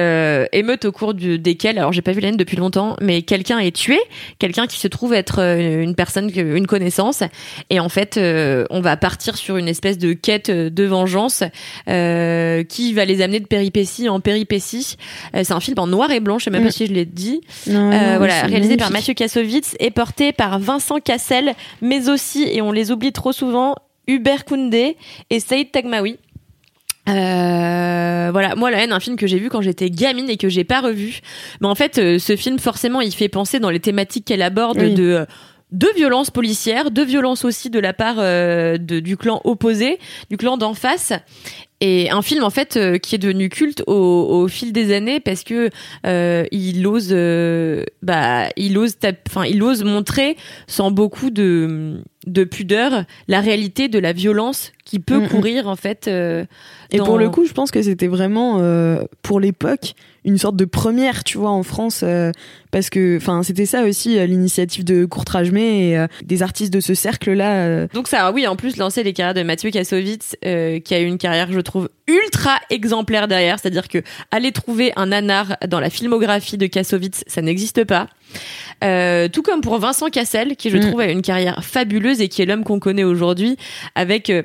émeutes 0.52 0.84
au 0.84 0.92
cours 0.92 1.14
du, 1.14 1.38
desquelles, 1.38 1.78
alors 1.78 1.94
j'ai 1.94 2.02
pas 2.02 2.12
vu 2.12 2.20
la 2.20 2.28
haine 2.28 2.36
depuis 2.36 2.58
longtemps, 2.58 2.94
mais 3.00 3.22
quelqu'un 3.22 3.58
est 3.58 3.74
tué, 3.74 3.98
quelqu'un 4.38 4.66
qui 4.66 4.78
se 4.78 4.86
trouve 4.86 5.14
être 5.14 5.38
une 5.38 5.94
personne, 5.94 6.30
une 6.36 6.66
connaissance, 6.66 7.22
et 7.70 7.80
en 7.80 7.88
fait, 7.88 8.20
on 8.68 8.80
va 8.82 8.98
partir 8.98 9.38
sur 9.38 9.56
une 9.56 9.68
espèce 9.68 9.96
de 9.96 10.12
quête 10.12 10.50
de 10.50 10.84
vengeance 10.84 11.42
qui 11.86 12.92
va 12.92 13.06
les 13.06 13.21
amener 13.22 13.40
de 13.40 13.46
péripétie 13.46 14.08
en 14.08 14.20
péripétie. 14.20 14.96
Euh, 15.34 15.42
c'est 15.44 15.52
un 15.52 15.60
film 15.60 15.78
en 15.78 15.86
noir 15.86 16.10
et 16.10 16.20
blanc, 16.20 16.38
je 16.38 16.44
sais 16.44 16.50
même 16.50 16.62
Mm. 16.62 16.66
pas 16.66 16.70
si 16.72 16.86
je 16.86 16.92
l'ai 16.92 17.04
dit. 17.06 17.40
Non, 17.66 17.90
Euh, 17.92 18.12
non, 18.12 18.18
voilà, 18.18 18.42
réalisé 18.42 18.76
par. 18.76 18.90
Mathieu 18.90 19.14
Kassovitz 19.14 19.74
et 19.80 19.90
porté 19.90 20.32
par 20.32 20.58
Vincent 20.58 20.98
Cassel, 21.00 21.54
mais 21.80 22.08
aussi, 22.08 22.42
et 22.50 22.60
on 22.62 22.72
les 22.72 22.90
oublie 22.90 23.12
trop 23.12 23.32
souvent, 23.32 23.74
Hubert 24.08 24.44
Koundé 24.44 24.96
et 25.30 25.40
Saïd 25.40 25.70
Tagmaoui. 25.70 26.18
Euh, 27.08 28.28
voilà, 28.30 28.54
moi 28.54 28.70
la 28.70 28.82
haine, 28.84 28.92
un 28.92 29.00
film 29.00 29.16
que 29.16 29.26
j'ai 29.26 29.38
vu 29.38 29.48
quand 29.48 29.60
j'étais 29.60 29.90
gamine 29.90 30.30
et 30.30 30.36
que 30.36 30.48
j'ai 30.48 30.64
pas 30.64 30.80
revu. 30.80 31.20
Mais 31.60 31.66
en 31.66 31.74
fait, 31.74 31.98
euh, 31.98 32.18
ce 32.18 32.36
film 32.36 32.58
forcément, 32.58 33.00
il 33.00 33.12
fait 33.12 33.28
penser 33.28 33.58
dans 33.58 33.70
les 33.70 33.80
thématiques 33.80 34.24
qu'elle 34.24 34.42
aborde 34.42 34.78
Oui. 34.78 34.94
de 34.94 35.02
euh, 35.02 35.24
de 35.72 35.88
violences 35.96 36.30
policières, 36.30 36.90
de 36.90 37.02
violences 37.02 37.44
aussi 37.44 37.70
de 37.70 37.80
la 37.80 37.92
part 37.92 38.16
euh, 38.18 38.76
de, 38.76 39.00
du 39.00 39.16
clan 39.16 39.40
opposé, 39.44 39.98
du 40.30 40.36
clan 40.36 40.56
d'en 40.56 40.74
face. 40.74 41.12
Et 41.80 42.10
un 42.10 42.22
film 42.22 42.44
en 42.44 42.50
fait 42.50 42.76
euh, 42.76 42.98
qui 42.98 43.16
est 43.16 43.18
devenu 43.18 43.48
culte 43.48 43.82
au, 43.88 43.92
au 43.92 44.46
fil 44.46 44.72
des 44.72 44.94
années 44.94 45.18
parce 45.18 45.42
que 45.42 45.68
euh, 46.06 46.44
il 46.52 46.86
ose, 46.86 47.12
bah, 48.02 48.48
il 48.56 48.78
ose, 48.78 48.96
enfin, 49.28 49.46
il 49.46 49.62
ose 49.62 49.82
montrer 49.82 50.36
sans 50.66 50.90
beaucoup 50.90 51.30
de 51.30 52.00
de 52.28 52.44
pudeur 52.44 53.04
la 53.26 53.40
réalité 53.40 53.88
de 53.88 53.98
la 53.98 54.12
violence 54.12 54.70
qui 54.84 55.00
peut 55.00 55.18
Mm, 55.18 55.24
mm. 55.24 55.28
courir 55.28 55.68
en 55.68 55.74
fait. 55.74 56.06
Et 56.06 56.98
pour 56.98 57.18
le 57.18 57.30
coup, 57.30 57.46
je 57.46 57.52
pense 57.52 57.72
que 57.72 57.82
c'était 57.82 58.06
vraiment 58.06 58.60
pour 59.22 59.40
l'époque 59.40 59.94
une 60.24 60.38
sorte 60.38 60.56
de 60.56 60.64
première, 60.64 61.24
tu 61.24 61.38
vois, 61.38 61.50
en 61.50 61.62
France, 61.62 62.02
euh, 62.04 62.30
parce 62.70 62.90
que, 62.90 63.16
enfin, 63.16 63.42
c'était 63.42 63.66
ça 63.66 63.82
aussi 63.82 64.18
euh, 64.18 64.26
l'initiative 64.26 64.84
de 64.84 65.04
Courtrajmé 65.04 65.88
et 65.90 65.98
euh, 65.98 66.06
des 66.24 66.42
artistes 66.42 66.72
de 66.72 66.80
ce 66.80 66.94
cercle-là. 66.94 67.64
euh, 67.66 67.86
Donc 67.92 68.06
ça, 68.08 68.30
oui, 68.32 68.46
en 68.46 68.54
plus 68.56 68.76
lancé 68.76 69.02
les 69.02 69.12
carrières 69.12 69.34
de 69.34 69.42
Mathieu 69.42 69.70
Kassovitz, 69.70 70.36
euh, 70.44 70.78
qui 70.80 70.94
a 70.94 71.00
eu 71.00 71.06
une 71.06 71.18
carrière, 71.18 71.48
je 71.50 71.60
trouve, 71.60 71.88
ultra 72.06 72.58
exemplaire 72.70 73.26
derrière. 73.28 73.58
C'est-à-dire 73.58 73.88
que 73.88 73.98
aller 74.30 74.52
trouver 74.52 74.92
un 74.96 75.06
nanar 75.06 75.56
dans 75.68 75.80
la 75.80 75.90
filmographie 75.90 76.56
de 76.58 76.66
Kassovitz, 76.66 77.24
ça 77.26 77.42
n'existe 77.42 77.84
pas. 77.84 78.08
Euh, 78.84 79.28
tout 79.28 79.42
comme 79.42 79.60
pour 79.60 79.78
Vincent 79.78 80.08
Cassel, 80.08 80.56
qui 80.56 80.70
je 80.70 80.78
Mm. 80.78 80.80
trouve 80.80 81.00
a 81.00 81.06
une 81.10 81.22
carrière 81.22 81.62
fabuleuse 81.64 82.20
et 82.20 82.28
qui 82.28 82.42
est 82.42 82.46
l'homme 82.46 82.64
qu'on 82.64 82.78
connaît 82.80 83.04
aujourd'hui, 83.04 83.56
avec 83.94 84.30
euh, 84.30 84.42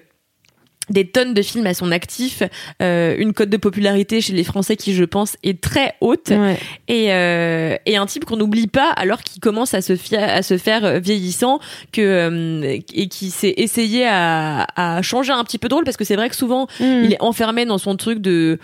des 0.89 1.05
tonnes 1.05 1.33
de 1.33 1.41
films 1.41 1.67
à 1.67 1.73
son 1.73 1.91
actif, 1.91 2.43
euh, 2.81 3.15
une 3.17 3.33
cote 3.33 3.49
de 3.49 3.57
popularité 3.57 4.21
chez 4.21 4.33
les 4.33 4.43
Français 4.43 4.75
qui, 4.77 4.93
je 4.93 5.03
pense, 5.03 5.35
est 5.43 5.59
très 5.61 5.95
haute, 6.01 6.29
Ouais. 6.29 6.57
et, 6.87 7.11
euh, 7.13 7.75
et 7.85 7.97
un 7.97 8.05
type 8.05 8.23
qu'on 8.25 8.37
n'oublie 8.37 8.67
pas 8.67 8.89
alors 8.91 9.21
qu'il 9.23 9.41
commence 9.41 9.73
à 9.73 9.81
se, 9.81 9.93
à 10.15 10.41
se 10.43 10.57
faire 10.57 10.99
vieillissant, 10.99 11.59
que 11.91 12.01
euh, 12.01 12.77
et 12.93 13.07
qui 13.07 13.29
s'est 13.31 13.53
essayé 13.57 14.05
à, 14.07 14.65
à 14.75 15.01
changer 15.01 15.33
un 15.33 15.43
petit 15.43 15.57
peu 15.57 15.67
de 15.67 15.73
rôle 15.73 15.83
parce 15.83 15.97
que 15.97 16.05
c'est 16.05 16.15
vrai 16.15 16.29
que 16.29 16.35
souvent 16.35 16.67
Mm. 16.79 17.03
il 17.05 17.13
est 17.13 17.21
enfermé 17.21 17.65
dans 17.65 17.77
son 17.77 17.95
truc 17.95 18.19
de 18.19 18.59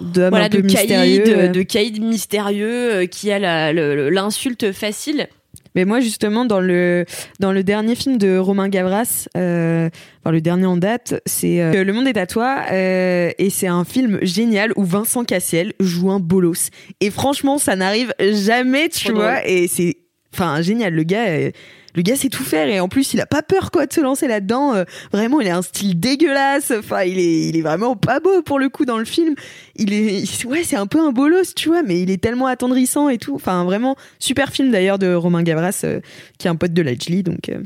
voilà 0.00 0.48
de 0.48 0.60
mystérieux. 0.60 1.22
caïd, 1.24 1.36
ouais. 1.36 1.48
de 1.48 1.62
caïd 1.62 2.02
mystérieux 2.02 2.92
euh, 3.02 3.06
qui 3.06 3.30
a 3.32 3.72
l'insulte 3.72 4.72
facile. 4.72 5.28
Mais 5.74 5.84
moi, 5.84 6.00
justement, 6.00 6.44
dans 6.44 6.60
le, 6.60 7.04
dans 7.40 7.52
le 7.52 7.62
dernier 7.62 7.94
film 7.94 8.18
de 8.18 8.36
Romain 8.36 8.68
Gavras, 8.68 9.28
euh, 9.36 9.88
enfin, 10.20 10.32
le 10.32 10.40
dernier 10.40 10.66
en 10.66 10.76
date, 10.76 11.20
c'est 11.26 11.60
euh, 11.60 11.84
Le 11.84 11.92
Monde 11.92 12.08
est 12.08 12.16
à 12.16 12.26
toi. 12.26 12.64
euh, 12.72 13.30
et 13.38 13.50
c'est 13.50 13.66
un 13.66 13.84
film 13.84 14.18
génial 14.22 14.72
où 14.76 14.84
Vincent 14.84 15.24
Cassiel 15.24 15.72
joue 15.80 16.10
un 16.10 16.20
bolos. 16.20 16.70
Et 17.00 17.10
franchement, 17.10 17.58
ça 17.58 17.76
n'arrive 17.76 18.12
jamais, 18.20 18.88
tu 18.88 19.08
Trop 19.08 19.16
vois. 19.16 19.46
Et 19.46 19.68
c'est 19.68 19.96
enfin 20.32 20.62
génial. 20.62 20.94
Le 20.94 21.02
gars. 21.02 21.50
Le 21.94 22.02
gars 22.02 22.16
sait 22.16 22.28
tout 22.28 22.42
faire 22.44 22.68
et 22.68 22.80
en 22.80 22.88
plus 22.88 23.14
il 23.14 23.20
a 23.20 23.26
pas 23.26 23.42
peur 23.42 23.70
quoi 23.70 23.86
de 23.86 23.92
se 23.92 24.00
lancer 24.00 24.28
là-dedans. 24.28 24.74
Euh, 24.74 24.84
vraiment, 25.12 25.40
il 25.40 25.48
a 25.48 25.56
un 25.56 25.62
style 25.62 25.98
dégueulasse. 25.98 26.72
Enfin, 26.78 27.02
il 27.02 27.18
est, 27.18 27.48
il 27.48 27.56
est 27.56 27.62
vraiment 27.62 27.96
pas 27.96 28.20
beau 28.20 28.42
pour 28.42 28.58
le 28.58 28.68
coup 28.68 28.84
dans 28.84 28.98
le 28.98 29.04
film. 29.04 29.34
Il 29.76 29.92
est, 29.92 30.44
ouais, 30.44 30.64
c'est 30.64 30.76
un 30.76 30.86
peu 30.86 31.00
un 31.00 31.12
bolos, 31.12 31.54
tu 31.54 31.68
vois, 31.68 31.82
mais 31.82 32.00
il 32.02 32.10
est 32.10 32.22
tellement 32.22 32.46
attendrissant 32.46 33.08
et 33.08 33.18
tout. 33.18 33.34
Enfin, 33.34 33.64
vraiment 33.64 33.96
super 34.18 34.52
film 34.52 34.70
d'ailleurs 34.70 34.98
de 34.98 35.14
Romain 35.14 35.42
Gavras, 35.42 35.80
euh, 35.84 36.00
qui 36.38 36.46
est 36.46 36.50
un 36.50 36.56
pote 36.56 36.72
de 36.72 36.82
Lajli, 36.82 37.22
donc 37.22 37.48
euh, 37.48 37.58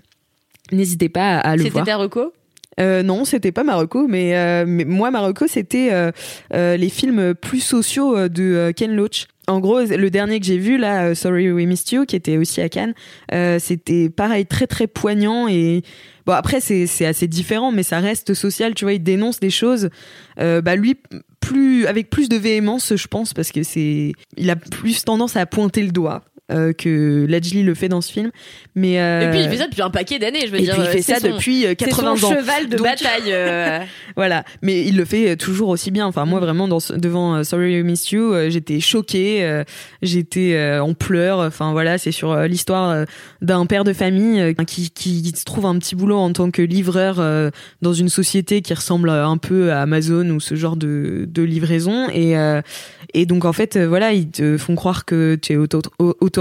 n'hésitez 0.71 1.09
pas 1.09 1.37
à, 1.39 1.51
à 1.51 1.57
le 1.57 1.63
C'était 1.63 1.73
voir. 1.73 1.87
ta 1.87 1.97
reco 1.97 2.33
Euh, 2.81 3.03
non, 3.03 3.25
c'était 3.25 3.53
pas 3.53 3.65
Marocco, 3.65 4.07
mais, 4.09 4.37
euh, 4.37 4.65
mais 4.67 4.85
moi 4.85 5.11
Marocco 5.11 5.47
c'était 5.47 5.91
euh, 5.93 6.11
euh, 6.55 6.77
les 6.77 6.89
films 6.89 7.35
plus 7.35 7.61
sociaux 7.61 8.17
euh, 8.17 8.29
de 8.29 8.43
euh, 8.43 8.73
Ken 8.73 8.95
Loach. 8.95 9.27
En 9.49 9.61
gros, 9.61 9.81
le 9.81 10.11
dernier 10.11 10.39
que 10.41 10.47
j'ai 10.47 10.57
vu 10.57 10.79
là, 10.79 11.15
Sorry 11.15 11.51
We 11.51 11.67
Missed 11.67 11.93
You, 11.93 12.07
qui 12.07 12.15
était 12.15 12.37
aussi 12.37 12.61
à 12.61 12.69
Cannes, 12.69 12.95
c'était 13.59 14.09
pareil 14.09 14.47
très 14.47 14.69
très 14.69 14.87
poignant 14.87 15.49
et 15.49 15.83
bon 16.27 16.33
après 16.33 16.61
c'est 16.61 17.05
assez 17.05 17.27
différent, 17.27 17.73
mais 17.73 17.83
ça 17.83 17.99
reste 17.99 18.35
social. 18.35 18.73
Tu 18.75 18.85
vois, 18.85 18.93
il 18.93 19.03
dénonce 19.03 19.41
des 19.41 19.51
choses. 19.51 19.91
Bah 20.39 20.77
lui 20.77 20.97
plus 21.41 21.87
avec 21.87 22.09
plus 22.09 22.29
de 22.29 22.37
véhémence, 22.37 22.95
je 22.95 23.07
pense, 23.09 23.35
parce 23.35 23.51
que 23.51 23.65
c'est 23.65 24.13
il 24.37 24.49
a 24.49 24.55
plus 24.55 25.05
tendance 25.05 25.37
à 25.37 25.45
pointer 25.45 25.83
le 25.83 25.91
doigt. 25.91 26.23
Euh, 26.53 26.73
que 26.73 27.27
Lajli 27.29 27.63
le 27.63 27.75
fait 27.75 27.89
dans 27.89 28.01
ce 28.01 28.13
film 28.13 28.31
mais 28.75 29.01
euh, 29.01 29.29
Et 29.29 29.31
puis 29.31 29.41
il 29.41 29.49
fait 29.51 29.57
ça 29.59 29.67
depuis 29.67 29.83
un 29.83 29.91
paquet 29.91 30.19
d'années, 30.19 30.47
je 30.47 30.53
veux 30.53 30.59
et 30.59 30.63
dire. 30.63 30.75
puis 30.75 30.83
il 30.85 30.89
fait 30.89 31.03
c'est 31.03 31.15
ça 31.15 31.21
son- 31.21 31.35
depuis 31.37 31.67
euh, 31.67 31.71
c'est 31.71 31.77
80 31.87 32.17
son 32.17 32.27
ans 32.27 32.31
cheval 32.39 32.69
de 32.69 32.77
Donc- 32.77 32.87
bataille. 32.87 33.23
euh, 33.29 33.79
voilà, 34.17 34.45
mais 34.63 34.87
il 34.87 34.97
le 34.97 35.05
fait 35.05 35.37
toujours 35.37 35.69
aussi 35.69 35.91
bien. 35.91 36.07
Enfin, 36.07 36.25
moi 36.25 36.41
vraiment 36.41 36.69
dans 36.69 36.81
ce- 36.81 36.95
devant 36.95 37.35
euh, 37.37 37.43
Sorry 37.43 37.79
I 37.79 37.83
Missed 37.83 38.13
You, 38.13 38.33
euh, 38.33 38.49
j'étais 38.51 38.81
choquée, 38.81 39.45
euh, 39.45 39.65
j'étais 40.01 40.55
euh, 40.55 40.83
en 40.83 40.95
pleurs. 40.95 41.41
Enfin 41.41 41.73
voilà, 41.73 41.99
c'est 41.99 42.13
sur 42.13 42.33
euh, 42.33 42.47
l'histoire 42.47 42.91
euh, 42.91 43.05
d'un 43.43 43.67
père 43.67 43.85
de 43.85 43.93
famille 43.93 44.41
euh, 44.41 44.53
qui, 44.67 44.91
qui 44.91 45.33
se 45.37 45.45
trouve 45.45 45.67
un 45.67 45.79
petit 45.79 45.95
boulot 45.95 46.17
en 46.17 46.33
tant 46.33 46.51
que 46.51 46.63
livreur 46.63 47.17
euh, 47.19 47.51
dans 47.83 47.93
une 47.93 48.09
société 48.09 48.63
qui 48.63 48.73
ressemble 48.73 49.11
un 49.11 49.37
peu 49.37 49.71
à 49.73 49.83
Amazon 49.83 50.29
ou 50.31 50.41
ce 50.41 50.55
genre 50.55 50.77
de, 50.77 51.27
de 51.29 51.43
livraison. 51.43 52.09
Et 52.15 52.39
euh, 52.39 52.63
et 53.15 53.27
donc 53.27 53.45
en 53.45 53.53
fait, 53.53 53.77
euh, 53.77 53.87
voilà, 53.87 54.15
ils 54.15 54.31
te 54.31 54.57
font 54.57 54.75
croire 54.75 55.05
que 55.05 55.35
tu 55.35 55.53
es 55.53 55.57
auto- 55.57 55.83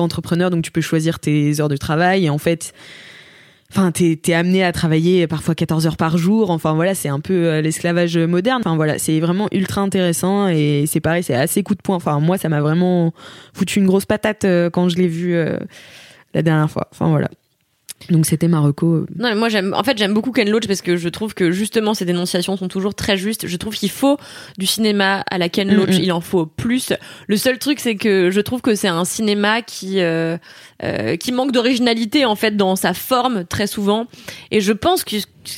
auto-entrepreneur, 0.01 0.49
donc 0.49 0.63
tu 0.63 0.71
peux 0.71 0.81
choisir 0.81 1.19
tes 1.19 1.59
heures 1.59 1.69
de 1.69 1.77
travail. 1.77 2.25
Et 2.25 2.29
en 2.29 2.37
fait, 2.37 2.73
Enfin, 3.73 3.93
t'es 3.93 4.19
es 4.27 4.33
amené 4.33 4.65
à 4.65 4.73
travailler 4.73 5.27
parfois 5.27 5.55
14 5.55 5.87
heures 5.87 5.95
par 5.95 6.17
jour. 6.17 6.49
Enfin 6.49 6.73
voilà, 6.73 6.93
c'est 6.93 7.07
un 7.07 7.21
peu 7.21 7.33
euh, 7.45 7.61
l'esclavage 7.61 8.17
moderne. 8.17 8.61
Enfin 8.65 8.75
voilà, 8.75 8.99
c'est 8.99 9.21
vraiment 9.21 9.47
ultra 9.53 9.79
intéressant 9.79 10.49
et 10.49 10.83
c'est 10.87 10.99
pareil, 10.99 11.23
c'est 11.23 11.35
assez 11.35 11.63
coup 11.63 11.73
de 11.73 11.81
poing. 11.81 11.95
Enfin 11.95 12.19
moi, 12.19 12.37
ça 12.37 12.49
m'a 12.49 12.59
vraiment 12.59 13.13
foutu 13.53 13.79
une 13.79 13.85
grosse 13.85 14.05
patate 14.05 14.43
euh, 14.43 14.69
quand 14.69 14.89
je 14.89 14.97
l'ai 14.97 15.07
vu 15.07 15.35
euh, 15.35 15.57
la 16.33 16.41
dernière 16.41 16.69
fois. 16.69 16.89
Enfin 16.91 17.07
voilà. 17.09 17.29
Donc 18.09 18.25
c'était 18.25 18.47
Marocco. 18.47 19.05
Non, 19.15 19.29
mais 19.29 19.35
moi 19.35 19.49
j'aime. 19.49 19.73
En 19.77 19.83
fait, 19.83 19.97
j'aime 19.97 20.13
beaucoup 20.13 20.31
Ken 20.31 20.49
Loach 20.49 20.67
parce 20.67 20.81
que 20.81 20.97
je 20.97 21.09
trouve 21.09 21.33
que 21.33 21.51
justement 21.51 21.93
ces 21.93 22.05
dénonciations 22.05 22.57
sont 22.57 22.67
toujours 22.67 22.95
très 22.95 23.17
justes. 23.17 23.47
Je 23.47 23.57
trouve 23.57 23.75
qu'il 23.75 23.91
faut 23.91 24.17
du 24.57 24.65
cinéma 24.65 25.23
à 25.29 25.37
la 25.37 25.49
Ken 25.49 25.73
Loach. 25.73 25.95
Mhm. 25.95 26.03
Il 26.03 26.11
en 26.11 26.21
faut 26.21 26.45
plus. 26.45 26.93
Le 27.27 27.37
seul 27.37 27.59
truc, 27.59 27.79
c'est 27.79 27.95
que 27.95 28.31
je 28.31 28.41
trouve 28.41 28.61
que 28.61 28.75
c'est 28.75 28.87
un 28.87 29.05
cinéma 29.05 29.61
qui 29.61 29.99
euh, 29.99 30.37
euh, 30.83 31.15
qui 31.15 31.31
manque 31.31 31.51
d'originalité 31.51 32.25
en 32.25 32.35
fait 32.35 32.57
dans 32.57 32.75
sa 32.75 32.93
forme 32.93 33.45
très 33.45 33.67
souvent. 33.67 34.07
Et 34.49 34.61
je 34.61 34.73
pense 34.73 35.03
que 35.03 35.17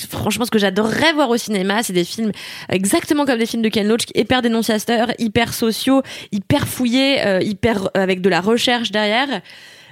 franchement, 0.09 0.45
ce 0.45 0.51
que 0.51 0.59
j'adorerais 0.59 1.13
voir 1.13 1.29
au 1.29 1.37
cinéma, 1.37 1.83
c'est 1.83 1.93
des 1.93 2.03
films 2.03 2.31
exactement 2.69 3.25
comme 3.25 3.39
des 3.39 3.45
films 3.45 3.63
de 3.63 3.69
Ken 3.69 3.87
Loach, 3.87 4.03
hyper 4.15 4.41
dénonciateurs, 4.41 5.11
hyper 5.19 5.53
sociaux, 5.53 6.01
hyper 6.31 6.67
fouillés, 6.67 7.25
euh, 7.25 7.41
hyper 7.41 7.89
avec 7.93 8.21
de 8.21 8.29
la 8.29 8.41
recherche 8.41 8.91
derrière. 8.91 9.41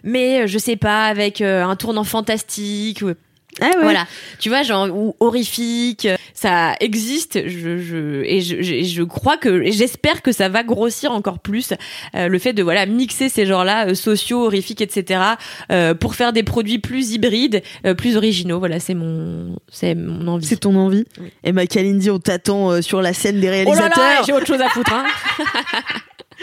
Mais 0.03 0.41
euh, 0.43 0.47
je 0.47 0.57
sais 0.57 0.75
pas, 0.75 1.05
avec 1.05 1.41
euh, 1.41 1.63
un 1.63 1.75
tournant 1.75 2.03
fantastique. 2.03 3.01
ou- 3.01 3.11
Ah 3.59 3.65
ouais. 3.65 3.83
voilà, 3.83 4.07
tu 4.39 4.47
vois, 4.49 4.63
genre 4.63 4.87
ou 4.89 5.13
horrifique, 5.19 6.07
ça 6.33 6.73
existe. 6.79 7.47
Je, 7.49 7.77
je 7.79 8.23
et 8.23 8.39
je, 8.39 8.61
je, 8.61 8.81
je 8.83 9.03
crois 9.03 9.35
que 9.37 9.69
j'espère 9.69 10.21
que 10.21 10.31
ça 10.31 10.47
va 10.47 10.63
grossir 10.63 11.11
encore 11.11 11.39
plus 11.39 11.73
euh, 12.15 12.29
le 12.29 12.39
fait 12.39 12.53
de 12.53 12.63
voilà 12.63 12.85
mixer 12.85 13.27
ces 13.27 13.45
genres-là 13.45 13.89
euh, 13.89 13.93
sociaux, 13.93 14.45
horrifiques, 14.45 14.79
etc. 14.81 15.21
euh, 15.71 15.93
pour 15.93 16.15
faire 16.15 16.31
des 16.31 16.43
produits 16.43 16.79
plus 16.79 17.11
hybrides, 17.11 17.61
euh, 17.85 17.93
plus 17.93 18.15
originaux. 18.15 18.57
Voilà, 18.59 18.79
c'est 18.79 18.95
mon 18.95 19.57
c'est 19.69 19.95
mon 19.95 20.27
envie. 20.29 20.45
C'est 20.47 20.61
ton 20.61 20.75
envie. 20.77 21.03
Oui. 21.19 21.27
Et 21.43 21.51
bah 21.51 21.67
Kalindi, 21.67 22.09
on 22.09 22.19
t'attend 22.19 22.71
euh, 22.71 22.81
sur 22.81 23.01
la 23.01 23.11
scène 23.13 23.41
des 23.41 23.47
Oh 23.47 23.51
là 23.51 23.55
réalisateurs. 23.57 23.97
là, 23.97 24.21
j'ai 24.25 24.31
autre 24.33 24.47
chose 24.47 24.61
à 24.61 24.69
foutre. 24.69 24.93
Hein. 24.93 25.05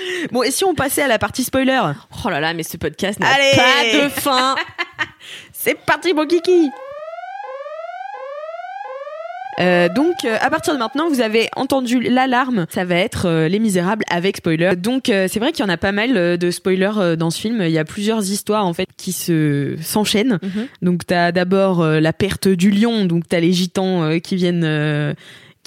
bon, 0.32 0.42
et 0.42 0.50
si 0.50 0.64
on 0.64 0.74
passait 0.74 1.02
à 1.02 1.08
la 1.08 1.18
partie 1.18 1.44
spoiler 1.44 1.80
oh 2.24 2.28
là 2.30 2.40
là, 2.40 2.54
mais 2.54 2.62
ce 2.62 2.76
podcast 2.76 3.18
n'a 3.20 3.28
pas 3.28 3.98
de 3.98 4.08
fin. 4.08 4.54
C'est 5.52 5.78
parti, 5.84 6.14
mon 6.14 6.26
kiki 6.26 6.70
Euh, 9.60 9.88
donc, 9.88 10.14
euh, 10.24 10.36
à 10.40 10.50
partir 10.50 10.72
de 10.72 10.78
maintenant, 10.78 11.08
vous 11.08 11.20
avez 11.20 11.48
entendu 11.56 12.00
l'alarme. 12.00 12.66
Ça 12.70 12.84
va 12.84 12.94
être 12.94 13.26
euh, 13.26 13.48
Les 13.48 13.58
Misérables 13.58 14.04
avec 14.08 14.36
spoiler. 14.36 14.76
Donc, 14.76 15.06
c'est 15.06 15.38
vrai 15.38 15.52
qu'il 15.52 15.64
y 15.64 15.68
en 15.68 15.72
a 15.72 15.76
pas 15.76 15.92
mal 15.92 16.38
de 16.38 16.50
spoilers 16.50 17.16
dans 17.18 17.30
ce 17.30 17.40
film. 17.40 17.62
Il 17.62 17.70
y 17.70 17.78
a 17.78 17.84
plusieurs 17.84 18.30
histoires 18.30 18.66
en 18.66 18.72
fait 18.72 18.88
qui 18.96 19.12
se 19.12 19.76
s'enchaînent. 19.82 20.38
Mhm. 20.42 20.66
Donc, 20.82 21.06
t'as 21.06 21.32
d'abord 21.32 21.84
la 21.84 22.12
perte 22.12 22.48
du 22.48 22.70
lion. 22.70 23.04
Donc, 23.04 23.24
t'as 23.28 23.40
les 23.40 23.52
gitans 23.52 24.18
qui 24.20 24.36
viennent 24.36 25.14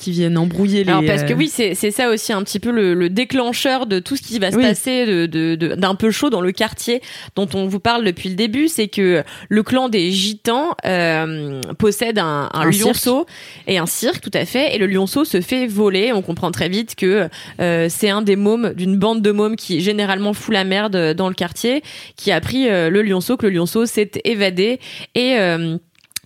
qui 0.01 0.11
viennent 0.11 0.37
embrouiller 0.37 0.83
les. 0.83 0.89
Alors 0.91 1.03
parce 1.05 1.23
que 1.23 1.33
euh, 1.33 1.37
oui, 1.37 1.47
c'est 1.47 1.75
ça 1.91 2.09
aussi 2.09 2.33
un 2.33 2.41
petit 2.43 2.59
peu 2.59 2.71
le, 2.71 2.93
le 2.93 3.09
déclencheur 3.09 3.85
de 3.85 3.99
tout 3.99 4.15
ce 4.15 4.21
qui 4.21 4.39
va 4.39 4.51
se 4.51 4.57
Oui. 4.57 4.63
passer 4.63 5.05
de 5.05 5.25
de- 5.27 5.55
de- 5.55 5.75
d'un 5.75 5.95
peu 5.95 6.11
chaud 6.11 6.29
dans 6.29 6.41
le 6.41 6.51
quartier 6.51 7.01
dont 7.35 7.47
on 7.53 7.67
vous 7.67 7.79
parle 7.79 8.03
depuis 8.03 8.29
le 8.29 8.35
début, 8.35 8.67
c'est 8.67 8.87
que 8.87 9.23
le 9.49 9.63
clan 9.63 9.87
des 9.89 10.11
gitans 10.11 10.75
euh, 10.85 11.61
possède 11.77 12.17
un, 12.19 12.49
un, 12.53 12.61
Un 12.61 12.69
lionceau 12.71 13.25
et 13.67 13.77
un 13.77 13.85
cirque 13.85 14.21
tout 14.21 14.31
à 14.33 14.45
fait, 14.45 14.75
et 14.75 14.77
le 14.77 14.87
lionceau 14.87 15.23
se 15.25 15.39
fait 15.41 15.67
voler. 15.67 16.11
On 16.13 16.21
comprend 16.21 16.51
très 16.51 16.69
vite 16.69 16.95
que 16.95 17.29
euh, 17.59 17.87
c'est 17.89 18.09
un 18.09 18.21
des 18.21 18.35
mômes 18.35 18.73
d'une 18.73 18.97
bande 18.97 19.21
de 19.21 19.31
mômes 19.31 19.55
qui 19.55 19.81
généralement 19.81 20.33
fout 20.33 20.53
la 20.53 20.63
merde 20.63 21.13
dans 21.13 21.29
le 21.29 21.35
quartier, 21.35 21.83
qui 22.15 22.31
a 22.31 22.41
pris 22.41 22.67
euh, 22.67 22.89
le 22.89 23.01
lionceau, 23.01 23.37
que 23.37 23.45
le 23.45 23.53
lionceau 23.53 23.85
s'est 23.85 24.11
évadé 24.25 24.79
et 25.15 25.35
euh, 25.39 25.77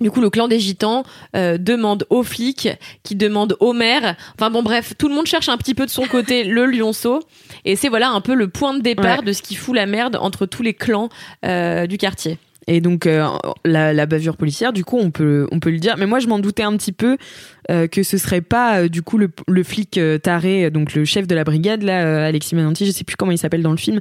du 0.02 0.12
coup, 0.12 0.20
le 0.22 0.30
clan 0.30 0.48
des 0.48 0.60
gitans 0.60 1.04
euh, 1.36 1.58
demande 1.58 2.06
aux 2.10 2.24
flics, 2.24 2.68
qui 3.04 3.16
demandent 3.16 3.56
au 3.60 3.74
maire. 3.74 4.16
Enfin 4.36 4.50
bon, 4.50 4.62
bref, 4.64 4.94
tout 4.98 5.08
le 5.08 5.16
monde 5.16 5.26
cherche 5.26 5.48
un 5.50 5.58
petit 5.58 5.74
peu 5.74 5.86
de 5.86 5.92
son 5.92 6.04
côté 6.06 6.44
le 6.44 6.66
lionceau. 6.66 7.22
Et 7.64 7.76
c'est 7.76 7.90
voilà 7.90 8.10
un 8.10 8.22
peu 8.22 8.36
le 8.36 8.48
point 8.50 8.74
de 8.74 8.82
départ 8.82 9.20
Ouais. 9.20 9.26
de 9.26 9.32
ce 9.34 9.42
qui 9.42 9.56
fout 9.56 9.76
la 9.76 9.86
merde 9.86 10.18
entre 10.20 10.46
tous 10.46 10.64
les 10.64 10.74
clans 10.74 11.10
euh, 11.46 11.88
du 11.88 11.98
quartier. 11.98 12.38
Et 12.68 12.82
donc 12.82 13.06
euh, 13.06 13.28
la, 13.64 13.94
la 13.94 14.06
bavure 14.08 14.38
policière, 14.38 14.74
du 14.74 14.84
coup, 14.84 14.98
on 14.98 15.12
peut 15.12 15.48
on 15.52 15.60
peut 15.60 15.70
le 15.70 15.78
dire. 15.78 15.96
Mais 15.98 16.08
moi, 16.08 16.18
je 16.20 16.28
m'en 16.28 16.40
doutais 16.40 16.64
un 16.64 16.76
petit 16.78 16.92
peu 16.92 17.16
euh, 17.70 17.88
que 17.88 18.02
ce 18.02 18.18
serait 18.18 18.42
pas 18.42 18.80
euh, 18.82 18.88
du 18.90 19.04
coup 19.04 19.18
le, 19.20 19.30
le 19.48 19.64
flic 19.64 20.00
taré, 20.24 20.72
donc 20.72 20.96
le 20.96 21.06
chef 21.06 21.28
de 21.28 21.36
la 21.36 21.44
brigade 21.44 21.84
là, 21.84 22.26
Alexis 22.26 22.56
Mananti, 22.56 22.86
je 22.88 22.92
sais 22.92 23.04
plus 23.04 23.16
comment 23.16 23.32
il 23.32 23.38
s'appelle 23.38 23.62
dans 23.62 23.72
le 23.72 23.78
film. 23.78 24.00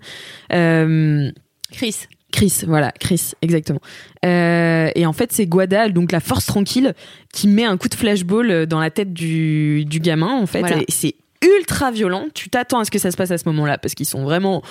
Chris. 1.72 2.07
Chris, 2.35 2.62
voilà, 2.66 2.91
Chris, 2.99 3.30
exactement. 3.43 3.78
Euh, 4.26 4.91
et 4.97 5.07
en 5.07 5.12
fait, 5.12 5.30
c'est 5.32 5.47
Guada, 5.47 5.89
donc 5.89 6.11
la 6.11 6.18
force 6.18 6.47
tranquille, 6.47 6.93
qui 7.32 7.47
met 7.47 7.64
un 7.64 7.76
coup 7.76 7.89
de 7.89 7.95
flashball 7.95 8.66
dans 8.66 8.80
la 8.80 8.91
tête 8.91 9.12
du, 9.12 9.85
du 9.85 10.01
gamin, 10.01 10.32
en 10.32 10.47
fait. 10.47 10.59
Voilà. 10.59 10.78
Et 10.78 10.85
c'est 10.89 11.14
ultra 11.61 11.93
violent. 11.93 12.24
Tu 12.35 12.51
t'attends 12.51 12.80
à 12.80 12.85
ce 12.85 12.91
que 12.91 12.99
ça 12.99 13.12
se 13.12 13.16
passe 13.16 13.30
à 13.30 13.39
ce 13.39 13.45
moment-là, 13.51 13.78
parce 13.78 13.95
qu'ils 13.95 14.07
sont 14.07 14.24
vraiment 14.24 14.62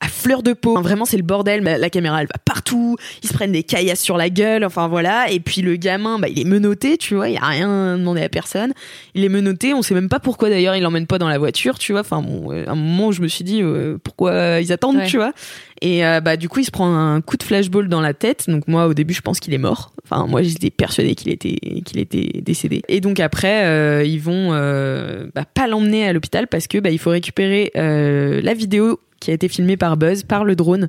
à 0.00 0.06
fleur 0.08 0.42
de 0.42 0.52
peau. 0.52 0.72
Enfin, 0.72 0.82
vraiment, 0.82 1.04
c'est 1.06 1.16
le 1.16 1.22
bordel. 1.22 1.62
La 1.64 1.88
caméra, 1.88 2.20
elle 2.20 2.26
va 2.26 2.38
partout. 2.44 2.96
Ils 3.22 3.28
se 3.28 3.32
prennent 3.32 3.52
des 3.52 3.62
caillasses 3.62 4.02
sur 4.02 4.18
la 4.18 4.28
gueule. 4.28 4.64
Enfin, 4.64 4.86
voilà. 4.86 5.30
Et 5.30 5.40
puis, 5.40 5.62
le 5.62 5.76
gamin, 5.76 6.18
bah, 6.18 6.28
il 6.28 6.38
est 6.38 6.44
menotté, 6.44 6.98
tu 6.98 7.14
vois. 7.14 7.30
Il 7.30 7.38
a 7.38 7.46
rien 7.46 7.96
demandé 7.96 8.20
à 8.20 8.28
personne. 8.28 8.72
Il 9.14 9.24
est 9.24 9.28
menotté. 9.30 9.72
On 9.72 9.80
sait 9.82 9.94
même 9.94 10.10
pas 10.10 10.20
pourquoi, 10.20 10.50
d'ailleurs, 10.50 10.76
il 10.76 10.82
l'emmène 10.82 11.06
pas 11.06 11.18
dans 11.18 11.28
la 11.28 11.38
voiture, 11.38 11.78
tu 11.78 11.92
vois. 11.92 12.02
Enfin, 12.02 12.20
bon, 12.22 12.52
euh, 12.52 12.66
à 12.66 12.72
un 12.72 12.74
moment 12.74 13.12
je 13.12 13.22
me 13.22 13.28
suis 13.28 13.44
dit, 13.44 13.62
euh, 13.62 13.96
pourquoi 14.02 14.60
ils 14.60 14.72
attendent, 14.72 14.96
Ouais. 14.96 15.06
tu 15.06 15.16
vois. 15.16 15.32
Et 15.80 16.04
euh, 16.04 16.20
bah, 16.20 16.36
du 16.36 16.48
coup, 16.48 16.60
il 16.60 16.64
se 16.64 16.70
prend 16.70 16.94
un 16.94 17.20
coup 17.20 17.36
de 17.36 17.42
flashball 17.42 17.88
dans 17.88 18.00
la 18.00 18.14
tête. 18.14 18.48
Donc, 18.48 18.68
moi, 18.68 18.86
au 18.86 18.94
début, 18.94 19.14
je 19.14 19.20
pense 19.20 19.40
qu'il 19.40 19.54
est 19.54 19.58
mort. 19.58 19.92
Enfin, 20.04 20.26
moi, 20.26 20.42
j'étais 20.42 20.70
persuadée 20.70 21.14
qu'il 21.14 21.32
était, 21.32 21.56
qu'il 21.84 21.98
était 21.98 22.40
décédé. 22.42 22.82
Et 22.88 23.00
donc, 23.00 23.20
après, 23.20 23.64
euh, 23.64 24.04
ils 24.04 24.20
vont 24.20 24.50
euh, 24.52 25.26
bah, 25.34 25.44
pas 25.52 25.66
l'emmener 25.66 26.06
à 26.06 26.12
l'hôpital 26.12 26.46
parce 26.46 26.66
que 26.66 26.78
bah, 26.78 26.90
il 26.90 26.98
faut 26.98 27.10
récupérer 27.10 27.72
euh, 27.76 28.40
la 28.42 28.54
vidéo 28.54 29.00
qui 29.20 29.30
a 29.30 29.34
été 29.34 29.48
filmée 29.48 29.76
par 29.76 29.96
Buzz, 29.96 30.22
par 30.22 30.44
le 30.44 30.54
drone 30.54 30.88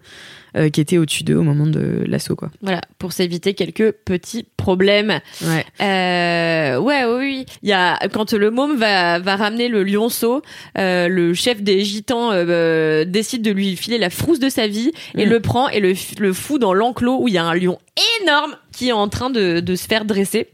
euh, 0.56 0.70
qui 0.70 0.82
était 0.82 0.97
au-dessus 0.97 1.24
d'eux 1.24 1.36
au 1.36 1.43
moment 1.43 1.66
de 1.68 2.03
l'assaut, 2.08 2.36
quoi. 2.36 2.49
Voilà, 2.62 2.82
pour 2.99 3.14
s'éviter 3.14 3.53
quelques 3.53 3.91
petits 3.91 4.45
problèmes. 4.58 5.20
Ouais. 5.41 5.66
Euh, 5.82 6.80
ouais, 6.80 7.03
oui, 7.06 7.16
oui. 7.20 7.45
Il 7.64 7.70
y 7.70 7.74
a 7.74 7.99
quand 8.10 8.34
le 8.34 8.51
môme 8.51 8.78
va 8.78 9.20
va 9.20 9.36
ramener 9.36 9.68
le 9.70 9.84
lionceau, 9.84 10.41
euh, 10.78 11.08
le 11.08 11.34
chef 11.34 11.62
des 11.62 11.84
gitans 11.84 12.32
euh, 12.32 12.45
euh, 12.47 13.06
décide 13.06 13.41
de 13.41 13.51
lui 13.51 13.76
filer 13.76 13.97
la 13.97 14.10
frousse 14.10 14.39
de 14.39 14.49
sa 14.49 14.68
vie 14.68 14.91
et 15.18 15.26
Mm. 15.26 15.30
le 15.30 15.39
prend 15.39 15.70
et 15.70 15.80
le 15.80 15.93
le 16.20 16.34
fout 16.34 16.60
dans 16.60 16.74
l'enclos 16.74 17.22
où 17.22 17.28
il 17.28 17.34
y 17.34 17.38
a 17.38 17.43
un 17.43 17.53
lion 17.56 17.78
énorme 18.22 18.56
qui 18.72 18.89
est 18.89 18.93
en 18.93 19.08
train 19.08 19.30
de 19.30 19.60
de 19.60 19.76
se 19.76 19.88
faire 19.88 20.06
dresser. 20.06 20.47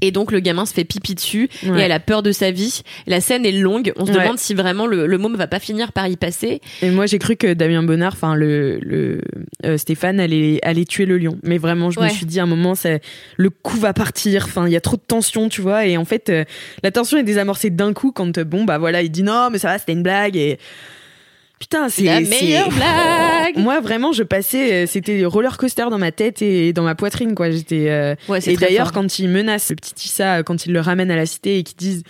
Et 0.00 0.10
donc 0.10 0.32
le 0.32 0.40
gamin 0.40 0.64
se 0.66 0.72
fait 0.74 0.84
pipi 0.84 1.14
dessus 1.14 1.48
et 1.64 1.68
elle 1.80 1.92
a 1.92 2.00
peur 2.00 2.22
de 2.22 2.32
sa 2.32 2.50
vie. 2.50 2.82
La 3.06 3.20
scène 3.20 3.44
est 3.46 3.52
longue. 3.52 3.92
On 3.96 4.06
se 4.06 4.12
Ouais. 4.12 4.18
demande 4.18 4.38
si 4.38 4.54
vraiment 4.54 4.86
le, 4.86 5.06
le 5.06 5.18
môme 5.18 5.36
va 5.36 5.46
pas 5.46 5.58
finir 5.60 5.92
par 5.92 6.06
y 6.08 6.16
passer. 6.16 6.60
Et 6.82 6.90
moi, 6.90 7.06
j'ai 7.06 7.18
cru 7.18 7.36
que 7.36 7.52
Damien 7.54 7.82
Bonnard, 7.82 8.12
enfin 8.14 8.34
le, 8.34 8.78
le 8.80 9.20
euh, 9.64 9.76
Stéphane, 9.76 10.20
allait, 10.20 10.58
allait 10.62 10.84
tuer 10.84 11.06
le 11.06 11.18
lion. 11.18 11.38
Mais 11.42 11.58
vraiment, 11.58 11.90
je 11.90 12.00
me 12.00 12.08
suis 12.08 12.26
dit 12.26 12.40
à 12.40 12.44
un 12.44 12.46
moment, 12.46 12.74
c'est 12.74 13.00
le 13.36 13.50
coup 13.50 13.76
va 13.78 13.92
partir. 13.92 14.44
Enfin, 14.44 14.66
il 14.66 14.72
y 14.72 14.76
a 14.76 14.80
trop 14.80 14.96
de 14.96 15.02
tension, 15.06 15.48
tu 15.48 15.60
vois. 15.60 15.86
Et 15.86 15.96
en 15.96 16.04
fait, 16.04 16.28
euh, 16.30 16.44
la 16.82 16.90
tension 16.90 17.18
est 17.18 17.22
désamorcée 17.24 17.70
d'un 17.70 17.92
coup 17.92 18.12
quand 18.12 18.38
euh, 18.38 18.44
bon 18.44 18.64
bah 18.64 18.78
voilà, 18.78 19.02
il 19.02 19.10
dit 19.10 19.22
non, 19.22 19.48
mais 19.50 19.58
ça 19.58 19.68
va, 19.68 19.78
c'était 19.78 19.92
une 19.92 20.02
blague. 20.02 20.36
Et 20.36 20.58
putain, 21.58 21.88
c'est 21.88 22.02
La 22.04 22.20
meilleure 22.20 22.68
blague. 22.70 23.56
Moi, 23.56 23.80
vraiment, 23.80 24.12
je 24.12 24.22
passais, 24.22 24.72
euh, 24.84 24.86
c'était 24.86 25.24
roller 25.24 25.56
coaster 25.56 25.86
dans 25.90 25.98
ma 25.98 26.12
tête 26.12 26.42
et 26.42 26.72
dans 26.72 26.82
ma 26.82 26.94
poitrine, 26.94 27.34
quoi. 27.34 27.50
J'étais. 27.50 27.86
euh, 27.88 28.14
Ouais, 28.28 28.40
c'est 28.40 28.52
et 28.52 28.56
d'ailleurs, 28.56 28.92
quand 28.92 29.18
ils 29.18 29.28
menacent 29.28 29.70
le 29.70 29.76
petit 29.76 29.94
Issa, 30.06 30.42
quand 30.42 30.66
ils 30.66 30.72
le 30.72 30.80
ramènent 30.80 31.10
à 31.10 31.16
la 31.16 31.26
cité 31.26 31.58
et 31.58 31.62
qu'ils 31.62 31.76
disent 31.76 32.02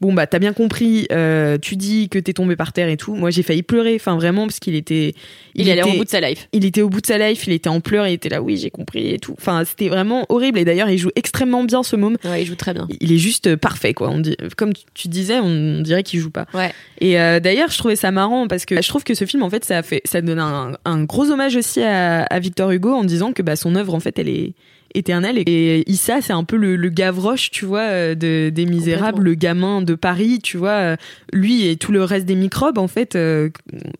Bon, 0.00 0.14
bah, 0.14 0.26
t'as 0.26 0.38
bien 0.38 0.54
compris, 0.54 1.06
euh, 1.12 1.58
tu 1.58 1.76
dis 1.76 2.08
que 2.08 2.18
t'es 2.18 2.32
tombé 2.32 2.56
par 2.56 2.72
terre 2.72 2.88
et 2.88 2.96
tout. 2.96 3.14
Moi, 3.14 3.30
j'ai 3.30 3.42
failli 3.42 3.62
pleurer, 3.62 3.96
enfin, 3.96 4.16
vraiment, 4.16 4.46
parce 4.46 4.58
qu'il 4.58 4.74
était. 4.74 5.14
il, 5.54 5.70
allé 5.70 5.80
était, 5.80 5.90
au 5.90 5.98
bout 5.98 6.04
de 6.04 6.08
sa 6.08 6.20
life. 6.20 6.48
Il 6.52 6.64
était 6.64 6.80
au 6.80 6.88
bout 6.88 7.02
de 7.02 7.06
sa 7.06 7.18
life, 7.18 7.46
il 7.46 7.52
était 7.52 7.68
en 7.68 7.80
pleurs, 7.80 8.06
il 8.06 8.14
était 8.14 8.30
là, 8.30 8.40
oui, 8.40 8.56
j'ai 8.56 8.70
compris 8.70 9.10
et 9.10 9.18
tout. 9.18 9.34
Enfin, 9.36 9.62
c'était 9.66 9.90
vraiment 9.90 10.24
horrible. 10.30 10.58
Et 10.58 10.64
d'ailleurs, 10.64 10.88
il 10.88 10.96
joue 10.96 11.10
extrêmement 11.16 11.64
bien 11.64 11.82
ce 11.82 11.96
môme. 11.96 12.16
Ouais, 12.24 12.42
il 12.42 12.46
joue 12.46 12.54
très 12.54 12.72
bien. 12.72 12.88
Il 13.00 13.12
est 13.12 13.18
juste 13.18 13.56
parfait, 13.56 13.92
quoi. 13.92 14.08
On 14.08 14.20
dit, 14.20 14.36
comme 14.56 14.72
tu 14.94 15.08
disais, 15.08 15.38
on 15.38 15.82
dirait 15.82 16.02
qu'il 16.02 16.18
joue 16.18 16.30
pas. 16.30 16.46
Ouais. 16.54 16.72
Et 17.00 17.20
euh, 17.20 17.38
d'ailleurs, 17.38 17.70
je 17.70 17.76
trouvais 17.76 17.96
ça 17.96 18.10
marrant 18.10 18.48
parce 18.48 18.64
que 18.64 18.80
je 18.80 18.88
trouve 18.88 19.04
que 19.04 19.14
ce 19.14 19.26
film, 19.26 19.42
en 19.42 19.50
fait, 19.50 19.66
ça 19.66 19.78
a 19.78 19.82
fait, 19.82 20.00
ça 20.06 20.22
donne 20.22 20.38
un, 20.38 20.72
un 20.86 21.04
gros 21.04 21.30
hommage 21.30 21.56
aussi 21.56 21.82
à, 21.82 22.22
à 22.22 22.38
Victor 22.38 22.70
Hugo 22.70 22.94
en 22.94 23.04
disant 23.04 23.32
que 23.32 23.42
bah, 23.42 23.54
son 23.54 23.74
œuvre, 23.74 23.94
en 23.94 24.00
fait, 24.00 24.18
elle 24.18 24.30
est 24.30 24.54
Et 25.46 25.90
Issa, 25.90 26.20
c'est 26.20 26.32
un 26.32 26.44
peu 26.44 26.56
le, 26.56 26.76
le 26.76 26.88
Gavroche, 26.88 27.50
tu 27.50 27.64
vois, 27.64 27.80
euh, 27.80 28.14
de, 28.14 28.50
des 28.50 28.66
Misérables, 28.66 29.22
le 29.22 29.34
gamin 29.34 29.82
de 29.82 29.94
Paris, 29.94 30.40
tu 30.42 30.56
vois. 30.56 30.70
euh, 30.70 30.96
Lui 31.32 31.66
et 31.68 31.76
tout 31.76 31.92
le 31.92 32.02
reste 32.04 32.26
des 32.26 32.34
microbes, 32.34 32.78
en 32.78 32.88
fait, 32.88 33.16
euh, 33.16 33.50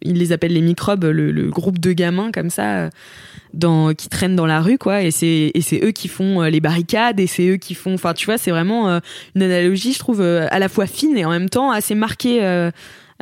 il 0.03 0.19
les 0.19 0.33
appelle 0.33 0.53
les 0.53 0.61
microbes, 0.61 1.05
le, 1.05 1.31
le 1.31 1.51
groupe 1.51 1.79
de 1.79 1.93
gamins 1.93 2.31
comme 2.33 2.51
ça. 2.51 2.77
euh, 2.79 2.91
dans, 3.53 3.95
qui 3.95 4.09
traînent 4.09 4.37
dans 4.37 4.47
la 4.47 4.61
rue 4.61 4.79
quoi 4.79 5.03
et 5.03 5.11
c'est 5.11 5.51
et 5.53 5.61
c'est 5.61 5.81
eux 5.85 5.91
qui 5.91 6.07
font 6.07 6.43
les 6.43 6.61
barricades 6.61 7.19
et 7.19 7.27
c'est 7.27 7.49
eux 7.49 7.57
qui 7.57 7.75
font 7.75 7.95
enfin 7.95 8.15
tu 8.15 8.27
vois 8.27 8.39
c'est 8.39 8.53
vraiment 8.53 8.89
euh, 8.89 9.01
une 9.35 9.43
analogie 9.43 9.93
je 9.93 9.99
trouve 9.99 10.21
euh, 10.21 10.47
à 10.53 10.61
la 10.61 10.69
fois 10.69 10.87
fine 10.87 11.17
et 11.17 11.25
en 11.25 11.31
même 11.31 11.49
temps 11.49 11.73
assez 11.73 11.97
marquée 11.97 12.45
euh, 12.45 12.71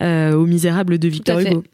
euh, 0.02 0.34
aux 0.34 0.44
Misérables 0.44 0.98
de 0.98 1.08
Victor. 1.08 1.40
Hugo 1.40 1.64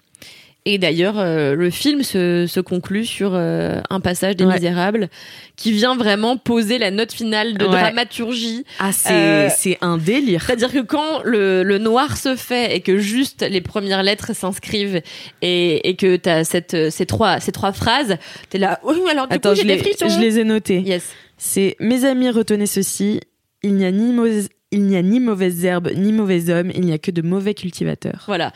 Et 0.66 0.78
d'ailleurs, 0.78 1.18
euh, 1.18 1.54
le 1.54 1.68
film 1.68 2.02
se, 2.02 2.46
se 2.48 2.58
conclut 2.58 3.04
sur 3.04 3.32
euh, 3.34 3.80
un 3.90 4.00
passage 4.00 4.34
des 4.36 4.44
Ouais. 4.46 4.54
Misérables 4.54 5.10
qui 5.56 5.72
vient 5.72 5.94
vraiment 5.94 6.38
poser 6.38 6.78
la 6.78 6.90
note 6.90 7.12
finale 7.12 7.54
de 7.58 7.64
Ouais. 7.66 7.70
dramaturgie. 7.70 8.64
ah 8.78 8.90
c'est 8.92 9.12
Euh, 9.12 9.74
un 9.82 9.98
délire 9.98 10.44
C'est-à-dire 10.46 10.72
que 10.72 10.78
quand 10.80 11.22
le, 11.22 11.62
le 11.64 11.76
noir 11.78 12.16
se 12.16 12.34
fait 12.34 12.74
et 12.76 12.80
que 12.80 12.96
juste 12.96 13.42
les 13.48 13.60
premières 13.60 14.02
lettres 14.02 14.34
s'inscrivent 14.34 15.02
et, 15.42 15.86
et 15.88 15.96
que 15.96 16.16
t'as 16.16 16.44
cette 16.44 16.90
ces 16.90 17.04
trois 17.04 17.40
ces 17.40 17.52
trois 17.52 17.72
phrases, 17.72 18.16
t'es 18.48 18.56
là. 18.58 18.80
Alors 19.10 19.28
du 19.28 19.34
attends 19.34 19.50
coup 19.50 19.56
j'ai 19.56 19.62
des 19.64 19.68
les, 19.76 19.78
frissons. 19.78 20.08
je 20.08 20.18
les 20.18 20.38
ai 20.38 20.44
notés 20.44 20.80
Yes. 20.80 21.04
c'est 21.36 21.76
mes 21.78 22.06
amis 22.06 22.30
retenez 22.30 22.66
ceci 22.66 23.20
il 23.62 23.74
n'y 23.74 23.84
a 23.84 23.90
ni 23.90 24.12
mauvaise 24.14 24.48
il 24.72 24.82
n'y 24.84 24.96
a 24.96 25.02
ni 25.02 25.20
mauvaises 25.20 25.62
herbes 25.64 25.90
ni 25.94 26.10
mauvais 26.12 26.48
hommes 26.50 26.70
il 26.74 26.80
n'y 26.82 26.92
a 26.92 26.98
que 26.98 27.10
de 27.10 27.20
mauvais 27.22 27.52
cultivateurs 27.54 28.24
Voilà. 28.26 28.52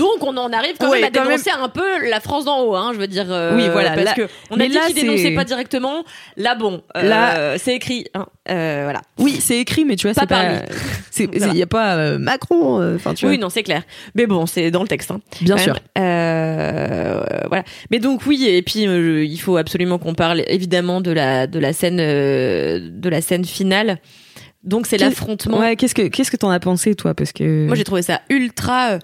Donc 0.00 0.22
on 0.22 0.36
en 0.36 0.50
arrive 0.52 0.76
quand 0.80 0.88
Ouais, 0.90 1.00
même 1.02 1.10
à 1.14 1.16
quand 1.18 1.24
dénoncer 1.26 1.50
un 1.50 1.68
peu 1.68 2.08
la 2.08 2.20
France 2.20 2.46
d'en 2.46 2.60
haut, 2.62 2.74
hein, 2.74 2.90
je 2.94 2.98
veux 2.98 3.06
dire. 3.06 3.26
euh, 3.30 3.54
Oui, 3.54 3.68
voilà, 3.70 3.90
Parce 3.90 4.04
là- 4.04 4.14
que 4.14 4.28
on 4.50 4.58
a 4.58 4.66
dit 4.66 4.72
là, 4.74 4.86
qu'il 4.86 4.96
c'est- 4.96 5.02
dénonçait 5.02 5.34
pas 5.34 5.44
directement. 5.44 6.04
Là, 6.36 6.54
bon, 6.54 6.82
euh, 6.96 7.02
Là- 7.02 7.58
c'est 7.58 7.74
écrit. 7.74 8.06
Hein, 8.14 8.26
euh, 8.50 8.80
voilà. 8.84 9.02
oui 9.18 9.38
c'est 9.40 9.58
écrit 9.58 9.84
mais 9.84 9.94
tu 9.96 10.06
vois 10.08 10.14
Pas 10.14 10.22
c'est 11.10 11.26
pas 11.28 11.36
il 11.52 11.56
y 11.56 11.62
a 11.62 11.66
pas 11.66 11.96
euh, 11.96 12.18
Macron 12.18 12.94
enfin 12.96 13.14
tu 13.14 13.26
Oui, 13.26 13.36
vois 13.36 13.42
non, 13.42 13.50
c'est 13.50 13.62
clair. 13.62 13.82
Mais 14.14 14.26
bon, 14.26 14.46
c'est 14.46 14.70
dans 14.70 14.82
le 14.82 14.88
texte. 14.88 15.10
Hein. 15.10 15.20
bien 15.42 15.56
sûr. 15.58 15.76
Euh, 15.98 17.20
voilà. 17.48 17.64
Mais 17.90 17.98
donc 17.98 18.22
oui, 18.26 18.46
et 18.48 18.62
puis 18.62 18.82
il 18.84 19.38
faut 19.38 19.56
absolument 19.56 19.98
qu'on 19.98 20.14
parle 20.14 20.42
évidemment 20.48 21.00
de 21.00 21.10
la 21.12 21.46
de 21.46 21.58
la 21.58 21.72
scène 21.72 21.96
de 21.98 23.08
la 23.08 23.20
scène 23.20 23.44
finale. 23.44 23.98
Donc 24.62 24.86
c'est 24.86 24.98
l'affrontement. 24.98 25.58
ouais 25.58 25.74
qu'est-ce 25.76 25.94
que 25.94 26.02
qu'est-ce 26.08 26.30
que 26.30 26.36
t'en 26.36 26.50
as 26.50 26.60
pensé 26.60 26.94
toi? 26.94 27.14
Parce 27.14 27.32
que 27.32 27.66
Moi 27.66 27.76
j'ai 27.76 27.84
trouvé 27.84 28.02
ça 28.02 28.20
ultra 28.28 28.90
euh, 28.90 28.98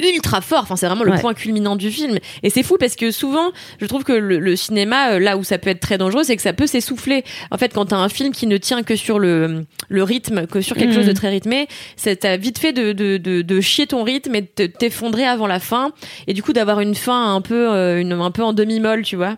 ultra 0.00 0.40
fort. 0.40 0.60
Enfin 0.62 0.74
c'est 0.76 0.86
vraiment 0.86 1.04
le 1.04 1.10
Ouais. 1.12 1.20
point 1.20 1.34
culminant 1.34 1.76
du 1.76 1.90
film. 1.90 2.16
Et 2.42 2.48
c'est 2.48 2.62
fou 2.62 2.76
parce 2.80 2.96
que 2.96 3.10
souvent 3.10 3.50
je 3.78 3.84
trouve 3.84 4.04
que 4.04 4.14
le, 4.14 4.38
le 4.38 4.56
cinéma 4.56 5.12
euh, 5.12 5.18
là 5.18 5.36
où 5.36 5.44
ça 5.44 5.58
peut 5.58 5.68
être 5.68 5.80
très 5.80 5.98
dangereux 5.98 6.22
c'est 6.24 6.34
que 6.34 6.40
ça 6.40 6.54
peut 6.54 6.66
s'essouffler. 6.66 7.24
En 7.50 7.58
fait 7.58 7.74
quand 7.74 7.84
t'as 7.84 7.98
un 7.98 8.08
film 8.08 8.32
qui 8.32 8.46
ne 8.46 8.56
tient 8.56 8.82
que 8.82 8.96
sur 8.96 9.18
le 9.18 9.66
le 9.90 10.02
rythme, 10.02 10.46
que 10.46 10.62
sur 10.62 10.76
quelque 10.76 10.94
chose 10.94 11.06
de 11.06 11.12
très 11.12 11.28
rythmé, 11.28 11.68
c'est 11.96 12.16
t'as 12.20 12.38
vite 12.38 12.58
fait 12.58 12.72
de, 12.72 12.92
de, 12.92 13.18
de, 13.18 13.42
de 13.42 13.60
chier 13.60 13.86
ton 13.86 14.04
rythme 14.04 14.34
et 14.34 14.40
de 14.40 14.46
te- 14.46 14.62
t'effondrer 14.62 15.26
avant 15.26 15.46
la 15.46 15.60
fin 15.60 15.92
et 16.26 16.32
du 16.32 16.42
coup 16.42 16.54
d'avoir 16.54 16.80
une 16.80 16.94
fin 16.94 17.34
un 17.34 17.42
peu 17.42 17.70
euh, 17.70 18.00
une 18.00 18.12
un 18.12 18.30
peu 18.30 18.42
en 18.42 18.54
demi 18.54 18.80
molle 18.80 19.02
tu 19.02 19.16
vois. 19.16 19.36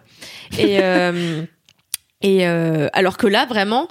Et 0.56 0.78
euh, 0.80 1.42
et 2.22 2.46
euh, 2.46 2.86
alors 2.92 3.16
que 3.16 3.26
là 3.26 3.44
vraiment 3.46 3.88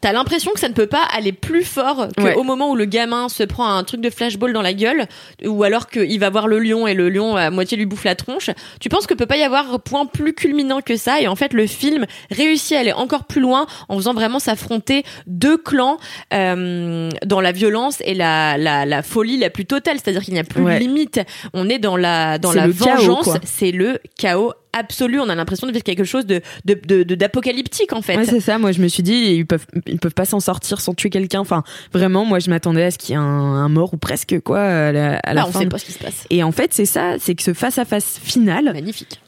T'as 0.00 0.12
l'impression 0.12 0.52
que 0.52 0.60
ça 0.60 0.68
ne 0.68 0.74
peut 0.74 0.86
pas 0.86 1.02
aller 1.12 1.32
plus 1.32 1.64
fort 1.64 2.06
qu'au 2.16 2.22
Ouais. 2.22 2.36
moment 2.44 2.70
où 2.70 2.76
le 2.76 2.84
gamin 2.84 3.28
se 3.28 3.42
prend 3.42 3.68
un 3.74 3.82
truc 3.82 4.00
de 4.00 4.10
flashball 4.10 4.52
dans 4.52 4.62
la 4.62 4.72
gueule, 4.72 5.06
ou 5.44 5.64
alors 5.64 5.88
qu'il 5.88 6.20
va 6.20 6.30
voir 6.30 6.46
le 6.46 6.60
lion 6.60 6.86
et 6.86 6.94
le 6.94 7.08
lion 7.08 7.34
à 7.34 7.50
moitié 7.50 7.76
lui 7.76 7.84
bouffe 7.84 8.04
la 8.04 8.14
tronche. 8.14 8.50
Tu 8.80 8.88
penses 8.88 9.08
que 9.08 9.14
peut 9.14 9.26
pas 9.26 9.36
y 9.36 9.42
avoir 9.42 9.80
point 9.80 10.06
plus 10.06 10.34
culminant 10.34 10.82
que 10.82 10.96
ça, 10.96 11.20
et 11.20 11.26
en 11.26 11.34
fait 11.34 11.52
le 11.52 11.66
film 11.66 12.06
réussit 12.30 12.76
à 12.76 12.80
aller 12.80 12.92
encore 12.92 13.24
plus 13.24 13.40
loin 13.40 13.66
en 13.88 13.96
faisant 13.96 14.14
vraiment 14.14 14.38
s'affronter 14.38 15.02
deux 15.26 15.56
clans 15.56 15.98
euh, 16.32 17.10
dans 17.26 17.40
la 17.40 17.50
violence 17.52 17.98
et 18.04 18.14
la, 18.14 18.56
la, 18.56 18.86
la 18.86 19.02
folie 19.02 19.36
la 19.38 19.50
plus 19.50 19.66
totale, 19.66 19.96
c'est-à-dire 20.02 20.22
qu'il 20.22 20.34
n'y 20.34 20.40
a 20.40 20.44
plus 20.44 20.62
Ouais. 20.62 20.74
de 20.74 20.78
limite. 20.80 21.20
On 21.54 21.68
est 21.68 21.78
dans 21.78 21.96
la 21.96 22.38
dans 22.38 22.52
la 22.52 22.68
vengeance, 22.68 23.30
c'est 23.44 23.72
le 23.72 23.98
chaos 24.16 24.52
absolu. 24.78 25.20
On 25.20 25.28
a 25.28 25.34
l'impression 25.34 25.66
de 25.66 25.72
vivre 25.72 25.84
quelque 25.84 26.04
chose 26.04 26.26
de 26.26 26.40
d'apocalyptique 26.64 27.92
en 27.92 28.02
fait. 28.02 28.16
Ouais, 28.16 28.24
c'est 28.24 28.40
ça. 28.40 28.58
Moi, 28.58 28.72
je 28.72 28.80
me 28.80 28.88
suis 28.88 29.02
dit, 29.02 29.34
ils 29.36 29.46
peuvent, 29.46 29.66
ils 29.86 29.98
peuvent 29.98 30.14
pas 30.14 30.24
s'en 30.24 30.40
sortir 30.40 30.80
sans 30.80 30.94
tuer 30.94 31.10
quelqu'un. 31.10 31.40
Enfin, 31.40 31.62
vraiment, 31.92 32.24
moi, 32.24 32.38
je 32.38 32.50
m'attendais 32.50 32.84
à 32.84 32.90
ce 32.90 32.98
qu'il 32.98 33.10
y 33.10 33.12
ait 33.14 33.16
un, 33.16 33.22
un 33.22 33.68
mort 33.68 33.94
ou 33.94 33.96
presque, 33.96 34.38
quoi, 34.40 34.60
à 34.60 34.92
la, 34.92 35.16
à 35.18 35.34
la 35.34 35.42
Là, 35.42 35.46
on 35.48 35.52
fin. 35.52 35.60
sait 35.60 35.66
pas 35.66 35.78
ce 35.78 35.84
qui 35.84 35.92
se 35.92 35.98
passe. 35.98 36.24
Et 36.30 36.42
en 36.42 36.52
fait, 36.52 36.72
c'est 36.74 36.84
ça, 36.86 37.14
c'est 37.18 37.34
que 37.34 37.42
ce 37.42 37.52
face-à-face 37.54 38.18
final 38.22 38.64
Magnifique. 38.72 39.20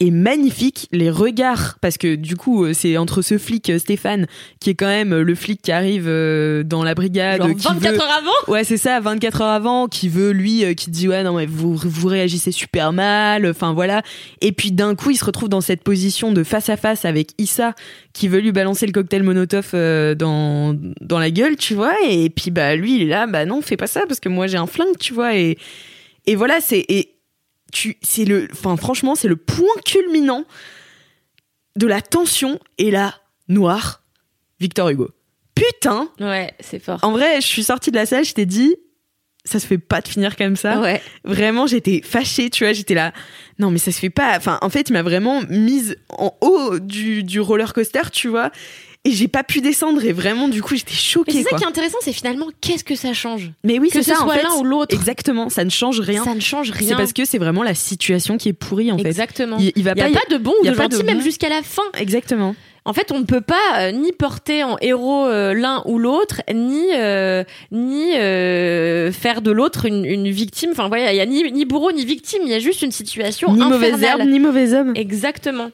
Est 0.00 0.10
magnifique. 0.10 0.88
Les 0.92 1.10
regards, 1.10 1.78
parce 1.80 1.98
que 1.98 2.14
du 2.16 2.36
coup, 2.36 2.64
euh, 2.64 2.72
c'est 2.72 2.96
entre 2.96 3.22
ce 3.22 3.38
flic, 3.38 3.70
euh, 3.70 3.78
Stéphane, 3.78 4.26
qui 4.60 4.70
est 4.70 4.74
quand 4.74 4.86
même 4.86 5.12
euh, 5.12 5.22
le 5.22 5.34
flic 5.34 5.62
qui 5.62 5.72
arrive 5.72 6.04
dans 6.64 6.82
la 6.82 6.94
brigade, 6.94 7.40
Genre 7.42 7.50
qui 7.56 7.62
24 7.66 7.92
veut- 7.94 8.00
heures 8.00 8.18
avant? 8.18 8.52
Ouais, 8.52 8.64
c'est 8.64 8.76
ça, 8.76 9.00
24 9.00 9.40
heures 9.42 9.48
avant, 9.48 9.86
qui 9.88 10.08
veut, 10.08 10.30
lui, 10.32 10.74
qui 10.74 10.90
dit, 10.90 11.08
ouais, 11.08 11.22
non, 11.22 11.36
mais 11.36 11.46
vous, 11.46 11.74
vous 11.76 12.08
réagissez 12.08 12.52
super 12.52 12.92
mal, 12.92 13.46
enfin 13.48 13.72
voilà. 13.72 14.02
Et 14.40 14.52
puis 14.52 14.72
d'un 14.72 14.94
coup, 14.94 15.10
il 15.10 15.16
se 15.16 15.24
retrouve 15.24 15.48
dans 15.48 15.60
cette 15.60 15.82
position 15.82 16.32
de 16.32 16.42
face 16.44 16.68
à 16.68 16.76
face 16.76 17.04
avec 17.04 17.30
Issa, 17.38 17.74
qui 18.12 18.28
veut 18.28 18.40
lui 18.40 18.52
balancer 18.52 18.86
le 18.86 18.92
cocktail 18.92 19.22
Molotov 19.22 19.70
euh, 19.74 20.14
dans, 20.14 20.76
dans 21.00 21.18
la 21.18 21.30
gueule, 21.30 21.56
tu 21.56 21.74
vois. 21.74 21.94
Et 22.08 22.30
puis, 22.30 22.50
bah, 22.50 22.74
lui, 22.76 22.96
il 22.96 23.02
est 23.02 23.06
là, 23.08 23.26
bah 23.26 23.44
non, 23.44 23.60
fais 23.62 23.76
pas 23.76 23.86
ça, 23.86 24.02
parce 24.06 24.20
que 24.20 24.28
moi, 24.28 24.46
j'ai 24.46 24.58
un 24.58 24.66
flingue, 24.66 24.96
tu 25.00 25.14
vois. 25.14 25.36
Et, 25.36 25.56
et 26.26 26.34
voilà, 26.36 26.60
c'est, 26.60 26.84
et 26.88 27.13
tu, 27.74 27.98
c'est 28.02 28.24
le, 28.24 28.48
enfin, 28.52 28.76
franchement, 28.76 29.14
c'est 29.14 29.28
le 29.28 29.36
point 29.36 29.74
culminant 29.84 30.44
de 31.76 31.86
la 31.86 32.00
tension, 32.00 32.60
et 32.78 32.90
là, 32.90 33.16
noir, 33.48 34.02
Victor 34.60 34.88
Hugo. 34.88 35.10
Putain! 35.54 36.08
Ouais, 36.20 36.54
c'est 36.60 36.78
fort. 36.78 37.00
En 37.02 37.10
vrai, 37.10 37.40
je 37.40 37.46
suis 37.46 37.64
sortie 37.64 37.90
de 37.90 37.96
la 37.96 38.06
salle, 38.06 38.24
je 38.24 38.32
t'ai 38.32 38.46
dit, 38.46 38.76
ça 39.44 39.58
se 39.58 39.66
fait 39.66 39.78
pas 39.78 40.00
de 40.00 40.08
finir 40.08 40.36
comme 40.36 40.56
ça. 40.56 40.80
Ouais. 40.80 41.02
Vraiment, 41.24 41.66
j'étais 41.66 42.00
fâchée, 42.00 42.48
tu 42.48 42.64
vois, 42.64 42.72
j'étais 42.72 42.94
là. 42.94 43.12
Non, 43.58 43.70
mais 43.70 43.78
ça 43.78 43.90
se 43.90 43.98
fait 43.98 44.10
pas. 44.10 44.36
Enfin, 44.36 44.58
en 44.62 44.70
fait, 44.70 44.88
il 44.88 44.92
m'a 44.92 45.02
vraiment 45.02 45.42
mise 45.48 45.96
en 46.10 46.32
haut 46.40 46.78
du, 46.78 47.24
du 47.24 47.40
roller 47.40 47.72
coaster, 47.72 48.10
tu 48.12 48.28
vois. 48.28 48.52
Et 49.06 49.10
j'ai 49.10 49.28
pas 49.28 49.42
pu 49.44 49.60
descendre. 49.60 50.02
Et 50.04 50.12
vraiment, 50.12 50.48
du 50.48 50.62
coup, 50.62 50.74
j'étais 50.76 50.94
choquée. 50.94 51.32
c'est 51.32 51.42
ça 51.42 51.50
quoi. 51.50 51.58
qui 51.58 51.64
est 51.64 51.68
intéressant, 51.68 51.98
c'est 52.00 52.12
finalement 52.14 52.46
qu'est-ce 52.62 52.84
que 52.84 52.94
ça 52.94 53.12
change 53.12 53.50
Mais 53.62 53.78
oui, 53.78 53.88
Que 53.88 54.02
c'est 54.02 54.02
ce 54.02 54.16
ça. 54.16 54.22
soit 54.22 54.36
l'un 54.42 54.54
ou 54.56 54.64
l'autre. 54.64 54.94
Exactement. 54.94 55.50
Ça 55.50 55.62
ne 55.64 55.68
change 55.70 56.00
rien. 56.00 56.24
Ça 56.24 56.34
ne 56.34 56.40
change 56.40 56.70
rien. 56.70 56.88
C'est 56.88 56.96
parce 56.96 57.12
que 57.12 57.24
c'est 57.26 57.36
vraiment 57.38 57.62
la 57.62 57.74
situation 57.74 58.38
qui 58.38 58.48
est 58.48 58.52
pourrie, 58.54 58.90
en 58.90 58.96
fait. 58.98 59.06
Exactement. 59.06 59.58
Il, 59.60 59.72
il 59.76 59.84
va 59.84 59.92
Il 59.92 59.96
n'y 59.96 60.02
a 60.02 60.08
pas. 60.08 60.20
pas 60.26 60.34
de 60.34 60.38
bon 60.42 60.54
y 60.62 60.66
ou 60.66 60.68
a 60.68 60.72
de 60.72 60.76
pas 60.76 60.88
de 60.88 60.92
gentil, 60.94 61.04
même 61.04 61.18
bon. 61.18 61.24
jusqu'à 61.24 61.50
la 61.50 61.62
fin. 61.62 61.82
Exactement. 61.98 62.56
En 62.86 62.92
fait, 62.92 63.12
on 63.12 63.18
ne 63.18 63.24
peut 63.24 63.40
pas 63.40 63.54
euh, 63.78 63.92
ni 63.92 64.12
porter 64.12 64.62
en 64.62 64.76
héros 64.82 65.26
euh, 65.26 65.54
l'un 65.54 65.82
ou 65.86 65.98
l'autre, 65.98 66.42
ni 66.52 66.84
euh, 66.94 67.42
ni 67.72 68.14
euh, 68.14 69.10
faire 69.10 69.40
de 69.40 69.50
l'autre 69.50 69.86
une, 69.86 70.04
une 70.04 70.28
victime. 70.28 70.70
Enfin, 70.72 70.88
voilà, 70.88 71.12
il 71.14 71.16
y 71.16 71.20
a 71.20 71.24
ni, 71.24 71.50
ni 71.50 71.64
bourreau 71.64 71.92
ni 71.92 72.04
victime. 72.04 72.42
Il 72.44 72.50
y 72.50 72.54
a 72.54 72.58
juste 72.58 72.82
une 72.82 72.90
situation 72.92 73.54
Ni 73.54 73.60
mauvais 73.60 73.92
infernale. 73.92 74.20
herbe, 74.20 74.30
ni 74.30 74.38
mauvais 74.38 74.74
homme. 74.74 74.92
Exactement. 74.96 75.70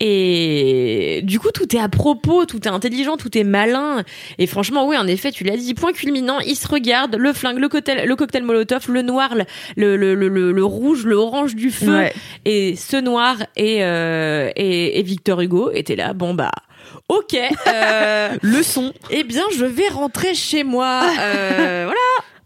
Et 0.00 1.20
du 1.24 1.38
coup, 1.38 1.50
tout 1.52 1.76
est 1.76 1.80
à 1.80 1.90
propos, 1.90 2.46
tout 2.46 2.66
est 2.66 2.70
intelligent, 2.70 3.18
tout 3.18 3.36
est 3.36 3.44
malin. 3.44 4.02
Et 4.38 4.46
franchement, 4.46 4.88
oui, 4.88 4.96
en 4.96 5.06
effet, 5.06 5.32
tu 5.32 5.44
l'as 5.44 5.58
dit, 5.58 5.74
point 5.74 5.92
culminant, 5.92 6.40
ils 6.40 6.56
se 6.56 6.66
regardent, 6.66 7.16
le 7.16 7.34
flingue, 7.34 7.58
le 7.58 7.68
cocktail, 7.68 8.06
le 8.06 8.16
cocktail 8.16 8.42
Molotov, 8.42 8.86
le 8.88 9.02
noir, 9.02 9.34
le, 9.76 9.96
le, 9.98 10.14
le, 10.14 10.28
le, 10.28 10.50
le 10.52 10.64
rouge, 10.64 11.04
le 11.04 11.16
orange 11.16 11.54
du 11.56 11.70
feu. 11.70 11.94
Ouais. 11.94 12.14
Et 12.46 12.74
ce 12.76 12.96
noir 12.96 13.36
et, 13.54 13.84
euh, 13.84 14.50
et, 14.56 14.98
et 14.98 15.02
Victor 15.02 15.42
Hugo 15.42 15.70
étaient 15.74 15.96
là. 15.96 16.14
Bon, 16.14 16.32
bah. 16.32 16.52
Ok, 17.08 17.36
euh, 17.66 18.36
Leçon. 18.42 18.92
eh 19.10 19.24
bien, 19.24 19.44
je 19.56 19.64
vais 19.64 19.88
rentrer 19.88 20.34
chez 20.34 20.64
moi. 20.64 21.02
Euh, 21.20 21.84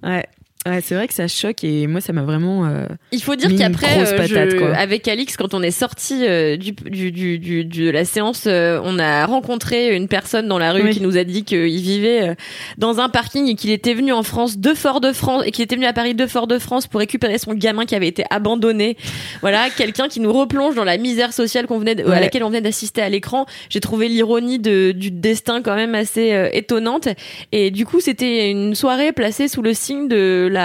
voilà. 0.03 0.17
Ouais. 0.17 0.27
Ouais, 0.69 0.81
c'est 0.83 0.95
vrai 0.95 1.09
que 1.09 1.15
ça 1.15 1.29
choque 1.29 1.65
et 1.65 1.87
moi, 1.87 2.01
ça 2.01 2.13
m'a 2.13 2.23
vraiment. 2.23 2.67
euh, 2.67 2.87
Il 3.13 3.23
faut 3.23 3.37
dire 3.37 3.51
qu'après, 3.57 4.01
euh, 4.07 4.73
avec 4.77 5.09
Alix, 5.09 5.37
quand 5.37 5.55
on 5.55 5.63
est 5.63 5.71
sorti 5.71 6.25
euh, 6.27 6.57
du, 6.57 6.73
du, 6.73 7.11
du, 7.13 7.39
du- 7.39 7.65
de 7.65 7.91
la 7.91 8.05
séance, 8.05 8.47
on 8.47 8.99
a 8.99 9.25
rencontré 9.27 9.95
une 9.97 10.09
personne 10.09 10.49
dans 10.49 10.59
la 10.59 10.73
rue 10.73 10.83
Oui. 10.83 10.91
qui 10.91 11.01
nous 11.01 11.17
a 11.17 11.25
dit 11.25 11.45
qu'il 11.45 11.67
vivait 11.81 12.35
dans 12.77 13.01
un 13.01 13.09
parking 13.09 13.49
et 13.49 13.55
qu'il 13.55 13.71
était 13.71 13.95
venu 13.95 14.13
en 14.13 14.23
France 14.23 14.59
de 14.59 14.75
Fort-de-France 14.75 15.43
et 15.47 15.51
qu'il 15.51 15.63
était 15.65 15.77
venu 15.77 15.87
à 15.87 15.93
Paris 15.93 16.15
de 16.15 16.27
Fort-de-France 16.27 16.87
pour 16.87 17.01
récupérer 17.01 17.39
son 17.39 17.55
gamin 17.55 17.85
qui 17.87 17.95
avait 17.95 18.09
été 18.09 18.25
abandonné. 18.31 18.97
Voilà, 19.41 19.71
quelqu'un 19.71 20.09
qui 20.09 20.21
nous 20.21 20.33
replonge 20.33 20.75
dans 20.75 20.85
la 20.85 20.99
misère 20.99 21.33
sociale 21.33 21.67
qu'on 21.67 21.79
venait 21.79 21.95
de- 21.95 22.05
à 22.11 22.21
laquelle 22.21 22.45
on 22.45 22.49
venait 22.49 22.61
d'assister 22.61 23.01
à 23.03 23.09
l'écran. 23.09 23.47
J'ai 23.71 23.81
trouvé 23.81 24.09
l'ironie 24.09 24.59
de, 24.59 24.93
du 24.93 25.11
destin 25.11 25.63
quand 25.63 25.75
même 25.77 25.95
assez 25.95 26.51
étonnante. 26.53 27.09
Et 27.53 27.71
du 27.71 27.87
coup, 27.87 28.01
c'était 28.01 28.51
une 28.51 28.75
soirée 28.75 29.13
placée 29.13 29.49
sous 29.49 29.63
le 29.63 29.73
signe 29.75 30.09
de 30.09 30.49
la 30.51 30.58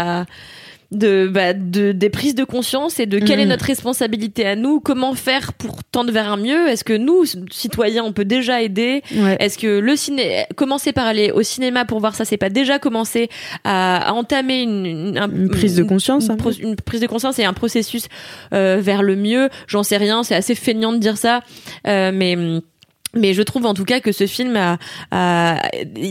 de, 0.91 1.27
bah, 1.27 1.53
de 1.53 1.91
des 1.91 2.11
prises 2.11 2.35
de 2.35 2.43
conscience 2.43 2.99
et 2.99 3.07
de 3.07 3.17
quelle 3.17 3.39
est 3.39 3.45
Mhm. 3.45 3.49
notre 3.49 3.65
responsabilité 3.65 4.45
à 4.45 4.55
nous, 4.55 4.79
comment 4.79 5.15
faire 5.15 5.53
pour 5.53 5.83
tendre 5.83 6.11
vers 6.11 6.31
un 6.31 6.37
mieux? 6.37 6.67
Est-ce 6.69 6.83
que 6.83 6.93
nous, 6.93 7.23
citoyens, 7.51 8.03
on 8.03 8.11
peut 8.13 8.25
déjà 8.25 8.61
aider? 8.61 9.01
Ouais. 9.15 9.35
Est-ce 9.39 9.57
que 9.57 9.79
le 9.79 9.95
ciné, 9.95 10.45
commencer 10.55 10.91
par 10.93 11.07
aller 11.07 11.31
au 11.31 11.41
cinéma 11.41 11.85
pour 11.85 11.99
voir 11.99 12.13
ça, 12.13 12.25
c'est 12.25 12.37
pas 12.37 12.49
déjà 12.49 12.77
commencer 12.77 13.29
à, 13.63 14.09
à 14.09 14.13
entamer 14.13 14.61
une, 14.61 14.85
une, 14.85 15.17
un- 15.17 15.31
Une 15.31 15.49
prise 15.49 15.75
de 15.75 15.81
conscience, 15.83 16.27
une, 16.29 16.37
pro- 16.37 16.51
une 16.51 16.75
prise 16.75 17.01
de 17.01 17.07
conscience 17.07 17.39
et 17.39 17.43
un 17.45 17.53
processus 17.53 18.07
euh, 18.53 18.77
vers 18.79 19.01
le 19.01 19.15
mieux. 19.15 19.49
J'en 19.65 19.81
sais 19.81 19.97
rien, 19.97 20.21
c'est 20.21 20.35
assez 20.35 20.53
feignant 20.53 20.93
de 20.93 20.99
dire 20.99 21.17
ça, 21.17 21.39
euh, 21.87 22.11
mais 22.13 22.37
mais 23.13 23.33
je 23.33 23.41
trouve 23.41 23.65
en 23.65 23.73
tout 23.73 23.85
cas 23.85 23.99
que 23.99 24.11
ce 24.11 24.27
film 24.27 24.55
a, 24.55 25.59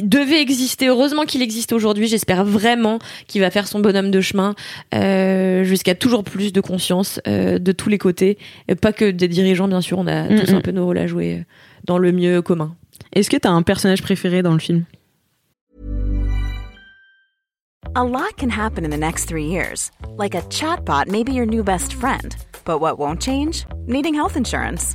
devait 0.02 0.40
exister. 0.40 0.88
Heureusement 0.88 1.24
qu'il 1.24 1.42
existe 1.42 1.72
aujourd'hui. 1.72 2.08
J'espère 2.08 2.44
vraiment 2.44 2.98
qu'il 3.26 3.40
va 3.40 3.50
faire 3.50 3.68
son 3.68 3.80
bonhomme 3.80 4.10
de 4.10 4.20
chemin 4.20 4.54
euh, 4.94 5.64
jusqu'à 5.64 5.94
toujours 5.94 6.24
plus 6.24 6.52
de 6.52 6.60
conscience 6.60 7.20
euh, 7.28 7.58
de 7.58 7.72
tous 7.72 7.88
les 7.88 7.98
côtés. 7.98 8.38
Et 8.68 8.74
pas 8.74 8.92
que 8.92 9.10
des 9.10 9.28
dirigeants, 9.28 9.68
bien 9.68 9.80
sûr. 9.80 9.98
On 9.98 10.06
a 10.06 10.32
Mm, 10.32 10.40
tous 10.40 10.52
mm. 10.52 10.56
un 10.56 10.60
peu 10.60 10.70
nos 10.70 10.84
rôles 10.84 10.98
à 10.98 11.06
jouer 11.06 11.44
dans 11.84 11.98
le 11.98 12.12
mieux 12.12 12.42
commun. 12.42 12.74
Est-ce 13.12 13.30
que 13.30 13.36
t'as 13.36 13.50
un 13.50 13.62
personnage 13.62 14.02
préféré 14.02 14.42
dans 14.42 14.52
le 14.52 14.58
film? 14.58 14.84
A 17.94 18.04
lot 18.04 18.36
can 18.38 18.48
happen 18.48 18.84
in 18.84 18.90
the 18.90 18.98
next 18.98 19.26
three 19.28 19.44
years. 19.44 19.90
Like 20.18 20.34
a 20.34 20.42
chatbot 20.48 21.08
may 21.08 21.24
be 21.24 21.32
your 21.32 21.46
new 21.46 21.62
best 21.62 21.92
friend. 21.92 22.34
But 22.64 22.80
what 22.80 22.98
won't 22.98 23.20
change? 23.20 23.66
Needing 23.86 24.14
health 24.14 24.36
insurance. 24.36 24.94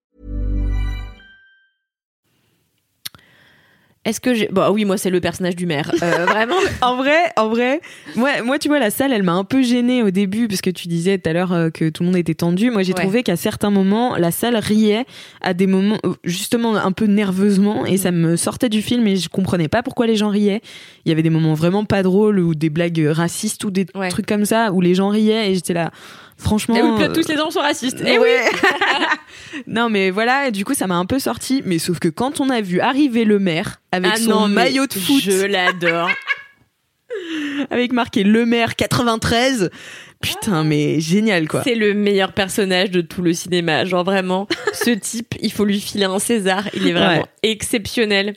Est-ce 4.03 4.19
que 4.19 4.33
j'ai 4.33 4.47
bah 4.51 4.71
oui 4.71 4.83
moi 4.83 4.97
c'est 4.97 5.11
le 5.11 5.21
personnage 5.21 5.55
du 5.55 5.67
maire 5.67 5.91
Euh, 6.01 6.25
vraiment 6.29 6.55
En 6.81 6.95
vrai, 6.95 7.19
en 7.37 7.49
vrai, 7.49 7.81
moi, 8.15 8.41
moi, 8.43 8.57
tu 8.57 8.67
vois, 8.67 8.79
la 8.79 8.89
salle, 8.89 9.13
elle 9.13 9.21
m'a 9.21 9.33
un 9.33 9.43
peu 9.43 9.61
gênée 9.61 10.01
au 10.01 10.09
début, 10.09 10.47
parce 10.47 10.61
que 10.61 10.71
tu 10.71 10.87
disais 10.87 11.19
tout 11.19 11.29
à 11.29 11.33
l'heure 11.33 11.53
euh, 11.53 11.69
que 11.69 11.87
tout 11.89 12.01
le 12.01 12.07
monde 12.07 12.15
était 12.17 12.33
tendu. 12.33 12.71
Moi, 12.71 12.81
j'ai 12.81 12.93
Ouais. 12.93 13.01
trouvé 13.01 13.21
qu'à 13.21 13.35
certains 13.35 13.69
moments, 13.69 14.17
la 14.17 14.31
salle 14.31 14.55
riait 14.57 15.05
à 15.41 15.53
des 15.53 15.67
moments, 15.67 15.99
euh, 16.03 16.13
justement, 16.23 16.75
un 16.75 16.91
peu 16.91 17.05
nerveusement, 17.05 17.85
et 17.85 17.97
ça 17.97 18.09
me 18.11 18.35
sortait 18.37 18.69
du 18.69 18.81
film, 18.81 19.05
et 19.05 19.17
je 19.17 19.29
comprenais 19.29 19.67
pas 19.67 19.83
pourquoi 19.83 20.07
les 20.07 20.15
gens 20.15 20.29
riaient. 20.29 20.61
Il 21.05 21.09
y 21.09 21.11
avait 21.11 21.21
des 21.23 21.29
moments 21.29 21.53
vraiment 21.53 21.85
pas 21.85 22.01
drôles, 22.01 22.39
ou 22.39 22.55
des 22.55 22.71
blagues 22.71 23.05
racistes, 23.11 23.63
ou 23.65 23.69
des 23.69 23.85
Ouais. 23.93 24.09
trucs 24.09 24.25
comme 24.25 24.45
ça, 24.45 24.71
où 24.71 24.81
les 24.81 24.95
gens 24.95 25.09
riaient, 25.09 25.51
et 25.51 25.53
j'étais 25.53 25.73
là, 25.73 25.91
franchement. 26.41 26.75
Et 26.75 26.81
oui, 26.81 27.03
euh, 27.03 27.13
tous 27.13 27.27
les 27.27 27.37
gens 27.37 27.49
sont 27.51 27.61
racistes. 27.61 28.01
Eh 28.05 28.17
oui. 28.17 28.29
non 29.67 29.89
mais 29.89 30.09
voilà, 30.09 30.47
et 30.47 30.51
du 30.51 30.65
coup 30.65 30.73
ça 30.73 30.87
m'a 30.87 30.95
un 30.95 31.05
peu 31.05 31.19
sorti. 31.19 31.61
Mais 31.65 31.79
sauf 31.79 31.99
que 31.99 32.07
quand 32.07 32.39
on 32.39 32.49
a 32.49 32.61
vu 32.61 32.79
arriver 32.79 33.25
le 33.25 33.39
maire 33.39 33.81
avec 33.91 34.11
Ah 34.15 34.17
son 34.17 34.29
non, 34.29 34.47
maillot 34.47 34.87
de 34.87 34.93
foot, 34.93 35.21
je 35.21 35.45
l'adore. 35.45 36.09
avec 37.69 37.93
marqué 37.93 38.23
le 38.23 38.45
maire 38.45 38.75
93, 38.75 39.69
putain 40.21 40.63
mais 40.63 40.99
génial 40.99 41.47
quoi. 41.47 41.63
C'est 41.63 41.75
le 41.75 41.93
meilleur 41.93 42.33
personnage 42.33 42.91
de 42.91 43.01
tout 43.01 43.21
le 43.21 43.33
cinéma. 43.33 43.85
Genre 43.85 44.03
vraiment, 44.03 44.47
ce 44.73 44.89
type, 44.99 45.35
il 45.41 45.51
faut 45.51 45.65
lui 45.65 45.79
filer 45.79 46.05
un 46.05 46.19
César. 46.19 46.67
Il 46.73 46.87
est 46.87 46.93
vraiment 46.93 47.21
Ouais. 47.21 47.25
exceptionnel. 47.43 48.35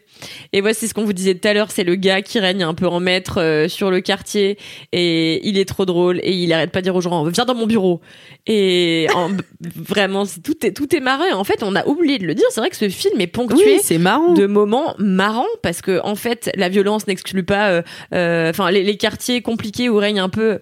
Et 0.53 0.63
c'est 0.73 0.87
ce 0.89 0.95
qu'on 0.95 1.05
vous 1.05 1.13
disait 1.13 1.35
tout 1.35 1.47
à 1.49 1.53
l'heure. 1.55 1.71
C'est 1.71 1.85
le 1.85 1.95
gars 1.95 2.23
qui 2.23 2.39
règne 2.41 2.63
un 2.63 2.75
peu 2.75 2.87
en 2.87 3.01
maître 3.01 3.41
euh, 3.41 3.69
sur 3.69 3.91
le 3.91 4.01
quartier. 4.01 4.59
Et 4.93 5.47
il 5.47 5.59
est 5.59 5.65
trop 5.67 5.85
drôle. 5.85 6.21
Et 6.23 6.33
il 6.33 6.53
arrête 6.53 6.71
pas 6.73 6.81
de 6.81 6.85
dire 6.85 6.97
aux 6.97 7.01
gens, 7.01 7.25
viens 7.25 7.45
dans 7.45 7.55
mon 7.55 7.67
bureau. 7.67 8.01
Et 8.47 9.07
en- 9.15 9.31
vraiment, 9.77 10.25
tout 10.27 10.67
est, 10.67 10.73
tout 10.73 10.95
est 10.95 11.01
marrant. 11.01 11.25
En 11.35 11.45
fait, 11.45 11.63
on 11.63 11.77
a 11.77 11.87
oublié 11.87 12.19
de 12.19 12.27
le 12.27 12.35
dire. 12.35 12.47
C'est 12.51 12.61
vrai 12.61 12.71
que 12.71 12.77
ce 12.77 12.89
film 12.89 13.21
est 13.21 13.27
ponctué 13.27 13.65
Oui, 13.77 13.81
c'est 13.83 13.99
marrant. 13.99 14.33
de 14.35 14.47
moments 14.47 14.95
marrants 14.99 15.45
parce 15.63 15.81
que 15.83 16.01
en 16.05 16.15
fait 16.17 16.51
la 16.57 16.69
violence 16.69 17.07
n'exclut 17.07 17.43
pas 17.45 17.69
euh, 17.71 17.83
euh, 18.15 18.51
enfin 18.51 18.71
les, 18.71 18.83
les 18.83 18.97
quartiers 18.97 19.43
compliqués 19.43 19.89
où 19.89 19.97
règne 19.97 20.21
un 20.21 20.29
peu 20.29 20.61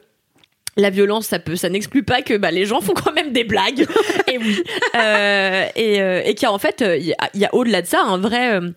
la 0.76 0.90
violence, 0.90 1.26
ça 1.26 1.38
peut, 1.38 1.56
ça 1.56 1.68
n'exclut 1.68 2.02
pas 2.02 2.22
que 2.22 2.34
bah, 2.36 2.50
les 2.50 2.64
gens 2.64 2.80
font 2.80 2.94
quand 2.94 3.12
même 3.12 3.32
des 3.32 3.44
blagues. 3.44 3.86
et 4.32 4.38
oui, 4.38 4.62
euh, 4.96 5.66
et, 5.76 6.00
euh, 6.00 6.22
et 6.24 6.34
qu'il 6.34 6.44
y 6.44 6.46
a 6.46 6.52
en 6.52 6.58
fait, 6.58 6.82
euh, 6.82 6.96
il 6.96 7.06
y 7.06 7.12
a, 7.12 7.30
il 7.34 7.40
y 7.40 7.44
a 7.44 7.54
au-delà 7.54 7.82
de 7.82 7.86
ça 7.86 8.00
un 8.02 8.18
vrai. 8.18 8.54
euh, 8.54 8.70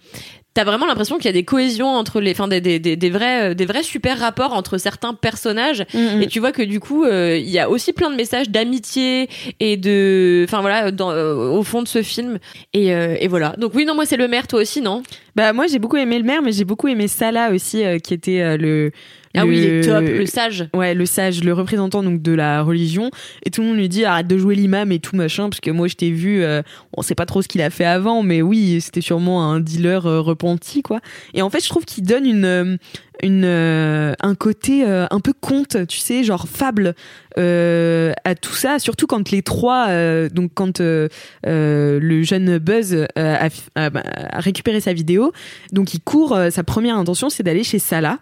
T'as 0.53 0.63
vraiment 0.63 0.85
l'impression 0.85 1.17
qu'il 1.17 1.25
y 1.25 1.29
a 1.29 1.33
des 1.33 1.43
cohésions 1.43 1.89
entre 1.89 2.21
les, 2.21 2.31
enfin 2.31 2.47
des, 2.47 2.61
des, 2.61 2.79
des, 2.79 2.95
des 2.95 3.09
vrais, 3.09 3.51
euh, 3.51 3.53
des 3.53 3.65
vrais 3.65 3.83
super 3.83 4.17
rapports 4.17 4.53
entre 4.53 4.77
certains 4.77 5.13
personnages. 5.13 5.83
Mm, 5.93 5.99
mm. 5.99 6.21
Et 6.21 6.27
tu 6.27 6.39
vois 6.39 6.53
que 6.53 6.61
du 6.61 6.79
coup, 6.79 7.05
il 7.05 7.49
y 7.49 7.59
a 7.59 7.69
aussi 7.69 7.91
plein 7.91 8.09
de 8.09 8.15
messages 8.15 8.49
d'amitié 8.49 9.27
et 9.59 9.75
de, 9.75 10.45
enfin 10.47 10.61
voilà, 10.61 10.91
dans, 10.91 11.13
au 11.13 11.61
fond 11.63 11.81
de 11.81 11.89
ce 11.89 12.01
film. 12.01 12.39
Et, 12.71 12.93
euh, 12.93 13.17
et 13.19 13.27
voilà. 13.27 13.53
Donc 13.57 13.73
oui, 13.75 13.83
non, 13.83 13.95
moi 13.95 14.05
c'est 14.05 14.15
le 14.15 14.29
maire, 14.29 14.47
toi 14.47 14.61
aussi, 14.61 14.79
non? 14.79 15.03
Bah 15.35 15.51
moi 15.51 15.67
j'ai 15.67 15.77
beaucoup 15.79 15.97
aimé 15.97 16.17
le 16.19 16.23
maire, 16.23 16.41
mais 16.41 16.53
j'ai 16.53 16.63
beaucoup 16.63 16.87
aimé 16.87 17.09
Salah 17.09 17.51
aussi, 17.51 17.83
qui 18.01 18.13
était 18.13 18.57
le. 18.57 18.91
Ah 19.37 19.45
oui, 19.45 19.57
il 19.57 19.63
est 19.65 19.77
le- 19.81 19.85
top, 19.85 20.03
le 20.03 20.25
sage. 20.25 20.67
Ouais, 20.73 20.93
le 20.93 21.05
sage, 21.05 21.43
le 21.43 21.53
représentant 21.53 22.03
donc 22.03 22.21
de 22.21 22.31
la 22.33 22.61
religion, 22.61 23.09
et 23.45 23.51
tout 23.51 23.61
le 23.61 23.67
monde 23.67 23.77
lui 23.77 23.89
dit 23.89 24.05
arrête 24.05 24.27
de 24.27 24.37
jouer 24.37 24.55
l'imam 24.55 24.91
et 24.91 24.99
tout 24.99 25.15
machin, 25.15 25.49
parce 25.49 25.59
que 25.61 25.71
moi 25.71 25.87
je 25.87 25.95
t'ai 25.95 26.11
vu, 26.11 26.43
euh, 26.43 26.61
on 26.95 27.01
sait 27.01 27.15
pas 27.15 27.25
trop 27.25 27.41
ce 27.41 27.47
qu'il 27.47 27.61
a 27.61 27.69
fait 27.69 27.85
avant, 27.85 28.23
mais 28.23 28.41
oui, 28.41 28.79
c'était 28.81 29.01
sûrement 29.01 29.51
un 29.51 29.59
dealer 29.59 30.05
euh, 30.05 30.21
repenti 30.21 30.81
quoi. 30.81 30.99
Et 31.33 31.41
en 31.41 31.49
fait, 31.49 31.63
je 31.63 31.69
trouve 31.69 31.85
qu'il 31.85 32.03
donne 32.03 32.25
une 32.25 32.45
euh, 32.45 32.77
une 33.23 33.43
euh, 33.45 34.13
un 34.21 34.35
côté 34.35 34.83
euh, 34.85 35.05
un 35.09 35.19
peu 35.21 35.31
conte, 35.39 35.87
tu 35.87 35.99
sais, 35.99 36.23
genre 36.25 36.47
fable 36.49 36.93
euh, 37.37 38.11
à 38.25 38.35
tout 38.35 38.53
ça, 38.53 38.77
surtout 38.79 39.07
quand 39.07 39.31
les 39.31 39.41
trois, 39.41 39.87
euh, 39.89 40.29
donc 40.29 40.51
quand 40.53 40.81
euh, 40.81 41.07
euh, 41.47 41.99
le 42.01 42.23
jeune 42.23 42.57
Buzz 42.57 42.93
euh, 42.93 43.05
a, 43.15 43.47
a- 43.75 43.89
a 44.37 44.39
récupéré 44.39 44.81
sa 44.81 44.93
vidéo, 44.93 45.31
donc 45.71 45.93
il 45.93 46.01
court, 46.01 46.35
euh, 46.35 46.49
sa 46.49 46.63
première 46.63 46.97
intention 46.97 47.29
c'est 47.29 47.43
d'aller 47.43 47.63
chez 47.63 47.79
Salah 47.79 48.19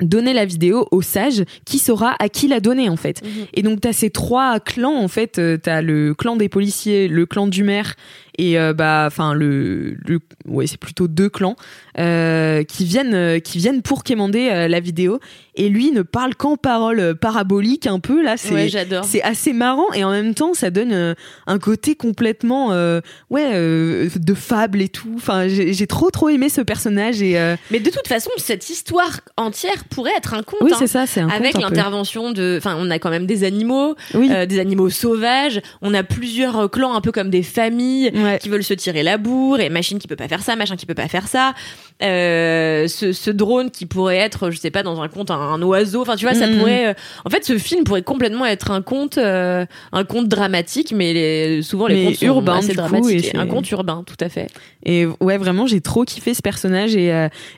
donner 0.00 0.32
la 0.32 0.44
vidéo 0.44 0.88
au 0.90 1.02
sage 1.02 1.44
qui 1.64 1.78
saura 1.78 2.16
à 2.18 2.28
qui 2.28 2.48
la 2.48 2.60
donner 2.60 2.88
en 2.88 2.96
fait. 2.96 3.22
Et 3.52 3.62
donc 3.62 3.80
t'as 3.80 3.92
ces 3.92 4.10
trois 4.10 4.60
clans 4.60 4.96
en 4.96 5.08
fait, 5.08 5.38
euh, 5.38 5.56
t'as 5.56 5.82
le 5.82 6.14
clan 6.14 6.36
des 6.36 6.48
policiers, 6.48 7.08
le 7.08 7.26
clan 7.26 7.46
du 7.46 7.62
maire 7.62 7.94
et 8.38 8.58
euh, 8.58 8.72
bah 8.72 9.04
enfin 9.06 9.34
le, 9.34 9.96
le 10.04 10.20
ouais 10.46 10.66
c'est 10.66 10.78
plutôt 10.78 11.08
deux 11.08 11.28
clans 11.28 11.56
euh, 11.98 12.64
qui 12.64 12.84
viennent 12.84 13.14
euh, 13.14 13.38
qui 13.38 13.58
viennent 13.58 13.82
pour 13.82 14.04
quémander 14.04 14.66
la 14.68 14.80
vidéo 14.80 15.20
et 15.56 15.68
lui 15.68 15.92
ne 15.92 16.02
parle 16.02 16.34
qu'en 16.34 16.56
paroles 16.56 17.14
paraboliques 17.14 17.86
un 17.86 18.00
peu 18.00 18.22
là 18.22 18.36
c'est 18.36 18.54
Ouais, 18.54 18.68
c'est 19.02 19.22
assez 19.22 19.52
marrant 19.52 19.92
et 19.94 20.04
en 20.04 20.10
même 20.10 20.34
temps 20.34 20.54
ça 20.54 20.70
donne 20.70 21.14
un 21.46 21.58
côté 21.58 21.94
complètement 21.94 22.72
euh, 22.72 23.00
ouais 23.30 23.50
euh, 23.52 24.08
de 24.16 24.34
fable 24.34 24.80
et 24.82 24.88
tout 24.88 25.12
enfin 25.16 25.48
j'ai 25.48 25.86
trop 25.86 26.10
trop 26.10 26.28
aimé 26.28 26.48
ce 26.48 26.60
personnage 26.60 27.22
et 27.22 27.38
euh, 27.38 27.56
Mais 27.70 27.80
de 27.80 27.90
toute 27.90 28.06
façon, 28.06 28.30
cette 28.36 28.68
histoire 28.70 29.20
entière 29.36 29.84
pourrait 29.90 30.12
être 30.16 30.34
un 30.34 30.42
conte. 30.42 30.60
oui 30.62 30.72
hein. 30.72 30.76
c'est 30.78 30.86
ça 30.86 31.06
c'est 31.06 31.20
un 31.20 31.28
Avec 31.28 31.58
l'intervention 31.58 32.32
de, 32.32 32.56
enfin, 32.58 32.76
on 32.78 32.90
a 32.90 32.98
quand 32.98 33.10
même 33.10 33.26
des 33.26 33.44
animaux, 33.44 33.94
oui 34.14 34.28
euh, 34.30 34.46
des 34.46 34.58
animaux 34.58 34.90
sauvages. 34.90 35.60
On 35.82 35.94
a 35.94 36.02
plusieurs 36.02 36.70
clans, 36.70 36.94
un 36.94 37.00
peu 37.00 37.12
comme 37.12 37.30
des 37.30 37.42
familles 37.42 38.10
ouais. 38.24 38.38
qui 38.38 38.48
veulent 38.48 38.64
se 38.64 38.74
tirer 38.74 39.02
la 39.02 39.18
bourre 39.18 39.60
et 39.60 39.68
machine 39.68 39.98
qui 39.98 40.08
peut 40.08 40.16
pas 40.16 40.28
faire 40.28 40.42
ça, 40.42 40.56
machin 40.56 40.76
qui 40.76 40.86
peut 40.86 40.94
pas 40.94 41.08
faire 41.08 41.28
ça. 41.28 41.54
Euh, 42.02 42.88
ce, 42.88 43.12
ce 43.12 43.30
drone 43.30 43.70
qui 43.70 43.86
pourrait 43.86 44.16
être, 44.16 44.50
je 44.50 44.58
sais 44.58 44.70
pas, 44.70 44.82
dans 44.82 45.00
un 45.00 45.08
conte 45.08 45.30
un, 45.30 45.34
un 45.36 45.62
oiseau. 45.62 46.02
Enfin, 46.02 46.16
tu 46.16 46.24
vois, 46.26 46.34
ça 46.34 46.46
Mhm. 46.48 46.58
pourrait. 46.58 46.86
euh, 46.88 46.94
en 47.24 47.30
fait, 47.30 47.44
ce 47.44 47.56
film 47.58 47.84
pourrait 47.84 48.02
complètement 48.02 48.44
être 48.46 48.70
un 48.72 48.82
conte, 48.82 49.16
euh, 49.18 49.64
un 49.92 50.04
conte 50.04 50.28
dramatique, 50.28 50.92
mais 50.94 51.12
les- 51.12 51.62
souvent 51.62 51.86
les 51.86 51.94
Mais 51.94 52.04
contes 52.06 52.14
sont 52.16 52.26
urbain, 52.26 52.56
assez 52.58 52.68
du 52.68 52.76
coup, 52.76 52.82
dramatiques. 52.82 53.24
et 53.24 53.30
c'est- 53.30 53.36
un 53.36 53.46
conte 53.46 53.70
urbain, 53.70 54.02
tout 54.06 54.16
à 54.20 54.28
fait. 54.28 54.48
Et 54.84 55.06
ouais, 55.20 55.38
vraiment, 55.38 55.66
j'ai 55.66 55.80
trop 55.80 56.04
kiffé 56.04 56.34
ce 56.34 56.42
personnage. 56.42 56.96
Et, 56.96 57.08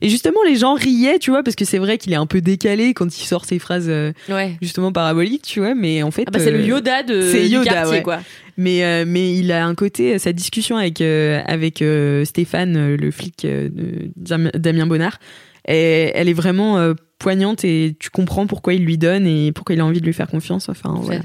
et 0.03 0.09
justement, 0.09 0.41
les 0.47 0.57
gens 0.57 0.75
riaient, 0.75 1.19
tu 1.19 1.31
vois, 1.31 1.43
parce 1.43 1.57
que 1.57 1.64
c'est 1.64 1.79
vrai 1.79 1.99
qu'il 1.99 2.12
est 2.12 2.17
un 2.17 2.27
peu 2.27 2.41
décalé 2.41 2.95
quand 2.95 3.07
il 3.19 3.25
sort 3.25 3.45
ses 3.47 3.59
phrases 3.59 3.89
Ouais. 4.29 4.57
justement 4.61 4.93
paraboliques, 4.93 5.43
tu 5.43 5.61
vois. 5.61 5.75
Mais 5.75 6.03
en 6.03 6.11
fait. 6.11 6.25
Ah 6.27 6.31
bah 6.31 6.39
c'est 6.39 6.51
le 6.51 6.64
Yoda 6.64 7.03
de 7.03 7.21
c'est 7.23 7.49
Yoda, 7.49 7.71
quartier, 7.73 7.97
ouais. 7.97 8.03
quoi. 8.03 8.19
Mais, 8.57 8.84
euh, 8.84 9.04
mais 9.07 9.36
il 9.36 9.52
a 9.52 9.66
un 9.66 9.74
côté, 9.74 10.18
sa 10.18 10.32
discussion 10.32 10.76
avec, 10.76 11.00
euh, 11.00 11.42
avec 11.46 11.82
euh, 11.82 12.24
Stéphane, 12.24 12.76
euh, 12.76 12.96
le 12.96 13.11
flic 13.11 13.44
euh, 13.44 13.68
Damien 14.16 14.86
Bonnard, 14.86 15.18
et, 15.68 16.12
elle 16.14 16.28
est 16.28 16.34
vraiment 16.34 16.78
euh, 16.78 16.94
poignante 17.18 17.64
et 17.64 17.96
tu 17.98 18.11
comprends 18.11 18.46
pourquoi 18.46 18.74
il 18.74 18.84
lui 18.84 18.98
donne 18.98 19.26
et 19.26 19.52
pourquoi 19.52 19.74
il 19.74 19.80
a 19.80 19.84
envie 19.84 20.00
de 20.00 20.07
lui 20.07 20.12
faire 20.12 20.28
confiance. 20.28 20.68
Enfin, 20.68 20.94
voilà. 21.02 21.20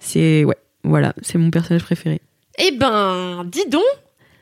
C'est 0.00 0.44
ouais, 0.44 0.56
voilà, 0.82 1.14
c'est 1.22 1.38
mon 1.38 1.50
personnage 1.50 1.84
préféré. 1.84 2.20
Eh 2.58 2.76
ben, 2.76 3.44
dis 3.50 3.68
donc, 3.70 3.82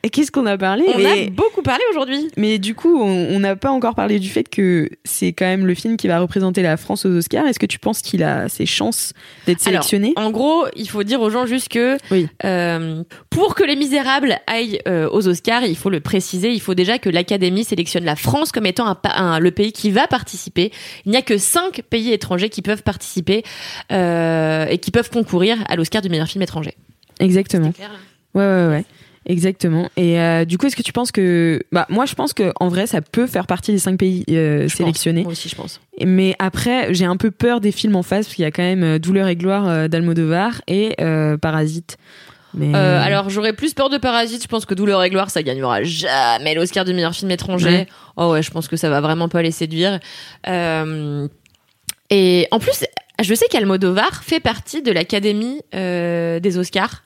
Et 0.05 0.11
qu'est-ce 0.11 0.33
qu'on 0.33 0.47
a 0.47 0.59
parlé 0.59 0.83
on 0.93 0.99
mais... 0.99 1.27
a 1.29 1.31
beaucoup 1.31 1.63
parlé 1.63 1.83
aujourd'hui. 1.93 2.29
Mais 2.37 2.59
du 2.59 2.75
coup, 2.75 3.01
on 3.01 3.39
n'a 3.39 3.55
pas 3.55 3.71
encore 3.71 3.95
parlé 3.95 4.19
du 4.19 4.29
fait 4.29 4.49
que 4.49 4.91
c'est 5.05 5.29
quand 5.33 5.45
même 5.45 5.65
le 5.65 5.75
film 5.77 5.97
qui 5.97 6.09
va 6.09 6.19
représenter 6.19 6.61
la 6.61 6.77
France 6.77 7.07
aux 7.07 7.11
Oscars. 7.17 7.47
Est-ce 7.47 7.61
que 7.61 7.67
tu 7.67 7.79
penses 7.79 8.03
qu'il 8.03 8.25
a 8.25 8.49
ses 8.49 8.67
chances 8.67 9.13
d'être 9.47 9.61
sélectionné? 9.61 10.13
En 10.17 10.33
gros, 10.33 10.65
il 10.75 10.89
faut 10.89 11.05
dire 11.05 11.21
aux 11.21 11.31
gens 11.31 11.47
juste 11.47 11.69
que 11.69 11.99
Oui. 12.11 12.27
euh, 12.45 13.05
pour 13.31 13.55
que 13.55 13.63
Les 13.63 13.77
Misérables 13.77 14.39
aillent 14.49 14.81
euh, 14.89 15.09
aux 15.13 15.29
Oscars, 15.29 15.65
il 15.65 15.77
faut 15.77 15.91
le 15.91 16.01
préciser, 16.01 16.51
il 16.51 16.61
faut 16.61 16.75
déjà 16.75 16.99
que 16.99 17.09
l'Académie 17.09 17.63
sélectionne 17.63 18.05
la 18.05 18.17
France 18.17 18.51
comme 18.51 18.67
étant 18.67 18.87
un, 18.89 18.97
pa- 18.97 19.15
un- 19.15 19.39
le 19.39 19.53
pays 19.53 19.71
qui 19.73 19.93
va 19.93 20.09
participer. 20.09 20.73
Il 21.07 21.13
n'y 21.13 21.17
a 21.17 21.23
que 21.23 21.39
cinq 21.39 21.83
pays 21.91 22.13
étrangers 22.13 22.49
qui 22.49 22.61
peuvent 22.63 22.83
participer 22.83 23.45
euh, 23.93 24.67
et 24.69 24.79
qui 24.79 24.91
peuvent 24.91 25.11
concourir 25.11 25.59
à 25.69 25.77
l'Oscar 25.77 26.03
du 26.03 26.09
meilleur 26.09 26.27
film 26.27 26.43
étranger. 26.43 26.75
Exactement. 27.21 27.73
Ouais, 28.35 28.43
ouais, 28.45 28.67
ouais. 28.69 28.85
Exactement. 29.27 29.89
Et 29.97 30.21
euh, 30.21 30.45
du 30.45 30.59
coup, 30.59 30.67
est-ce 30.67 30.77
que 30.77 30.83
tu 30.83 30.93
penses 30.93 31.13
que, 31.13 31.63
bah, 31.71 31.87
moi, 31.89 32.07
je 32.07 32.15
pense 32.15 32.33
que 32.33 32.53
en 32.59 32.69
vrai, 32.69 32.87
ça 32.87 33.01
peut 33.01 33.27
faire 33.27 33.47
partie 33.47 33.73
des 33.73 33.79
cinq 33.79 33.99
pays 33.99 34.25
euh, 34.31 34.69
sélectionnés. 34.69 35.23
pense. 35.23 35.25
Moi 35.25 35.33
aussi, 35.33 35.49
je 35.49 35.55
pense. 35.55 35.81
Mais 36.05 36.35
après, 36.39 36.93
j'ai 36.93 37.05
un 37.05 37.17
peu 37.17 37.31
peur 37.31 37.61
des 37.61 37.73
films 37.73 37.97
en 37.97 38.03
face 38.03 38.27
parce 38.27 38.35
qu'il 38.35 38.43
y 38.43 38.47
a 38.47 38.51
quand 38.51 38.63
même 38.63 38.83
euh, 38.83 38.99
Douleur 38.99 39.29
et 39.29 39.37
gloire 39.37 39.89
d'Almodovar 39.89 40.63
et 40.67 40.97
Parasite. 41.41 41.97
Mais 42.55 42.75
Euh, 42.75 43.03
alors 43.03 43.31
j'aurais 43.31 43.53
plus 43.53 43.75
peur 43.75 43.89
de 43.89 43.99
Parasite. 43.99 44.43
Je 44.43 44.49
pense 44.49 44.67
que 44.67 44.75
Douleur 44.75 45.03
et 45.03 45.11
gloire, 45.11 45.31
ça 45.31 45.43
gagnera 45.43 45.83
jamais 45.83 46.55
l'Oscar 46.55 46.85
du 46.85 46.93
meilleur 46.93 47.15
film 47.15 47.31
étranger. 47.31 47.69
Ouais. 47.69 47.87
Oh 48.17 48.33
ouais, 48.33 48.43
je 48.43 48.51
pense 48.51 48.69
que 48.69 48.77
ça 48.77 48.91
va 48.91 49.01
vraiment 49.01 49.29
pas 49.29 49.43
les 49.43 49.51
séduire. 49.51 50.01
Euh, 50.49 51.27
et 52.11 52.49
en 52.51 52.59
plus, 52.59 52.85
je 53.23 53.35
sais 53.35 53.47
qu'Almodovar 53.51 54.23
fait 54.23 54.41
partie 54.41 54.83
de 54.83 54.93
l'Académie 54.93 55.63
euh, 55.75 56.41
des 56.41 56.59
Oscars. 56.59 57.03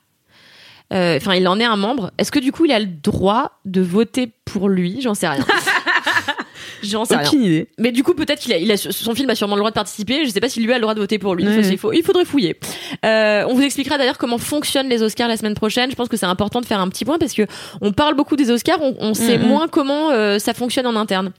Euh, 0.93 1.16
Enfin, 1.16 1.34
il 1.34 1.47
en 1.49 1.59
est 1.59 1.64
un 1.64 1.76
membre. 1.76 2.11
Est-ce 2.18 2.30
que 2.30 2.39
du 2.39 2.53
coup, 2.53 2.64
il 2.64 2.72
a 2.72 2.78
le 2.78 2.87
droit 2.87 3.59
de 3.64 3.80
voter 3.80 4.30
pour 4.45 4.68
lui? 4.68 5.01
J'en 5.01 5.14
sais 5.14 5.28
rien. 5.28 5.45
J'en 6.82 7.05
sais 7.05 7.16
rien. 7.16 7.26
aucune 7.26 7.43
idée. 7.43 7.68
Mais 7.78 7.91
du 7.91 8.03
coup, 8.03 8.14
peut-être 8.14 8.39
qu'il 8.41 8.53
a, 8.53 8.59
il 8.59 8.70
a, 8.70 8.76
son 8.76 9.14
film 9.14 9.28
a 9.30 9.34
sûrement 9.34 9.57
le 9.57 9.61
droit 9.61 9.70
de 9.70 9.74
participer. 9.74 10.24
Je 10.24 10.30
sais 10.30 10.41
pas 10.41 10.49
si 10.49 10.61
lui 10.61 10.70
a 10.72 10.76
le 10.76 10.82
droit 10.82 10.95
de 10.95 11.01
voter 11.01 11.18
pour 11.18 11.34
lui. 11.34 11.45
Il 11.45 12.03
faudrait 12.05 12.24
fouiller. 12.24 12.57
Euh, 13.05 13.45
on 13.49 13.55
vous 13.55 13.62
expliquera 13.62 13.99
d'ailleurs 13.99 14.18
comment 14.18 14.39
fonctionnent 14.39 14.89
les 14.89 15.03
Oscars 15.03 15.28
la 15.28 15.37
semaine 15.37 15.55
prochaine. 15.55 15.91
Je 15.91 15.97
pense 15.97 16.09
que 16.09 16.16
c'est 16.16 16.26
important 16.26 16.61
de 16.61 16.66
faire 16.66 16.80
un 16.80 16.89
petit 16.89 17.05
point 17.05 17.18
parce 17.18 17.32
que 17.32 17.43
on 17.80 17.93
parle 17.93 18.14
beaucoup 18.14 18.37
des 18.37 18.51
Oscars, 18.51 18.78
on, 18.80 18.95
on 19.01 19.14
sait 19.14 19.39
Mhm. 19.39 19.47
moins 19.49 19.68
comment 19.68 20.11
euh, 20.11 20.39
ça 20.39 20.55
fonctionne 20.55 20.87
en 20.87 20.97
interne. 20.97 21.32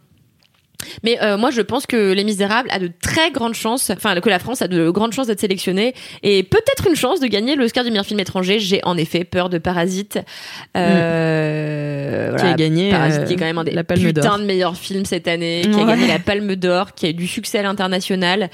Mais 1.04 1.18
euh, 1.22 1.38
moi, 1.38 1.52
je 1.52 1.62
pense 1.62 1.86
que 1.86 2.14
Les 2.14 2.24
Misérables 2.24 2.70
a 2.72 2.80
de 2.80 2.90
très 3.02 3.32
grandes 3.32 3.54
chances, 3.54 3.90
enfin 3.90 4.20
que 4.20 4.30
la 4.30 4.40
France 4.40 4.62
a 4.62 4.68
de 4.68 4.90
grandes 4.90 5.14
chances 5.14 5.28
d'être 5.28 5.40
sélectionnée 5.40 5.94
et 6.24 6.44
peut-être 6.44 6.88
une 6.88 6.96
chance 6.96 7.20
de 7.20 7.28
gagner 7.28 7.56
l'Oscar 7.56 7.84
du 7.84 7.90
meilleur 7.90 8.06
film 8.06 8.20
étranger. 8.20 8.60
J'ai 8.60 8.82
en 8.84 8.98
effet 8.98 9.24
peur 9.24 9.50
de 9.50 9.58
Parasite, 9.58 10.20
euh, 10.76 12.32
Qui 12.32 12.36
voilà, 12.36 12.52
a 12.52 12.56
gagné 12.56 12.92
Parasite 12.92 13.22
euh, 13.22 13.26
qui 13.26 13.34
est 13.34 13.38
quand 13.38 13.46
même 13.46 13.58
un 13.58 13.64
des 13.64 13.72
la 13.72 13.84
Palme 13.84 14.02
putains 14.02 14.40
de 14.40 14.46
meilleurs 14.46 14.78
films 14.78 15.06
cette 15.06 15.28
année, 15.28 15.62
qui 15.64 15.80
a 15.80 15.86
gagné 15.86 16.08
la 16.08 16.20
Palme 16.20 16.56
d'Or, 16.56 16.94
qui 16.94 17.06
a 17.06 17.10
eu 17.10 17.14
du 17.14 17.28
succès 17.28 17.60
à 17.60 17.64
l'international. 17.64 18.50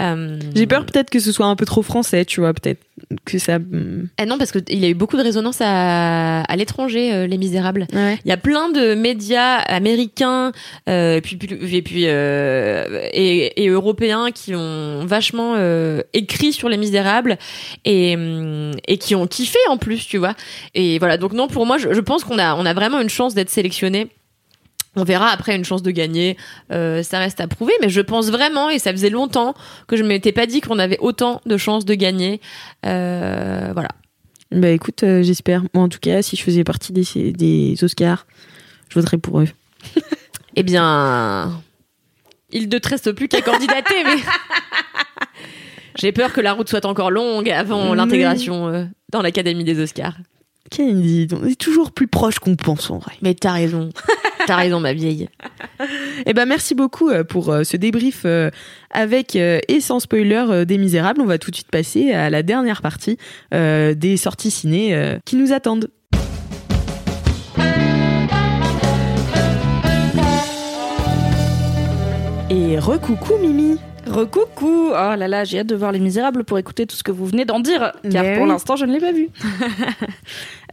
Euh, 0.00 0.38
J'ai 0.54 0.66
peur 0.66 0.86
peut-être 0.86 1.10
que 1.10 1.20
ce 1.20 1.32
soit 1.32 1.46
un 1.46 1.56
peu 1.56 1.66
trop 1.66 1.82
français, 1.82 2.24
tu 2.24 2.40
vois, 2.40 2.54
peut-être 2.54 2.80
que 3.24 3.38
ça. 3.38 3.58
hmm, 3.58 4.08
Ah 4.18 4.26
non, 4.26 4.38
parce 4.38 4.52
qu'il 4.52 4.84
a 4.84 4.88
eu 4.88 4.94
beaucoup 4.94 5.16
de 5.16 5.22
résonance 5.22 5.58
à, 5.60 6.42
à 6.42 6.56
l'étranger, 6.56 7.12
euh, 7.12 7.26
Les 7.26 7.38
Misérables. 7.38 7.86
Ouais. 7.92 8.18
Il 8.24 8.28
y 8.28 8.32
a 8.32 8.36
plein 8.36 8.70
de 8.70 8.94
médias 8.94 9.56
américains 9.56 10.52
euh, 10.88 11.16
et 11.16 11.20
puis, 11.20 11.38
et, 11.72 11.82
puis, 11.82 12.04
euh, 12.06 13.08
et, 13.12 13.64
et 13.64 13.68
européens 13.68 14.30
qui 14.30 14.54
ont 14.54 15.04
vachement 15.06 15.56
écrit 16.12 16.52
sur 16.52 16.68
Les 16.68 16.76
Misérables 16.76 17.38
et, 17.84 18.16
hum, 18.16 18.72
et 18.86 18.98
qui 18.98 19.14
ont 19.14 19.26
kiffé 19.26 19.58
en 19.68 19.76
plus, 19.76 20.06
tu 20.06 20.18
vois. 20.18 20.34
Et 20.74 20.98
voilà, 20.98 21.16
donc 21.16 21.32
non, 21.32 21.48
pour 21.48 21.66
moi, 21.66 21.78
je, 21.78 21.92
je 21.92 22.00
pense 22.00 22.24
qu'on 22.24 22.38
a, 22.38 22.54
on 22.54 22.66
a 22.66 22.74
vraiment 22.74 23.00
une 23.00 23.08
chance 23.10 23.34
d'être 23.34 23.50
sélectionné. 23.50 24.08
On 24.96 25.04
verra 25.04 25.28
après 25.28 25.54
une 25.54 25.64
chance 25.64 25.82
de 25.82 25.90
gagner, 25.90 26.36
euh, 26.72 27.02
ça 27.02 27.18
reste 27.18 27.40
à 27.40 27.46
prouver, 27.46 27.72
mais 27.80 27.88
je 27.88 28.00
pense 28.00 28.30
vraiment, 28.30 28.70
et 28.70 28.78
ça 28.78 28.90
faisait 28.90 29.10
longtemps 29.10 29.54
que 29.86 29.96
je 29.96 30.02
m'étais 30.02 30.32
pas 30.32 30.46
dit 30.46 30.60
qu'on 30.60 30.78
avait 30.78 30.98
autant 30.98 31.40
de 31.46 31.56
chances 31.56 31.84
de 31.84 31.94
gagner. 31.94 32.40
Euh, 32.86 33.70
voilà. 33.72 33.90
Bah 34.50 34.70
écoute, 34.70 35.02
euh, 35.02 35.22
j'espère. 35.22 35.62
Moi, 35.74 35.84
en 35.84 35.88
tout 35.88 35.98
cas, 36.00 36.22
si 36.22 36.36
je 36.36 36.42
faisais 36.42 36.64
partie 36.64 36.92
des, 36.92 37.32
des 37.32 37.84
Oscars, 37.84 38.26
je 38.88 38.98
voterais 38.98 39.18
pour 39.18 39.40
eux. 39.40 39.48
Eh 40.60 40.64
bien, 40.64 41.62
il 42.50 42.68
ne 42.68 42.78
te 42.78 42.88
reste 42.88 43.12
plus 43.12 43.28
qu'à 43.28 43.42
candidater, 43.42 43.94
mais 44.02 44.16
j'ai 46.00 46.10
peur 46.10 46.32
que 46.32 46.40
la 46.40 46.52
route 46.52 46.68
soit 46.68 46.84
encore 46.84 47.12
longue 47.12 47.48
avant 47.48 47.94
l'intégration 47.94 48.90
dans 49.12 49.22
l'Académie 49.22 49.62
des 49.62 49.78
Oscars. 49.78 50.16
Kennedy, 50.70 51.28
on 51.34 51.46
est 51.46 51.58
toujours 51.58 51.92
plus 51.92 52.08
proche 52.08 52.38
qu'on 52.38 52.56
pense 52.56 52.90
en 52.90 52.98
vrai. 52.98 53.12
Mais 53.22 53.34
t'as 53.34 53.52
raison, 53.52 53.90
t'as 54.46 54.56
raison, 54.56 54.80
ma 54.80 54.92
vieille. 54.92 55.28
Eh 56.26 56.32
ben 56.32 56.46
merci 56.46 56.74
beaucoup 56.74 57.10
euh, 57.10 57.24
pour 57.24 57.50
euh, 57.50 57.64
ce 57.64 57.76
débrief 57.76 58.22
euh, 58.24 58.50
avec 58.90 59.36
et 59.36 59.80
sans 59.80 60.00
spoiler 60.00 60.64
des 60.66 60.78
Misérables. 60.78 61.20
On 61.20 61.26
va 61.26 61.38
tout 61.38 61.50
de 61.50 61.56
suite 61.56 61.70
passer 61.70 62.12
à 62.12 62.30
la 62.30 62.42
dernière 62.42 62.82
partie 62.82 63.18
des 63.52 64.16
sorties 64.16 64.50
ciné 64.50 65.18
qui 65.24 65.36
nous 65.36 65.52
attendent. 65.52 65.90
Et 72.50 72.78
recoucou 72.78 73.34
Mimi. 73.40 73.78
Recoucou 74.08 74.88
Oh 74.90 74.92
là 74.92 75.28
là, 75.28 75.44
j'ai 75.44 75.60
hâte 75.60 75.66
de 75.66 75.76
voir 75.76 75.92
Les 75.92 75.98
Misérables 75.98 76.44
pour 76.44 76.58
écouter 76.58 76.86
tout 76.86 76.96
ce 76.96 77.02
que 77.02 77.12
vous 77.12 77.26
venez 77.26 77.44
d'en 77.44 77.60
dire, 77.60 77.92
car 78.10 78.22
Mais 78.24 78.34
pour 78.34 78.44
oui. 78.44 78.48
l'instant, 78.48 78.76
je 78.76 78.84
ne 78.84 78.92
l'ai 78.92 79.00
pas 79.00 79.12
vu. 79.12 79.28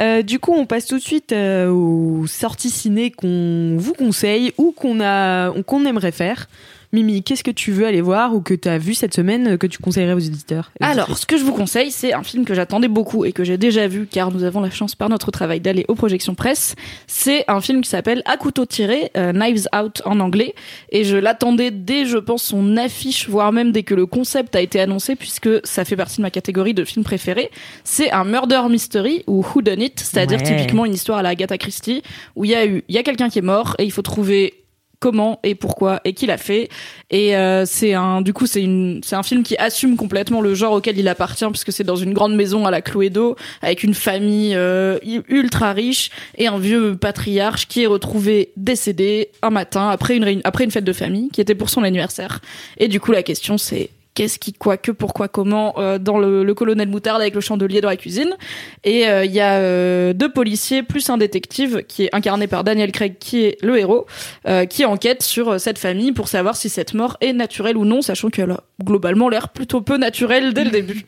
Euh, 0.01 0.23
du 0.23 0.39
coup, 0.39 0.51
on 0.53 0.65
passe 0.65 0.87
tout 0.87 0.97
de 0.97 1.01
suite 1.01 1.31
euh, 1.31 1.69
aux 1.69 2.27
sorties 2.27 2.69
ciné 2.69 3.11
qu'on 3.11 3.77
vous 3.77 3.93
conseille 3.93 4.51
ou 4.57 4.73
qu'on 4.73 4.99
a 4.99 5.51
qu'on 5.65 5.85
aimerait 5.85 6.11
faire. 6.11 6.47
Mimi, 6.95 7.21
qu'est-ce 7.23 7.43
que 7.43 7.51
tu 7.51 7.71
veux 7.71 7.85
aller 7.85 8.01
voir 8.01 8.33
ou 8.33 8.41
que 8.41 8.53
tu 8.53 8.67
as 8.69 8.77
vu 8.77 8.93
cette 8.93 9.13
semaine 9.13 9.49
euh, 9.49 9.57
que 9.57 9.67
tu 9.67 9.77
conseillerais 9.79 10.13
aux 10.13 10.19
éditeurs 10.19 10.71
Alors, 10.79 11.17
ce 11.17 11.25
que 11.25 11.37
je 11.37 11.43
vous 11.43 11.51
conseille, 11.53 11.91
c'est 11.91 12.13
un 12.13 12.23
film 12.23 12.45
que 12.45 12.53
j'attendais 12.53 12.87
beaucoup 12.87 13.25
et 13.25 13.33
que 13.33 13.43
j'ai 13.43 13.57
déjà 13.57 13.87
vu, 13.87 14.07
car 14.09 14.31
nous 14.31 14.43
avons 14.43 14.61
la 14.61 14.69
chance 14.71 14.95
par 14.95 15.09
notre 15.09 15.29
travail 15.29 15.59
d'aller 15.59 15.85
aux 15.87 15.95
projections 15.95 16.33
presse. 16.35 16.75
C'est 17.05 17.43
un 17.47 17.61
film 17.61 17.81
qui 17.81 17.89
s'appelle 17.89 18.23
À 18.25 18.37
couteau 18.37 18.65
tiré, 18.65 19.11
euh, 19.17 19.33
Knives 19.33 19.67
Out 19.75 20.01
en 20.05 20.19
anglais, 20.19 20.55
et 20.91 21.03
je 21.03 21.17
l'attendais 21.17 21.69
dès, 21.71 22.05
je 22.05 22.17
pense, 22.17 22.43
son 22.43 22.77
affiche, 22.77 23.27
voire 23.29 23.51
même 23.51 23.71
dès 23.71 23.83
que 23.83 23.93
le 23.93 24.05
concept 24.05 24.55
a 24.55 24.61
été 24.61 24.79
annoncé, 24.79 25.15
puisque 25.15 25.49
ça 25.65 25.83
fait 25.85 25.95
partie 25.97 26.17
de 26.17 26.21
ma 26.23 26.31
catégorie 26.31 26.73
de 26.73 26.85
films 26.85 27.03
préférés. 27.03 27.51
C'est 27.83 28.11
un 28.11 28.23
murder 28.23 28.61
mystery 28.69 29.23
ou 29.27 29.43
who 29.43 29.61
done 29.61 29.81
it, 29.81 29.99
c'est-à-dire 29.99 30.39
Ouais. 30.39 30.43
typiquement 30.57 30.85
une 30.85 30.93
histoire 30.93 31.19
à 31.19 31.21
la 31.23 31.29
Agatha 31.29 31.57
Christie 31.57 32.01
où 32.35 32.45
il 32.45 32.51
y 32.51 32.55
a 32.55 32.65
eu, 32.65 32.83
il 32.87 32.95
y 32.95 32.97
a 32.97 33.03
quelqu'un 33.03 33.29
qui 33.29 33.39
est 33.39 33.41
mort 33.41 33.75
et 33.79 33.83
il 33.83 33.91
faut 33.91 34.01
trouver 34.01 34.64
comment 35.05 35.39
et 35.43 35.53
pourquoi 35.53 36.01
et 36.03 36.13
qui 36.13 36.25
l'a 36.25 36.39
fait. 36.39 36.67
Et 37.11 37.37
euh, 37.37 37.63
c'est 37.67 37.93
un, 37.93 38.21
du 38.21 38.33
coup, 38.33 38.47
c'est 38.47 38.63
une, 38.63 39.01
c'est 39.03 39.15
un 39.15 39.21
film 39.21 39.43
qui 39.43 39.55
assume 39.57 39.97
complètement 39.97 40.41
le 40.41 40.55
genre 40.55 40.73
auquel 40.73 40.97
il 40.97 41.07
appartient, 41.07 41.45
puisque 41.51 41.71
c'est 41.71 41.83
dans 41.83 41.95
une 41.95 42.11
grande 42.11 42.35
maison 42.35 42.65
à 42.65 42.71
la 42.71 42.81
Cluedo, 42.81 43.35
avec 43.61 43.83
une 43.83 43.93
famille 43.93 44.55
euh, 44.55 44.97
ultra 45.27 45.73
riche 45.73 46.09
et 46.39 46.47
un 46.47 46.57
vieux 46.57 46.97
patriarche 46.97 47.67
qui 47.67 47.83
est 47.83 47.85
retrouvé 47.85 48.51
décédé 48.57 49.29
un 49.43 49.51
matin 49.51 49.89
après 49.89 50.17
une 50.17 50.41
après 50.43 50.63
une 50.63 50.71
fête 50.71 50.83
de 50.83 50.93
famille 50.93 51.29
qui 51.29 51.39
était 51.39 51.53
pour 51.53 51.69
son 51.69 51.83
anniversaire. 51.83 52.41
Et 52.79 52.87
du 52.87 52.99
coup, 52.99 53.11
la 53.11 53.21
question 53.21 53.59
c'est 53.59 53.91
qu'est-ce 54.15 54.39
qui, 54.39 54.53
quoi, 54.53 54.77
que, 54.77 54.91
pourquoi, 54.91 55.27
comment, 55.27 55.75
euh, 55.77 55.99
dans 55.99 56.17
le, 56.17 56.43
le 56.43 56.53
colonel 56.53 56.87
Moutarde 56.87 57.21
avec 57.21 57.35
le 57.35 57.41
chandelier 57.41 57.81
dans 57.81 57.89
la 57.89 57.97
cuisine. 57.97 58.35
Et 58.83 59.07
euh, 59.07 59.25
il 59.25 59.31
y 59.31 59.41
a 59.41 59.59
euh, 59.59 60.13
deux 60.13 60.31
policiers 60.31 60.83
plus 60.83 61.09
un 61.09 61.17
détective 61.17 61.83
qui 61.87 62.05
est 62.05 62.15
incarné 62.15 62.47
par 62.47 62.63
Daniel 62.63 62.91
Craig, 62.91 63.17
qui 63.19 63.43
est 63.43 63.57
le 63.61 63.77
héros, 63.77 64.07
euh, 64.47 64.65
qui 64.65 64.85
enquête 64.85 65.21
sur 65.21 65.49
euh, 65.49 65.57
cette 65.57 65.77
famille 65.77 66.13
pour 66.13 66.29
savoir 66.29 66.55
si 66.55 66.69
cette 66.69 66.93
mort 66.93 67.17
est 67.19 67.33
naturelle 67.33 67.77
ou 67.77 67.83
non, 67.83 68.01
sachant 68.01 68.29
qu'elle 68.29 68.51
a 68.51 68.61
globalement 68.83 69.27
l'air 69.29 69.49
plutôt 69.49 69.81
peu 69.81 69.97
naturelle 69.97 70.53
dès 70.53 70.63
le 70.63 70.71
début. 70.71 71.05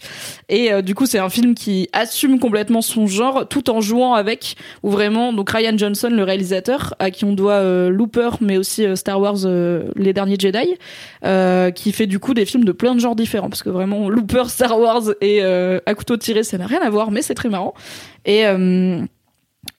Et 0.49 0.81
du 0.81 0.95
coup, 0.95 1.05
c'est 1.05 1.19
un 1.19 1.29
film 1.29 1.53
qui 1.53 1.89
assume 1.91 2.39
complètement 2.39 2.81
son 2.81 3.07
genre, 3.07 3.47
tout 3.47 3.69
en 3.69 3.81
jouant 3.81 4.13
avec, 4.13 4.55
ou 4.83 4.89
vraiment, 4.89 5.33
donc 5.33 5.49
Ryan 5.49 5.77
Johnson, 5.77 6.09
le 6.09 6.23
réalisateur, 6.23 6.95
à 6.99 7.11
qui 7.11 7.25
on 7.25 7.33
doit 7.33 7.89
Looper, 7.89 8.29
mais 8.39 8.57
aussi 8.57 8.85
Star 8.95 9.19
Wars, 9.19 9.39
les 9.95 10.13
derniers 10.13 10.37
Jedi, 10.39 10.75
qui 11.73 11.91
fait 11.91 12.07
du 12.07 12.19
coup 12.19 12.33
des 12.33 12.45
films 12.45 12.63
de 12.63 12.71
plein 12.71 12.96
de 12.97 13.01
genres 13.01 13.15
différents, 13.15 13.49
parce 13.49 13.63
que 13.63 13.69
vraiment, 13.69 14.09
Looper, 14.09 14.49
Star 14.49 14.77
Wars 14.79 15.03
et 15.21 15.41
euh, 15.41 15.79
à 15.85 15.95
couteau 15.95 16.17
tiré, 16.17 16.43
ça 16.43 16.57
n'a 16.57 16.67
rien 16.67 16.81
à 16.81 16.89
voir, 16.89 17.11
mais 17.11 17.21
c'est 17.21 17.33
très 17.33 17.49
marrant. 17.49 17.73
Et 18.25 18.45
euh, 18.45 19.01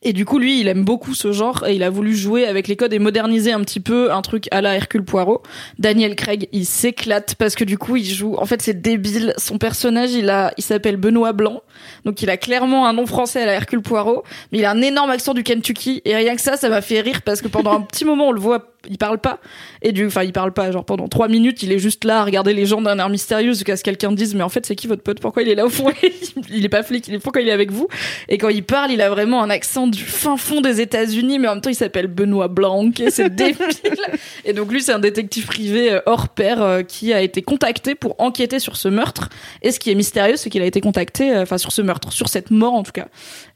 et 0.00 0.12
du 0.12 0.24
coup, 0.24 0.38
lui, 0.38 0.60
il 0.60 0.68
aime 0.68 0.84
beaucoup 0.84 1.12
ce 1.12 1.32
genre 1.32 1.66
et 1.66 1.74
il 1.74 1.82
a 1.82 1.90
voulu 1.90 2.14
jouer 2.14 2.46
avec 2.46 2.68
les 2.68 2.76
codes 2.76 2.92
et 2.92 3.00
moderniser 3.00 3.50
un 3.50 3.60
petit 3.62 3.80
peu 3.80 4.12
un 4.12 4.22
truc 4.22 4.46
à 4.52 4.60
la 4.60 4.76
Hercule 4.76 5.04
Poirot. 5.04 5.42
Daniel 5.80 6.14
Craig, 6.14 6.48
il 6.52 6.66
s'éclate 6.66 7.34
parce 7.34 7.56
que 7.56 7.64
du 7.64 7.78
coup, 7.78 7.96
il 7.96 8.04
joue. 8.04 8.36
En 8.36 8.46
fait, 8.46 8.62
c'est 8.62 8.80
débile. 8.80 9.34
Son 9.38 9.58
personnage, 9.58 10.12
il 10.12 10.30
a, 10.30 10.52
il 10.56 10.62
s'appelle 10.62 10.98
Benoît 10.98 11.32
Blanc, 11.32 11.62
donc 12.04 12.22
il 12.22 12.30
a 12.30 12.36
clairement 12.36 12.86
un 12.86 12.92
nom 12.92 13.06
français 13.06 13.42
à 13.42 13.46
la 13.46 13.54
Hercule 13.54 13.82
Poirot, 13.82 14.22
mais 14.52 14.58
il 14.58 14.64
a 14.64 14.70
un 14.70 14.80
énorme 14.82 15.10
accent 15.10 15.34
du 15.34 15.42
Kentucky 15.42 16.00
et 16.04 16.14
rien 16.14 16.36
que 16.36 16.42
ça, 16.42 16.56
ça 16.56 16.68
m'a 16.68 16.80
fait 16.80 17.00
rire 17.00 17.22
parce 17.22 17.42
que 17.42 17.48
pendant 17.48 17.72
un 17.72 17.80
petit 17.80 18.04
moment, 18.04 18.28
on 18.28 18.32
le 18.32 18.40
voit, 18.40 18.72
il 18.88 18.98
parle 18.98 19.18
pas 19.18 19.40
et 19.82 19.90
du, 19.90 20.06
enfin, 20.06 20.22
il 20.22 20.32
parle 20.32 20.52
pas. 20.52 20.70
Genre 20.70 20.84
pendant 20.84 21.08
trois 21.08 21.26
minutes, 21.26 21.64
il 21.64 21.72
est 21.72 21.80
juste 21.80 22.04
là 22.04 22.20
à 22.20 22.24
regarder 22.24 22.54
les 22.54 22.66
gens 22.66 22.80
d'un 22.80 23.00
air 23.00 23.08
mystérieux 23.08 23.52
jusqu'à 23.52 23.76
ce 23.76 23.82
que 23.82 23.88
quelqu'un 23.88 24.12
dise, 24.12 24.36
mais 24.36 24.44
en 24.44 24.48
fait, 24.48 24.64
c'est 24.64 24.76
qui 24.76 24.86
votre 24.86 25.02
pote? 25.02 25.18
Pourquoi 25.18 25.42
il 25.42 25.48
est 25.48 25.56
là 25.56 25.66
au 25.66 25.70
fond? 25.70 25.90
Il 26.50 26.64
est 26.64 26.68
pas 26.68 26.82
flic. 26.82 27.08
Il 27.08 27.14
est 27.14 27.18
pourquoi 27.18 27.42
il 27.42 27.48
est 27.48 27.52
avec 27.52 27.70
vous? 27.70 27.88
Et 28.28 28.38
quand 28.38 28.48
il 28.48 28.62
parle, 28.62 28.90
il 28.90 29.02
a 29.02 29.10
vraiment 29.10 29.42
un 29.42 29.50
accent 29.50 29.87
du 29.88 30.04
fin 30.04 30.36
fond 30.36 30.60
des 30.60 30.80
États-Unis, 30.80 31.38
mais 31.38 31.48
en 31.48 31.54
même 31.54 31.60
temps, 31.60 31.70
il 31.70 31.74
s'appelle 31.74 32.06
Benoît 32.06 32.48
Blanc 32.48 32.90
et 33.00 33.10
c'est 33.10 33.34
débile. 33.34 33.66
Et 34.44 34.52
donc 34.52 34.72
lui, 34.72 34.82
c'est 34.82 34.92
un 34.92 34.98
détective 34.98 35.46
privé 35.46 35.92
euh, 35.92 36.00
hors 36.06 36.28
pair 36.28 36.62
euh, 36.62 36.82
qui 36.82 37.12
a 37.12 37.20
été 37.20 37.42
contacté 37.42 37.94
pour 37.94 38.14
enquêter 38.18 38.58
sur 38.58 38.76
ce 38.76 38.88
meurtre. 38.88 39.28
Et 39.62 39.72
ce 39.72 39.80
qui 39.80 39.90
est 39.90 39.94
mystérieux, 39.94 40.36
c'est 40.36 40.50
qu'il 40.50 40.62
a 40.62 40.66
été 40.66 40.80
contacté, 40.80 41.34
euh, 41.34 41.42
enfin 41.42 41.58
sur 41.58 41.72
ce 41.72 41.82
meurtre, 41.82 42.12
sur 42.12 42.28
cette 42.28 42.50
mort 42.50 42.74
en 42.74 42.82
tout 42.82 42.92
cas. 42.92 43.08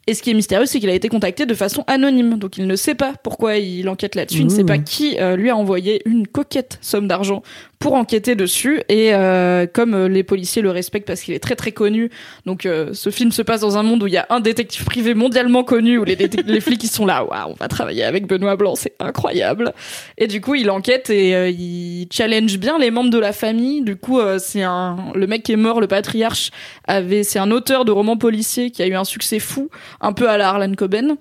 Et 0.06 0.14
ce 0.14 0.22
qui 0.22 0.30
est 0.30 0.34
mystérieux, 0.34 0.66
c'est 0.66 0.80
qu'il 0.80 0.90
a 0.90 0.94
été 0.94 1.08
contacté 1.08 1.46
de 1.46 1.54
façon 1.54 1.84
anonyme. 1.86 2.38
Donc 2.38 2.58
il 2.58 2.66
ne 2.66 2.76
sait 2.76 2.94
pas 2.94 3.14
pourquoi 3.22 3.56
il 3.56 3.88
enquête 3.88 4.14
là-dessus. 4.14 4.40
Il 4.40 4.46
ne 4.46 4.50
sait 4.50 4.64
pas 4.64 4.78
qui 4.78 5.16
euh, 5.20 5.36
lui 5.36 5.48
a 5.48 5.56
envoyé 5.56 6.02
une 6.06 6.26
coquette 6.26 6.78
somme 6.80 7.06
d'argent 7.06 7.42
pour 7.82 7.94
enquêter 7.94 8.34
dessus. 8.34 8.80
Et 8.88 9.12
euh, 9.12 9.66
comme 9.70 9.94
euh, 9.94 10.08
les 10.08 10.22
policiers 10.22 10.62
le 10.62 10.70
respectent 10.70 11.06
parce 11.06 11.20
qu'il 11.22 11.34
est 11.34 11.40
très 11.40 11.56
très 11.56 11.72
connu, 11.72 12.10
donc 12.46 12.64
euh, 12.64 12.90
ce 12.94 13.10
film 13.10 13.32
se 13.32 13.42
passe 13.42 13.60
dans 13.60 13.76
un 13.76 13.82
monde 13.82 14.02
où 14.02 14.06
il 14.06 14.12
y 14.12 14.18
a 14.18 14.26
un 14.30 14.40
détective 14.40 14.84
privé 14.84 15.14
mondialement 15.14 15.64
connu, 15.64 15.98
où 15.98 16.04
les, 16.04 16.16
les 16.16 16.60
flics 16.60 16.82
ils 16.84 16.88
sont 16.88 17.04
là, 17.04 17.24
waouh, 17.24 17.50
on 17.50 17.54
va 17.54 17.68
travailler 17.68 18.04
avec 18.04 18.26
Benoît 18.26 18.56
Blanc, 18.56 18.76
c'est 18.76 18.94
incroyable. 19.00 19.72
Et 20.16 20.28
du 20.28 20.40
coup, 20.40 20.54
il 20.54 20.70
enquête 20.70 21.10
et 21.10 21.50
il 21.50 22.06
challenge 22.12 22.58
bien 22.58 22.78
les 22.78 22.90
membres 22.90 23.10
de 23.10 23.18
la 23.18 23.32
famille. 23.32 23.82
Du 23.82 23.96
coup, 23.96 24.20
c'est 24.38 24.62
un 24.62 24.96
le 25.14 25.26
mec 25.26 25.42
qui 25.42 25.52
est 25.52 25.56
mort, 25.56 25.80
le 25.80 25.88
patriarche, 25.88 26.50
avait 26.86 27.24
c'est 27.24 27.38
un 27.38 27.50
auteur 27.50 27.84
de 27.84 27.90
romans 27.90 28.16
policiers 28.16 28.70
qui 28.70 28.82
a 28.82 28.86
eu 28.86 28.94
un 28.94 29.04
succès 29.04 29.38
fou, 29.40 29.70
un 30.00 30.12
peu 30.12 30.28
à 30.28 30.36
la 30.36 30.48
Harlan 30.48 30.72
Coben 30.74 31.16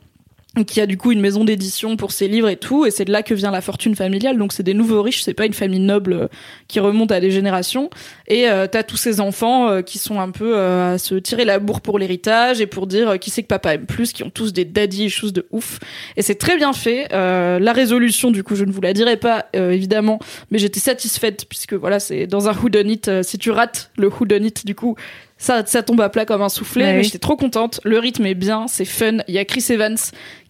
qui 0.67 0.81
a 0.81 0.85
du 0.85 0.97
coup 0.97 1.13
une 1.13 1.21
maison 1.21 1.45
d'édition 1.45 1.95
pour 1.95 2.11
ses 2.11 2.27
livres 2.27 2.49
et 2.49 2.57
tout, 2.57 2.85
et 2.85 2.91
c'est 2.91 3.05
de 3.05 3.11
là 3.11 3.23
que 3.23 3.33
vient 3.33 3.51
la 3.51 3.61
fortune 3.61 3.95
familiale. 3.95 4.37
Donc 4.37 4.51
c'est 4.51 4.63
des 4.63 4.73
nouveaux 4.73 5.01
riches, 5.01 5.23
c'est 5.23 5.33
pas 5.33 5.45
une 5.45 5.53
famille 5.53 5.79
noble 5.79 6.13
euh, 6.13 6.27
qui 6.67 6.81
remonte 6.81 7.11
à 7.13 7.21
des 7.21 7.31
générations. 7.31 7.89
Et 8.27 8.49
euh, 8.49 8.67
t'as 8.69 8.83
tous 8.83 8.97
ces 8.97 9.21
enfants 9.21 9.69
euh, 9.69 9.81
qui 9.81 9.97
sont 9.97 10.19
un 10.19 10.29
peu 10.29 10.59
à 10.59 10.97
se 10.97 11.15
tirer 11.15 11.45
la 11.45 11.59
bourre 11.59 11.79
pour 11.79 11.97
l'héritage 11.97 12.59
et 12.59 12.67
pour 12.67 12.85
dire 12.85 13.17
qui 13.17 13.29
c'est 13.29 13.43
que 13.43 13.47
papa 13.47 13.75
aime 13.75 13.85
plus, 13.85 14.11
qui 14.11 14.23
ont 14.23 14.29
tous 14.29 14.51
des 14.51 14.65
daddy 14.65 15.05
issues 15.05 15.31
de 15.31 15.47
ouf. 15.51 15.79
Et 16.17 16.21
c'est 16.21 16.35
très 16.35 16.57
bien 16.57 16.73
fait. 16.73 17.07
La 17.11 17.73
résolution, 17.73 18.31
du 18.31 18.43
coup, 18.43 18.55
je 18.55 18.65
ne 18.65 18.71
vous 18.71 18.81
la 18.81 18.93
dirai 18.93 19.17
pas 19.17 19.45
évidemment, 19.53 20.19
mais 20.49 20.57
j'étais 20.57 20.79
satisfaite 20.79 21.45
puisque 21.47 21.73
voilà, 21.73 21.99
c'est 21.99 22.27
dans 22.27 22.49
un 22.49 22.53
whodunit. 22.53 23.01
Si 23.23 23.37
tu 23.37 23.51
rates 23.51 23.91
le 23.97 24.09
whodunit, 24.09 24.53
du 24.65 24.75
coup, 24.75 24.95
ça, 25.41 25.65
ça 25.65 25.81
tombe 25.81 25.99
à 26.01 26.09
plat 26.09 26.25
comme 26.25 26.43
un 26.43 26.49
soufflé, 26.49 26.83
Ouais, 26.83 26.91
mais 26.93 26.97
oui. 26.99 27.03
j'étais 27.03 27.17
trop 27.17 27.35
contente. 27.35 27.79
Le 27.83 27.97
rythme 27.97 28.27
est 28.27 28.35
bien, 28.35 28.67
c'est 28.67 28.85
fun. 28.85 29.17
Il 29.27 29.33
y 29.33 29.39
a 29.39 29.45
Chris 29.45 29.65
Evans 29.69 29.97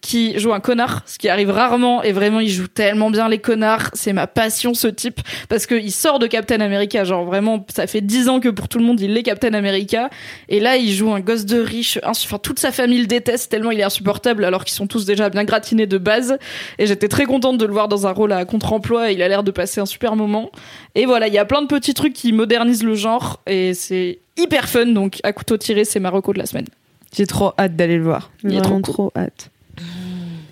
qui 0.02 0.38
joue 0.38 0.52
un 0.52 0.60
connard, 0.60 1.02
ce 1.06 1.16
qui 1.16 1.28
arrive 1.28 1.48
rarement, 1.50 2.02
et 2.02 2.12
vraiment 2.12 2.40
il 2.40 2.48
joue 2.50 2.66
tellement 2.66 3.10
bien 3.10 3.28
les 3.28 3.38
connards. 3.38 3.88
C'est 3.94 4.12
ma 4.12 4.26
passion 4.26 4.74
ce 4.74 4.88
type 4.88 5.20
parce 5.48 5.64
que 5.66 5.74
il 5.76 5.92
sort 5.92 6.18
de 6.18 6.26
Captain 6.26 6.60
America, 6.60 7.04
genre 7.04 7.24
vraiment, 7.24 7.64
ça 7.74 7.86
fait 7.86 8.00
dix 8.02 8.28
ans 8.28 8.38
que 8.40 8.48
pour 8.50 8.68
tout 8.68 8.78
le 8.78 8.84
monde 8.84 9.00
il 9.00 9.16
est 9.16 9.22
Captain 9.22 9.54
America, 9.54 10.10
et 10.50 10.60
là 10.60 10.76
il 10.76 10.92
joue 10.92 11.12
un 11.14 11.20
gosse 11.20 11.46
de 11.46 11.58
riche. 11.60 11.98
Enfin 12.02 12.38
toute 12.38 12.58
sa 12.58 12.70
famille 12.72 12.98
le 13.00 13.06
déteste 13.06 13.50
tellement 13.50 13.70
il 13.70 13.80
est 13.80 13.84
insupportable, 13.84 14.44
alors 14.44 14.64
qu'ils 14.64 14.74
sont 14.74 14.86
tous 14.88 15.06
déjà 15.06 15.30
bien 15.30 15.44
gratinés 15.44 15.86
de 15.86 15.98
base. 15.98 16.36
Et 16.78 16.86
j'étais 16.86 17.08
très 17.08 17.24
contente 17.24 17.56
de 17.56 17.64
le 17.64 17.72
voir 17.72 17.88
dans 17.88 18.06
un 18.06 18.12
rôle 18.12 18.32
à 18.32 18.44
contre-emploi. 18.44 19.10
et 19.10 19.14
Il 19.14 19.22
a 19.22 19.28
l'air 19.28 19.42
de 19.42 19.52
passer 19.52 19.80
un 19.80 19.86
super 19.86 20.16
moment. 20.16 20.50
Et 20.96 21.06
voilà, 21.06 21.28
il 21.28 21.32
y 21.34 21.38
a 21.38 21.44
plein 21.44 21.62
de 21.62 21.66
petits 21.68 21.94
trucs 21.94 22.12
qui 22.12 22.32
modernisent 22.32 22.82
le 22.84 22.94
genre, 22.96 23.40
et 23.46 23.72
c'est 23.72 24.18
hyper 24.36 24.68
fun. 24.68 24.86
Donc 24.86 25.18
à 25.22 25.32
couteau 25.32 25.56
tiré, 25.56 25.84
c'est 25.84 26.00
ma 26.00 26.10
reco 26.10 26.32
de 26.32 26.38
la 26.38 26.46
semaine. 26.46 26.66
J'ai 27.14 27.26
trop 27.26 27.52
hâte 27.58 27.76
d'aller 27.76 27.96
le 27.96 28.04
voir. 28.04 28.30
Il 28.42 28.54
est 28.54 28.58
Vraiment 28.58 28.80
trop 28.80 29.10
trop 29.10 29.12
hâte. 29.16 29.50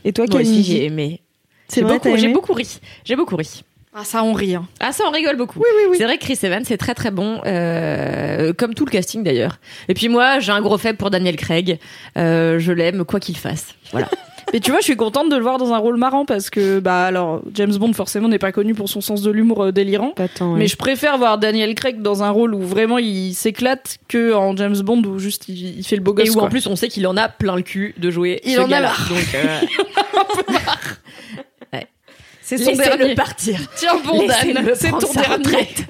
Et 0.05 0.13
toi, 0.13 0.27
Moi 0.31 0.41
aussi, 0.41 0.51
Kalindi 0.51 0.71
j'ai 0.73 0.85
aimé. 0.85 1.21
C'est 1.69 1.81
J'ai 1.81 1.87
vrai, 1.87 2.19
j'ai 2.19 2.29
beaucoup 2.29 2.53
ri. 2.53 2.81
J'ai 3.05 3.17
beaucoup 3.17 3.37
ri. 3.37 3.63
Ah 3.93 4.05
ça 4.05 4.23
on 4.23 4.33
rit. 4.33 4.55
Hein. 4.55 4.69
Ah 4.79 4.93
ça 4.93 5.05
on 5.09 5.11
rigole 5.11 5.37
beaucoup. 5.37 5.61
C'est 5.97 6.05
vrai 6.05 6.17
que 6.17 6.23
Chris 6.23 6.39
Evans 6.43 6.65
c'est 6.65 6.77
très 6.77 6.95
très 6.95 7.11
bon, 7.11 7.41
euh, 7.45 8.53
comme 8.53 8.75
tout 8.75 8.85
le 8.85 8.91
casting 8.91 9.25
d'ailleurs. 9.25 9.59
Et 9.89 9.95
puis 9.95 10.09
moi 10.09 10.39
j'ai 10.39 10.53
un 10.53 10.61
gros 10.61 10.79
faible 10.79 10.97
pour 10.97 11.11
Daniel 11.11 11.37
Craig. 11.37 11.79
Euh, 12.17 12.61
je 12.61 12.71
l'aime 12.73 13.05
quoi 13.05 13.19
qu'il 13.19 13.37
fasse. 13.37 13.75
Voilà. 13.91 14.09
Mais 14.53 14.61
tu 14.61 14.71
vois, 14.71 14.81
je 14.81 14.85
suis 14.85 14.97
contente 14.97 15.31
de 15.31 15.37
le 15.37 15.43
voir 15.43 15.59
dans 15.59 15.73
un 15.73 15.79
rôle 15.79 15.97
marrant 15.97 16.25
parce 16.25 16.51
que, 16.51 16.81
bah 16.81 17.05
alors, 17.05 17.43
James 17.55 17.75
Bond 17.77 17.93
forcément 17.93 18.29
n'est 18.29 18.39
pas 18.39 18.53
connu 18.53 18.75
pour 18.75 18.89
son 18.89 19.01
sens 19.01 19.23
de 19.23 19.31
l'humour 19.31 19.65
euh, 19.65 19.73
délirant. 19.73 20.11
Pas 20.11 20.29
tant, 20.29 20.53
ouais. 20.53 20.59
Mais 20.61 20.67
je 20.67 20.77
préfère 20.77 21.19
voir 21.19 21.39
Daniel 21.39 21.75
Craig 21.75 22.03
dans 22.03 22.23
un 22.23 22.31
rôle 22.31 22.55
où 22.55 22.61
vraiment 22.61 22.99
il 22.99 23.35
s'éclate 23.35 23.99
que 24.09 24.35
en 24.35 24.57
James 24.57 24.79
Bond 24.79 25.03
où 25.05 25.19
juste 25.19 25.49
il, 25.49 25.79
il 25.79 25.85
fait 25.85 25.97
le 25.97 26.03
beau 26.03 26.15
gosse. 26.15 26.27
Et 26.27 26.31
où 26.31 26.35
quoi. 26.35 26.45
en 26.45 26.49
plus 26.49 26.67
on 26.67 26.77
sait 26.77 26.89
qu'il 26.89 27.07
en 27.07 27.17
a 27.17 27.29
plein 27.29 27.57
le 27.57 27.63
cul 27.63 27.95
de 27.99 28.11
jouer. 28.11 28.41
Il 28.45 28.55
ce 28.55 28.61
en 28.61 28.71
a 28.71 28.81
marre. 28.81 29.09
Donc 29.09 29.35
euh, 29.35 29.61
c'est 32.43 32.59
son 32.59 32.71
laissez-le 32.71 32.99
dernier. 32.99 33.15
partir. 33.15 33.61
Tiens 33.77 34.01
bon 34.05 34.27
Dan, 34.27 34.71
c'est 34.75 34.91
ton 34.91 35.13
dernier. 35.13 35.37
retraite. 35.37 35.85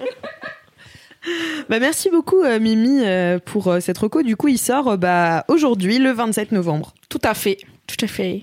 Bah, 1.68 1.78
merci 1.78 2.11
beaucoup, 2.11 2.42
euh, 2.42 2.59
Mimi, 2.59 3.01
euh, 3.05 3.38
pour 3.44 3.68
euh, 3.68 3.80
cette 3.80 3.98
reco. 3.98 4.22
Du 4.22 4.36
coup, 4.36 4.48
il 4.48 4.59
sort 4.59 4.88
euh, 4.88 4.96
bah, 4.96 5.44
aujourd'hui, 5.48 5.98
le 5.98 6.12
27 6.12 6.53
novembre. 6.53 6.94
Tout 7.09 7.20
à 7.22 7.34
fait, 7.34 7.59
tout 7.97 8.05
à 8.05 8.09
fait. 8.09 8.43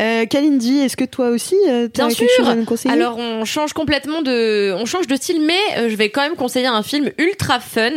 Euh, 0.00 0.26
Kalindi, 0.26 0.78
est-ce 0.78 0.96
que 0.96 1.04
toi 1.04 1.28
aussi, 1.30 1.56
euh, 1.68 1.88
t'as 1.92 2.06
Bien 2.06 2.14
quelque 2.14 2.30
sûr. 2.30 2.44
chose 2.44 2.48
à 2.48 2.54
nous 2.54 2.64
conseiller? 2.64 2.94
Alors 2.94 3.18
on 3.18 3.44
change 3.44 3.72
complètement 3.72 4.22
de, 4.22 4.72
on 4.78 4.86
change 4.86 5.08
de 5.08 5.16
style, 5.16 5.40
mais 5.40 5.58
euh, 5.76 5.88
je 5.88 5.96
vais 5.96 6.08
quand 6.08 6.20
même 6.20 6.36
conseiller 6.36 6.68
un 6.68 6.84
film 6.84 7.10
ultra 7.18 7.58
fun 7.58 7.90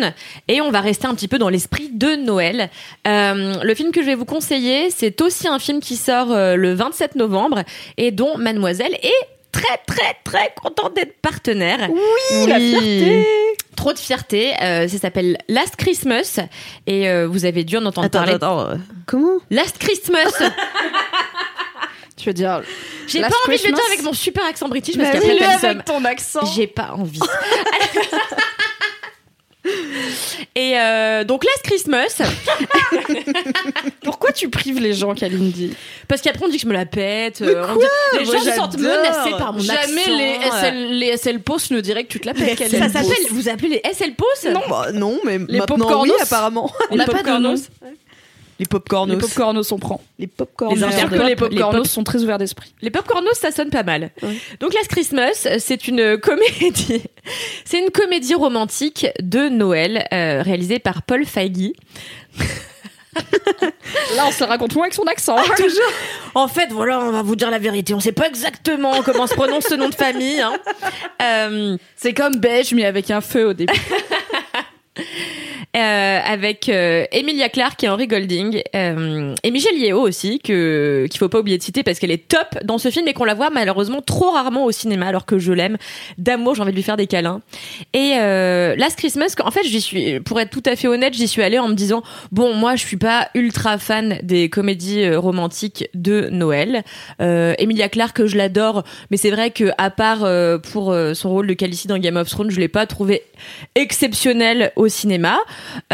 et 0.47 0.61
on 0.61 0.71
va 0.71 0.81
rester 0.81 1.05
un 1.05 1.13
petit 1.13 1.27
peu 1.27 1.37
dans 1.37 1.49
l'esprit 1.49 1.89
de 1.93 2.15
Noël. 2.15 2.69
Le 3.05 3.73
film 3.75 3.91
que 3.91 4.01
je 4.01 4.07
vais 4.07 4.15
vous 4.15 4.25
conseiller, 4.25 4.89
c'est 4.89 5.21
aussi 5.21 5.47
un 5.47 5.59
film 5.59 5.79
qui 5.79 5.95
sort 5.95 6.29
le 6.29 6.73
27 6.73 7.15
novembre 7.15 7.63
et 7.97 8.09
dont 8.09 8.35
Mademoiselle 8.37 8.95
est 9.03 9.27
très 9.51 9.77
très 9.85 10.15
très 10.23 10.53
contente 10.61 10.95
d'être 10.95 11.19
partenaire. 11.21 11.89
oui, 11.89 12.47
la 12.47 12.59
fierté. 12.59 13.25
Trop 13.75 13.93
de 13.93 13.99
fierté. 13.99 14.53
Euh, 14.61 14.87
ça 14.87 14.97
s'appelle 14.97 15.37
Last 15.47 15.75
Christmas 15.77 16.39
et 16.87 17.09
euh, 17.09 17.27
vous 17.27 17.45
avez 17.45 17.63
dû 17.63 17.77
en 17.77 17.85
entendre 17.85 18.05
Attends, 18.07 18.19
parler. 18.19 18.33
attends, 18.33 18.59
euh, 18.69 18.75
comment 19.05 19.37
Last 19.49 19.77
Christmas. 19.77 20.31
Tu 22.17 22.29
veux 22.29 22.33
dire 22.33 22.61
J'ai 23.07 23.21
pas 23.21 23.29
envie 23.47 23.57
de 23.57 23.63
le 23.63 23.69
dire 23.69 23.73
Christmas 23.73 23.81
avec 23.87 24.03
mon 24.03 24.13
super 24.13 24.45
accent 24.45 24.67
british 24.67 24.95
parce 24.95 25.09
Bah 25.11 25.19
qu'après 25.19 25.67
avec 25.67 25.85
ton 25.85 26.05
accent. 26.05 26.45
J'ai 26.55 26.67
pas 26.67 26.91
envie. 26.95 27.19
Et 30.55 30.73
euh, 30.77 31.23
donc 31.23 31.43
Last 31.43 31.61
Christmas, 31.63 32.21
Pourquoi 34.03 34.31
tu 34.31 34.49
prives 34.49 34.79
les 34.79 34.93
gens, 34.93 35.13
Kalindi? 35.13 35.73
Parce 36.07 36.21
qu'après 36.21 36.45
on 36.45 36.47
dit 36.49 36.57
que 36.57 36.63
je 36.63 36.67
me 36.67 36.73
la 36.73 36.85
pète. 36.85 37.41
euh, 37.41 37.65
on 37.69 37.75
dit- 37.75 37.85
les 38.19 38.25
Moi, 38.25 38.35
gens 38.35 38.41
se 38.41 38.51
sentent 38.51 38.77
j'adore. 38.79 38.97
menacés 39.03 39.31
par 39.37 39.53
mon 39.53 39.59
Jamais 39.59 39.77
accent. 40.01 40.17
les 40.17 40.37
euh. 40.37 40.61
SL, 40.61 40.89
les 40.99 41.17
SL 41.17 41.39
Post 41.41 41.71
ne 41.71 41.81
diraient 41.81 42.03
que 42.03 42.11
tu 42.11 42.19
te 42.19 42.25
la 42.27 42.33
pètes. 42.33 42.57
Kalindi. 42.57 42.77
Ça 42.79 42.89
s'appelle, 42.89 43.25
vous 43.29 43.49
appelez 43.49 43.81
les 43.83 43.93
SL 43.93 44.15
Post? 44.15 44.49
Non, 44.51 44.61
bah, 44.69 44.91
non, 44.93 45.19
mais 45.25 45.37
Les 45.47 45.59
maintenant 45.59 45.77
popcornos 45.77 46.15
oui, 46.15 46.21
apparemment. 46.21 46.71
On 46.89 46.95
n'a 46.95 47.05
pas 47.05 47.13
de 47.13 47.17
popcornos. 47.19 47.69
Les 48.59 48.65
popcornos. 48.67 49.15
Les 49.15 49.19
popcornos, 49.21 49.71
on 49.71 49.79
prend. 49.79 50.01
Les 50.19 50.27
popcornos. 50.27 50.77
Les 50.79 50.85
Pop- 51.07 51.19
les 51.27 51.35
popcornos 51.35 51.73
les 51.73 51.79
pop- 51.79 51.87
sont 51.87 52.03
très 52.03 52.21
ouverts 52.23 52.37
d'esprit. 52.37 52.73
Les 52.81 52.91
popcornos, 52.91 53.33
ça 53.33 53.51
sonne 53.51 53.69
pas 53.71 53.81
mal. 53.83 54.11
Ouais. 54.21 54.37
Donc 54.59 54.73
Last 54.75 54.87
Christmas, 54.89 55.47
c'est 55.59 55.87
une 55.87 56.17
comédie. 56.19 57.01
C'est 57.65 57.79
une 57.79 57.89
comédie 57.91 58.35
romantique 58.35 59.07
de 59.21 59.47
Noël 59.49 60.05
euh, 60.13 60.41
réalisée 60.43 60.79
par 60.79 61.01
Paul 61.03 61.25
Feig. 61.25 61.73
Là, 64.15 64.23
on 64.27 64.31
se 64.31 64.43
raconte 64.43 64.73
moins 64.75 64.83
avec 64.85 64.93
son 64.93 65.03
accent. 65.03 65.35
Toujours. 65.57 65.91
En 66.33 66.47
fait, 66.47 66.67
voilà, 66.71 66.99
on 66.99 67.11
va 67.11 67.21
vous 67.21 67.35
dire 67.35 67.51
la 67.51 67.59
vérité. 67.59 67.93
On 67.93 67.99
sait 67.99 68.11
pas 68.13 68.27
exactement 68.27 69.01
comment 69.03 69.27
se 69.27 69.33
prononce 69.33 69.65
ce 69.65 69.75
nom 69.75 69.89
de 69.89 69.95
famille. 69.95 70.39
hein. 70.41 70.53
Euh, 71.21 71.77
C'est 71.95 72.13
comme 72.13 72.35
beige, 72.37 72.73
mais 72.73 72.85
avec 72.85 73.11
un 73.11 73.21
feu 73.21 73.47
au 73.49 73.53
début. 73.53 73.73
euh, 75.73 76.19
avec 76.25 76.67
euh, 76.67 77.05
Emilia 77.13 77.47
Clarke 77.47 77.81
et 77.85 77.87
Henry 77.87 78.05
Golding. 78.05 78.61
Euh, 78.75 79.33
et 79.41 79.51
Michelle 79.51 79.77
Yeoh 79.77 80.01
aussi 80.01 80.39
que 80.39 81.07
qu'il 81.09 81.17
faut 81.17 81.29
pas 81.29 81.39
oublier 81.39 81.57
de 81.57 81.63
citer 81.63 81.81
parce 81.81 81.97
qu'elle 81.97 82.11
est 82.11 82.27
top 82.27 82.61
dans 82.65 82.77
ce 82.77 82.89
film 82.89 83.07
et 83.07 83.13
qu'on 83.13 83.23
la 83.23 83.35
voit 83.35 83.49
malheureusement 83.51 84.01
trop 84.01 84.31
rarement 84.31 84.65
au 84.65 84.71
cinéma 84.71 85.07
alors 85.07 85.25
que 85.25 85.39
je 85.39 85.53
l'aime. 85.53 85.77
D'amour 86.17 86.55
j'ai 86.55 86.61
envie 86.63 86.71
de 86.71 86.75
lui 86.75 86.83
faire 86.83 86.97
des 86.97 87.07
câlins. 87.07 87.41
Et 87.93 88.15
Last 88.77 88.97
Christmas 88.97 89.33
en 89.41 89.51
fait 89.51 89.63
j'y 89.63 89.79
suis 89.79 90.19
pour 90.19 90.41
être 90.41 90.49
tout 90.49 90.63
à 90.65 90.75
fait 90.75 90.89
honnête 90.89 91.13
j'y 91.13 91.27
suis 91.27 91.41
allée 91.41 91.59
en 91.59 91.69
me 91.69 91.73
disant 91.73 92.03
bon 92.33 92.53
moi 92.53 92.75
je 92.75 92.85
suis 92.85 92.97
pas 92.97 93.29
ultra 93.33 93.77
fan 93.77 94.19
des 94.23 94.49
comédies 94.49 95.09
romantiques 95.15 95.87
de 95.93 96.27
Noël. 96.31 96.83
Emilia 97.19 97.87
Clarke 97.87 98.25
je 98.25 98.35
l'adore 98.35 98.83
mais 99.09 99.15
c'est 99.15 99.31
vrai 99.31 99.51
que 99.51 99.71
à 99.77 99.89
part 99.89 100.27
pour 100.63 100.93
son 101.13 101.29
rôle 101.29 101.47
de 101.47 101.53
Khaleesi 101.53 101.87
dans 101.87 101.97
Game 101.97 102.17
of 102.17 102.29
Thrones 102.29 102.51
je 102.51 102.59
l'ai 102.59 102.67
pas 102.67 102.85
trouvé 102.87 103.23
exceptionnel 103.75 104.73
au 104.75 104.89
cinéma 104.89 105.39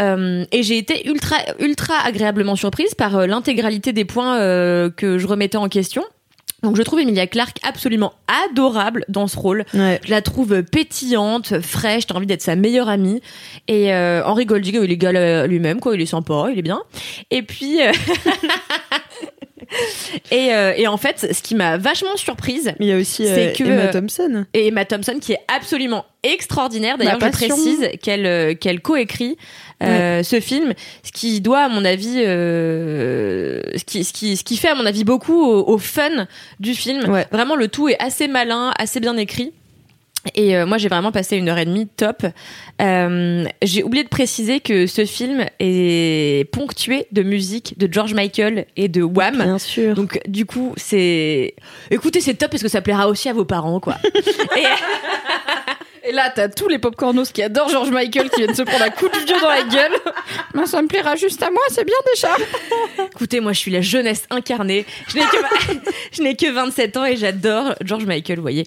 Euh, 0.00 0.44
et 0.52 0.62
j'ai 0.62 0.78
été 0.78 1.08
ultra 1.08 1.36
ultra 1.60 1.94
agréablement 2.04 2.56
surprise 2.56 2.94
par 2.94 3.16
euh, 3.16 3.26
l'intégralité 3.26 3.92
des 3.92 4.04
points 4.04 4.38
euh, 4.38 4.90
que 4.90 5.18
je 5.18 5.26
remettais 5.26 5.58
en 5.58 5.68
question. 5.68 6.04
Donc 6.62 6.76
je 6.76 6.82
trouve 6.82 6.98
Emilia 6.98 7.28
Clarke 7.28 7.58
absolument 7.62 8.14
adorable 8.46 9.04
dans 9.08 9.28
ce 9.28 9.38
rôle. 9.38 9.64
Ouais. 9.74 10.00
Je 10.04 10.10
la 10.10 10.22
trouve 10.22 10.62
pétillante, 10.64 11.60
fraîche, 11.60 12.08
t'as 12.08 12.16
envie 12.16 12.26
d'être 12.26 12.42
sa 12.42 12.56
meilleure 12.56 12.88
amie. 12.88 13.20
Et 13.68 13.94
Henry 13.94 14.44
Golding, 14.44 14.82
il 14.82 14.90
est 14.90 14.94
égal 14.94 15.16
à 15.16 15.46
lui-même, 15.46 15.78
quoi. 15.78 15.94
Il 15.94 16.00
est 16.00 16.06
sympa, 16.06 16.48
il 16.50 16.58
est 16.58 16.62
bien. 16.62 16.82
Et 17.30 17.42
puis... 17.42 17.78
euh, 19.72 20.18
et, 20.30 20.54
euh, 20.54 20.72
et 20.76 20.86
en 20.86 20.96
fait, 20.96 21.28
ce 21.32 21.42
qui 21.42 21.54
m'a 21.54 21.76
vachement 21.76 22.16
surprise, 22.16 22.72
il 22.80 22.86
y 22.86 22.92
a 22.92 22.96
aussi 22.96 23.26
C'est 23.26 23.48
euh, 23.48 23.52
que, 23.52 23.64
Emma 23.64 23.88
Thompson. 23.88 24.46
et 24.54 24.68
Emma 24.68 24.84
Thompson 24.84 25.18
qui 25.20 25.32
est 25.32 25.40
absolument 25.54 26.04
extraordinaire. 26.22 26.98
D'ailleurs, 26.98 27.20
je 27.20 27.28
précise 27.28 27.88
qu'elle 28.02 28.26
euh, 28.26 28.54
qu'elle 28.54 28.80
coécrit 28.80 29.36
euh, 29.82 30.22
ce 30.22 30.40
film, 30.40 30.74
ce 31.04 31.12
qui 31.12 31.40
doit, 31.40 31.60
à 31.60 31.68
mon 31.68 31.84
avis, 31.84 32.16
euh, 32.18 33.60
ce 33.76 33.84
qui 33.84 34.04
ce 34.04 34.12
qui 34.12 34.36
ce 34.36 34.44
qui 34.44 34.56
fait 34.56 34.68
à 34.68 34.74
mon 34.74 34.86
avis 34.86 35.04
beaucoup 35.04 35.40
au, 35.40 35.68
au 35.68 35.78
fun 35.78 36.26
du 36.60 36.74
film. 36.74 37.08
Ouais. 37.10 37.26
Vraiment, 37.30 37.56
le 37.56 37.68
tout 37.68 37.88
est 37.88 38.00
assez 38.02 38.28
malin, 38.28 38.72
assez 38.78 39.00
bien 39.00 39.16
écrit. 39.16 39.52
Et 40.34 40.56
euh, 40.56 40.66
moi, 40.66 40.78
j'ai 40.78 40.88
vraiment 40.88 41.12
passé 41.12 41.36
une 41.36 41.48
heure 41.48 41.58
et 41.58 41.64
demie 41.64 41.86
top. 41.86 42.26
Euh, 42.82 43.44
j'ai 43.62 43.82
oublié 43.84 44.02
de 44.04 44.08
préciser 44.08 44.60
que 44.60 44.86
ce 44.86 45.04
film 45.04 45.46
est 45.60 46.50
ponctué 46.52 47.06
de 47.12 47.22
musique 47.22 47.78
de 47.78 47.88
George 47.90 48.14
Michael 48.14 48.66
et 48.76 48.88
de 48.88 49.02
Wham. 49.02 49.36
Bien 49.36 49.58
sûr. 49.58 49.94
Donc 49.94 50.20
du 50.28 50.44
coup, 50.44 50.72
c'est 50.76 51.54
écoutez, 51.90 52.20
c'est 52.20 52.34
top 52.34 52.50
parce 52.50 52.62
que 52.62 52.68
ça 52.68 52.82
plaira 52.82 53.08
aussi 53.08 53.28
à 53.28 53.32
vos 53.32 53.44
parents 53.44 53.80
quoi. 53.80 53.96
Et- 54.56 54.64
Et 56.08 56.12
là, 56.12 56.32
t'as 56.34 56.48
tous 56.48 56.68
les 56.68 56.78
popcornos 56.78 57.30
qui 57.32 57.42
adorent 57.42 57.68
George 57.68 57.90
Michael 57.90 58.30
qui 58.30 58.40
viennent 58.40 58.54
se 58.54 58.62
prendre 58.62 58.82
un 58.82 58.88
coup 58.88 59.10
de 59.10 59.26
vieux 59.26 59.38
dans 59.42 59.48
la 59.50 59.62
gueule. 59.62 59.92
Mais 60.54 60.64
ça 60.64 60.80
me 60.80 60.88
plaira 60.88 61.16
juste 61.16 61.42
à 61.42 61.50
moi, 61.50 61.60
c'est 61.68 61.84
bien 61.84 61.94
déjà. 62.14 62.28
écoutez, 63.14 63.40
moi 63.40 63.52
je 63.52 63.58
suis 63.58 63.70
la 63.70 63.82
jeunesse 63.82 64.24
incarnée. 64.30 64.86
Je 65.08 65.18
n'ai 65.18 65.24
que 65.24 65.36
je 66.12 66.22
n'ai 66.22 66.34
que 66.34 66.50
27 66.50 66.96
ans 66.96 67.04
et 67.04 67.16
j'adore 67.16 67.74
George 67.84 68.06
Michael, 68.06 68.36
vous 68.36 68.42
voyez. 68.42 68.64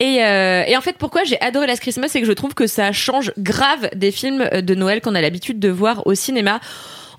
Et, 0.00 0.24
euh, 0.24 0.64
et 0.66 0.76
en 0.76 0.80
fait, 0.80 0.96
pourquoi 0.98 1.22
j'ai 1.22 1.40
adoré 1.40 1.68
Last 1.68 1.80
Christmas, 1.80 2.08
c'est 2.08 2.20
que 2.20 2.26
je 2.26 2.32
trouve 2.32 2.54
que 2.54 2.66
ça 2.66 2.90
change 2.90 3.32
grave 3.38 3.88
des 3.94 4.10
films 4.10 4.48
de 4.48 4.74
Noël 4.74 5.00
qu'on 5.00 5.14
a 5.14 5.20
l'habitude 5.20 5.60
de 5.60 5.68
voir 5.68 6.04
au 6.08 6.16
cinéma. 6.16 6.58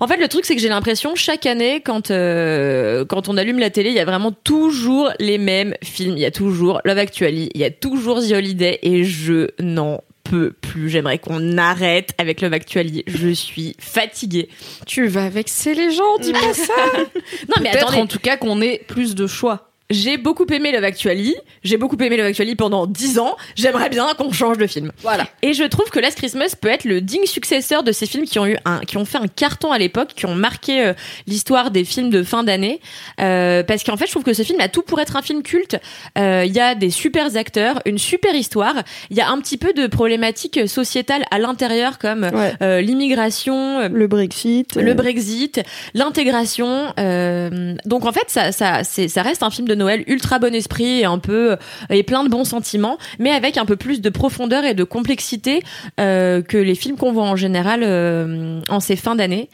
En 0.02 0.08
fait, 0.08 0.16
le 0.16 0.26
truc, 0.26 0.44
c'est 0.44 0.56
que 0.56 0.60
j'ai 0.60 0.68
l'impression 0.68 1.14
chaque 1.14 1.46
année, 1.46 1.80
quand 1.80 2.10
euh, 2.10 3.04
quand 3.04 3.28
on 3.28 3.36
allume 3.36 3.60
la 3.60 3.70
télé, 3.70 3.90
il 3.90 3.94
y 3.94 4.00
a 4.00 4.04
vraiment 4.04 4.32
toujours 4.32 5.12
les 5.20 5.38
mêmes 5.38 5.76
films. 5.80 6.16
Il 6.16 6.20
y 6.20 6.24
a 6.24 6.32
toujours 6.32 6.80
Love 6.84 6.98
Actually, 6.98 7.50
il 7.54 7.60
y 7.60 7.64
a 7.64 7.70
toujours 7.70 8.18
The 8.20 8.32
Holiday, 8.32 8.80
et 8.82 9.04
je 9.04 9.50
n'en 9.60 10.02
peux 10.24 10.50
plus. 10.60 10.90
J'aimerais 10.90 11.18
qu'on 11.18 11.56
arrête 11.56 12.14
avec 12.18 12.40
Love 12.40 12.52
Actually. 12.52 13.04
Je 13.06 13.28
suis 13.28 13.76
fatiguée. 13.78 14.48
Tu 14.86 15.06
vas 15.06 15.28
vexer 15.28 15.72
les 15.76 15.92
gens, 15.92 16.18
dis 16.20 16.32
pas 16.32 16.52
ça. 16.52 16.72
Non, 17.48 17.62
mais 17.62 17.68
attendez, 17.68 17.98
en 17.98 18.08
tout 18.08 18.18
cas 18.18 18.36
qu'on 18.36 18.60
ait 18.60 18.82
plus 18.88 19.14
de 19.14 19.28
choix. 19.28 19.71
J'ai 19.90 20.16
beaucoup 20.16 20.46
aimé 20.46 20.72
Love 20.72 20.84
Actually. 20.84 21.34
J'ai 21.64 21.76
beaucoup 21.76 21.96
aimé 22.02 22.16
Love 22.16 22.26
Actually 22.26 22.54
pendant 22.56 22.86
10 22.86 23.18
ans. 23.18 23.36
J'aimerais 23.56 23.88
bien 23.90 24.06
qu'on 24.16 24.32
change 24.32 24.56
de 24.58 24.66
film. 24.66 24.90
Voilà. 25.02 25.26
Et 25.42 25.52
je 25.52 25.64
trouve 25.64 25.90
que 25.90 25.98
Last 26.00 26.16
Christmas 26.18 26.54
peut 26.60 26.68
être 26.68 26.84
le 26.84 27.00
digne 27.00 27.26
successeur 27.26 27.82
de 27.82 27.92
ces 27.92 28.06
films 28.06 28.24
qui 28.24 28.38
ont 28.38 28.46
eu 28.46 28.56
un, 28.64 28.80
qui 28.80 28.96
ont 28.96 29.04
fait 29.04 29.18
un 29.18 29.26
carton 29.28 29.70
à 29.72 29.78
l'époque, 29.78 30.10
qui 30.16 30.26
ont 30.26 30.34
marqué 30.34 30.84
euh, 30.84 30.94
l'histoire 31.26 31.70
des 31.70 31.84
films 31.84 32.10
de 32.10 32.22
fin 32.22 32.42
d'année. 32.42 32.80
Euh, 33.20 33.62
parce 33.62 33.84
qu'en 33.84 33.96
fait, 33.96 34.06
je 34.06 34.12
trouve 34.12 34.24
que 34.24 34.32
ce 34.34 34.42
film 34.42 34.60
a 34.60 34.68
tout 34.68 34.82
pour 34.82 35.00
être 35.00 35.16
un 35.16 35.22
film 35.22 35.42
culte. 35.42 35.76
Euh, 36.18 36.44
Il 36.46 36.52
y 36.52 36.60
a 36.60 36.74
des 36.74 36.90
super 36.90 37.36
acteurs, 37.36 37.80
une 37.84 37.98
super 37.98 38.34
histoire. 38.34 38.74
Il 39.10 39.16
y 39.16 39.20
a 39.20 39.28
un 39.28 39.38
petit 39.40 39.58
peu 39.58 39.72
de 39.74 39.86
problématiques 39.86 40.68
sociétales 40.68 41.24
à 41.30 41.38
l'intérieur, 41.38 41.98
comme 41.98 42.22
Ouais. 42.32 42.54
euh, 42.62 42.80
l'immigration, 42.80 43.88
Le 43.88 44.06
Brexit. 44.06 44.76
le 44.76 44.94
Brexit, 44.94 45.60
l'intégration. 45.94 46.92
euh, 46.98 47.74
donc 47.84 48.04
en 48.06 48.12
fait, 48.12 48.24
ça, 48.28 48.52
ça, 48.52 48.82
ça 48.84 49.22
reste 49.22 49.42
un 49.42 49.50
film 49.50 49.66
de 49.68 49.74
Noël 49.82 50.04
ultra 50.06 50.38
bon 50.38 50.54
esprit 50.54 51.00
et 51.00 51.04
un 51.04 51.18
peu 51.18 51.56
et 51.90 52.02
plein 52.02 52.22
de 52.24 52.28
bons 52.28 52.44
sentiments, 52.44 52.98
mais 53.18 53.32
avec 53.32 53.56
un 53.56 53.64
peu 53.64 53.76
plus 53.76 54.00
de 54.00 54.10
profondeur 54.10 54.64
et 54.64 54.74
de 54.74 54.84
complexité 54.84 55.62
euh, 55.98 56.40
que 56.40 56.56
les 56.56 56.74
films 56.74 56.96
qu'on 56.96 57.12
voit 57.12 57.24
en 57.24 57.36
général 57.36 57.80
euh, 57.82 58.60
en 58.68 58.80
ces 58.80 58.96
fins 58.96 59.16
d'année. 59.16 59.48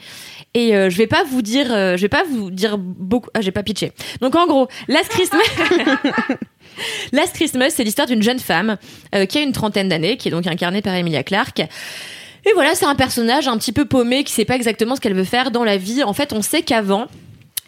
Et 0.54 0.74
euh, 0.74 0.90
je 0.90 0.96
vais 0.96 1.06
pas 1.06 1.24
vous 1.24 1.42
dire, 1.42 1.72
euh, 1.72 1.96
je 1.96 2.02
vais 2.02 2.08
pas 2.08 2.24
vous 2.24 2.50
dire 2.50 2.78
beaucoup. 2.78 3.30
Ah, 3.34 3.40
j'ai 3.40 3.52
pas 3.52 3.62
pitché. 3.62 3.92
Donc 4.20 4.34
en 4.34 4.46
gros, 4.46 4.68
Last 4.88 5.08
Christmas. 5.08 5.40
Last 7.12 7.34
Christmas, 7.34 7.70
c'est 7.70 7.84
l'histoire 7.84 8.06
d'une 8.06 8.22
jeune 8.22 8.38
femme 8.38 8.76
euh, 9.14 9.26
qui 9.26 9.38
a 9.38 9.42
une 9.42 9.52
trentaine 9.52 9.88
d'années, 9.88 10.16
qui 10.16 10.28
est 10.28 10.30
donc 10.30 10.46
incarnée 10.46 10.82
par 10.82 10.94
Emilia 10.94 11.22
Clarke. 11.22 11.60
Et 11.60 12.52
voilà, 12.54 12.74
c'est 12.74 12.86
un 12.86 12.94
personnage 12.94 13.48
un 13.48 13.58
petit 13.58 13.72
peu 13.72 13.84
paumé 13.84 14.24
qui 14.24 14.32
sait 14.32 14.44
pas 14.44 14.54
exactement 14.54 14.96
ce 14.96 15.00
qu'elle 15.00 15.14
veut 15.14 15.24
faire 15.24 15.50
dans 15.50 15.64
la 15.64 15.76
vie. 15.76 16.02
En 16.02 16.12
fait, 16.12 16.32
on 16.32 16.40
sait 16.40 16.62
qu'avant, 16.62 17.08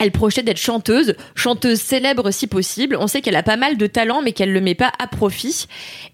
elle 0.00 0.10
projetait 0.10 0.42
d'être 0.42 0.56
chanteuse, 0.58 1.14
chanteuse 1.36 1.78
célèbre 1.80 2.30
si 2.32 2.46
possible. 2.46 2.96
On 2.98 3.06
sait 3.06 3.20
qu'elle 3.20 3.36
a 3.36 3.42
pas 3.42 3.56
mal 3.56 3.76
de 3.76 3.86
talent, 3.86 4.22
mais 4.22 4.32
qu'elle 4.32 4.52
le 4.52 4.60
met 4.60 4.74
pas 4.74 4.90
à 4.98 5.06
profit. 5.06 5.66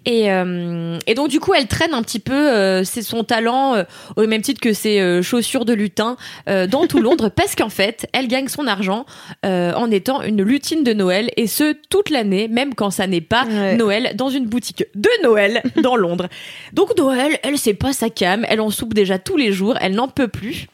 Et, 0.05 0.31
euh, 0.31 0.99
et 1.07 1.15
donc 1.15 1.29
du 1.29 1.41
coup, 1.41 1.55
elle 1.55 1.67
traîne 1.69 1.95
un 1.95 2.03
petit 2.03 2.19
peu 2.21 2.35
euh, 2.35 2.85
c'est 2.85 3.03
son 3.03 3.25
talent 3.25 3.75
euh, 3.77 3.85
au 4.17 4.27
même 4.27 4.43
titre 4.43 4.61
que 4.61 4.73
ses 4.73 5.01
euh, 5.01 5.23
chaussures 5.23 5.65
de 5.65 5.73
lutin 5.73 6.17
euh, 6.49 6.67
dans 6.67 6.87
tout 6.87 7.01
Londres, 7.01 7.29
parce 7.35 7.55
qu'en 7.55 7.69
fait, 7.69 8.07
elle 8.13 8.29
gagne 8.29 8.49
son 8.49 8.67
argent 8.67 9.07
euh, 9.45 9.73
en 9.75 9.91
étant 9.91 10.21
une 10.23 10.43
lutine 10.43 10.83
de 10.85 10.93
Noël, 10.93 11.31
et 11.37 11.47
ce 11.47 11.75
toute 11.89 12.11
l'année, 12.11 12.49
même 12.49 12.75
quand 12.75 12.91
ça 12.91 13.07
n'est 13.07 13.21
pas 13.21 13.45
Ouais. 13.47 13.77
Noël, 13.77 14.13
dans 14.17 14.29
une 14.29 14.47
boutique 14.47 14.85
de 14.97 15.09
Noël 15.23 15.63
dans 15.83 15.95
Londres. 15.95 16.27
Donc 16.73 16.97
Noël, 16.99 17.39
elle 17.45 17.57
c'est 17.59 17.75
pas 17.75 17.93
sa 17.93 18.11
cam, 18.11 18.45
elle 18.49 18.61
en 18.61 18.71
soupe 18.71 18.93
déjà 18.95 19.19
tous 19.19 19.37
les 19.37 19.53
jours, 19.53 19.77
elle 19.81 19.95
n'en 19.95 20.09
peut 20.09 20.27
plus. 20.29 20.67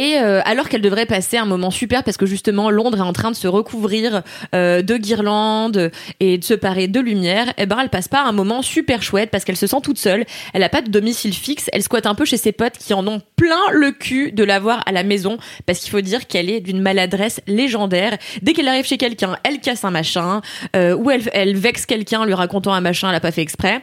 Et 0.00 0.16
euh, 0.16 0.40
alors 0.46 0.70
qu'elle 0.70 0.80
devrait 0.80 1.04
passer 1.04 1.36
un 1.36 1.44
moment 1.44 1.70
super 1.70 2.02
parce 2.02 2.16
que 2.16 2.24
justement 2.24 2.70
Londres 2.70 2.96
est 2.96 3.02
en 3.02 3.12
train 3.12 3.30
de 3.30 3.36
se 3.36 3.46
recouvrir 3.46 4.22
euh, 4.54 4.80
de 4.80 4.96
guirlandes 4.96 5.90
et 6.20 6.38
de 6.38 6.44
se 6.44 6.54
parer 6.54 6.88
de 6.88 7.00
lumière, 7.00 7.52
eh 7.58 7.66
ben 7.66 7.76
elle 7.82 7.90
passe 7.90 8.08
pas 8.08 8.22
un 8.22 8.32
moment 8.32 8.62
super 8.62 9.02
chouette 9.02 9.30
parce 9.30 9.44
qu'elle 9.44 9.58
se 9.58 9.66
sent 9.66 9.76
toute 9.82 9.98
seule. 9.98 10.24
Elle 10.54 10.62
a 10.62 10.70
pas 10.70 10.80
de 10.80 10.88
domicile 10.90 11.34
fixe, 11.34 11.68
elle 11.74 11.82
squatte 11.82 12.06
un 12.06 12.14
peu 12.14 12.24
chez 12.24 12.38
ses 12.38 12.52
potes 12.52 12.78
qui 12.78 12.94
en 12.94 13.06
ont 13.06 13.20
plein 13.36 13.60
le 13.72 13.90
cul 13.90 14.32
de 14.32 14.42
la 14.42 14.58
voir 14.58 14.82
à 14.86 14.92
la 14.92 15.02
maison 15.02 15.36
parce 15.66 15.80
qu'il 15.80 15.90
faut 15.90 16.00
dire 16.00 16.26
qu'elle 16.26 16.48
est 16.48 16.60
d'une 16.60 16.80
maladresse 16.80 17.42
légendaire. 17.46 18.16
Dès 18.40 18.54
qu'elle 18.54 18.68
arrive 18.68 18.86
chez 18.86 18.96
quelqu'un, 18.96 19.36
elle 19.44 19.60
casse 19.60 19.84
un 19.84 19.90
machin 19.90 20.40
euh, 20.76 20.96
ou 20.96 21.10
elle, 21.10 21.28
elle 21.34 21.58
vexe 21.58 21.84
quelqu'un 21.84 22.20
en 22.20 22.24
lui 22.24 22.32
racontant 22.32 22.72
un 22.72 22.80
machin, 22.80 23.10
elle 23.10 23.16
a 23.16 23.20
pas 23.20 23.32
fait 23.32 23.42
exprès. 23.42 23.82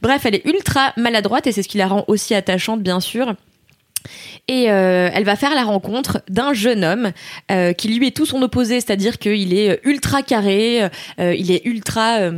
Bref, 0.00 0.26
elle 0.26 0.36
est 0.36 0.46
ultra 0.46 0.92
maladroite 0.96 1.48
et 1.48 1.50
c'est 1.50 1.64
ce 1.64 1.68
qui 1.68 1.78
la 1.78 1.88
rend 1.88 2.04
aussi 2.06 2.36
attachante 2.36 2.84
bien 2.84 3.00
sûr. 3.00 3.34
Et 4.48 4.70
euh, 4.70 5.10
elle 5.12 5.24
va 5.24 5.36
faire 5.36 5.54
la 5.54 5.64
rencontre 5.64 6.22
d'un 6.28 6.52
jeune 6.52 6.84
homme 6.84 7.12
euh, 7.50 7.72
qui 7.72 7.88
lui 7.88 8.06
est 8.08 8.16
tout 8.16 8.26
son 8.26 8.42
opposé, 8.42 8.80
c'est-à-dire 8.80 9.18
qu'il 9.18 9.54
est 9.54 9.80
ultra 9.84 10.22
carré, 10.22 10.88
euh, 11.18 11.34
il 11.34 11.50
est 11.50 11.64
ultra 11.64 12.30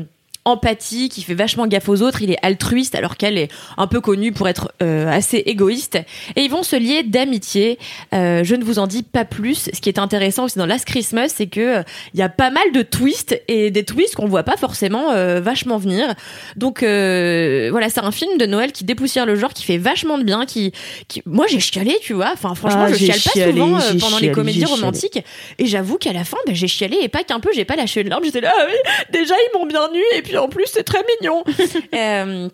empathie, 0.44 1.08
qui 1.08 1.22
fait 1.22 1.34
vachement 1.34 1.66
gaffe 1.66 1.88
aux 1.88 2.02
autres, 2.02 2.22
il 2.22 2.30
est 2.30 2.38
altruiste 2.42 2.94
alors 2.94 3.16
qu'elle 3.16 3.36
est 3.36 3.48
un 3.76 3.86
peu 3.86 4.00
connue 4.00 4.32
pour 4.32 4.48
être 4.48 4.72
euh, 4.82 5.10
assez 5.10 5.38
égoïste. 5.38 5.98
Et 6.36 6.42
ils 6.42 6.50
vont 6.50 6.62
se 6.62 6.76
lier 6.76 7.02
d'amitié. 7.02 7.78
Euh, 8.14 8.42
je 8.44 8.54
ne 8.54 8.64
vous 8.64 8.78
en 8.78 8.86
dis 8.86 9.02
pas 9.02 9.24
plus. 9.24 9.70
Ce 9.72 9.80
qui 9.80 9.88
est 9.88 9.98
intéressant 9.98 10.44
aussi 10.44 10.58
dans 10.58 10.66
Last 10.66 10.84
Christmas, 10.86 11.28
c'est 11.34 11.48
que 11.48 11.78
euh, 11.78 11.82
il 12.14 12.20
y 12.20 12.22
a 12.22 12.28
pas 12.28 12.50
mal 12.50 12.72
de 12.72 12.82
twists 12.82 13.40
et 13.48 13.70
des 13.70 13.84
twists 13.84 14.14
qu'on 14.14 14.26
voit 14.26 14.42
pas 14.42 14.56
forcément 14.56 15.12
vachement 15.40 15.78
venir. 15.78 16.14
Donc 16.56 16.80
voilà, 16.80 17.88
c'est 17.90 18.00
un 18.00 18.12
film 18.12 18.38
de 18.38 18.46
Noël 18.46 18.72
qui 18.72 18.84
dépoussière 18.84 19.26
le 19.26 19.34
genre, 19.34 19.52
qui 19.52 19.64
fait 19.64 19.78
vachement 19.78 20.18
de 20.18 20.24
bien. 20.24 20.46
Qui, 20.46 20.72
qui... 21.08 21.22
moi 21.26 21.46
j'ai 21.48 21.60
chialé, 21.60 21.96
tu 22.02 22.14
vois. 22.14 22.30
Enfin 22.32 22.54
franchement, 22.54 22.84
Ah, 22.86 22.92
je 22.92 22.96
chiale 22.96 23.18
pas 23.22 23.30
chialé, 23.30 23.52
souvent 23.60 23.78
pendant 24.00 24.18
les 24.18 24.30
comédies 24.32 24.60
chialé. 24.60 24.72
romantiques. 24.74 25.22
Et 25.58 25.66
j'avoue 25.66 25.98
qu'à 25.98 26.12
la 26.12 26.24
fin, 26.24 26.38
bah, 26.46 26.52
j'ai 26.54 26.68
chialé 26.68 26.98
et 27.02 27.08
pas 27.08 27.24
qu'un 27.24 27.40
peu. 27.40 27.50
J'ai 27.54 27.64
pas 27.64 27.76
lâché 27.76 28.00
une 28.00 28.08
larme. 28.08 28.24
J'étais 28.24 28.40
là, 28.40 28.52
ah 28.56 28.66
oui, 28.66 28.74
déjà 29.12 29.34
ils 29.34 29.58
m'ont 29.58 29.66
bien 29.66 29.90
nu 29.92 30.00
et 30.16 30.22
puis 30.22 30.27
en 30.36 30.48
plus 30.48 30.66
c'est 30.66 30.84
très 30.84 31.02
mignon. 31.20 31.42
Euh, 31.94 32.48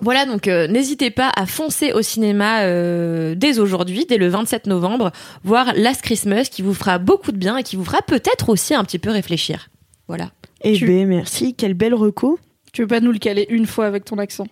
voilà, 0.00 0.26
donc 0.26 0.46
euh, 0.46 0.66
n'hésitez 0.66 1.10
pas 1.10 1.32
à 1.34 1.46
foncer 1.46 1.92
au 1.92 2.02
cinéma 2.02 2.64
euh, 2.64 3.34
dès 3.34 3.58
aujourd'hui, 3.58 4.04
dès 4.06 4.18
le 4.18 4.28
27 4.28 4.66
novembre, 4.66 5.10
voir 5.42 5.72
Last 5.74 6.02
Christmas 6.02 6.48
qui 6.50 6.60
vous 6.60 6.74
fera 6.74 6.98
beaucoup 6.98 7.32
de 7.32 7.38
bien 7.38 7.56
et 7.56 7.62
qui 7.62 7.76
vous 7.76 7.84
fera 7.84 8.02
peut-être 8.02 8.50
aussi 8.50 8.74
un 8.74 8.84
petit 8.84 8.98
peu 8.98 9.10
réfléchir. 9.10 9.70
Voilà. 10.06 10.30
Eh 10.62 10.74
Tu- 10.74 10.86
ben 10.86 11.06
merci, 11.08 11.54
quelle 11.54 11.72
belle 11.74 11.94
reco. 11.94 12.38
Tu 12.74 12.82
veux 12.82 12.88
pas 12.88 13.00
nous 13.00 13.10
le 13.12 13.18
caler 13.18 13.46
une 13.48 13.64
fois 13.66 13.86
avec 13.86 14.04
ton 14.04 14.18
accent? 14.18 14.46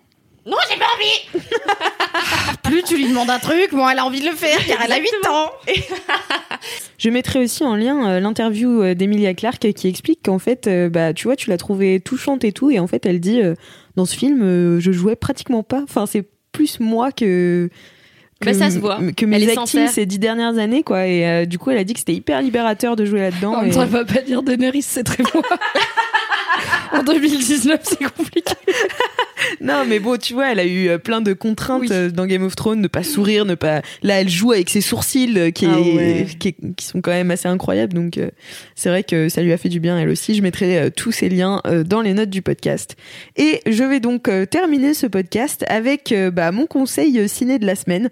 Non, 0.47 0.57
j'ai 0.71 0.79
pas 0.79 0.85
envie 0.95 1.45
Plus 2.63 2.83
tu 2.83 2.97
lui 2.97 3.09
demandes 3.09 3.31
un 3.31 3.39
truc, 3.39 3.73
moins 3.73 3.91
elle 3.93 3.99
a 3.99 4.05
envie 4.05 4.21
de 4.21 4.27
le 4.27 4.35
faire 4.37 4.59
car 4.67 4.79
elle 4.85 4.93
a 4.93 4.99
8 4.99 5.11
ans. 5.29 5.51
Je 6.99 7.11
mettrai 7.11 7.39
aussi 7.41 7.65
en 7.65 7.77
lien 7.77 8.07
euh, 8.09 8.21
l'interview 8.21 8.83
euh, 8.83 8.95
d'Emilia 8.95 9.35
Clarke 9.35 9.73
qui 9.73 9.89
explique 9.89 10.21
qu'en 10.25 10.39
fait, 10.39 10.67
euh, 10.67 10.89
bah, 10.89 11.13
tu 11.15 11.25
vois, 11.29 11.37
tu 11.37 11.51
l'as 11.51 11.57
trouvée 11.59 12.01
touchante 12.01 12.45
et 12.45 12.53
tout, 12.53 12.71
et 12.71 12.79
en 12.79 12.87
fait, 12.87 13.05
elle 13.07 13.21
dit 13.21 13.41
euh, 13.43 13.55
dans 13.97 14.05
ce 14.07 14.17
film, 14.17 14.43
euh, 14.43 14.81
je 14.81 14.93
jouais 14.93 15.17
pratiquement 15.17 15.63
pas. 15.63 15.83
Enfin, 15.83 16.07
c'est 16.07 16.25
plus 16.53 16.79
moi 16.81 17.11
que. 17.13 17.69
que 18.41 18.47
Bah, 18.47 18.55
ça 18.55 18.71
se 18.71 18.79
voit. 18.79 18.99
Que 19.17 19.27
mes 19.27 19.39
est 19.43 19.45
acting 19.51 19.57
sincère. 19.67 19.91
ces 19.91 20.07
dix 20.07 20.19
dernières 20.19 20.59
années, 20.59 20.83
quoi. 20.83 21.07
Et 21.07 21.27
euh, 21.27 21.45
du 21.47 21.59
coup, 21.59 21.71
elle 21.71 21.79
a 21.79 21.85
dit 21.85 21.93
que 21.95 21.99
c'était 22.01 22.15
hyper 22.15 22.41
libérateur 22.43 22.97
de 22.97 23.05
jouer 23.05 23.21
là-dedans. 23.21 23.55
On 23.59 23.63
et- 23.65 23.69
ne 23.77 23.85
va 23.85 24.05
pas 24.05 24.21
dire 24.23 24.43
Daenerys, 24.43 24.83
c'est 24.83 25.05
très 25.05 25.23
moi. 25.35 25.43
En 26.95 27.03
2019, 27.03 27.81
c'est 27.83 28.05
compliqué. 28.17 28.55
Non, 29.61 29.85
mais 29.87 29.99
bon, 29.99 30.17
tu 30.17 30.33
vois, 30.33 30.53
elle 30.53 30.59
a 30.61 30.65
eu 30.65 30.89
euh, 30.89 30.97
plein 30.99 31.21
de 31.21 31.33
contraintes 31.35 31.83
Oui. 31.83 31.89
euh, 31.91 32.09
dans 32.11 32.25
Game 32.25 32.43
of 32.45 32.57
Thrones, 32.57 32.81
ne 32.81 32.87
pas 32.89 33.03
sourire, 33.03 33.45
ne 33.45 33.55
pas. 33.55 33.83
Là, 34.03 34.21
elle 34.21 34.29
joue 34.29 34.53
avec 34.53 34.71
ses 34.71 34.81
sourcils 34.81 35.35
euh, 35.37 35.51
qui, 35.51 35.67
Ah 35.67 35.79
ouais. 35.81 36.27
qui, 36.39 36.49
est- 36.49 36.75
qui 36.77 36.87
sont 36.87 37.01
quand 37.03 37.11
même 37.11 37.31
assez 37.31 37.47
incroyables. 37.49 37.93
Donc, 37.93 38.17
euh, 38.17 38.31
c'est 38.75 38.89
vrai 38.89 39.03
que 39.03 39.29
ça 39.29 39.43
lui 39.43 39.53
a 39.53 39.59
fait 39.59 39.69
du 39.69 39.81
bien, 39.81 39.99
elle 39.99 40.09
aussi. 40.09 40.35
Je 40.35 40.41
mettrai 40.43 40.79
euh, 40.79 40.91
tous 40.91 41.13
ces 41.13 41.29
liens 41.29 41.61
euh, 41.67 41.83
dans 41.85 42.01
les 42.01 42.15
notes 42.15 42.31
du 42.31 42.41
podcast. 42.43 42.97
Et 43.37 43.61
je 43.67 43.85
vais 43.85 44.01
donc 44.01 44.31
terminer 44.51 44.95
ce 44.95 45.07
podcast 45.07 45.65
avec 45.69 46.15
bah, 46.33 46.51
mon 46.53 46.67
conseil 46.67 47.29
ciné 47.29 47.59
de 47.59 47.67
la 47.67 47.75
semaine. 47.75 48.09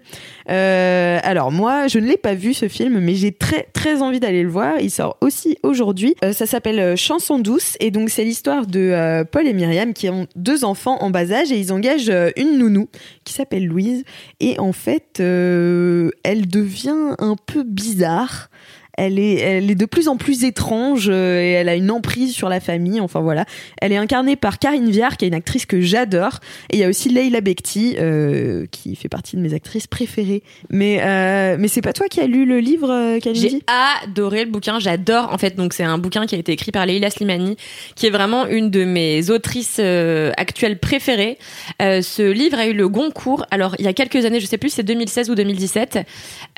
Alors, 0.47 1.51
moi, 1.51 1.87
je 1.87 1.99
ne 1.99 2.07
l'ai 2.07 2.17
pas 2.17 2.35
vu 2.35 2.53
ce 2.53 2.67
film, 2.67 2.99
mais 2.99 3.15
j'ai 3.15 3.31
très, 3.31 3.67
très 3.73 4.01
envie 4.01 4.19
d'aller 4.19 4.43
le 4.43 4.49
voir. 4.49 4.75
Il 4.79 4.91
sort 4.91 5.17
aussi 5.21 5.57
aujourd'hui. 5.63 6.15
Ça 6.33 6.45
s'appelle 6.45 6.95
Chanson 6.97 7.39
douce. 7.39 7.75
Et 7.79 7.89
donc, 7.91 8.09
c'est 8.09 8.23
l'histoire 8.23 8.67
de 8.73 8.91
euh, 8.91 9.23
Paul 9.23 9.47
et 9.47 9.53
Myriam 9.53 9.93
qui 9.93 10.09
ont 10.09 10.27
deux 10.35 10.65
enfants 10.65 10.97
en 11.01 11.11
bas 11.11 11.31
âge 11.31 11.51
et 11.51 11.59
ils 11.59 11.71
engagent 11.71 12.09
euh, 12.09 12.31
une 12.35 12.57
nounou 12.57 12.89
qui 13.23 13.33
s'appelle 13.33 13.65
Louise. 13.65 14.03
Et 14.39 14.59
en 14.59 14.73
fait, 14.73 15.19
euh, 15.19 16.09
elle 16.23 16.47
devient 16.47 17.15
un 17.19 17.35
peu 17.35 17.63
bizarre. 17.63 18.49
Elle 18.97 19.19
est, 19.19 19.35
elle 19.35 19.71
est 19.71 19.75
de 19.75 19.85
plus 19.85 20.07
en 20.07 20.17
plus 20.17 20.43
étrange 20.43 21.09
euh, 21.09 21.41
et 21.41 21.51
elle 21.51 21.69
a 21.69 21.75
une 21.75 21.91
emprise 21.91 22.33
sur 22.33 22.49
la 22.49 22.59
famille. 22.59 22.99
Enfin 22.99 23.21
voilà. 23.21 23.45
Elle 23.81 23.91
est 23.91 23.97
incarnée 23.97 24.35
par 24.35 24.59
Karine 24.59 24.89
Viard, 24.89 25.17
qui 25.17 25.25
est 25.25 25.27
une 25.27 25.33
actrice 25.33 25.65
que 25.65 25.81
j'adore. 25.81 26.39
Et 26.71 26.77
il 26.77 26.79
y 26.79 26.83
a 26.83 26.89
aussi 26.89 27.09
Leila 27.09 27.41
Bekti, 27.41 27.95
euh, 27.99 28.65
qui 28.71 28.95
fait 28.95 29.09
partie 29.09 29.35
de 29.35 29.41
mes 29.41 29.53
actrices 29.53 29.87
préférées. 29.87 30.43
Mais, 30.69 31.01
euh, 31.01 31.57
mais 31.59 31.67
c'est 31.67 31.81
pas 31.81 31.93
toi 31.93 32.07
qui 32.07 32.19
as 32.19 32.27
lu 32.27 32.45
le 32.45 32.59
livre, 32.59 32.91
euh, 32.91 33.19
J'ai 33.33 33.61
adoré 34.03 34.45
le 34.45 34.51
bouquin, 34.51 34.79
j'adore 34.79 35.33
en 35.33 35.37
fait. 35.37 35.55
Donc 35.55 35.73
c'est 35.73 35.83
un 35.83 35.97
bouquin 35.97 36.25
qui 36.25 36.35
a 36.35 36.37
été 36.37 36.51
écrit 36.51 36.71
par 36.71 36.85
Leila 36.85 37.09
Slimani, 37.09 37.57
qui 37.95 38.07
est 38.07 38.11
vraiment 38.11 38.45
une 38.47 38.69
de 38.69 38.83
mes 38.83 39.29
autrices 39.29 39.77
euh, 39.79 40.31
actuelles 40.37 40.79
préférées. 40.79 41.37
Euh, 41.81 42.01
ce 42.01 42.21
livre 42.21 42.59
a 42.59 42.67
eu 42.67 42.73
le 42.73 42.87
Goncourt. 42.87 43.45
Alors 43.51 43.75
il 43.79 43.85
y 43.85 43.87
a 43.87 43.93
quelques 43.93 44.25
années, 44.25 44.39
je 44.39 44.45
sais 44.45 44.57
plus, 44.57 44.69
si 44.69 44.75
c'est 44.77 44.83
2016 44.83 45.29
ou 45.29 45.35
2017, 45.35 45.99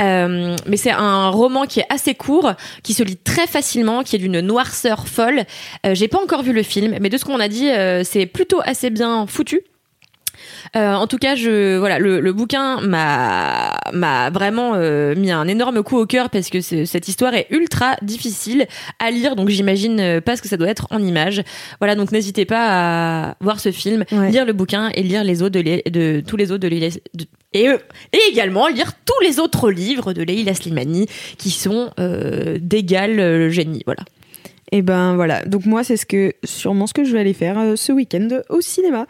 Euh, 0.01 0.55
mais 0.67 0.77
c'est 0.77 0.91
un 0.91 1.29
roman 1.29 1.65
qui 1.65 1.79
est 1.79 1.85
assez 1.89 2.15
court, 2.15 2.24
qui 2.83 2.93
se 2.93 3.03
lit 3.03 3.17
très 3.17 3.47
facilement, 3.47 4.03
qui 4.03 4.15
est 4.15 4.19
d'une 4.19 4.39
noirceur 4.39 5.07
folle. 5.07 5.43
Euh, 5.85 5.93
J'ai 5.95 6.07
pas 6.07 6.21
encore 6.21 6.43
vu 6.43 6.53
le 6.53 6.63
film, 6.63 6.97
mais 6.99 7.09
de 7.09 7.17
ce 7.17 7.25
qu'on 7.25 7.39
a 7.39 7.47
dit, 7.47 7.69
euh, 7.69 8.03
c'est 8.03 8.25
plutôt 8.25 8.61
assez 8.63 8.89
bien 8.89 9.25
foutu. 9.27 9.61
Euh, 10.75 10.93
en 10.93 11.07
tout 11.07 11.17
cas, 11.17 11.35
je 11.35 11.77
voilà, 11.77 11.99
le, 11.99 12.19
le 12.19 12.33
bouquin 12.33 12.81
m'a 12.81 13.77
m'a 13.93 14.29
vraiment 14.29 14.73
euh, 14.75 15.15
mis 15.15 15.31
un 15.31 15.47
énorme 15.47 15.83
coup 15.83 15.97
au 15.97 16.05
cœur 16.05 16.29
parce 16.29 16.49
que 16.49 16.61
cette 16.61 17.07
histoire 17.07 17.33
est 17.33 17.47
ultra 17.49 17.95
difficile 18.01 18.67
à 18.99 19.11
lire, 19.11 19.35
donc 19.35 19.49
j'imagine 19.49 19.99
euh, 19.99 20.21
pas 20.21 20.35
ce 20.35 20.41
que 20.41 20.47
ça 20.47 20.57
doit 20.57 20.69
être 20.69 20.87
en 20.91 21.01
images. 21.01 21.41
Voilà, 21.79 21.95
donc 21.95 22.11
n'hésitez 22.11 22.45
pas 22.45 23.29
à 23.29 23.35
voir 23.41 23.59
ce 23.59 23.71
film, 23.71 24.03
Ouais. 24.11 24.31
lire 24.31 24.45
le 24.45 24.53
bouquin 24.53 24.89
et 24.93 25.03
lire 25.03 25.23
les 25.23 25.41
autres 25.41 25.59
de, 25.59 26.19
tous 26.21 26.37
les 26.37 26.51
autres 26.51 26.61
de 26.63 26.67
Leila- 26.67 26.99
de- 27.13 27.25
et, 27.53 27.67
et 28.11 28.19
également 28.29 28.67
lire 28.67 28.91
tous 29.05 29.19
les 29.25 29.39
autres 29.39 29.71
livres 29.71 30.11
de 30.13 30.23
Leila 30.23 30.53
Slimani 30.53 31.07
qui 31.37 31.49
sont 31.51 31.89
euh, 31.99 32.57
d'égal 32.59 33.49
génie. 33.49 33.81
Voilà. 33.85 34.01
Et 34.75 34.81
ben 34.81 35.15
voilà. 35.15 35.45
Donc 35.45 35.65
moi, 35.65 35.85
c'est 35.85 35.95
ce 35.95 36.05
que 36.05 36.33
sûrement 36.43 36.85
ce 36.85 36.93
que 36.93 37.05
je 37.05 37.13
vais 37.13 37.19
aller 37.19 37.33
faire 37.33 37.57
euh, 37.57 37.77
ce 37.77 37.93
week-end 37.93 38.27
au 38.49 38.59
cinéma. 38.59 39.07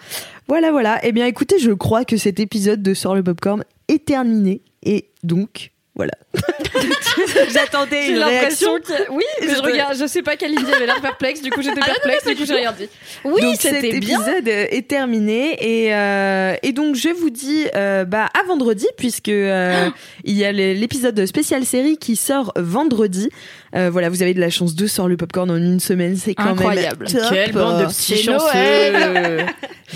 Voilà, 0.47 0.70
voilà. 0.70 0.99
Eh 1.03 1.11
bien, 1.11 1.26
écoutez, 1.26 1.57
je 1.57 1.72
crois 1.72 2.05
que 2.05 2.18
cet 2.18 2.39
épisode 2.39 2.84
de 2.84 2.93
Sort 2.93 3.16
le 3.16 3.24
popcorn 3.24 3.63
est 3.88 4.05
terminé. 4.05 4.61
Et 4.84 5.09
donc, 5.24 5.72
voilà. 5.96 6.12
J'attendais 7.54 8.10
une 8.10 8.20
réaction. 8.24 8.76
que 8.80 9.12
oui, 9.12 9.24
mais 9.41 9.48
je 9.50 9.56
Je- 9.56 9.62
regarde, 9.62 9.96
je 9.98 10.06
sais 10.06 10.22
pas 10.22 10.36
quelle 10.36 10.52
idée 10.52 10.74
avait 10.74 10.86
l'air 10.86 11.02
perplexe, 11.02 11.41
du 11.41 11.50
coup 11.50 11.62
j'étais 11.62 11.80
perplexe, 11.80 12.26
du 12.26 12.36
coup 12.36 12.46
j'ai 12.46 12.56
rien 12.56 12.72
dit. 12.74 12.89
Oui, 13.24 13.41
donc 13.41 13.56
cet 13.60 13.76
c'était 13.76 14.00
bien. 14.00 14.20
épisode 14.20 14.48
euh, 14.48 14.66
est 14.70 14.88
terminé 14.88 15.58
et, 15.86 15.93
euh, 15.96 16.56
et 16.64 16.74
donc 16.74 16.96
je 16.96 17.10
vous 17.10 17.30
dis 17.30 17.66
euh, 17.76 18.04
bah 18.06 18.30
à 18.39 18.43
vendredi 18.46 18.86
puisque 18.98 19.30
euh, 19.30 19.89
il 20.24 20.36
y 20.36 20.43
a 20.46 20.52
l'épisode 20.52 21.26
spécial 21.26 21.66
série 21.66 21.98
qui 21.98 22.16
sort 22.16 22.52
vendredi. 22.58 23.30
Euh, 23.76 23.89
voilà, 23.89 24.10
vous 24.10 24.22
avez 24.22 24.34
de 24.34 24.39
la 24.39 24.50
chance 24.50 24.76
de 24.76 24.88
sort 24.88 25.08
le 25.08 25.18
popcorn 25.18 25.50
en 25.52 25.58
une 25.58 25.80
semaine, 25.80 26.16
c'est 26.18 26.34
quand 26.36 26.46
Incroyable. 26.46 27.06
même 27.12 27.22
top. 27.24 27.32
Quelle 27.34 27.52
bande 27.52 27.82
de 27.82 27.86
petits 27.88 28.18
chanceux 28.24 28.46
Noël. 28.54 29.46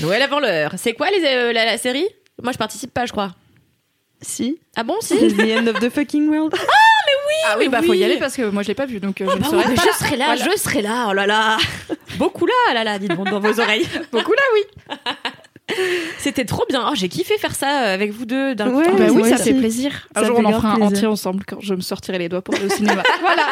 Noël 0.01 0.21
avant 0.21 0.39
l'heure. 0.39 0.73
C'est 0.77 0.93
quoi 0.93 1.09
les, 1.11 1.23
euh, 1.25 1.53
la, 1.53 1.65
la 1.65 1.77
série? 1.77 2.05
Moi, 2.41 2.51
je 2.53 2.57
participe 2.57 2.93
pas, 2.93 3.05
je 3.05 3.11
crois. 3.11 3.31
Si, 4.21 4.59
Ah 4.75 4.83
bon, 4.83 4.95
si 5.01 5.15
the 5.35 5.39
end 5.57 5.67
of 5.67 5.79
the 5.79 5.89
fucking 5.89 6.29
world. 6.29 6.53
Ah 7.47 7.55
oui, 7.57 7.69
bah 7.69 7.79
oui. 7.81 7.87
faut 7.87 7.93
y 7.93 8.03
aller 8.03 8.17
parce 8.17 8.35
que 8.35 8.49
moi 8.49 8.63
je 8.63 8.67
l'ai 8.67 8.73
pas 8.75 8.85
vu 8.85 8.99
donc 8.99 9.21
euh, 9.21 9.27
je 9.29 9.35
ne 9.35 9.39
Bah 9.41 9.47
saurais 9.49 9.65
oui, 9.69 9.75
pas. 9.75 9.81
je 9.83 9.97
serai 10.03 10.17
là, 10.17 10.25
Voilà. 10.35 10.45
je 10.51 10.57
serai 10.59 10.81
là. 10.81 11.07
Oh 11.09 11.13
là 11.13 11.25
là, 11.25 11.57
beaucoup 12.17 12.45
là, 12.45 12.73
là 12.73 12.83
là, 12.83 12.99
dites 12.99 13.15
donc 13.15 13.29
dans 13.29 13.39
vos 13.39 13.59
oreilles. 13.59 13.87
Beaucoup 14.11 14.33
là, 14.33 14.41
oui. 14.55 15.75
C'était 16.17 16.45
trop 16.45 16.65
bien. 16.67 16.85
Oh, 16.89 16.95
j'ai 16.95 17.07
kiffé 17.09 17.37
faire 17.37 17.55
ça 17.55 17.83
euh, 17.83 17.93
avec 17.93 18.11
vous 18.11 18.25
deux 18.25 18.55
d'un 18.55 18.73
Ouais, 18.73 18.85
coup. 18.89 18.97
bah 18.97 19.05
oui, 19.09 19.17
moi 19.19 19.29
ça 19.29 19.35
aussi. 19.35 19.43
fait 19.45 19.53
plaisir. 19.53 20.07
Un 20.15 20.21
Ça 20.21 20.27
jour 20.27 20.39
on 20.39 20.45
en 20.45 20.53
fera 20.53 20.73
un 20.73 20.81
entier 20.81 21.07
ensemble 21.07 21.43
quand 21.47 21.61
je 21.61 21.73
me 21.75 21.81
sortirai 21.81 22.17
les 22.17 22.27
doigts 22.27 22.41
pour 22.41 22.55
aller 22.55 22.65
au 22.65 22.69
cinéma. 22.69 23.03
voilà. 23.21 23.43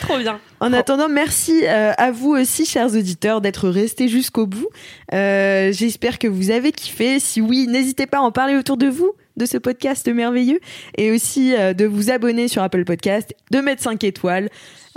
trop 0.00 0.18
bien. 0.18 0.38
En 0.60 0.72
attendant, 0.72 1.08
merci 1.08 1.62
euh, 1.66 1.92
à 1.98 2.12
vous 2.12 2.30
aussi, 2.30 2.64
chers 2.64 2.94
auditeurs, 2.94 3.40
d'être 3.40 3.68
restés 3.68 4.06
jusqu'au 4.08 4.46
bout. 4.46 4.68
Euh, 5.12 5.72
J'espère 5.72 6.18
que 6.20 6.28
vous 6.28 6.50
avez 6.50 6.70
kiffé. 6.72 7.18
Si 7.18 7.40
oui, 7.40 7.66
n'hésitez 7.66 8.06
pas 8.06 8.18
à 8.18 8.22
en 8.22 8.30
parler 8.30 8.56
autour 8.56 8.76
de 8.76 8.86
vous 8.86 9.12
de 9.36 9.46
ce 9.46 9.58
podcast 9.58 10.08
merveilleux 10.08 10.60
et 10.96 11.10
aussi 11.10 11.54
euh, 11.54 11.74
de 11.74 11.84
vous 11.84 12.10
abonner 12.10 12.48
sur 12.48 12.62
Apple 12.62 12.84
Podcast, 12.84 13.34
de 13.50 13.58
mettre 13.58 13.82
5 13.82 14.02
étoiles. 14.04 14.48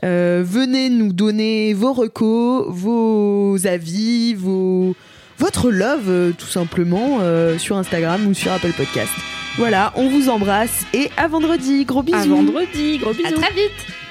Euh, 0.03 0.43
venez 0.45 0.89
nous 0.89 1.11
donner 1.11 1.73
vos 1.73 1.93
recos, 1.93 2.65
vos 2.69 3.57
avis, 3.65 4.35
vos 4.35 4.95
votre 5.39 5.69
love 5.69 6.09
euh, 6.09 6.31
tout 6.37 6.47
simplement 6.47 7.19
euh, 7.21 7.57
sur 7.57 7.77
Instagram 7.77 8.25
ou 8.27 8.33
sur 8.33 8.51
Apple 8.51 8.73
Podcast. 8.73 9.11
Voilà, 9.57 9.91
on 9.95 10.07
vous 10.09 10.29
embrasse 10.29 10.85
et 10.93 11.09
à 11.17 11.27
vendredi. 11.27 11.85
Gros 11.85 12.03
bisous. 12.03 12.17
À 12.17 12.25
vendredi, 12.25 12.97
gros 12.97 13.13
bisous. 13.13 13.27
À 13.27 13.31
très 13.31 13.53
vite. 13.53 14.06